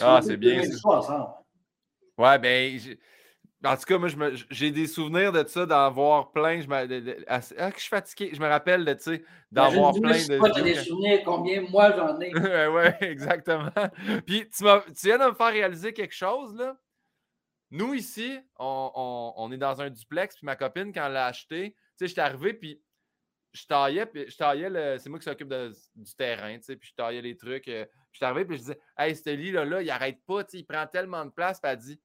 ah, 0.00 0.18
c'est 0.20 0.36
bien. 0.36 0.62
Ensemble. 0.84 1.26
Ouais, 2.18 2.38
ben. 2.40 2.80
En 3.64 3.76
tout 3.76 3.82
cas, 3.82 3.98
moi, 3.98 4.08
j'ai 4.50 4.70
des 4.70 4.86
souvenirs 4.86 5.32
de 5.32 5.44
ça, 5.46 5.66
d'en 5.66 5.90
voir 5.90 6.30
plein. 6.30 6.60
Je 6.60 7.24
ah, 7.26 7.40
que 7.40 7.76
je 7.76 7.80
suis 7.80 7.88
fatigué. 7.88 8.30
Je 8.32 8.40
me 8.40 8.46
rappelle 8.46 8.84
de, 8.84 8.94
tu 8.94 9.02
sais, 9.02 9.24
d'en 9.50 9.68
voir 9.70 9.94
plein 9.94 10.12
de. 10.12 10.52
Tu 10.52 10.60
as 10.60 10.62
des 10.62 10.74
souvenirs, 10.76 11.22
combien 11.24 11.62
moi 11.62 11.92
j'en 11.96 12.20
ai. 12.20 12.32
oui, 12.68 12.90
exactement. 13.08 13.72
Puis 14.26 14.48
tu, 14.48 14.64
tu, 14.64 15.06
viens 15.06 15.18
de 15.18 15.30
me 15.30 15.34
faire 15.34 15.52
réaliser 15.52 15.92
quelque 15.92 16.14
chose, 16.14 16.54
là. 16.54 16.76
Nous, 17.70 17.94
ici, 17.94 18.38
on, 18.58 19.32
on, 19.36 19.52
est 19.52 19.58
dans 19.58 19.82
un 19.82 19.90
duplex, 19.90 20.36
puis 20.36 20.46
ma 20.46 20.56
copine, 20.56 20.92
quand 20.92 21.04
elle 21.06 21.12
l'a 21.12 21.26
acheté, 21.26 21.72
tu 21.72 21.78
sais, 21.96 22.08
j'étais 22.08 22.22
arrivé, 22.22 22.54
puis 22.54 22.80
je 23.52 23.66
taillais, 23.66 24.06
puis 24.06 24.24
je 24.28 24.36
taillais, 24.36 24.98
c'est 24.98 25.10
moi 25.10 25.18
qui 25.18 25.24
s'occupe 25.24 25.52
du 25.52 26.14
terrain, 26.16 26.56
tu 26.56 26.64
sais, 26.64 26.76
puis 26.76 26.88
je 26.90 26.94
taillais 26.94 27.20
les 27.20 27.36
trucs. 27.36 27.68
Euh, 27.68 27.84
puis 27.84 28.06
je 28.12 28.16
suis 28.18 28.24
arrivé, 28.24 28.44
puis 28.44 28.56
je 28.56 28.62
disais, 28.62 28.80
hey, 28.96 29.14
ce 29.14 29.30
lit-là, 29.30 29.64
là, 29.64 29.82
il 29.82 29.90
arrête 29.90 30.20
pas, 30.26 30.44
tu 30.44 30.52
sais, 30.52 30.58
il 30.58 30.64
prend 30.64 30.86
tellement 30.86 31.24
de 31.24 31.30
place, 31.30 31.60
puis 31.60 31.70
elle 31.70 31.78
dit, 31.78 32.00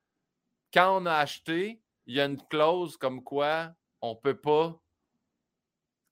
quand 0.74 1.02
on 1.02 1.06
a 1.06 1.14
acheté, 1.14 1.80
il 2.06 2.16
y 2.16 2.22
a 2.22 2.26
une 2.26 2.42
clause 2.48 2.98
comme 2.98 3.24
quoi 3.24 3.72
on 4.02 4.12
ne 4.12 4.20
peut 4.20 4.36
pas 4.36 4.78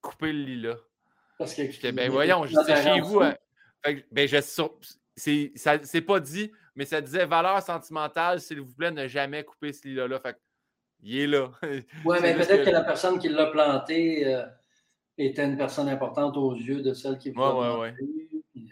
couper 0.01 0.31
le 0.31 0.43
lit 0.43 0.61
là. 0.61 0.75
Parce 1.37 1.55
que 1.55 1.91
ben 1.91 2.09
voyons, 2.09 2.45
c'est 2.65 2.83
chez 2.83 3.01
vous. 3.01 3.21
Hein. 3.21 3.35
ben, 4.11 4.27
je 4.27 4.39
c'est 5.17 6.01
pas 6.01 6.19
dit, 6.19 6.51
mais 6.75 6.85
ça 6.85 7.01
disait 7.01 7.25
valeur 7.25 7.61
sentimentale, 7.61 8.39
s'il 8.39 8.61
vous 8.61 8.73
plaît, 8.73 8.91
ne 8.91 9.07
jamais 9.07 9.43
couper 9.43 9.73
ce 9.73 9.87
lit-là. 9.87 10.19
Fait 10.19 10.37
il 11.03 11.19
est 11.19 11.27
là. 11.27 11.49
Oui, 12.05 12.17
mais 12.21 12.35
peut-être 12.35 12.63
que... 12.63 12.69
la 12.69 12.83
personne 12.83 13.17
qui 13.17 13.29
l'a 13.29 13.47
planté 13.47 14.27
euh, 14.27 14.45
était 15.17 15.45
une 15.45 15.57
personne 15.57 15.89
importante 15.89 16.37
aux 16.37 16.53
yeux 16.53 16.81
de 16.81 16.93
celle 16.93 17.17
qui 17.17 17.31
Oui, 17.35 17.35
oui, 17.35 17.93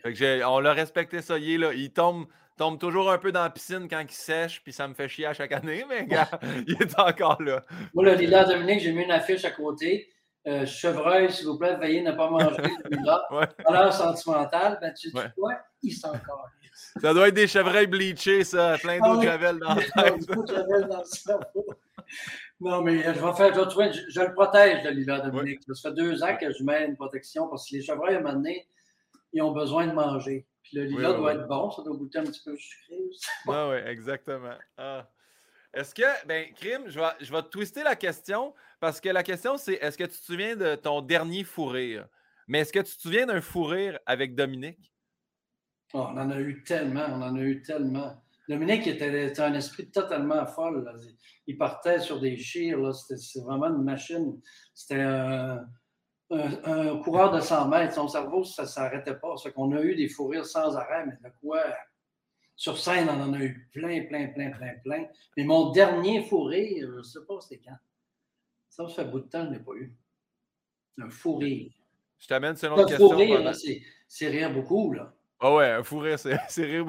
oui. 0.05 0.43
On 0.45 0.59
l'a 0.59 0.73
respecté 0.73 1.21
ça, 1.21 1.39
il 1.39 1.51
est 1.51 1.57
là. 1.57 1.73
Il 1.73 1.91
tombe 1.91 2.27
tombe 2.59 2.77
toujours 2.77 3.09
un 3.09 3.17
peu 3.17 3.31
dans 3.31 3.43
la 3.43 3.49
piscine 3.49 3.87
quand 3.89 4.01
il 4.01 4.11
sèche, 4.11 4.61
puis 4.61 4.73
ça 4.73 4.85
me 4.85 4.93
fait 4.93 5.07
chier 5.07 5.25
à 5.25 5.33
chaque 5.33 5.53
année, 5.53 5.85
mais 5.87 6.05
gars, 6.05 6.29
il 6.67 6.75
est 6.81 6.99
encore 6.99 7.41
là. 7.41 7.63
Moi, 7.93 8.03
le 8.03 8.15
lilas 8.15 8.43
Dominique, 8.43 8.81
j'ai 8.81 8.91
mis 8.91 9.03
une 9.03 9.11
affiche 9.11 9.45
à 9.45 9.51
côté. 9.51 10.09
Euh, 10.45 10.65
chevreuil, 10.65 11.31
s'il 11.31 11.47
vous 11.47 11.57
plaît, 11.57 11.77
veillez 11.77 12.01
ne 12.01 12.11
pas 12.11 12.29
manger 12.29 12.61
lilas. 12.91 13.21
ouais. 13.31 13.47
Valeur 13.65 13.93
sentimentale, 13.93 14.77
ben, 14.81 14.93
tu 14.93 15.09
sais 15.09 15.31
quoi? 15.37 15.53
Il 15.81 15.93
s'en 15.93 16.09
encore. 16.09 16.49
Ça 17.01 17.13
doit 17.13 17.29
être 17.29 17.35
des 17.35 17.47
chevreuils 17.47 17.87
bleachés, 17.87 18.43
ça, 18.43 18.77
plein 18.81 18.99
d'eau 18.99 19.17
de 19.17 19.23
javel 19.23 19.57
dans 19.59 19.75
le 19.75 21.03
cerveau. 21.05 21.65
Non, 22.59 22.81
mais 22.81 23.03
je 23.03 23.09
vais 23.11 23.33
faire, 23.35 23.53
je, 23.53 23.77
vais 23.77 23.93
je, 23.93 24.01
je 24.09 24.19
le 24.19 24.33
protège, 24.33 24.83
le 24.83 24.91
lilas 24.91 25.19
Dominique. 25.21 25.61
Ça 25.71 25.89
fait 25.89 25.95
deux 25.95 26.21
ans 26.23 26.35
que 26.35 26.51
je 26.51 26.61
mets 26.63 26.87
une 26.87 26.97
protection 26.97 27.47
parce 27.47 27.69
que 27.69 27.77
les 27.77 27.81
chevreuils, 27.81 28.15
à 28.15 28.17
un 28.17 28.21
moment 28.21 28.33
donné, 28.33 28.67
ils 29.31 29.41
ont 29.41 29.51
besoin 29.51 29.87
de 29.87 29.93
manger 29.93 30.45
Puis 30.69 30.77
le 30.77 30.83
lilas 30.85 31.13
doit 31.13 31.33
être 31.33 31.47
bon, 31.47 31.71
ça 31.71 31.81
doit 31.81 31.95
goûter 31.95 32.19
un 32.19 32.25
petit 32.25 32.41
peu 32.45 32.55
sucré 32.55 32.95
aussi. 33.09 33.25
Ah 33.47 33.69
oui, 33.69 33.77
exactement. 33.87 34.55
Ah. 34.77 35.09
Est-ce 35.73 35.95
que, 35.95 36.27
ben, 36.27 36.51
Crime, 36.53 36.83
je 36.87 36.99
vais, 36.99 37.09
je 37.19 37.31
vais 37.31 37.41
te 37.41 37.47
twister 37.47 37.83
la 37.83 37.95
question 37.95 38.53
parce 38.79 39.01
que 39.01 39.09
la 39.09 39.23
question, 39.23 39.57
c'est 39.57 39.73
est-ce 39.73 39.97
que 39.97 40.03
tu 40.03 40.17
te 40.17 40.23
souviens 40.23 40.55
de 40.55 40.75
ton 40.75 41.01
dernier 41.01 41.43
fou 41.43 41.65
rire? 41.65 42.07
Mais 42.47 42.59
est-ce 42.59 42.73
que 42.73 42.79
tu 42.79 42.95
te 42.95 43.01
souviens 43.01 43.25
d'un 43.25 43.41
fou 43.41 43.63
rire 43.63 43.99
avec 44.05 44.35
Dominique? 44.35 44.93
Oh, 45.93 46.05
on 46.09 46.17
en 46.17 46.29
a 46.29 46.39
eu 46.39 46.63
tellement, 46.63 47.05
on 47.09 47.21
en 47.21 47.35
a 47.35 47.41
eu 47.41 47.61
tellement. 47.63 48.23
Dominique 48.47 48.85
était, 48.87 49.39
un 49.39 49.53
esprit 49.55 49.89
totalement 49.89 50.45
folle. 50.45 50.85
Il 51.47 51.57
partait 51.57 51.99
sur 51.99 52.19
des 52.19 52.37
chires. 52.37 52.93
C'était 52.93 53.39
vraiment 53.41 53.67
une 53.67 53.83
machine. 53.83 54.39
C'était 54.73 55.01
un, 55.01 55.65
coureur 56.29 57.31
de 57.31 57.39
100 57.41 57.67
mètres. 57.67 57.93
Son 57.93 58.07
cerveau, 58.07 58.43
ça 58.43 58.63
ne 58.63 58.67
s'arrêtait 58.67 59.15
pas. 59.15 59.35
C'est 59.37 59.51
qu'on 59.51 59.75
a 59.75 59.81
eu 59.81 59.95
des 59.95 60.07
fous 60.07 60.27
rires 60.27 60.45
sans 60.45 60.75
arrêt, 60.77 61.05
mais 61.05 61.13
de 61.29 61.33
quoi? 61.41 61.63
Sur 62.55 62.77
scène, 62.77 63.07
on 63.09 63.21
en 63.21 63.33
a 63.33 63.39
eu 63.39 63.69
plein, 63.71 64.05
plein, 64.05 64.27
plein, 64.27 64.51
plein, 64.51 64.73
plein. 64.83 65.05
Mais 65.37 65.45
mon 65.45 65.71
dernier 65.71 66.23
fou 66.23 66.43
rire, 66.43 66.89
je 66.91 66.97
ne 66.97 67.03
sais 67.03 67.19
pas 67.25 67.39
c'est 67.39 67.57
quand. 67.59 67.77
Ça, 68.69 68.87
ça 68.87 68.95
fait 68.95 69.01
un 69.03 69.05
bout 69.05 69.21
de 69.21 69.29
temps 69.29 69.45
je 69.45 69.51
n'ai 69.51 69.59
pas 69.59 69.71
eu. 69.75 69.95
Un 71.01 71.09
fou 71.09 71.37
rire. 71.37 71.71
Je 72.19 72.27
t'amène 72.27 72.57
sur 72.57 72.73
une 72.73 72.79
autre 72.79 72.89
question. 72.89 73.09
fou 73.09 73.15
rire, 73.15 73.51
c'est 74.07 74.27
rire 74.27 74.53
beaucoup, 74.53 74.91
là. 74.91 75.13
Ah 75.39 75.55
ouais, 75.55 75.69
un 75.69 75.83
fou 75.83 75.99
rire, 75.99 76.19
c'est 76.19 76.35
rire, 76.65 76.85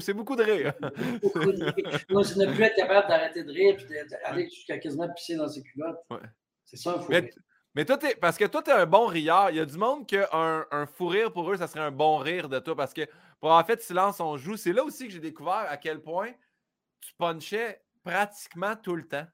c'est 0.00 0.14
beaucoup 0.14 0.34
de 0.34 0.42
rire. 0.42 0.74
Moi, 2.10 2.24
c'est 2.24 2.36
ne 2.40 2.52
plus 2.52 2.64
être 2.64 2.74
capable 2.74 3.06
d'arrêter 3.06 3.44
de 3.44 3.52
rire 3.52 3.76
et 3.78 4.08
d'aller 4.08 4.50
jusqu'à 4.50 4.78
quasiment 4.78 5.08
pisser 5.14 5.36
dans 5.36 5.48
ses 5.48 5.62
culottes. 5.62 6.00
Ouais. 6.10 6.18
C'est 6.64 6.76
ça 6.76 6.96
un 6.96 7.00
fou 7.00 7.12
rire. 7.12 7.28
Mais 7.74 7.84
toi, 7.84 7.98
parce 8.20 8.38
que 8.38 8.44
toi, 8.44 8.62
tu 8.62 8.70
es 8.70 8.74
un 8.74 8.86
bon 8.86 9.06
rieur. 9.06 9.50
Il 9.50 9.56
y 9.56 9.60
a 9.60 9.66
du 9.66 9.76
monde 9.76 10.06
qu'un 10.06 10.64
un 10.70 10.86
fou 10.86 11.08
rire 11.08 11.32
pour 11.32 11.50
eux, 11.50 11.56
ça 11.56 11.66
serait 11.66 11.80
un 11.80 11.90
bon 11.90 12.18
rire 12.18 12.48
de 12.48 12.58
toi. 12.58 12.76
Parce 12.76 12.94
que 12.94 13.02
pour 13.40 13.50
en 13.50 13.64
fait, 13.64 13.82
silence, 13.82 14.20
on 14.20 14.36
joue. 14.36 14.56
C'est 14.56 14.72
là 14.72 14.84
aussi 14.84 15.06
que 15.06 15.12
j'ai 15.12 15.20
découvert 15.20 15.66
à 15.68 15.76
quel 15.76 16.00
point 16.00 16.30
tu 17.00 17.12
punchais 17.18 17.82
pratiquement 18.04 18.76
tout 18.76 18.94
le 18.94 19.06
temps. 19.06 19.26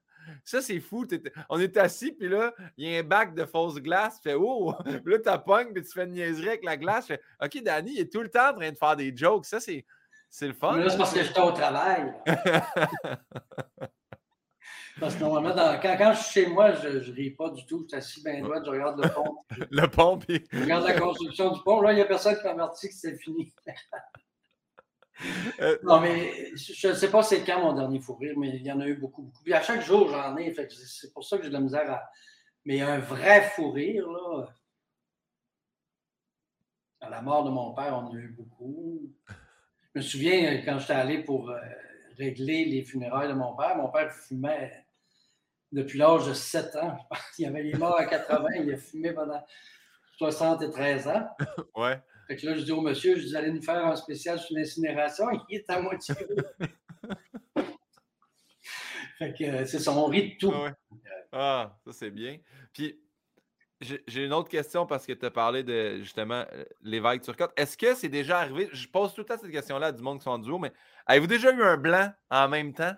Ça, 0.43 0.61
c'est 0.61 0.79
fou. 0.79 1.05
On 1.49 1.59
est 1.59 1.77
assis, 1.77 2.11
puis 2.11 2.29
là, 2.29 2.53
il 2.77 2.89
y 2.89 2.95
a 2.95 2.99
un 2.99 3.03
bac 3.03 3.33
de 3.33 3.45
fausse 3.45 3.75
glace. 3.75 4.19
Tu 4.21 4.29
fais 4.29 4.35
Oh! 4.35 4.73
Puis 4.85 5.13
là, 5.13 5.19
tu 5.19 5.43
pognes, 5.43 5.73
puis 5.73 5.83
tu 5.83 5.91
fais 5.91 6.03
une 6.03 6.11
niaiserie 6.11 6.49
avec 6.49 6.63
la 6.63 6.77
glace. 6.77 7.07
Fais, 7.07 7.21
OK, 7.41 7.61
Danny, 7.63 7.93
il 7.93 7.99
est 8.01 8.11
tout 8.11 8.21
le 8.21 8.29
temps 8.29 8.51
en 8.51 8.53
train 8.53 8.71
de 8.71 8.77
faire 8.77 8.95
des 8.95 9.15
jokes. 9.15 9.45
Ça, 9.45 9.59
c'est, 9.59 9.85
c'est 10.29 10.47
le 10.47 10.53
fun. 10.53 10.77
là, 10.77 10.89
c'est 10.89 10.97
parce 10.97 11.13
que 11.13 11.23
j'étais 11.23 11.41
au 11.41 11.51
travail. 11.51 12.13
parce 14.99 15.15
que 15.15 15.21
normalement, 15.21 15.53
quand, 15.81 15.95
quand, 15.97 16.13
je 16.13 16.23
suis 16.23 16.41
chez 16.41 16.47
moi, 16.47 16.73
je 16.73 16.87
ne 16.87 17.13
ris 17.13 17.31
pas 17.31 17.49
du 17.49 17.65
tout. 17.65 17.83
Je 17.83 17.87
suis 17.87 17.97
assis 17.97 18.23
bien 18.23 18.41
droit, 18.41 18.63
je 18.63 18.69
regarde 18.69 19.03
le 19.03 19.09
pont. 19.09 19.37
le 19.71 19.87
pont, 19.87 20.17
puis. 20.17 20.43
Je 20.51 20.61
regarde 20.61 20.85
la 20.85 20.99
construction 20.99 21.51
du 21.51 21.61
pont. 21.63 21.81
Là, 21.81 21.93
il 21.93 21.95
n'y 21.95 22.01
a 22.01 22.05
personne 22.05 22.35
qui 22.37 22.43
m'a 22.43 22.51
averti 22.51 22.89
que 22.89 22.93
c'est 22.93 23.15
fini. 23.17 23.53
Euh, 25.59 25.77
non, 25.83 25.99
mais 25.99 26.55
je 26.55 26.87
ne 26.87 26.93
sais 26.95 27.11
pas 27.11 27.21
c'est 27.21 27.43
quand 27.43 27.61
mon 27.61 27.73
dernier 27.73 27.99
fou 27.99 28.15
rire, 28.15 28.33
mais 28.37 28.55
il 28.55 28.63
y 28.63 28.71
en 28.71 28.79
a 28.79 28.87
eu 28.87 28.95
beaucoup, 28.95 29.21
beaucoup. 29.21 29.43
Puis 29.43 29.53
à 29.53 29.61
chaque 29.61 29.81
jour, 29.81 30.09
j'en 30.09 30.35
ai. 30.37 30.51
c'est 30.67 31.13
pour 31.13 31.23
ça 31.23 31.37
que 31.37 31.43
j'ai 31.43 31.49
de 31.49 31.53
la 31.53 31.59
misère 31.59 31.91
à. 31.91 32.09
Mais 32.65 32.81
un 32.81 32.97
vrai 32.97 33.43
fou 33.43 33.69
rire, 33.69 34.09
là. 34.09 34.47
À 37.01 37.09
la 37.11 37.21
mort 37.21 37.43
de 37.43 37.51
mon 37.51 37.71
père, 37.75 37.93
on 37.93 38.07
en 38.07 38.15
a 38.15 38.17
eu 38.17 38.29
beaucoup. 38.29 39.11
Je 39.93 39.99
me 39.99 40.01
souviens 40.01 40.53
euh, 40.53 40.61
quand 40.65 40.79
j'étais 40.79 40.93
allé 40.93 41.23
pour 41.23 41.49
euh, 41.49 41.59
régler 42.21 42.65
les 42.65 42.83
funérailles 42.83 43.29
de 43.29 43.33
mon 43.33 43.55
père, 43.55 43.75
mon 43.75 43.89
père 43.89 44.11
fumait 44.13 44.85
depuis 45.71 45.97
l'âge 45.97 46.27
de 46.27 46.33
7 46.33 46.75
ans. 46.75 46.97
Il 47.37 47.45
avait 47.47 47.63
les 47.63 47.73
morts 47.73 47.97
à 47.97 48.05
80, 48.05 48.47
il 48.63 48.73
a 48.73 48.77
fumé 48.77 49.13
pendant 49.13 49.43
73 50.17 51.07
ans. 51.07 51.27
Ouais. 51.75 51.99
Fait 52.27 52.35
que 52.37 52.45
là, 52.45 52.55
je 52.55 52.63
dis 52.63 52.71
au 52.71 52.81
monsieur, 52.81 53.17
je 53.17 53.25
dis, 53.25 53.35
allez 53.35 53.51
nous 53.51 53.61
faire 53.61 53.85
un 53.85 53.95
spécial 53.95 54.39
sur 54.39 54.55
l'incinération. 54.55 55.25
Il 55.49 55.57
est 55.57 55.69
à 55.69 55.81
moitié. 55.81 56.15
fait 59.17 59.33
que 59.33 59.43
euh, 59.43 59.65
c'est 59.65 59.79
son 59.79 60.05
rit 60.05 60.33
de 60.33 60.37
tout. 60.37 60.53
Ah, 61.33 61.77
ça, 61.83 61.91
c'est 61.91 62.11
bien. 62.11 62.37
Puis, 62.71 63.01
j'ai 63.81 64.25
une 64.25 64.33
autre 64.33 64.49
question 64.49 64.85
parce 64.85 65.05
que 65.05 65.13
tu 65.13 65.25
as 65.25 65.31
parlé 65.31 65.63
de 65.63 65.97
justement 65.99 66.45
euh, 66.53 66.63
l'évêque 66.81 67.21
Turcotte. 67.23 67.51
Est-ce 67.57 67.75
que 67.75 67.95
c'est 67.95 68.09
déjà 68.09 68.39
arrivé? 68.39 68.69
Je 68.71 68.87
pose 68.87 69.13
tout 69.13 69.21
le 69.21 69.25
temps 69.25 69.37
cette 69.39 69.51
question-là 69.51 69.87
à 69.87 69.91
du 69.91 70.01
monde 70.01 70.19
qui 70.19 70.23
sont 70.23 70.31
en 70.31 70.39
duo, 70.39 70.59
mais 70.59 70.71
avez-vous 71.05 71.27
déjà 71.27 71.51
eu 71.51 71.63
un 71.63 71.77
blanc 71.77 72.11
en 72.29 72.47
même 72.47 72.73
temps? 72.73 72.93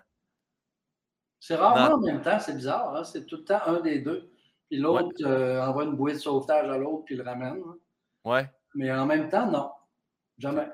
C'est 1.40 1.56
rarement 1.56 1.96
en 1.96 2.00
même 2.00 2.22
temps, 2.22 2.38
c'est 2.38 2.54
bizarre. 2.54 2.94
Hein? 2.94 3.04
C'est 3.04 3.26
tout 3.26 3.36
le 3.36 3.44
temps 3.44 3.60
un 3.66 3.80
des 3.80 3.98
deux. 3.98 4.30
Puis 4.70 4.78
l'autre 4.78 5.14
euh, 5.24 5.60
envoie 5.62 5.84
une 5.84 5.94
bouée 5.94 6.14
de 6.14 6.18
sauvetage 6.18 6.68
à 6.68 6.78
l'autre, 6.78 7.04
puis 7.04 7.16
le 7.16 7.22
ramène. 7.22 7.62
Hein. 7.66 7.76
Ouais. 8.24 8.50
Mais 8.74 8.90
en 8.92 9.06
même 9.06 9.28
temps, 9.28 9.50
non. 9.50 9.70
Jamais. 10.38 10.68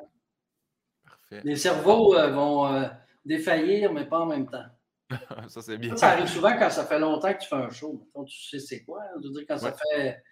Parfait. 1.05 1.41
Les 1.45 1.57
cerveaux 1.57 2.15
euh, 2.15 2.31
vont 2.31 2.73
euh, 2.73 2.87
défaillir, 3.25 3.93
mais 3.93 4.07
pas 4.07 4.21
en 4.21 4.27
même 4.27 4.49
temps. 4.49 4.65
ça, 5.49 5.63
c'est 5.63 5.79
bien. 5.79 5.97
Ça 5.97 6.11
arrive 6.11 6.29
souvent 6.29 6.57
quand 6.57 6.71
ça 6.71 6.85
fait 6.85 6.99
longtemps 6.99 7.33
que 7.33 7.39
tu 7.39 7.49
fais 7.49 7.57
un 7.57 7.71
show. 7.71 8.09
tu 8.27 8.49
sais 8.49 8.59
c'est 8.59 8.85
quoi. 8.85 9.03
Hein? 9.03 9.21
Je 9.23 9.29
veux 9.29 9.35
dire, 9.35 9.45
quand 9.49 9.59
ça 9.59 9.73
fait 9.73 10.23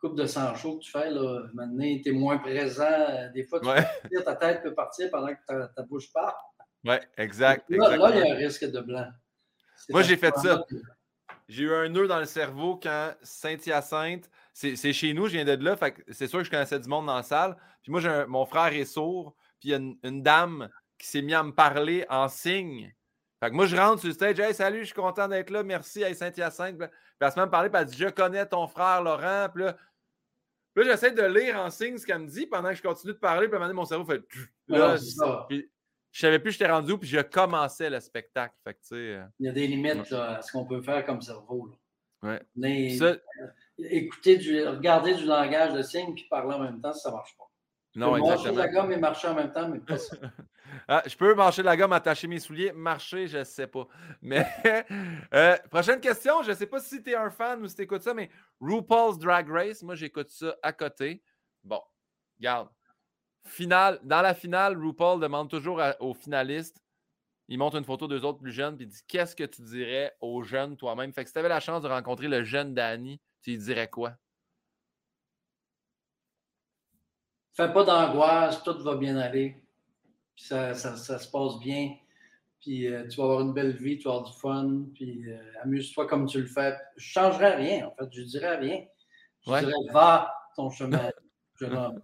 coupe 0.00 0.16
de 0.16 0.26
100 0.26 0.56
shows 0.56 0.78
que 0.78 0.84
tu 0.84 0.90
fais, 0.90 1.10
là, 1.10 1.46
maintenant, 1.54 1.84
tu 2.02 2.08
es 2.08 2.12
moins 2.12 2.36
présent. 2.38 3.30
Des 3.34 3.44
fois, 3.44 3.60
tu 3.60 4.22
ta 4.22 4.34
tête 4.36 4.62
peut 4.62 4.74
partir 4.74 5.10
pendant 5.10 5.28
que 5.28 5.40
ta, 5.46 5.68
ta 5.68 5.82
bouche 5.82 6.12
part. 6.12 6.36
Oui, 6.84 6.96
exact. 7.16 7.64
Là, 7.70 7.96
là, 7.96 8.10
il 8.10 8.18
y 8.18 8.30
a 8.30 8.34
un 8.34 8.36
risque 8.36 8.64
de 8.70 8.80
blanc. 8.80 9.06
Moi, 9.88 10.02
j'ai 10.02 10.16
fait 10.16 10.34
ça. 10.36 10.64
J'ai 11.48 11.64
eu 11.64 11.74
un 11.74 11.88
nœud 11.88 12.06
dans 12.06 12.18
le 12.18 12.24
cerveau 12.24 12.78
quand 12.82 13.12
Saint-Hyacinthe, 13.22 14.30
c'est 14.52 14.92
chez 14.92 15.12
nous, 15.12 15.26
je 15.26 15.32
viens 15.32 15.44
de 15.44 15.62
là, 15.62 15.76
c'est 16.10 16.26
sûr 16.26 16.38
que 16.38 16.44
je 16.44 16.50
connaissais 16.50 16.78
du 16.78 16.88
monde 16.88 17.06
dans 17.06 17.16
la 17.16 17.22
salle. 17.22 17.56
Puis 17.82 17.92
moi, 17.92 18.04
un, 18.06 18.26
mon 18.26 18.46
frère 18.46 18.72
est 18.72 18.86
sourd, 18.86 19.34
puis 19.60 19.70
il 19.70 19.72
y 19.72 19.74
a 19.74 19.76
une, 19.76 20.22
dame 20.22 20.70
qui 20.98 21.06
s'est 21.06 21.22
mise 21.22 21.34
à 21.34 21.42
me 21.42 21.52
parler 21.52 22.06
en 22.08 22.28
signe. 22.28 22.94
Fait 23.40 23.50
que 23.50 23.54
moi, 23.54 23.66
je 23.66 23.76
rentre 23.76 24.00
sur 24.00 24.08
le 24.08 24.14
stage, 24.14 24.38
hey, 24.40 24.54
salut, 24.54 24.80
je 24.80 24.86
suis 24.86 24.94
content 24.94 25.28
d'être 25.28 25.50
là, 25.50 25.62
merci, 25.62 26.02
hey, 26.02 26.14
Saint-Hyacinthe. 26.14 26.78
Puis 26.78 26.88
elle 27.20 27.30
se 27.30 27.36
met 27.36 27.42
à 27.42 27.46
me 27.46 27.50
parler, 27.50 27.68
puis 27.68 27.80
elle 27.80 27.86
dit, 27.86 27.96
je 27.96 28.08
connais 28.08 28.46
ton 28.46 28.66
frère 28.66 29.02
Laurent. 29.02 29.48
Puis 29.54 29.64
là, 29.64 29.76
j'essaie 30.84 31.12
de 31.12 31.22
lire 31.22 31.56
en 31.56 31.70
signe 31.70 31.98
ce 31.98 32.06
qu'elle 32.06 32.20
me 32.20 32.28
dit 32.28 32.46
pendant 32.46 32.70
que 32.70 32.76
je 32.76 32.82
continue 32.82 33.12
de 33.12 33.18
parler, 33.18 33.48
puis 33.48 33.56
à 33.56 33.58
un 33.58 33.68
moment 33.68 33.80
mon 33.80 33.84
cerveau 33.84 34.04
fait. 34.04 34.22
Là, 34.68 34.96
je 34.96 36.20
savais 36.20 36.38
plus 36.38 36.52
j'étais 36.52 36.70
rendu 36.70 36.92
où, 36.92 36.98
puis 36.98 37.08
je 37.08 37.18
commençais 37.18 37.90
le 37.90 37.98
spectacle. 37.98 38.54
Fait 38.62 38.78
euh, 38.92 39.24
Il 39.40 39.46
y 39.46 39.48
a 39.48 39.52
des 39.52 39.66
limites 39.66 40.12
à 40.12 40.40
ce 40.42 40.52
qu'on 40.52 40.64
peut 40.64 40.80
faire 40.80 41.04
comme 41.04 41.20
cerveau. 41.20 41.76
Ouais. 42.22 42.40
Mais, 42.54 42.96
euh, 43.02 43.16
écouter 43.78 44.36
du, 44.36 44.64
regarder 44.64 45.14
du 45.14 45.24
langage 45.24 45.74
de 45.74 45.82
signes 45.82 46.14
puis 46.14 46.26
parler 46.30 46.54
en 46.54 46.60
même 46.60 46.80
temps, 46.80 46.92
ça 46.92 47.10
ne 47.10 47.16
marche 47.16 47.36
pas. 47.36 47.50
Non, 47.94 48.16
exactement. 48.16 48.54
Marcher 48.56 48.68
la 48.68 48.68
gomme 48.68 48.92
et 48.92 48.96
marcher 48.96 49.28
en 49.28 49.34
même 49.34 49.52
temps, 49.52 49.68
mais 49.68 49.78
pas 49.78 49.98
ça. 49.98 50.16
ah, 50.88 51.02
je 51.06 51.16
peux 51.16 51.34
marcher 51.34 51.62
la 51.62 51.76
gomme, 51.76 51.92
attacher 51.92 52.26
mes 52.26 52.40
souliers, 52.40 52.72
marcher, 52.72 53.28
je 53.28 53.38
ne 53.38 53.44
sais 53.44 53.68
pas. 53.68 53.86
Mais 54.20 54.44
euh, 55.34 55.56
prochaine 55.70 56.00
question, 56.00 56.42
je 56.42 56.50
ne 56.50 56.56
sais 56.56 56.66
pas 56.66 56.80
si 56.80 57.02
tu 57.02 57.10
es 57.10 57.14
un 57.14 57.30
fan 57.30 57.62
ou 57.62 57.68
si 57.68 57.76
tu 57.76 57.82
écoutes 57.82 58.02
ça, 58.02 58.12
mais 58.12 58.30
RuPaul's 58.60 59.18
Drag 59.18 59.48
Race, 59.48 59.82
moi 59.82 59.94
j'écoute 59.94 60.30
ça 60.30 60.56
à 60.62 60.72
côté. 60.72 61.22
Bon, 61.62 61.80
garde. 62.40 62.68
Finale, 63.46 64.00
dans 64.02 64.22
la 64.22 64.34
finale, 64.34 64.76
RuPaul 64.76 65.20
demande 65.20 65.48
toujours 65.48 65.80
aux 66.00 66.14
finalistes, 66.14 66.82
il 67.48 67.58
montre 67.58 67.76
une 67.76 67.84
photo 67.84 68.08
d'eux 68.08 68.24
autres 68.24 68.38
plus 68.38 68.52
jeunes, 68.52 68.76
puis 68.76 68.86
il 68.86 68.88
dit 68.88 69.02
Qu'est-ce 69.06 69.36
que 69.36 69.44
tu 69.44 69.62
dirais 69.62 70.16
aux 70.20 70.42
jeunes 70.42 70.76
toi-même? 70.76 71.12
Fait 71.12 71.22
que 71.22 71.28
si 71.28 71.34
tu 71.34 71.38
avais 71.38 71.48
la 71.48 71.60
chance 71.60 71.82
de 71.82 71.88
rencontrer 71.88 72.26
le 72.26 72.42
jeune 72.42 72.74
Danny, 72.74 73.20
tu 73.42 73.50
lui 73.50 73.58
dirais 73.58 73.88
quoi? 73.88 74.16
Fais 77.54 77.72
pas 77.72 77.84
d'angoisse, 77.84 78.62
tout 78.62 78.76
va 78.82 78.96
bien 78.96 79.16
aller. 79.16 79.62
Puis 80.34 80.44
ça, 80.44 80.74
se 80.74 81.30
passe 81.30 81.58
bien. 81.60 81.94
Puis 82.60 82.86
euh, 82.86 83.06
tu 83.06 83.18
vas 83.18 83.24
avoir 83.24 83.40
une 83.42 83.52
belle 83.52 83.76
vie, 83.76 83.98
tu 83.98 84.04
vas 84.04 84.14
avoir 84.14 84.30
du 84.30 84.36
fun. 84.36 84.86
Puis 84.94 85.30
euh, 85.30 85.38
amuse-toi 85.62 86.06
comme 86.06 86.26
tu 86.26 86.40
le 86.40 86.46
fais. 86.46 86.76
Je 86.96 87.06
ne 87.06 87.22
changerais 87.22 87.54
rien, 87.54 87.86
en 87.86 87.94
fait. 87.94 88.10
Je 88.12 88.22
dirais 88.22 88.56
rien. 88.56 88.84
Je 89.46 89.58
dirais 89.58 89.72
Va 89.92 90.34
ton 90.56 90.70
chemin, 90.70 91.10
jeune 91.60 91.76
homme. 91.76 92.00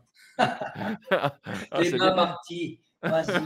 Les 1.79 1.93
mains 1.93 2.13
partis. 2.15 2.81
Vas-y. 3.03 3.43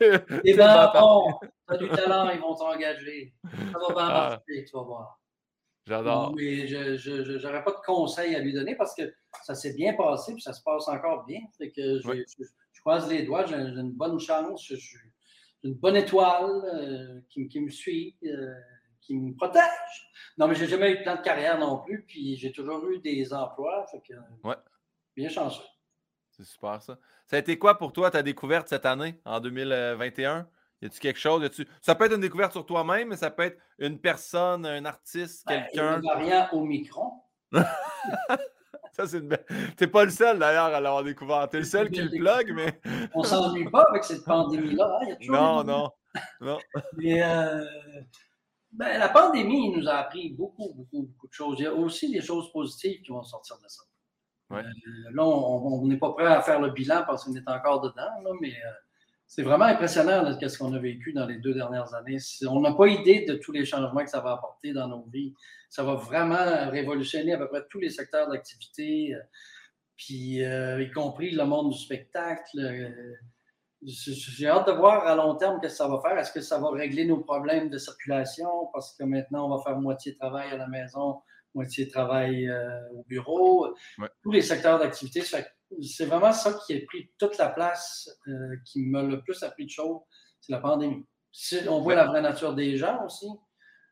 Les 0.44 0.54
mains 0.54 0.90
bon. 0.94 1.38
Tu 1.42 1.74
as 1.74 1.76
du 1.76 1.88
talent, 1.90 2.30
ils 2.30 2.40
vont 2.40 2.54
t'engager. 2.54 3.34
Ça 3.44 3.78
va 3.78 3.94
bien 3.94 4.08
ah. 4.08 4.30
marcher, 4.30 4.64
tu 4.64 4.72
vas 4.72 4.82
voir. 4.82 5.20
J'adore. 5.88 6.34
Mais 6.36 6.66
je 6.66 7.42
n'aurais 7.42 7.64
pas 7.64 7.70
de 7.70 7.84
conseils 7.84 8.34
à 8.34 8.40
lui 8.40 8.52
donner 8.52 8.76
parce 8.76 8.94
que 8.94 9.10
ça 9.42 9.54
s'est 9.54 9.72
bien 9.72 9.94
passé 9.94 10.34
puis 10.34 10.42
ça 10.42 10.52
se 10.52 10.62
passe 10.62 10.86
encore 10.86 11.24
bien. 11.24 11.40
Fait 11.56 11.70
que 11.70 11.98
je, 11.98 12.24
je, 12.72 12.80
croise 12.82 13.08
les 13.08 13.22
doigts, 13.22 13.46
j'ai 13.46 13.56
une 13.56 13.92
bonne 13.92 14.20
chance, 14.20 14.62
j'ai 14.62 14.78
une 15.64 15.74
bonne 15.74 15.96
étoile 15.96 16.62
euh, 16.74 17.20
qui, 17.30 17.48
qui, 17.48 17.60
me 17.60 17.70
suit, 17.70 18.16
euh, 18.24 18.54
qui 19.00 19.16
me 19.16 19.34
protège. 19.34 19.62
Non, 20.36 20.46
mais 20.46 20.54
j'ai 20.54 20.66
jamais 20.66 20.92
eu 20.92 20.98
de 20.98 21.02
plan 21.02 21.16
de 21.16 21.22
carrière 21.22 21.58
non 21.58 21.78
plus, 21.78 22.04
puis 22.06 22.36
j'ai 22.36 22.52
toujours 22.52 22.86
eu 22.90 22.98
des 23.00 23.32
emplois. 23.32 23.86
Fait 23.90 24.00
que, 24.00 24.14
ouais. 24.46 24.56
Bien 25.16 25.30
chanceux. 25.30 25.64
C'est 26.30 26.44
super 26.44 26.80
ça. 26.82 26.98
Ça 27.26 27.36
a 27.36 27.38
été 27.38 27.58
quoi 27.58 27.78
pour 27.78 27.92
toi 27.92 28.10
ta 28.10 28.22
découverte 28.22 28.68
cette 28.68 28.86
année, 28.86 29.20
en 29.24 29.40
2021? 29.40 30.48
Y 30.80 30.86
a-tu 30.86 31.00
quelque 31.00 31.18
chose? 31.18 31.42
-tu... 31.44 31.66
Ça 31.80 31.94
peut 31.94 32.04
être 32.04 32.14
une 32.14 32.20
découverte 32.20 32.52
sur 32.52 32.64
toi-même, 32.64 33.08
mais 33.08 33.16
ça 33.16 33.30
peut 33.30 33.44
être 33.44 33.58
une 33.78 33.98
personne, 33.98 34.64
un 34.64 34.84
artiste, 34.84 35.44
ben, 35.46 35.64
quelqu'un. 35.64 35.94
Un 35.94 36.00
variant 36.00 36.48
au 36.52 36.64
micron. 36.64 37.12
Ça, 38.92 39.06
c'est 39.06 39.18
une 39.18 39.38
T'es 39.76 39.86
pas 39.86 40.04
le 40.04 40.10
seul 40.10 40.40
d'ailleurs 40.40 40.66
à 40.66 40.80
l'avoir 40.80 41.04
découvert. 41.04 41.48
T'es 41.48 41.58
le 41.58 41.64
seul 41.64 41.88
qui 41.88 42.00
le 42.00 42.10
plug, 42.10 42.52
mais. 42.52 42.80
On 43.14 43.22
s'ennuie 43.22 43.70
pas 43.70 43.84
avec 43.90 44.02
cette 44.02 44.24
pandémie-là. 44.24 44.98
Hein? 45.02 45.14
non, 45.28 45.62
non, 45.62 45.90
non. 46.40 46.58
Mais 46.96 47.22
euh, 47.22 47.64
ben, 48.72 48.98
la 48.98 49.08
pandémie 49.08 49.70
nous 49.70 49.88
a 49.88 49.94
appris 49.94 50.30
beaucoup, 50.30 50.74
beaucoup, 50.74 51.02
beaucoup 51.02 51.28
de 51.28 51.32
choses. 51.32 51.56
Il 51.60 51.62
y 51.62 51.66
a 51.66 51.72
aussi 51.72 52.10
des 52.10 52.20
choses 52.20 52.50
positives 52.52 53.00
qui 53.02 53.12
vont 53.12 53.22
sortir 53.22 53.56
de 53.58 53.68
ça. 53.68 53.82
Euh, 54.52 54.62
là, 55.12 55.24
on 55.24 55.86
n'est 55.86 55.98
pas 55.98 56.12
prêt 56.12 56.26
à 56.26 56.42
faire 56.42 56.60
le 56.60 56.70
bilan 56.70 57.04
parce 57.06 57.24
qu'on 57.24 57.34
est 57.34 57.48
encore 57.48 57.80
dedans, 57.82 58.10
mais 58.40 58.52
euh, 58.52 58.72
c'est 59.28 59.42
vraiment 59.42 59.66
impressionnant 59.66 60.24
ce 60.40 60.58
qu'on 60.58 60.72
a 60.72 60.78
vécu 60.78 61.12
dans 61.12 61.26
les 61.26 61.36
deux 61.36 61.52
dernières 61.52 61.94
années. 61.94 62.16
On 62.48 62.60
n'a 62.60 62.72
pas 62.72 62.88
idée 62.88 63.26
de 63.26 63.34
tous 63.34 63.52
les 63.52 63.66
changements 63.66 64.02
que 64.02 64.08
ça 64.08 64.20
va 64.20 64.32
apporter 64.32 64.72
dans 64.72 64.88
nos 64.88 65.04
vies. 65.12 65.34
Ça 65.68 65.84
va 65.84 65.96
vraiment 65.96 66.70
révolutionner 66.70 67.34
à 67.34 67.38
peu 67.38 67.46
près 67.46 67.62
tous 67.68 67.78
les 67.78 67.90
secteurs 67.90 68.30
d'activité, 68.30 69.14
euh, 69.14 69.20
puis 69.98 70.40
y 70.40 70.90
compris 70.92 71.30
le 71.32 71.44
monde 71.44 71.72
du 71.72 71.78
spectacle. 71.78 72.90
J'ai 73.82 74.48
hâte 74.48 74.66
de 74.66 74.72
voir 74.72 75.06
à 75.06 75.14
long 75.14 75.36
terme 75.36 75.58
ce 75.62 75.68
que 75.68 75.74
ça 75.74 75.86
va 75.88 76.00
faire. 76.00 76.18
Est-ce 76.18 76.32
que 76.32 76.40
ça 76.40 76.58
va 76.58 76.70
régler 76.70 77.04
nos 77.04 77.18
problèmes 77.18 77.68
de 77.68 77.76
circulation? 77.76 78.70
Parce 78.72 78.96
que 78.96 79.04
maintenant 79.04 79.46
on 79.46 79.56
va 79.56 79.62
faire 79.62 79.78
moitié 79.78 80.16
travail 80.16 80.50
à 80.52 80.56
la 80.56 80.68
maison, 80.68 81.20
moitié 81.54 81.86
travail 81.86 82.48
euh, 82.48 82.80
au 82.94 83.04
bureau, 83.04 83.74
tous 84.22 84.30
les 84.30 84.40
secteurs 84.40 84.78
d'activité. 84.78 85.20
C'est 85.82 86.06
vraiment 86.06 86.32
ça 86.32 86.58
qui 86.66 86.74
a 86.74 86.80
pris 86.86 87.10
toute 87.18 87.36
la 87.38 87.48
place, 87.50 88.08
euh, 88.26 88.56
qui 88.64 88.86
m'a 88.86 89.02
le 89.02 89.20
plus 89.20 89.42
appris 89.42 89.66
de 89.66 89.70
choses, 89.70 90.00
c'est 90.40 90.52
la 90.52 90.60
pandémie. 90.60 91.06
On 91.68 91.80
voit 91.80 91.94
la 91.94 92.06
vraie 92.06 92.22
nature 92.22 92.54
des 92.54 92.76
gens 92.76 93.04
aussi. 93.04 93.28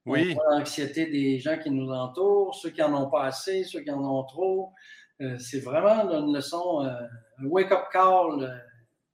Oui. 0.07 0.31
On 0.33 0.35
voit 0.35 0.59
l'anxiété 0.59 1.07
des 1.07 1.39
gens 1.39 1.59
qui 1.59 1.71
nous 1.71 1.91
entourent, 1.91 2.55
ceux 2.55 2.71
qui 2.71 2.81
n'en 2.81 3.05
ont 3.05 3.11
pas 3.11 3.25
assez, 3.25 3.65
ceux 3.65 3.81
qui 3.81 3.91
en 3.91 4.03
ont 4.03 4.25
trop. 4.25 4.73
Euh, 5.21 5.39
c'est 5.39 5.61
vraiment 5.61 6.11
une 6.11 6.35
leçon, 6.35 6.81
un 6.81 7.45
wake-up 7.45 7.85
call 7.93 8.63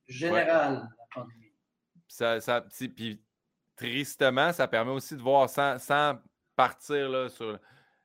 général, 0.06 0.88
la 0.98 1.04
pandémie. 1.14 1.52
Ça, 2.08 2.40
ça, 2.40 2.64
puis 2.94 3.20
tristement, 3.76 4.52
ça 4.52 4.68
permet 4.68 4.92
aussi 4.92 5.16
de 5.16 5.22
voir 5.22 5.48
sans, 5.48 5.78
sans 5.78 6.18
partir 6.54 7.08
là, 7.08 7.28
sur 7.28 7.58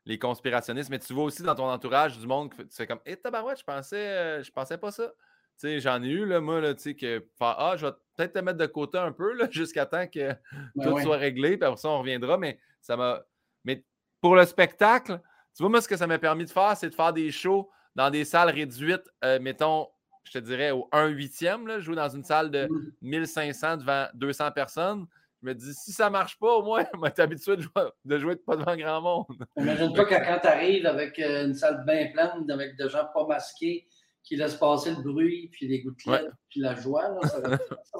les 0.07 0.17
conspirationnistes, 0.17 0.89
mais 0.89 0.99
tu 0.99 1.13
vois 1.13 1.25
aussi 1.25 1.43
dans 1.43 1.53
ton 1.53 1.69
entourage 1.69 2.17
du 2.17 2.25
monde 2.25 2.49
que 2.49 2.63
tu 2.63 2.75
fais 2.75 2.87
comme 2.87 3.01
Hé, 3.05 3.11
hey, 3.11 3.17
tabarouette, 3.17 3.59
je 3.59 3.63
pensais, 3.65 4.07
euh, 4.07 4.41
je 4.41 4.49
pensais 4.51 4.77
pas 4.77 4.89
ça. 4.89 5.11
Tu 5.59 5.67
sais, 5.67 5.79
j'en 5.81 6.01
ai 6.01 6.07
eu, 6.07 6.25
là, 6.25 6.39
moi, 6.39 6.61
là, 6.61 6.73
tu 6.73 6.81
sais, 6.81 6.95
que 6.95 7.25
Ah, 7.41 7.75
je 7.77 7.87
vais 7.87 7.91
peut-être 8.15 8.33
te 8.33 8.39
mettre 8.39 8.57
de 8.57 8.65
côté 8.67 8.97
un 8.97 9.11
peu, 9.11 9.33
là, 9.33 9.47
jusqu'à 9.51 9.85
temps 9.85 10.07
que 10.07 10.33
ben 10.75 10.93
tout 10.93 10.99
soit 11.01 11.17
réglé, 11.17 11.57
puis 11.57 11.65
après 11.65 11.77
ça, 11.77 11.89
on 11.89 11.99
reviendra, 11.99 12.37
mais 12.37 12.57
ça 12.79 12.95
m'a. 12.95 13.21
Mais 13.65 13.83
pour 14.21 14.35
le 14.35 14.45
spectacle, 14.45 15.19
tu 15.55 15.63
vois, 15.63 15.69
moi, 15.69 15.81
ce 15.81 15.89
que 15.89 15.97
ça 15.97 16.07
m'a 16.07 16.19
permis 16.19 16.45
de 16.45 16.51
faire, 16.51 16.77
c'est 16.77 16.89
de 16.89 16.95
faire 16.95 17.11
des 17.11 17.29
shows 17.29 17.69
dans 17.95 18.09
des 18.09 18.23
salles 18.23 18.51
réduites, 18.51 19.09
euh, 19.25 19.39
mettons, 19.41 19.87
je 20.23 20.31
te 20.31 20.37
dirais, 20.37 20.71
au 20.71 20.87
1 20.93 21.07
huitième, 21.07 21.67
là, 21.67 21.81
jouer 21.81 21.97
dans 21.97 22.09
une 22.09 22.23
salle 22.23 22.49
de 22.49 22.69
1500 23.01 23.75
mmh. 23.75 23.79
devant 23.79 24.07
200 24.13 24.51
personnes. 24.51 25.05
Je 25.41 25.47
me 25.47 25.53
dis, 25.53 25.73
si 25.73 25.91
ça 25.91 26.05
ne 26.05 26.11
marche 26.11 26.37
pas, 26.39 26.55
au 26.55 26.63
moins, 26.63 26.83
on 26.93 27.09
tu 27.09 27.21
habitué 27.21 27.57
de 27.57 27.61
jouer, 27.61 27.83
de 28.05 28.17
jouer 28.17 28.35
pas 28.37 28.55
devant 28.55 28.75
grand 28.75 29.01
monde. 29.01 29.45
Imagine-toi 29.57 30.05
quand 30.05 30.39
tu 30.41 30.47
arrives 30.47 30.85
avec 30.85 31.19
euh, 31.19 31.45
une 31.45 31.53
salle 31.53 31.83
bien 31.85 32.09
pleine, 32.11 32.49
avec 32.49 32.75
des 32.75 32.89
gens 32.89 33.05
pas 33.13 33.25
masqués, 33.27 33.87
qui 34.23 34.35
laissent 34.35 34.55
passer 34.55 34.91
le 34.91 35.01
bruit, 35.01 35.49
puis 35.51 35.67
les 35.67 35.81
gouttelettes, 35.81 36.31
puis 36.49 36.59
la 36.59 36.75
joie, 36.75 37.17
ça, 37.23 37.39
va 37.39 37.55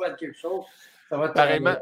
être, 0.08 0.18
quelque 0.18 0.38
chose. 0.38 0.66
Ça 1.10 1.18
va 1.18 1.28
être 1.28 1.40
un, 1.40 1.78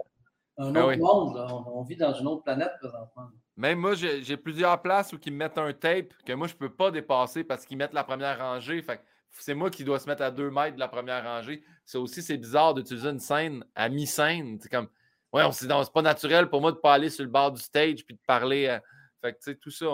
un 0.58 0.76
autre 0.76 0.98
monde. 0.98 1.48
On, 1.74 1.82
vit 1.84 1.96
dans 1.96 2.14
une 2.14 2.28
autre 2.28 2.44
planète 2.44 2.72
présentement. 2.80 3.30
Même 3.58 3.80
moi, 3.80 3.94
j'ai 3.96 4.38
plusieurs 4.38 4.82
places 4.82 5.14
où 5.14 5.18
ils 5.26 5.32
me 5.32 5.38
mettent 5.38 5.58
un 5.58 5.74
tape 5.74 6.14
que 6.26 6.34
moi, 6.34 6.48
je 6.48 6.54
ne 6.54 6.60
peux 6.60 6.74
pas 6.74 6.92
dépasser 6.92 7.44
parce 7.44 7.66
qu'ils 7.66 7.78
mettent 7.78 7.94
la 7.94 8.04
première 8.04 8.38
rangée. 8.38 8.82
Fait 8.82 9.02
c'est 9.32 9.54
moi 9.54 9.70
qui 9.70 9.84
dois 9.84 10.00
se 10.00 10.08
mettre 10.08 10.22
à 10.22 10.32
deux 10.32 10.50
mètres 10.50 10.76
de 10.76 10.80
la 10.80 10.88
première 10.88 11.24
rangée. 11.24 11.64
Ça 11.86 12.00
aussi, 12.00 12.22
c'est 12.22 12.38
bizarre 12.38 12.74
d'utiliser 12.74 13.10
une 13.10 13.20
scène 13.20 13.66
à 13.76 13.90
mi-scène. 13.90 14.60
C'est 14.62 14.70
comme 14.70 14.88
Ouais, 15.36 15.44
c'est 15.52 15.68
pas 15.68 16.02
naturel 16.02 16.50
pour 16.50 16.62
moi 16.62 16.72
de 16.72 16.78
ne 16.78 16.82
pas 16.82 16.94
aller 16.94 17.10
sur 17.10 17.26
le 17.26 17.30
bord 17.30 17.52
du 17.52 17.62
stage 17.62 18.06
puis 18.06 18.16
de 18.16 18.22
parler. 18.26 18.68
Euh, 18.68 18.80
fait 19.22 19.34
que, 19.34 19.38
tu 19.40 19.52
sais, 19.52 19.56
tout 19.56 19.70
ça. 19.70 19.86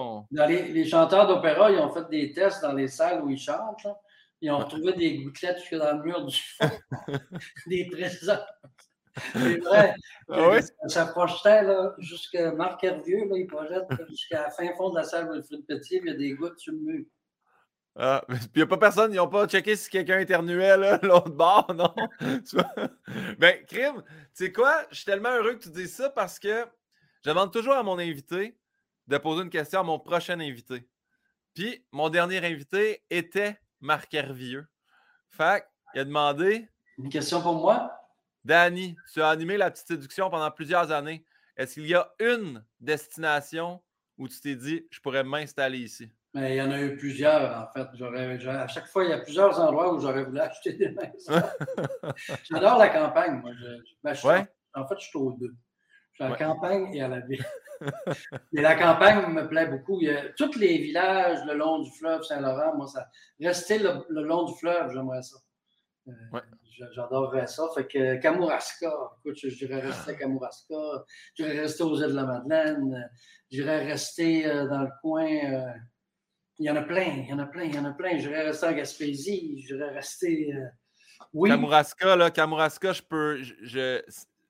les, 0.47 0.85
chanteurs 0.85 1.25
d'opéra, 1.25 1.71
ils 1.71 1.79
ont 1.79 1.91
fait 1.91 2.07
des 2.11 2.31
tests 2.31 2.61
dans 2.61 2.73
les 2.73 2.87
salles 2.87 3.23
où 3.23 3.29
ils 3.31 3.39
chantent. 3.39 3.87
Ils 4.39 4.51
ont 4.51 4.59
retrouvé 4.59 4.93
des 4.93 5.17
gouttelettes 5.17 5.57
jusque 5.59 5.75
dans 5.75 5.97
le 5.97 6.03
mur 6.03 6.25
du 6.25 6.35
fond. 6.35 6.69
des 7.67 7.87
présents. 7.89 8.37
C'est 9.33 9.57
vrai. 9.57 9.95
Ah 10.29 10.59
ça 10.87 11.07
projetait 11.07 11.65
jusqu'à 11.97 12.51
Marc 12.51 12.83
Hervieux, 12.83 13.27
là, 13.27 13.37
il 13.37 13.47
projette 13.47 13.87
jusqu'à 14.09 14.43
la 14.43 14.51
fin 14.51 14.71
fond 14.75 14.91
de 14.91 14.97
la 14.97 15.03
salle 15.03 15.27
de 15.27 15.33
Wilfrid 15.33 15.65
Petit, 15.65 15.99
il 16.03 16.07
y 16.07 16.11
a 16.11 16.15
des 16.15 16.33
gouttes 16.33 16.59
sur 16.59 16.73
le 16.73 16.79
mur. 16.79 17.05
Ah, 17.95 18.23
puis 18.27 18.37
il 18.55 18.59
n'y 18.59 18.63
a 18.63 18.67
pas 18.67 18.77
personne, 18.77 19.11
ils 19.11 19.17
n'ont 19.17 19.27
pas 19.27 19.47
checké 19.47 19.75
si 19.75 19.89
quelqu'un 19.89 20.19
éternuait 20.19 20.77
l'autre 21.03 21.29
bord, 21.29 21.73
non? 21.73 21.93
ben, 23.37 23.65
crime, 23.65 24.01
tu 24.01 24.45
sais 24.45 24.51
quoi? 24.51 24.85
Je 24.91 24.97
suis 24.97 25.05
tellement 25.05 25.31
heureux 25.31 25.55
que 25.55 25.63
tu 25.63 25.69
dises 25.69 25.95
ça 25.95 26.09
parce 26.09 26.39
que 26.39 26.65
je 27.23 27.29
demande 27.29 27.51
toujours 27.51 27.73
à 27.73 27.83
mon 27.83 27.99
invité 27.99 28.57
de 29.07 29.17
poser 29.17 29.43
une 29.43 29.49
question 29.49 29.81
à 29.81 29.83
mon 29.83 29.99
prochain 29.99 30.39
invité. 30.39 30.87
Puis, 31.53 31.85
mon 31.91 32.09
dernier 32.09 32.37
invité 32.45 33.03
était 33.09 33.59
Marc 33.81 34.13
Hervieux. 34.13 34.67
Fait 35.29 35.65
il 35.93 35.99
a 35.99 36.05
demandé. 36.05 36.69
Une 36.97 37.09
question 37.09 37.41
pour 37.41 37.55
moi? 37.55 37.91
Danny, 38.45 38.95
tu 39.13 39.21
as 39.21 39.29
animé 39.29 39.57
la 39.57 39.69
petite 39.69 39.87
séduction 39.87 40.29
pendant 40.29 40.49
plusieurs 40.49 40.91
années. 40.91 41.25
Est-ce 41.57 41.75
qu'il 41.75 41.87
y 41.87 41.93
a 41.93 42.09
une 42.19 42.63
destination 42.79 43.83
où 44.17 44.27
tu 44.27 44.39
t'es 44.39 44.55
dit, 44.55 44.87
je 44.89 44.99
pourrais 45.01 45.23
m'installer 45.23 45.79
ici? 45.79 46.09
Mais 46.33 46.55
il 46.55 46.57
y 46.57 46.61
en 46.61 46.71
a 46.71 46.79
eu 46.79 46.95
plusieurs, 46.95 47.57
en 47.57 47.67
fait. 47.73 48.47
à 48.47 48.67
chaque 48.67 48.87
fois, 48.87 49.03
il 49.03 49.09
y 49.09 49.13
a 49.13 49.19
plusieurs 49.19 49.59
endroits 49.59 49.93
où 49.93 49.99
j'aurais 49.99 50.23
voulu 50.23 50.39
acheter 50.41 50.73
des 50.73 50.89
maisons. 50.89 51.33
J'adore 52.49 52.77
la 52.77 52.89
campagne, 52.89 53.41
moi. 53.41 53.51
Ben, 54.03 54.15
en 54.73 54.87
fait, 54.87 54.95
je 54.99 55.05
suis 55.07 55.17
aux 55.17 55.33
deux. 55.33 55.53
Je 56.13 56.15
suis 56.15 56.23
à 56.23 56.29
la 56.29 56.37
campagne 56.37 56.93
et 56.93 57.01
à 57.01 57.09
la 57.09 57.19
ville. 57.19 57.45
et 58.53 58.61
la 58.61 58.75
campagne 58.75 59.33
me 59.33 59.47
plaît 59.47 59.67
beaucoup. 59.67 59.99
Il 60.01 60.07
y 60.07 60.11
a 60.11 60.29
tous 60.29 60.57
les 60.57 60.77
villages 60.77 61.39
le 61.45 61.53
long 61.53 61.79
du 61.79 61.91
fleuve 61.91 62.23
Saint-Laurent, 62.23 62.77
moi, 62.77 62.87
ça. 62.87 63.09
Rester 63.41 63.79
le, 63.79 64.21
long 64.21 64.43
du 64.43 64.53
fleuve, 64.57 64.93
j'aimerais 64.93 65.23
ça. 65.23 65.37
Euh, 66.07 66.39
j'adorerais 66.93 67.47
ça. 67.47 67.63
Fait 67.75 67.87
que 67.87 68.15
Kamouraska, 68.15 68.91
écoute, 69.19 69.35
j'irais 69.35 69.81
rester 69.81 70.11
à 70.11 70.13
Kamouraska, 70.15 71.05
j'irais 71.35 71.59
rester 71.59 71.83
aux 71.83 71.95
îles 71.95 72.11
de 72.11 72.15
la 72.15 72.25
Madeleine, 72.25 73.09
j'irais 73.49 73.85
rester 73.85 74.45
euh, 74.45 74.67
dans 74.67 74.83
le 74.83 74.89
coin. 75.01 75.27
Euh, 75.27 75.71
il 76.61 76.65
y 76.65 76.69
en 76.69 76.75
a 76.75 76.83
plein, 76.83 77.23
il 77.23 77.27
y 77.27 77.33
en 77.33 77.39
a 77.39 77.45
plein, 77.45 77.63
il 77.63 77.73
y 77.73 77.79
en 77.79 77.85
a 77.85 77.91
plein. 77.91 78.19
Je 78.19 78.29
vais 78.29 78.43
rester 78.43 78.67
en 78.67 78.73
Gaspésie, 78.73 79.65
je 79.67 79.75
vais 79.75 79.89
rester. 79.89 80.53
Euh, 80.53 80.67
oui. 81.33 81.49
Kamouraska, 81.49 82.15
là, 82.15 82.29
Kamouraska, 82.29 82.93
je 82.93 83.01
peux. 83.01 83.41
Je, 83.41 84.01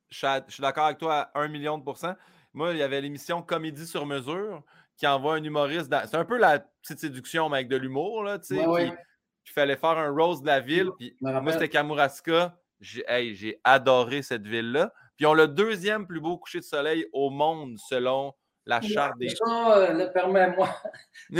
je, 0.09 0.41
suis 0.49 0.61
d'accord 0.61 0.85
avec 0.85 0.97
toi 0.97 1.31
à 1.33 1.39
un 1.39 1.47
million 1.47 1.77
de 1.77 1.83
pourcents. 1.83 2.15
Moi, 2.53 2.71
il 2.71 2.79
y 2.79 2.83
avait 2.83 2.99
l'émission 2.99 3.41
Comédie 3.41 3.87
sur 3.87 4.05
mesure 4.05 4.61
qui 4.97 5.07
envoie 5.07 5.35
un 5.35 5.43
humoriste. 5.43 5.87
Dans... 5.87 6.05
C'est 6.05 6.17
un 6.17 6.25
peu 6.25 6.37
la 6.37 6.59
petite 6.59 6.99
séduction, 6.99 7.47
mais 7.47 7.57
avec 7.57 7.69
de 7.69 7.77
l'humour, 7.77 8.23
là, 8.23 8.39
tu 8.39 8.57
sais. 8.57 8.91
Il 9.43 9.51
fallait 9.53 9.77
faire 9.77 9.97
un 9.97 10.11
rose 10.11 10.41
de 10.41 10.47
la 10.47 10.59
ville. 10.59 10.89
Puis 10.99 11.15
moi, 11.21 11.53
c'était 11.53 11.69
Kamouraska. 11.69 12.57
J'ai 12.81 13.59
adoré 13.63 14.21
cette 14.21 14.45
ville-là. 14.45 14.93
Puis 15.15 15.25
on 15.25 15.33
le 15.33 15.47
deuxième 15.47 16.07
plus 16.07 16.19
beau 16.19 16.37
coucher 16.37 16.59
de 16.59 16.65
soleil 16.65 17.05
au 17.13 17.29
monde 17.29 17.77
selon 17.77 18.33
la 18.65 18.81
charte 18.81 19.17
des. 19.17 19.29
Ça, 19.29 19.77
euh, 19.77 20.07
permets-moi. 20.07 20.69
Il 21.29 21.39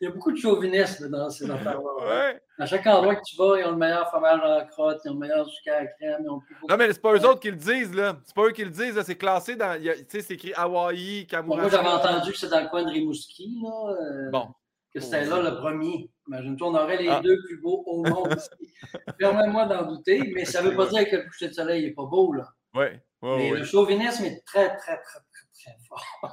y 0.00 0.06
a 0.06 0.10
beaucoup 0.10 0.32
de 0.32 0.36
chauvinisme 0.36 1.10
dans 1.10 1.28
ces 1.30 1.50
affaires-là. 1.50 2.34
À 2.58 2.66
chaque 2.66 2.86
endroit 2.86 3.16
que 3.16 3.22
tu 3.26 3.36
vas, 3.36 3.58
ils 3.58 3.66
ont 3.66 3.72
le 3.72 3.76
meilleur 3.76 4.08
fromage 4.08 4.40
en 4.42 4.66
crotte, 4.66 5.00
ils 5.04 5.10
ont 5.10 5.14
le 5.14 5.20
meilleur 5.20 5.46
sucre 5.48 5.74
à 5.74 5.80
la 5.80 5.86
crème. 5.86 6.20
Ils 6.24 6.30
ont 6.30 6.40
plus 6.40 6.56
non, 6.68 6.76
mais 6.76 6.92
c'est 6.92 7.02
pas 7.02 7.12
eux 7.12 7.26
autres 7.26 7.40
qui 7.40 7.50
le 7.50 7.56
disent, 7.56 7.94
là. 7.94 8.16
C'est 8.24 8.34
pas 8.34 8.44
eux 8.46 8.52
qui 8.52 8.64
le 8.64 8.70
disent, 8.70 9.00
C'est 9.02 9.16
classé 9.16 9.56
dans. 9.56 9.78
Tu 9.80 9.90
sais, 10.08 10.22
c'est 10.22 10.34
écrit 10.34 10.54
Hawaï, 10.54 11.26
Kamouraska. 11.26 11.82
moi, 11.82 11.92
j'avais 11.92 12.08
entendu 12.10 12.32
que 12.32 12.38
c'est 12.38 12.48
dans 12.48 12.60
le 12.60 12.68
coin 12.68 12.84
de 12.84 12.90
Rimouski, 12.90 13.58
là. 13.62 13.90
Euh, 13.90 14.30
bon. 14.30 14.48
Que 14.94 15.00
c'était 15.00 15.26
là 15.26 15.42
le 15.42 15.56
premier. 15.56 16.10
Imagine-toi, 16.28 16.68
on 16.68 16.74
aurait 16.74 16.96
les 16.96 17.08
ah. 17.08 17.20
deux 17.22 17.38
plus 17.46 17.60
beaux 17.60 17.82
au 17.86 18.02
monde 18.02 18.34
ici. 18.34 18.72
Permets-moi 19.18 19.66
d'en 19.66 19.86
douter, 19.86 20.32
mais 20.34 20.46
ça 20.46 20.62
veut 20.62 20.74
pas 20.74 20.86
dire 20.86 21.08
que 21.08 21.16
le 21.16 21.22
coucher 21.24 21.48
de 21.48 21.52
soleil 21.52 21.84
n'est 21.84 21.92
pas 21.92 22.06
beau, 22.06 22.32
là. 22.32 22.48
Oui. 22.74 22.86
mais 23.22 23.50
le 23.50 23.64
chauvinisme 23.64 24.24
est 24.24 24.42
très, 24.44 24.76
très, 24.76 25.00
très, 25.00 25.18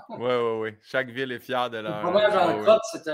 oui, 0.10 0.18
oui, 0.20 0.60
oui. 0.62 0.70
Chaque 0.82 1.10
ville 1.10 1.32
est 1.32 1.40
fière 1.40 1.70
de 1.70 1.78
leur. 1.78 1.98
Le 1.98 2.02
fromage 2.02 2.36
en 2.36 2.62
crotte, 2.62 2.82
c'est 2.92 3.08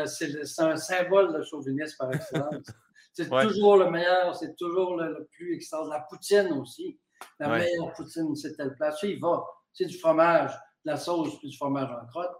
un, 0.59 0.77
symbole 0.77 1.37
de 1.37 1.43
chauvinisme 1.43 1.95
par 1.97 2.13
excellence. 2.13 2.65
c'est 3.13 3.29
toujours 3.29 3.77
le 3.77 3.89
meilleur, 3.89 4.35
c'est 4.35 4.55
toujours 4.55 4.95
le, 4.95 5.27
plus 5.31 5.55
extraordinaire. 5.55 5.99
La 5.99 6.05
poutine 6.05 6.53
aussi. 6.53 6.99
La 7.39 7.49
meilleure 7.49 7.93
poutine, 7.93 8.35
c'est 8.35 8.55
telle 8.55 8.75
place. 8.75 8.99
Il 9.03 9.19
va. 9.19 9.43
C'est 9.73 9.85
du 9.85 9.97
fromage, 9.97 10.51
de 10.85 10.91
la 10.91 10.97
sauce, 10.97 11.37
puis 11.39 11.49
du 11.49 11.57
fromage 11.57 11.89
en 11.91 12.05
crotte. 12.07 12.35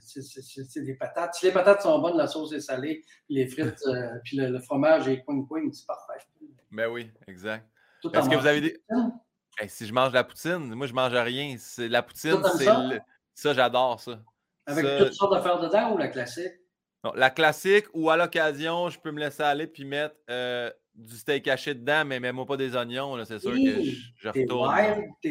C'est 0.00 0.82
des 0.82 0.94
patates. 0.94 1.34
Si 1.34 1.46
les 1.46 1.52
patates 1.52 1.82
sont 1.82 1.98
bonnes, 2.00 2.16
la 2.16 2.26
sauce 2.26 2.52
est 2.52 2.60
salée, 2.60 3.04
les 3.28 3.46
frites, 3.46 3.82
euh, 3.86 4.18
puis 4.24 4.36
le, 4.36 4.58
fromage 4.60 5.08
est 5.08 5.24
queen 5.24 5.46
queen, 5.46 5.72
c'est 5.72 5.86
parfait. 5.86 6.24
Ben 6.70 6.88
oui, 6.88 7.10
exact. 7.26 7.68
Est-ce 8.12 8.28
que 8.28 8.36
vous 8.36 8.46
avez 8.46 8.60
des. 8.60 8.82
si 9.68 9.86
je 9.86 9.92
mange 9.92 10.12
la 10.12 10.24
poutine, 10.24 10.74
moi 10.74 10.86
je 10.86 10.92
mange 10.92 11.14
rien. 11.14 11.56
La 11.78 12.02
poutine, 12.02 12.42
c'est 12.56 12.68
ça, 13.34 13.52
j'adore 13.54 14.00
ça. 14.00 14.20
Avec 14.66 14.86
toutes 14.98 15.12
sortes 15.12 15.32
d'affaires 15.32 15.60
dedans 15.60 15.92
ou 15.92 15.98
la 15.98 16.08
classique? 16.08 16.54
la 17.14 17.30
classique 17.30 17.86
ou 17.92 18.08
à 18.08 18.16
l'occasion, 18.16 18.88
je 18.88 18.98
peux 18.98 19.10
me 19.10 19.20
laisser 19.20 19.42
aller 19.42 19.66
puis 19.66 19.84
mettre 19.84 20.14
euh, 20.30 20.70
du 20.94 21.16
steak 21.16 21.46
haché 21.48 21.74
dedans, 21.74 22.04
mais 22.04 22.20
même 22.20 22.44
pas 22.46 22.56
des 22.56 22.74
oignons. 22.76 23.22
C'est 23.24 23.38
sûr 23.38 23.52
que 23.52 23.82
je, 24.16 24.28
retourne. 24.28 24.74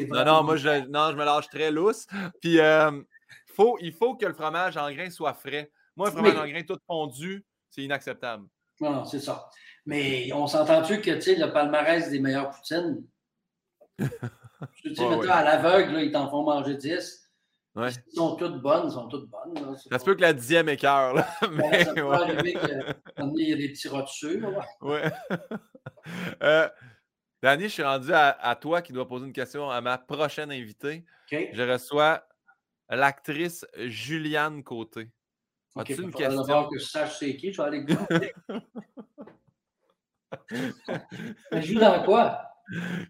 non, 0.09 0.25
non, 0.25 0.43
moi, 0.43 0.55
je, 0.57 0.87
non, 0.87 1.11
je 1.11 1.15
me 1.15 1.25
lâche 1.25 1.49
très 1.49 1.71
lousse. 1.71 2.05
Puis, 2.41 2.59
euh, 2.59 2.91
faut, 3.55 3.77
il 3.81 3.93
faut 3.93 4.15
que 4.15 4.25
le 4.25 4.33
fromage 4.33 4.77
en 4.77 4.91
grain 4.91 5.09
soit 5.09 5.33
frais. 5.33 5.71
Moi, 5.95 6.09
le 6.09 6.13
fromage 6.13 6.35
en 6.35 6.47
grain 6.47 6.61
tout 6.61 6.77
fondu, 6.85 7.45
c'est 7.69 7.81
inacceptable. 7.81 8.45
Non, 8.79 9.05
c'est 9.05 9.19
ça. 9.19 9.49
Mais 9.85 10.31
on 10.33 10.47
s'entend-tu 10.47 11.01
que, 11.01 11.11
le 11.11 11.51
palmarès 11.51 12.09
des 12.09 12.19
meilleures 12.19 12.49
poutines, 12.49 13.03
tu 13.99 14.95
sais, 14.95 15.29
à 15.29 15.43
l'aveugle, 15.43 15.99
ils 16.01 16.11
t'en 16.11 16.29
font 16.29 16.43
manger 16.43 16.75
10. 16.75 17.22
Ouais. 17.75 17.87
Elles 17.87 18.13
sont 18.13 18.35
toutes 18.35 18.61
bonnes, 18.61 18.89
sont 18.91 19.07
toutes 19.07 19.29
bonnes. 19.29 19.77
Ça 19.89 19.97
se 19.97 20.05
peut 20.05 20.13
que 20.13 20.21
la 20.21 20.33
dixième 20.33 20.69
écœur. 20.69 21.15
Là. 21.15 21.27
Mais, 21.51 21.85
ça 21.85 21.93
peut 21.93 22.11
arriver 22.11 22.53
qu'il 22.53 23.47
y 23.47 23.53
a 23.53 23.57
des 23.57 23.69
petits 23.69 23.87
rats 23.87 24.03
dessus. 24.03 24.43
Ouais. 24.81 25.11
euh, 26.43 26.69
Danny, 27.41 27.63
je 27.63 27.69
suis 27.69 27.83
rendu 27.83 28.11
à, 28.13 28.57
toi 28.61 28.81
qui 28.81 28.93
dois 28.93 29.07
poser 29.07 29.25
une 29.25 29.33
question 29.33 29.69
à 29.69 29.81
ma 29.81 29.97
prochaine 29.97 30.51
invitée. 30.51 31.03
Je 31.31 31.69
reçois 31.69 32.23
l'actrice 32.89 33.65
Juliane 33.75 34.63
Côté. 34.63 35.09
As-tu 35.75 36.01
une 36.01 36.13
question? 36.13 36.69
que 36.69 36.77
je 36.77 36.85
sache 36.85 37.17
c'est 37.17 37.35
qui, 37.35 37.51
je 37.51 37.59
vais 37.59 37.67
aller 37.67 37.83
Elle 41.51 41.63
joue 41.63 41.79
dans 41.79 42.03
quoi? 42.03 42.52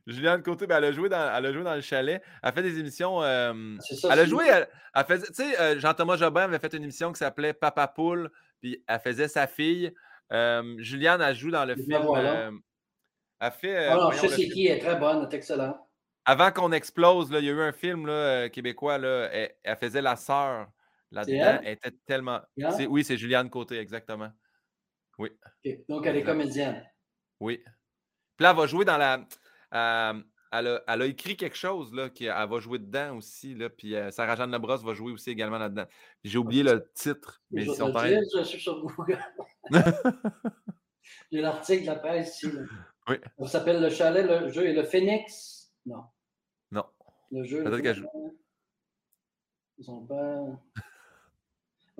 Juliane 0.07 0.41
Côté, 0.43 0.67
ben, 0.67 0.77
elle, 0.77 0.85
a 0.85 0.91
joué 0.91 1.09
dans, 1.09 1.35
elle 1.35 1.45
a 1.45 1.53
joué 1.53 1.63
dans 1.63 1.75
le 1.75 1.81
chalet. 1.81 2.21
Elle 2.41 2.53
fait 2.53 2.63
des 2.63 2.79
émissions. 2.79 3.21
Euh, 3.23 3.77
elle 4.09 4.19
a 4.19 4.25
joué. 4.25 4.45
Elle, 4.47 4.67
tu 5.21 5.33
sais, 5.33 5.59
euh, 5.59 5.79
Jean-Thomas 5.79 6.17
Jobin 6.17 6.43
avait 6.43 6.59
fait 6.59 6.73
une 6.73 6.83
émission 6.83 7.11
qui 7.11 7.19
s'appelait 7.19 7.53
Papa 7.53 7.87
Poule, 7.87 8.31
puis 8.61 8.83
elle 8.87 8.99
faisait 8.99 9.27
sa 9.27 9.47
fille. 9.47 9.93
Euh, 10.31 10.75
Juliane, 10.79 11.21
elle 11.21 11.35
joue 11.35 11.51
dans 11.51 11.65
le 11.65 11.75
film. 11.75 11.91
elle 13.39 13.51
fait. 13.51 13.87
Ah 13.87 14.09
je 14.11 14.27
sais 14.27 14.49
qui, 14.49 14.67
elle 14.67 14.77
est 14.77 14.81
très 14.81 14.95
bonne, 14.95 15.19
elle 15.19 15.33
est 15.33 15.35
excellente. 15.35 15.77
Avant 16.25 16.51
qu'on 16.51 16.71
explose, 16.71 17.31
là, 17.31 17.39
il 17.39 17.45
y 17.45 17.49
a 17.49 17.51
eu 17.51 17.61
un 17.61 17.73
film 17.73 18.07
là, 18.07 18.47
québécois, 18.47 18.97
là, 18.97 19.29
elle, 19.31 19.77
faisait 19.77 20.01
la 20.01 20.15
sœur 20.15 20.67
là-dedans. 21.11 21.59
Elle? 21.63 21.73
était 21.73 21.91
tellement. 22.05 22.39
Oui, 22.87 23.03
c'est 23.03 23.17
Juliane 23.17 23.49
Côté, 23.49 23.77
exactement. 23.77 24.29
Oui. 25.17 25.29
Donc, 25.87 26.05
elle 26.05 26.17
est 26.17 26.23
comédienne. 26.23 26.83
Oui. 27.39 27.61
Puis 28.35 28.43
là, 28.43 28.51
elle 28.51 28.57
va 28.57 28.67
jouer 28.67 28.85
dans 28.85 28.97
la. 28.97 29.19
Euh, 29.73 30.21
elle, 30.51 31.01
a, 31.01 31.05
écrit 31.05 31.35
quelque 31.35 31.57
chose, 31.57 31.93
là, 31.93 32.09
qui, 32.09 32.25
elle 32.25 32.49
va 32.49 32.59
jouer 32.59 32.77
dedans 32.77 33.17
aussi, 33.17 33.55
là, 33.55 33.69
puis 33.69 33.95
euh, 33.95 34.11
Sarah-Jeanne 34.11 34.51
Lebrosse 34.51 34.83
va 34.83 34.93
jouer 34.93 35.11
aussi 35.11 35.31
également 35.31 35.57
là-dedans. 35.57 35.85
J'ai 36.23 36.37
oublié 36.37 36.61
le 36.61 36.87
titre, 36.93 37.41
mais 37.49 37.63
ils 37.63 37.73
sont 37.73 37.91
Je 37.91 38.43
suis 38.43 38.59
sur 38.59 38.79
Google. 38.85 39.17
J'ai 41.31 41.41
l'article 41.41 41.81
de 41.81 41.87
la 41.87 41.95
presse 41.95 42.35
ici. 42.35 42.51
Là. 42.51 42.61
Oui. 43.07 43.15
Ça 43.39 43.47
s'appelle 43.47 43.81
Le 43.81 43.89
Chalet, 43.89 44.25
le 44.25 44.49
jeu 44.49 44.65
et 44.65 44.73
le 44.73 44.83
Phoenix. 44.83 45.71
Non. 45.85 46.03
Non. 46.71 46.85
Le 47.31 47.43
jeu. 47.43 47.63
Peut-être 47.63 47.81
qu'elle 47.81 47.95
joue. 47.95 48.37
Ils 49.79 49.85
sont 49.85 50.05
pas. 50.05 50.39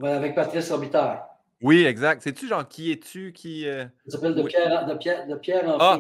Avec 0.02 0.36
Patrice 0.36 0.72
Robitaille. 0.72 1.20
Oui, 1.62 1.86
exact. 1.86 2.22
Sais-tu, 2.22 2.48
genre, 2.48 2.68
qui 2.68 2.92
es-tu 2.92 3.34
qui. 3.34 3.68
Euh... 3.68 3.86
Ça 4.08 4.18
s'appelle 4.18 4.36
de, 4.36 4.44
Pierre, 4.44 4.86
de, 4.86 4.96
Pierre, 4.96 5.28
de 5.28 5.36
Pierre 5.36 5.68
en 5.68 5.78
ah! 5.80 6.00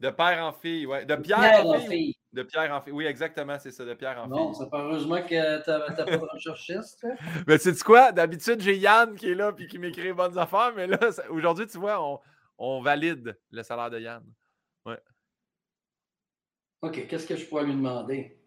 De 0.00 0.08
père 0.08 0.42
en 0.42 0.52
fille, 0.52 0.86
oui. 0.86 1.04
De 1.04 1.14
Pierre, 1.16 1.66
en, 1.66 1.78
fille. 1.78 2.16
De 2.32 2.42
Pierre 2.42 2.72
en 2.72 2.80
fille. 2.80 2.92
Oui, 2.94 3.04
exactement, 3.04 3.58
c'est 3.58 3.70
ça, 3.70 3.84
de 3.84 3.92
Pierre 3.92 4.18
en 4.18 4.24
fille. 4.24 4.32
Non, 4.32 4.54
c'est 4.54 4.70
pas 4.70 4.82
heureusement 4.82 5.20
que 5.22 5.62
tu 5.62 5.70
n'as 5.70 5.80
pas 5.80 6.16
de 6.16 6.32
recherchiste. 6.32 7.06
mais 7.46 7.58
tu 7.58 7.74
sais 7.74 7.84
quoi? 7.84 8.10
D'habitude, 8.10 8.62
j'ai 8.62 8.78
Yann 8.78 9.14
qui 9.14 9.30
est 9.30 9.34
là 9.34 9.52
et 9.58 9.66
qui 9.66 9.78
m'écrit 9.78 10.14
bonnes 10.14 10.38
affaires, 10.38 10.72
mais 10.74 10.86
là, 10.86 10.98
aujourd'hui, 11.28 11.66
tu 11.66 11.76
vois, 11.76 12.02
on, 12.02 12.18
on, 12.56 12.80
valide 12.80 13.38
le 13.50 13.62
salaire 13.62 13.90
de 13.90 14.00
Yann. 14.00 14.24
Ouais. 14.86 14.98
OK, 16.80 17.06
qu'est-ce 17.06 17.26
que 17.26 17.36
je 17.36 17.44
pourrais 17.44 17.64
lui 17.64 17.74
demander? 17.74 18.40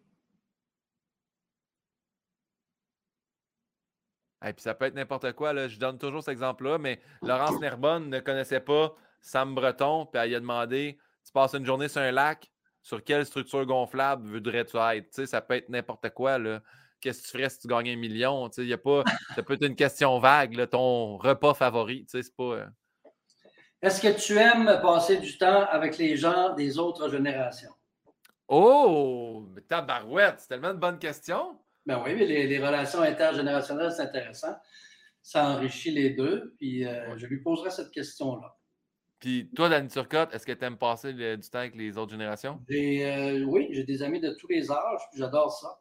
Et 4.43 4.53
puis 4.53 4.63
ça 4.63 4.73
peut 4.73 4.85
être 4.85 4.95
n'importe 4.95 5.34
quoi. 5.34 5.53
Là. 5.53 5.67
Je 5.67 5.77
donne 5.77 5.99
toujours 5.99 6.23
cet 6.23 6.31
exemple-là, 6.31 6.80
mais 6.80 6.99
Laurence 7.21 7.59
Nerbonne 7.59 8.09
ne 8.09 8.19
connaissait 8.19 8.59
pas 8.59 8.95
Sam 9.21 9.53
Breton, 9.53 10.07
puis 10.07 10.19
elle 10.19 10.30
lui 10.30 10.35
a 10.35 10.39
demandé 10.39 10.97
tu 11.25 11.31
passes 11.31 11.53
une 11.53 11.65
journée 11.65 11.87
sur 11.87 12.01
un 12.01 12.11
lac, 12.11 12.51
sur 12.81 13.03
quelle 13.03 13.25
structure 13.25 13.65
gonflable 13.65 14.29
voudrais-tu 14.29 14.77
être? 14.77 15.25
ça 15.25 15.41
peut 15.41 15.55
être 15.55 15.69
n'importe 15.69 16.09
quoi. 16.09 16.37
Qu'est-ce 16.99 17.21
que 17.21 17.25
tu 17.25 17.31
ferais 17.31 17.49
si 17.49 17.59
tu 17.59 17.67
gagnais 17.67 17.93
un 17.93 17.97
million? 17.97 18.49
Y 18.57 18.73
a 18.73 18.77
pas, 18.77 19.03
ça 19.35 19.43
peut 19.43 19.53
être 19.53 19.65
une 19.65 19.75
question 19.75 20.19
vague, 20.19 20.69
ton 20.69 21.17
repas 21.17 21.53
favori. 21.53 22.05
C'est 22.07 22.35
pas. 22.35 22.43
Euh 22.43 22.65
Est-ce 23.81 24.01
que 24.01 24.19
tu 24.19 24.37
aimes 24.37 24.79
passer 24.81 25.17
du 25.17 25.37
temps 25.37 25.65
avec 25.69 25.97
les 25.97 26.15
gens 26.15 26.53
des 26.53 26.77
autres 26.79 27.09
générations? 27.09 27.73
Oh, 28.47 29.47
ta 29.67 29.81
barouette, 29.81 30.35
c'est 30.39 30.47
tellement 30.47 30.71
une 30.71 30.79
bonne 30.79 30.99
question. 30.99 31.57
Ben 31.85 32.01
oui, 32.03 32.15
mais 32.15 32.25
les, 32.25 32.59
relations 32.59 33.01
intergénérationnelles, 33.01 33.91
c'est 33.91 34.03
intéressant. 34.03 34.55
Ça 35.21 35.49
enrichit 35.49 35.91
les 35.91 36.11
deux. 36.11 36.53
Puis 36.57 36.85
euh, 36.85 37.17
je 37.17 37.25
lui 37.25 37.41
poserai 37.41 37.69
cette 37.71 37.91
question-là. 37.91 38.55
Puis 39.23 39.49
toi, 39.55 39.69
Danny 39.69 39.87
Turcotte, 39.87 40.35
est-ce 40.35 40.45
que 40.45 40.51
tu 40.51 40.65
aimes 40.65 40.75
passer 40.75 41.13
du 41.13 41.49
temps 41.49 41.59
avec 41.59 41.75
les 41.75 41.97
autres 41.97 42.11
générations? 42.11 42.59
Euh, 42.69 43.45
oui, 43.45 43.69
j'ai 43.71 43.85
des 43.85 44.03
amis 44.03 44.19
de 44.19 44.31
tous 44.31 44.49
les 44.49 44.69
âges, 44.69 44.99
j'adore 45.15 45.49
ça. 45.49 45.79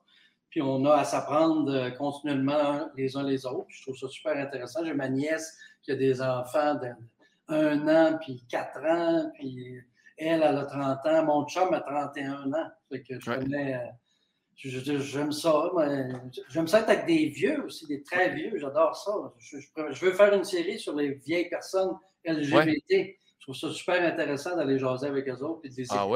Puis 0.49 0.63
on 0.63 0.85
a 0.85 0.99
à 0.99 1.05
s'apprendre 1.05 1.69
euh, 1.75 1.91
continuellement 1.91 2.89
les 2.97 3.17
uns 3.17 3.25
les 3.25 3.45
autres. 3.45 3.67
Je 3.71 3.83
trouve 3.83 3.97
ça 3.97 4.07
super 4.07 4.37
intéressant. 4.37 4.85
J'ai 4.85 4.95
ma 4.95 5.09
nièce 5.09 5.59
qui 5.83 5.91
a 5.91 5.97
des 5.97 6.23
enfants 6.23 6.79
d'un 7.49 7.89
an, 7.89 8.17
puis 8.21 8.45
quatre 8.49 8.79
ans, 8.79 9.29
puis 9.35 9.77
elle, 10.19 10.45
elle 10.45 10.59
a 10.59 10.65
30 10.65 10.99
ans. 11.05 11.25
Mon 11.25 11.45
chum 11.49 11.75
a 11.75 11.81
31 11.81 12.53
ans. 12.53 12.71
Fait 12.91 13.03
que 13.03 13.19
je 13.19 13.29
connais. 13.29 13.75
Euh, 13.75 14.99
j'aime 15.01 15.33
ça. 15.33 15.69
J'aime 16.49 16.69
ça 16.69 16.79
être 16.79 16.91
avec 16.91 17.07
des 17.07 17.27
vieux 17.27 17.65
aussi, 17.65 17.89
des 17.89 18.05
très 18.05 18.33
vieux. 18.37 18.57
J'adore 18.57 18.95
ça. 18.95 19.11
Je, 19.41 20.05
veux 20.05 20.13
faire 20.13 20.33
une 20.33 20.45
série 20.45 20.79
sur 20.79 20.95
les 20.95 21.15
vieilles 21.15 21.49
personnes 21.49 21.97
LGBT. 22.25 23.19
Je 23.43 23.47
trouve 23.47 23.57
ça 23.57 23.77
super 23.77 24.01
intéressant 24.01 24.55
d'aller 24.55 24.79
jaser 24.79 25.09
avec 25.09 25.29
eux 25.29 25.43
autres 25.43 25.63
et 25.65 25.85
ah 25.91 26.07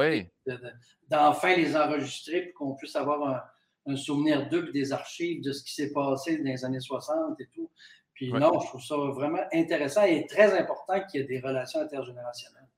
d'enfin 1.09 1.57
les 1.57 1.75
enregistrer 1.75 2.43
pour 2.43 2.69
qu'on 2.69 2.75
puisse 2.75 2.95
avoir 2.95 3.51
un, 3.85 3.95
souvenir 3.97 4.47
d'eux 4.47 4.69
et 4.69 4.71
des 4.71 4.93
archives 4.93 5.43
de 5.43 5.51
ce 5.51 5.61
qui 5.61 5.73
s'est 5.73 5.91
passé 5.91 6.37
dans 6.37 6.45
les 6.45 6.63
années 6.63 6.79
60 6.79 7.37
et 7.41 7.49
tout. 7.53 7.69
Puis 8.13 8.31
non, 8.31 8.57
je 8.61 8.67
trouve 8.67 8.81
ça 8.81 8.95
vraiment 8.95 9.43
intéressant 9.51 10.03
et 10.03 10.25
très 10.25 10.57
important 10.57 11.05
qu'il 11.05 11.19
y 11.19 11.23
ait 11.25 11.27
des 11.27 11.41
relations 11.41 11.81
intergénérationnelles. 11.81 12.69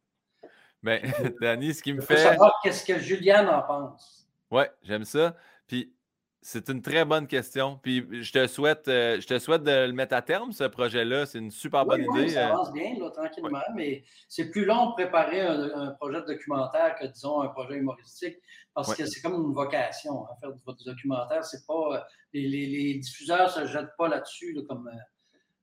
Mais, 0.82 1.04
ben, 1.04 1.36
Danny, 1.42 1.76
ce 1.76 1.84
qui 1.84 1.94
me 1.94 2.02
fait. 2.02 2.18
savoir 2.18 2.60
qu'est-ce 2.64 2.84
que 2.84 2.98
Juliane 2.98 3.50
en 3.50 3.62
pense. 3.62 4.28
Oui, 4.50 4.64
j'aime 4.82 5.06
ça. 5.06 5.36
Puis 5.68 5.94
c'est 6.42 6.70
une 6.70 6.82
très 6.82 7.04
bonne 7.04 7.28
question. 7.28 7.80
Puis 7.82 8.24
je 8.24 8.32
te 8.32 8.48
souhaite, 8.48 8.88
euh, 8.88 9.20
je 9.20 9.28
te 9.28 9.40
souhaite 9.40 9.64
de 9.64 9.88
le 9.88 9.92
mettre 9.92 10.16
à 10.16 10.22
terme, 10.22 10.52
ce 10.52 10.64
projet-là. 10.64 11.26
C'est 11.26 11.40
une 11.40 11.52
super 11.52 11.86
bonne 11.86 12.04
idée. 12.04 12.30
ça 12.30 12.48
euh. 12.48 12.54
avance 12.54 12.72
bien, 12.72 12.96
tranquillement, 13.14 13.60
mais 13.76 14.04
c'est 14.28 14.50
plus 14.50 14.66
long 14.66 14.92
de 14.92 14.94
préparer 14.94 15.42
un, 15.42 15.92
projet 16.00 16.22
de 16.22 16.28
documentaire 16.28 16.96
que, 16.96 17.08
disons, 17.08 17.42
un 17.42 17.50
projet 17.50 17.76
humoristique, 17.76 18.38
parce 18.74 18.96
que 18.96 19.06
c'est 19.06 19.22
comme 19.22 19.34
une 19.34 19.54
vocation. 19.54 20.26
À 20.28 20.36
faire 20.40 20.52
votre 20.66 20.84
documentaire, 20.86 21.44
c'est 21.44 21.66
pas. 21.66 21.98
Euh, 21.98 22.00
les, 22.34 23.00
diffuseurs 23.00 23.48
ne 23.60 23.66
se 23.66 23.72
jettent 23.72 23.98
pas 23.98 24.08
là-dessus 24.08 24.58
comme 24.68 24.90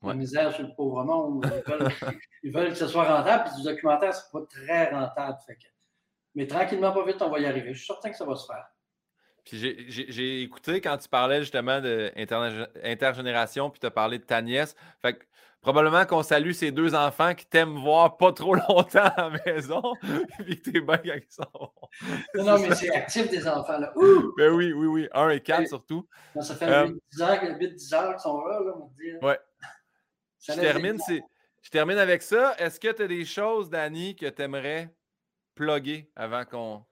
la 0.02 0.14
misère 0.14 0.52
sur 0.52 0.66
le 0.66 0.74
pauvre 0.74 1.04
monde. 1.04 1.46
Ils 2.42 2.52
veulent, 2.52 2.70
que 2.70 2.74
ce 2.74 2.86
soit 2.86 3.04
rentable, 3.04 3.44
puis 3.44 3.62
du 3.62 3.68
documentaire, 3.68 4.14
c'est 4.14 4.30
pas 4.30 4.44
très 4.50 4.90
rentable. 4.90 5.38
Mais 6.34 6.46
tranquillement, 6.46 6.92
pas 6.92 7.04
vite, 7.06 7.22
on 7.22 7.30
va 7.30 7.40
y 7.40 7.46
arriver. 7.46 7.72
Je 7.72 7.78
suis 7.78 7.86
certain 7.86 8.10
que 8.10 8.16
ça 8.16 8.26
va 8.26 8.36
se 8.36 8.46
faire. 8.46 8.66
Puis 9.46 9.86
j'ai 9.88 10.42
écouté 10.42 10.80
quand 10.80 10.98
tu 10.98 11.08
parlais 11.08 11.40
justement 11.40 11.80
d'intergénération, 11.80 13.70
puis 13.70 13.78
tu 13.78 13.86
as 13.86 13.92
parlé 13.92 14.18
de 14.18 14.24
ta 14.24 14.42
nièce. 14.42 14.74
Fait 15.00 15.14
que 15.14 15.24
probablement 15.60 16.04
qu'on 16.04 16.24
salue 16.24 16.50
ces 16.50 16.72
deux 16.72 16.96
enfants 16.96 17.32
qui 17.32 17.46
t'aiment 17.46 17.78
voir 17.78 18.16
pas 18.16 18.32
trop 18.32 18.54
longtemps 18.68 19.04
à 19.04 19.30
la 19.30 19.38
maison, 19.46 19.82
puis 20.44 20.60
que 20.60 20.70
t'es 20.70 20.80
bien 20.80 20.94
avec 20.94 21.26
ça. 21.28 21.48
Non, 22.34 22.58
mais 22.58 22.74
c'est 22.74 22.90
actif 22.90 23.30
des 23.30 23.46
enfants, 23.46 23.78
là. 23.78 23.92
Ben 24.36 24.52
oui, 24.52 24.72
oui, 24.72 24.86
oui. 24.86 25.08
Un 25.12 25.30
et 25.30 25.40
quatre 25.40 25.68
surtout. 25.68 26.08
ça 26.40 26.56
fait 26.56 26.66
8-10 26.66 26.70
euh, 26.70 27.22
heures, 27.22 27.58
10 27.58 27.94
heures 27.94 28.10
qu'ils 28.12 28.20
sont 28.20 28.44
là, 28.44 28.60
là, 28.60 28.72
on 28.74 28.86
va 28.86 28.92
dire. 28.96 29.22
Ouais. 29.22 29.38
Je 30.40 30.52
termine, 30.54 30.98
je 31.62 31.70
termine 31.70 31.98
avec 31.98 32.22
ça. 32.22 32.56
Est-ce 32.58 32.80
que 32.80 32.90
tu 32.90 33.02
as 33.02 33.08
des 33.08 33.24
choses, 33.24 33.70
Danny, 33.70 34.16
que 34.16 34.26
tu 34.26 34.42
aimerais 34.42 34.92
plugger 35.54 36.10
avant 36.16 36.44
qu'on 36.44 36.84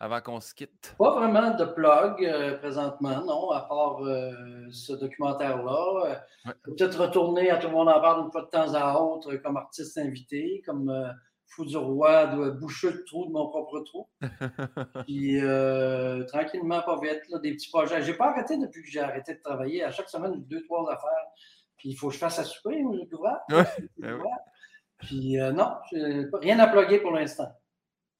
avant 0.00 0.20
qu'on 0.22 0.40
se 0.40 0.54
quitte? 0.54 0.94
Pas 0.98 1.10
vraiment 1.12 1.54
de 1.54 1.64
plug 1.64 2.24
euh, 2.24 2.56
présentement, 2.56 3.22
non, 3.24 3.50
à 3.50 3.60
part 3.60 4.02
euh, 4.02 4.32
ce 4.70 4.94
documentaire-là. 4.94 6.20
Euh, 6.46 6.52
peut-être 6.64 6.98
retourner 6.98 7.50
à 7.50 7.58
Tout 7.58 7.68
le 7.68 7.74
monde 7.74 7.90
en 7.90 8.00
parle 8.00 8.24
une 8.24 8.32
fois 8.32 8.42
de 8.42 8.48
temps 8.48 8.74
à 8.74 8.98
autre 8.98 9.36
comme 9.36 9.58
artiste 9.58 9.98
invité, 9.98 10.62
comme 10.64 10.90
Fou 11.46 11.66
du 11.66 11.76
Roi, 11.76 12.28
de 12.28 12.50
boucher 12.50 12.90
le 12.90 13.04
trou 13.04 13.26
de 13.26 13.32
mon 13.32 13.48
propre 13.48 13.80
trou. 13.80 14.08
Puis 15.06 15.38
tranquillement, 16.28 16.80
pas 16.80 16.98
vite, 17.00 17.22
des 17.42 17.52
petits 17.52 17.70
projets. 17.70 18.02
J'ai 18.02 18.14
pas 18.14 18.30
arrêté 18.30 18.56
depuis 18.56 18.82
que 18.82 18.88
j'ai 18.88 19.00
arrêté 19.00 19.34
de 19.34 19.40
travailler. 19.40 19.84
À 19.84 19.90
chaque 19.90 20.08
semaine, 20.08 20.42
deux, 20.46 20.62
trois 20.64 20.90
affaires. 20.90 21.26
Puis 21.76 21.90
il 21.90 21.94
faut 21.94 22.08
que 22.08 22.14
je 22.14 22.18
fasse 22.18 22.38
à 22.38 22.44
souper, 22.44 22.82
moi, 22.82 22.94
j'ai 22.94 23.06
Puis 24.98 25.40
euh, 25.40 25.52
non, 25.52 25.72
rien 26.34 26.58
à 26.58 26.66
plugger 26.68 27.00
pour 27.00 27.12
l'instant. 27.12 27.50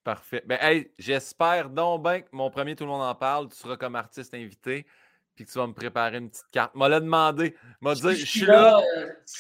Parfait. 0.02 0.43
Ben, 0.47 0.59
hey, 0.60 0.90
j'espère 0.98 1.68
donc 1.68 2.02
bien 2.02 2.22
que 2.22 2.28
mon 2.32 2.51
premier 2.51 2.74
Tout 2.74 2.85
le 2.85 2.90
monde 2.90 3.02
en 3.02 3.14
parle, 3.14 3.48
tu 3.48 3.56
seras 3.56 3.77
comme 3.77 3.97
artiste 3.97 4.32
invité, 4.35 4.86
puis 5.35 5.44
que 5.44 5.51
tu 5.51 5.59
vas 5.59 5.66
me 5.66 5.74
préparer 5.74 6.18
une 6.18 6.31
petite 6.31 6.51
carte. 6.51 6.74
M'a 6.74 6.89
l'a 6.89 7.01
demandé. 7.01 7.55
M'a 7.81 7.94
dit, 7.94 8.16
je 8.16 8.24
suis 8.24 8.47
là. 8.47 8.81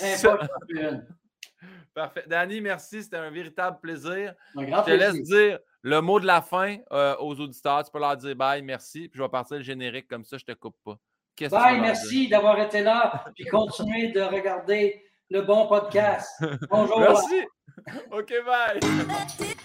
Euh, 0.02 0.98
Parfait. 1.94 2.24
Danny, 2.26 2.60
merci. 2.60 3.02
C'était 3.02 3.16
un 3.16 3.30
véritable 3.30 3.78
plaisir. 3.80 4.34
je 4.54 4.84
te 4.84 4.90
laisse 4.90 5.22
dire 5.22 5.58
le 5.82 6.00
mot 6.00 6.20
de 6.20 6.26
la 6.26 6.42
fin 6.42 6.76
euh, 6.92 7.16
aux 7.18 7.34
auditeurs. 7.40 7.84
Tu 7.84 7.90
peux 7.90 7.98
leur 7.98 8.16
dire 8.16 8.36
bye, 8.36 8.62
merci. 8.62 9.08
Puis 9.08 9.18
je 9.18 9.22
vais 9.22 9.28
partir 9.28 9.56
le 9.56 9.62
générique 9.62 10.08
comme 10.08 10.24
ça, 10.24 10.36
je 10.36 10.44
ne 10.46 10.54
te 10.54 10.58
coupe 10.58 10.76
pas. 10.84 10.98
Bye, 11.48 11.80
merci 11.80 12.28
d'avoir 12.28 12.60
été 12.60 12.82
là. 12.82 13.24
Puis 13.34 13.46
continuez 13.46 14.08
de 14.08 14.20
regarder 14.20 15.02
le 15.30 15.42
bon 15.42 15.66
podcast. 15.66 16.30
Bonjour. 16.70 17.00
merci. 17.00 17.46
OK, 18.10 18.32
bye. 18.44 19.56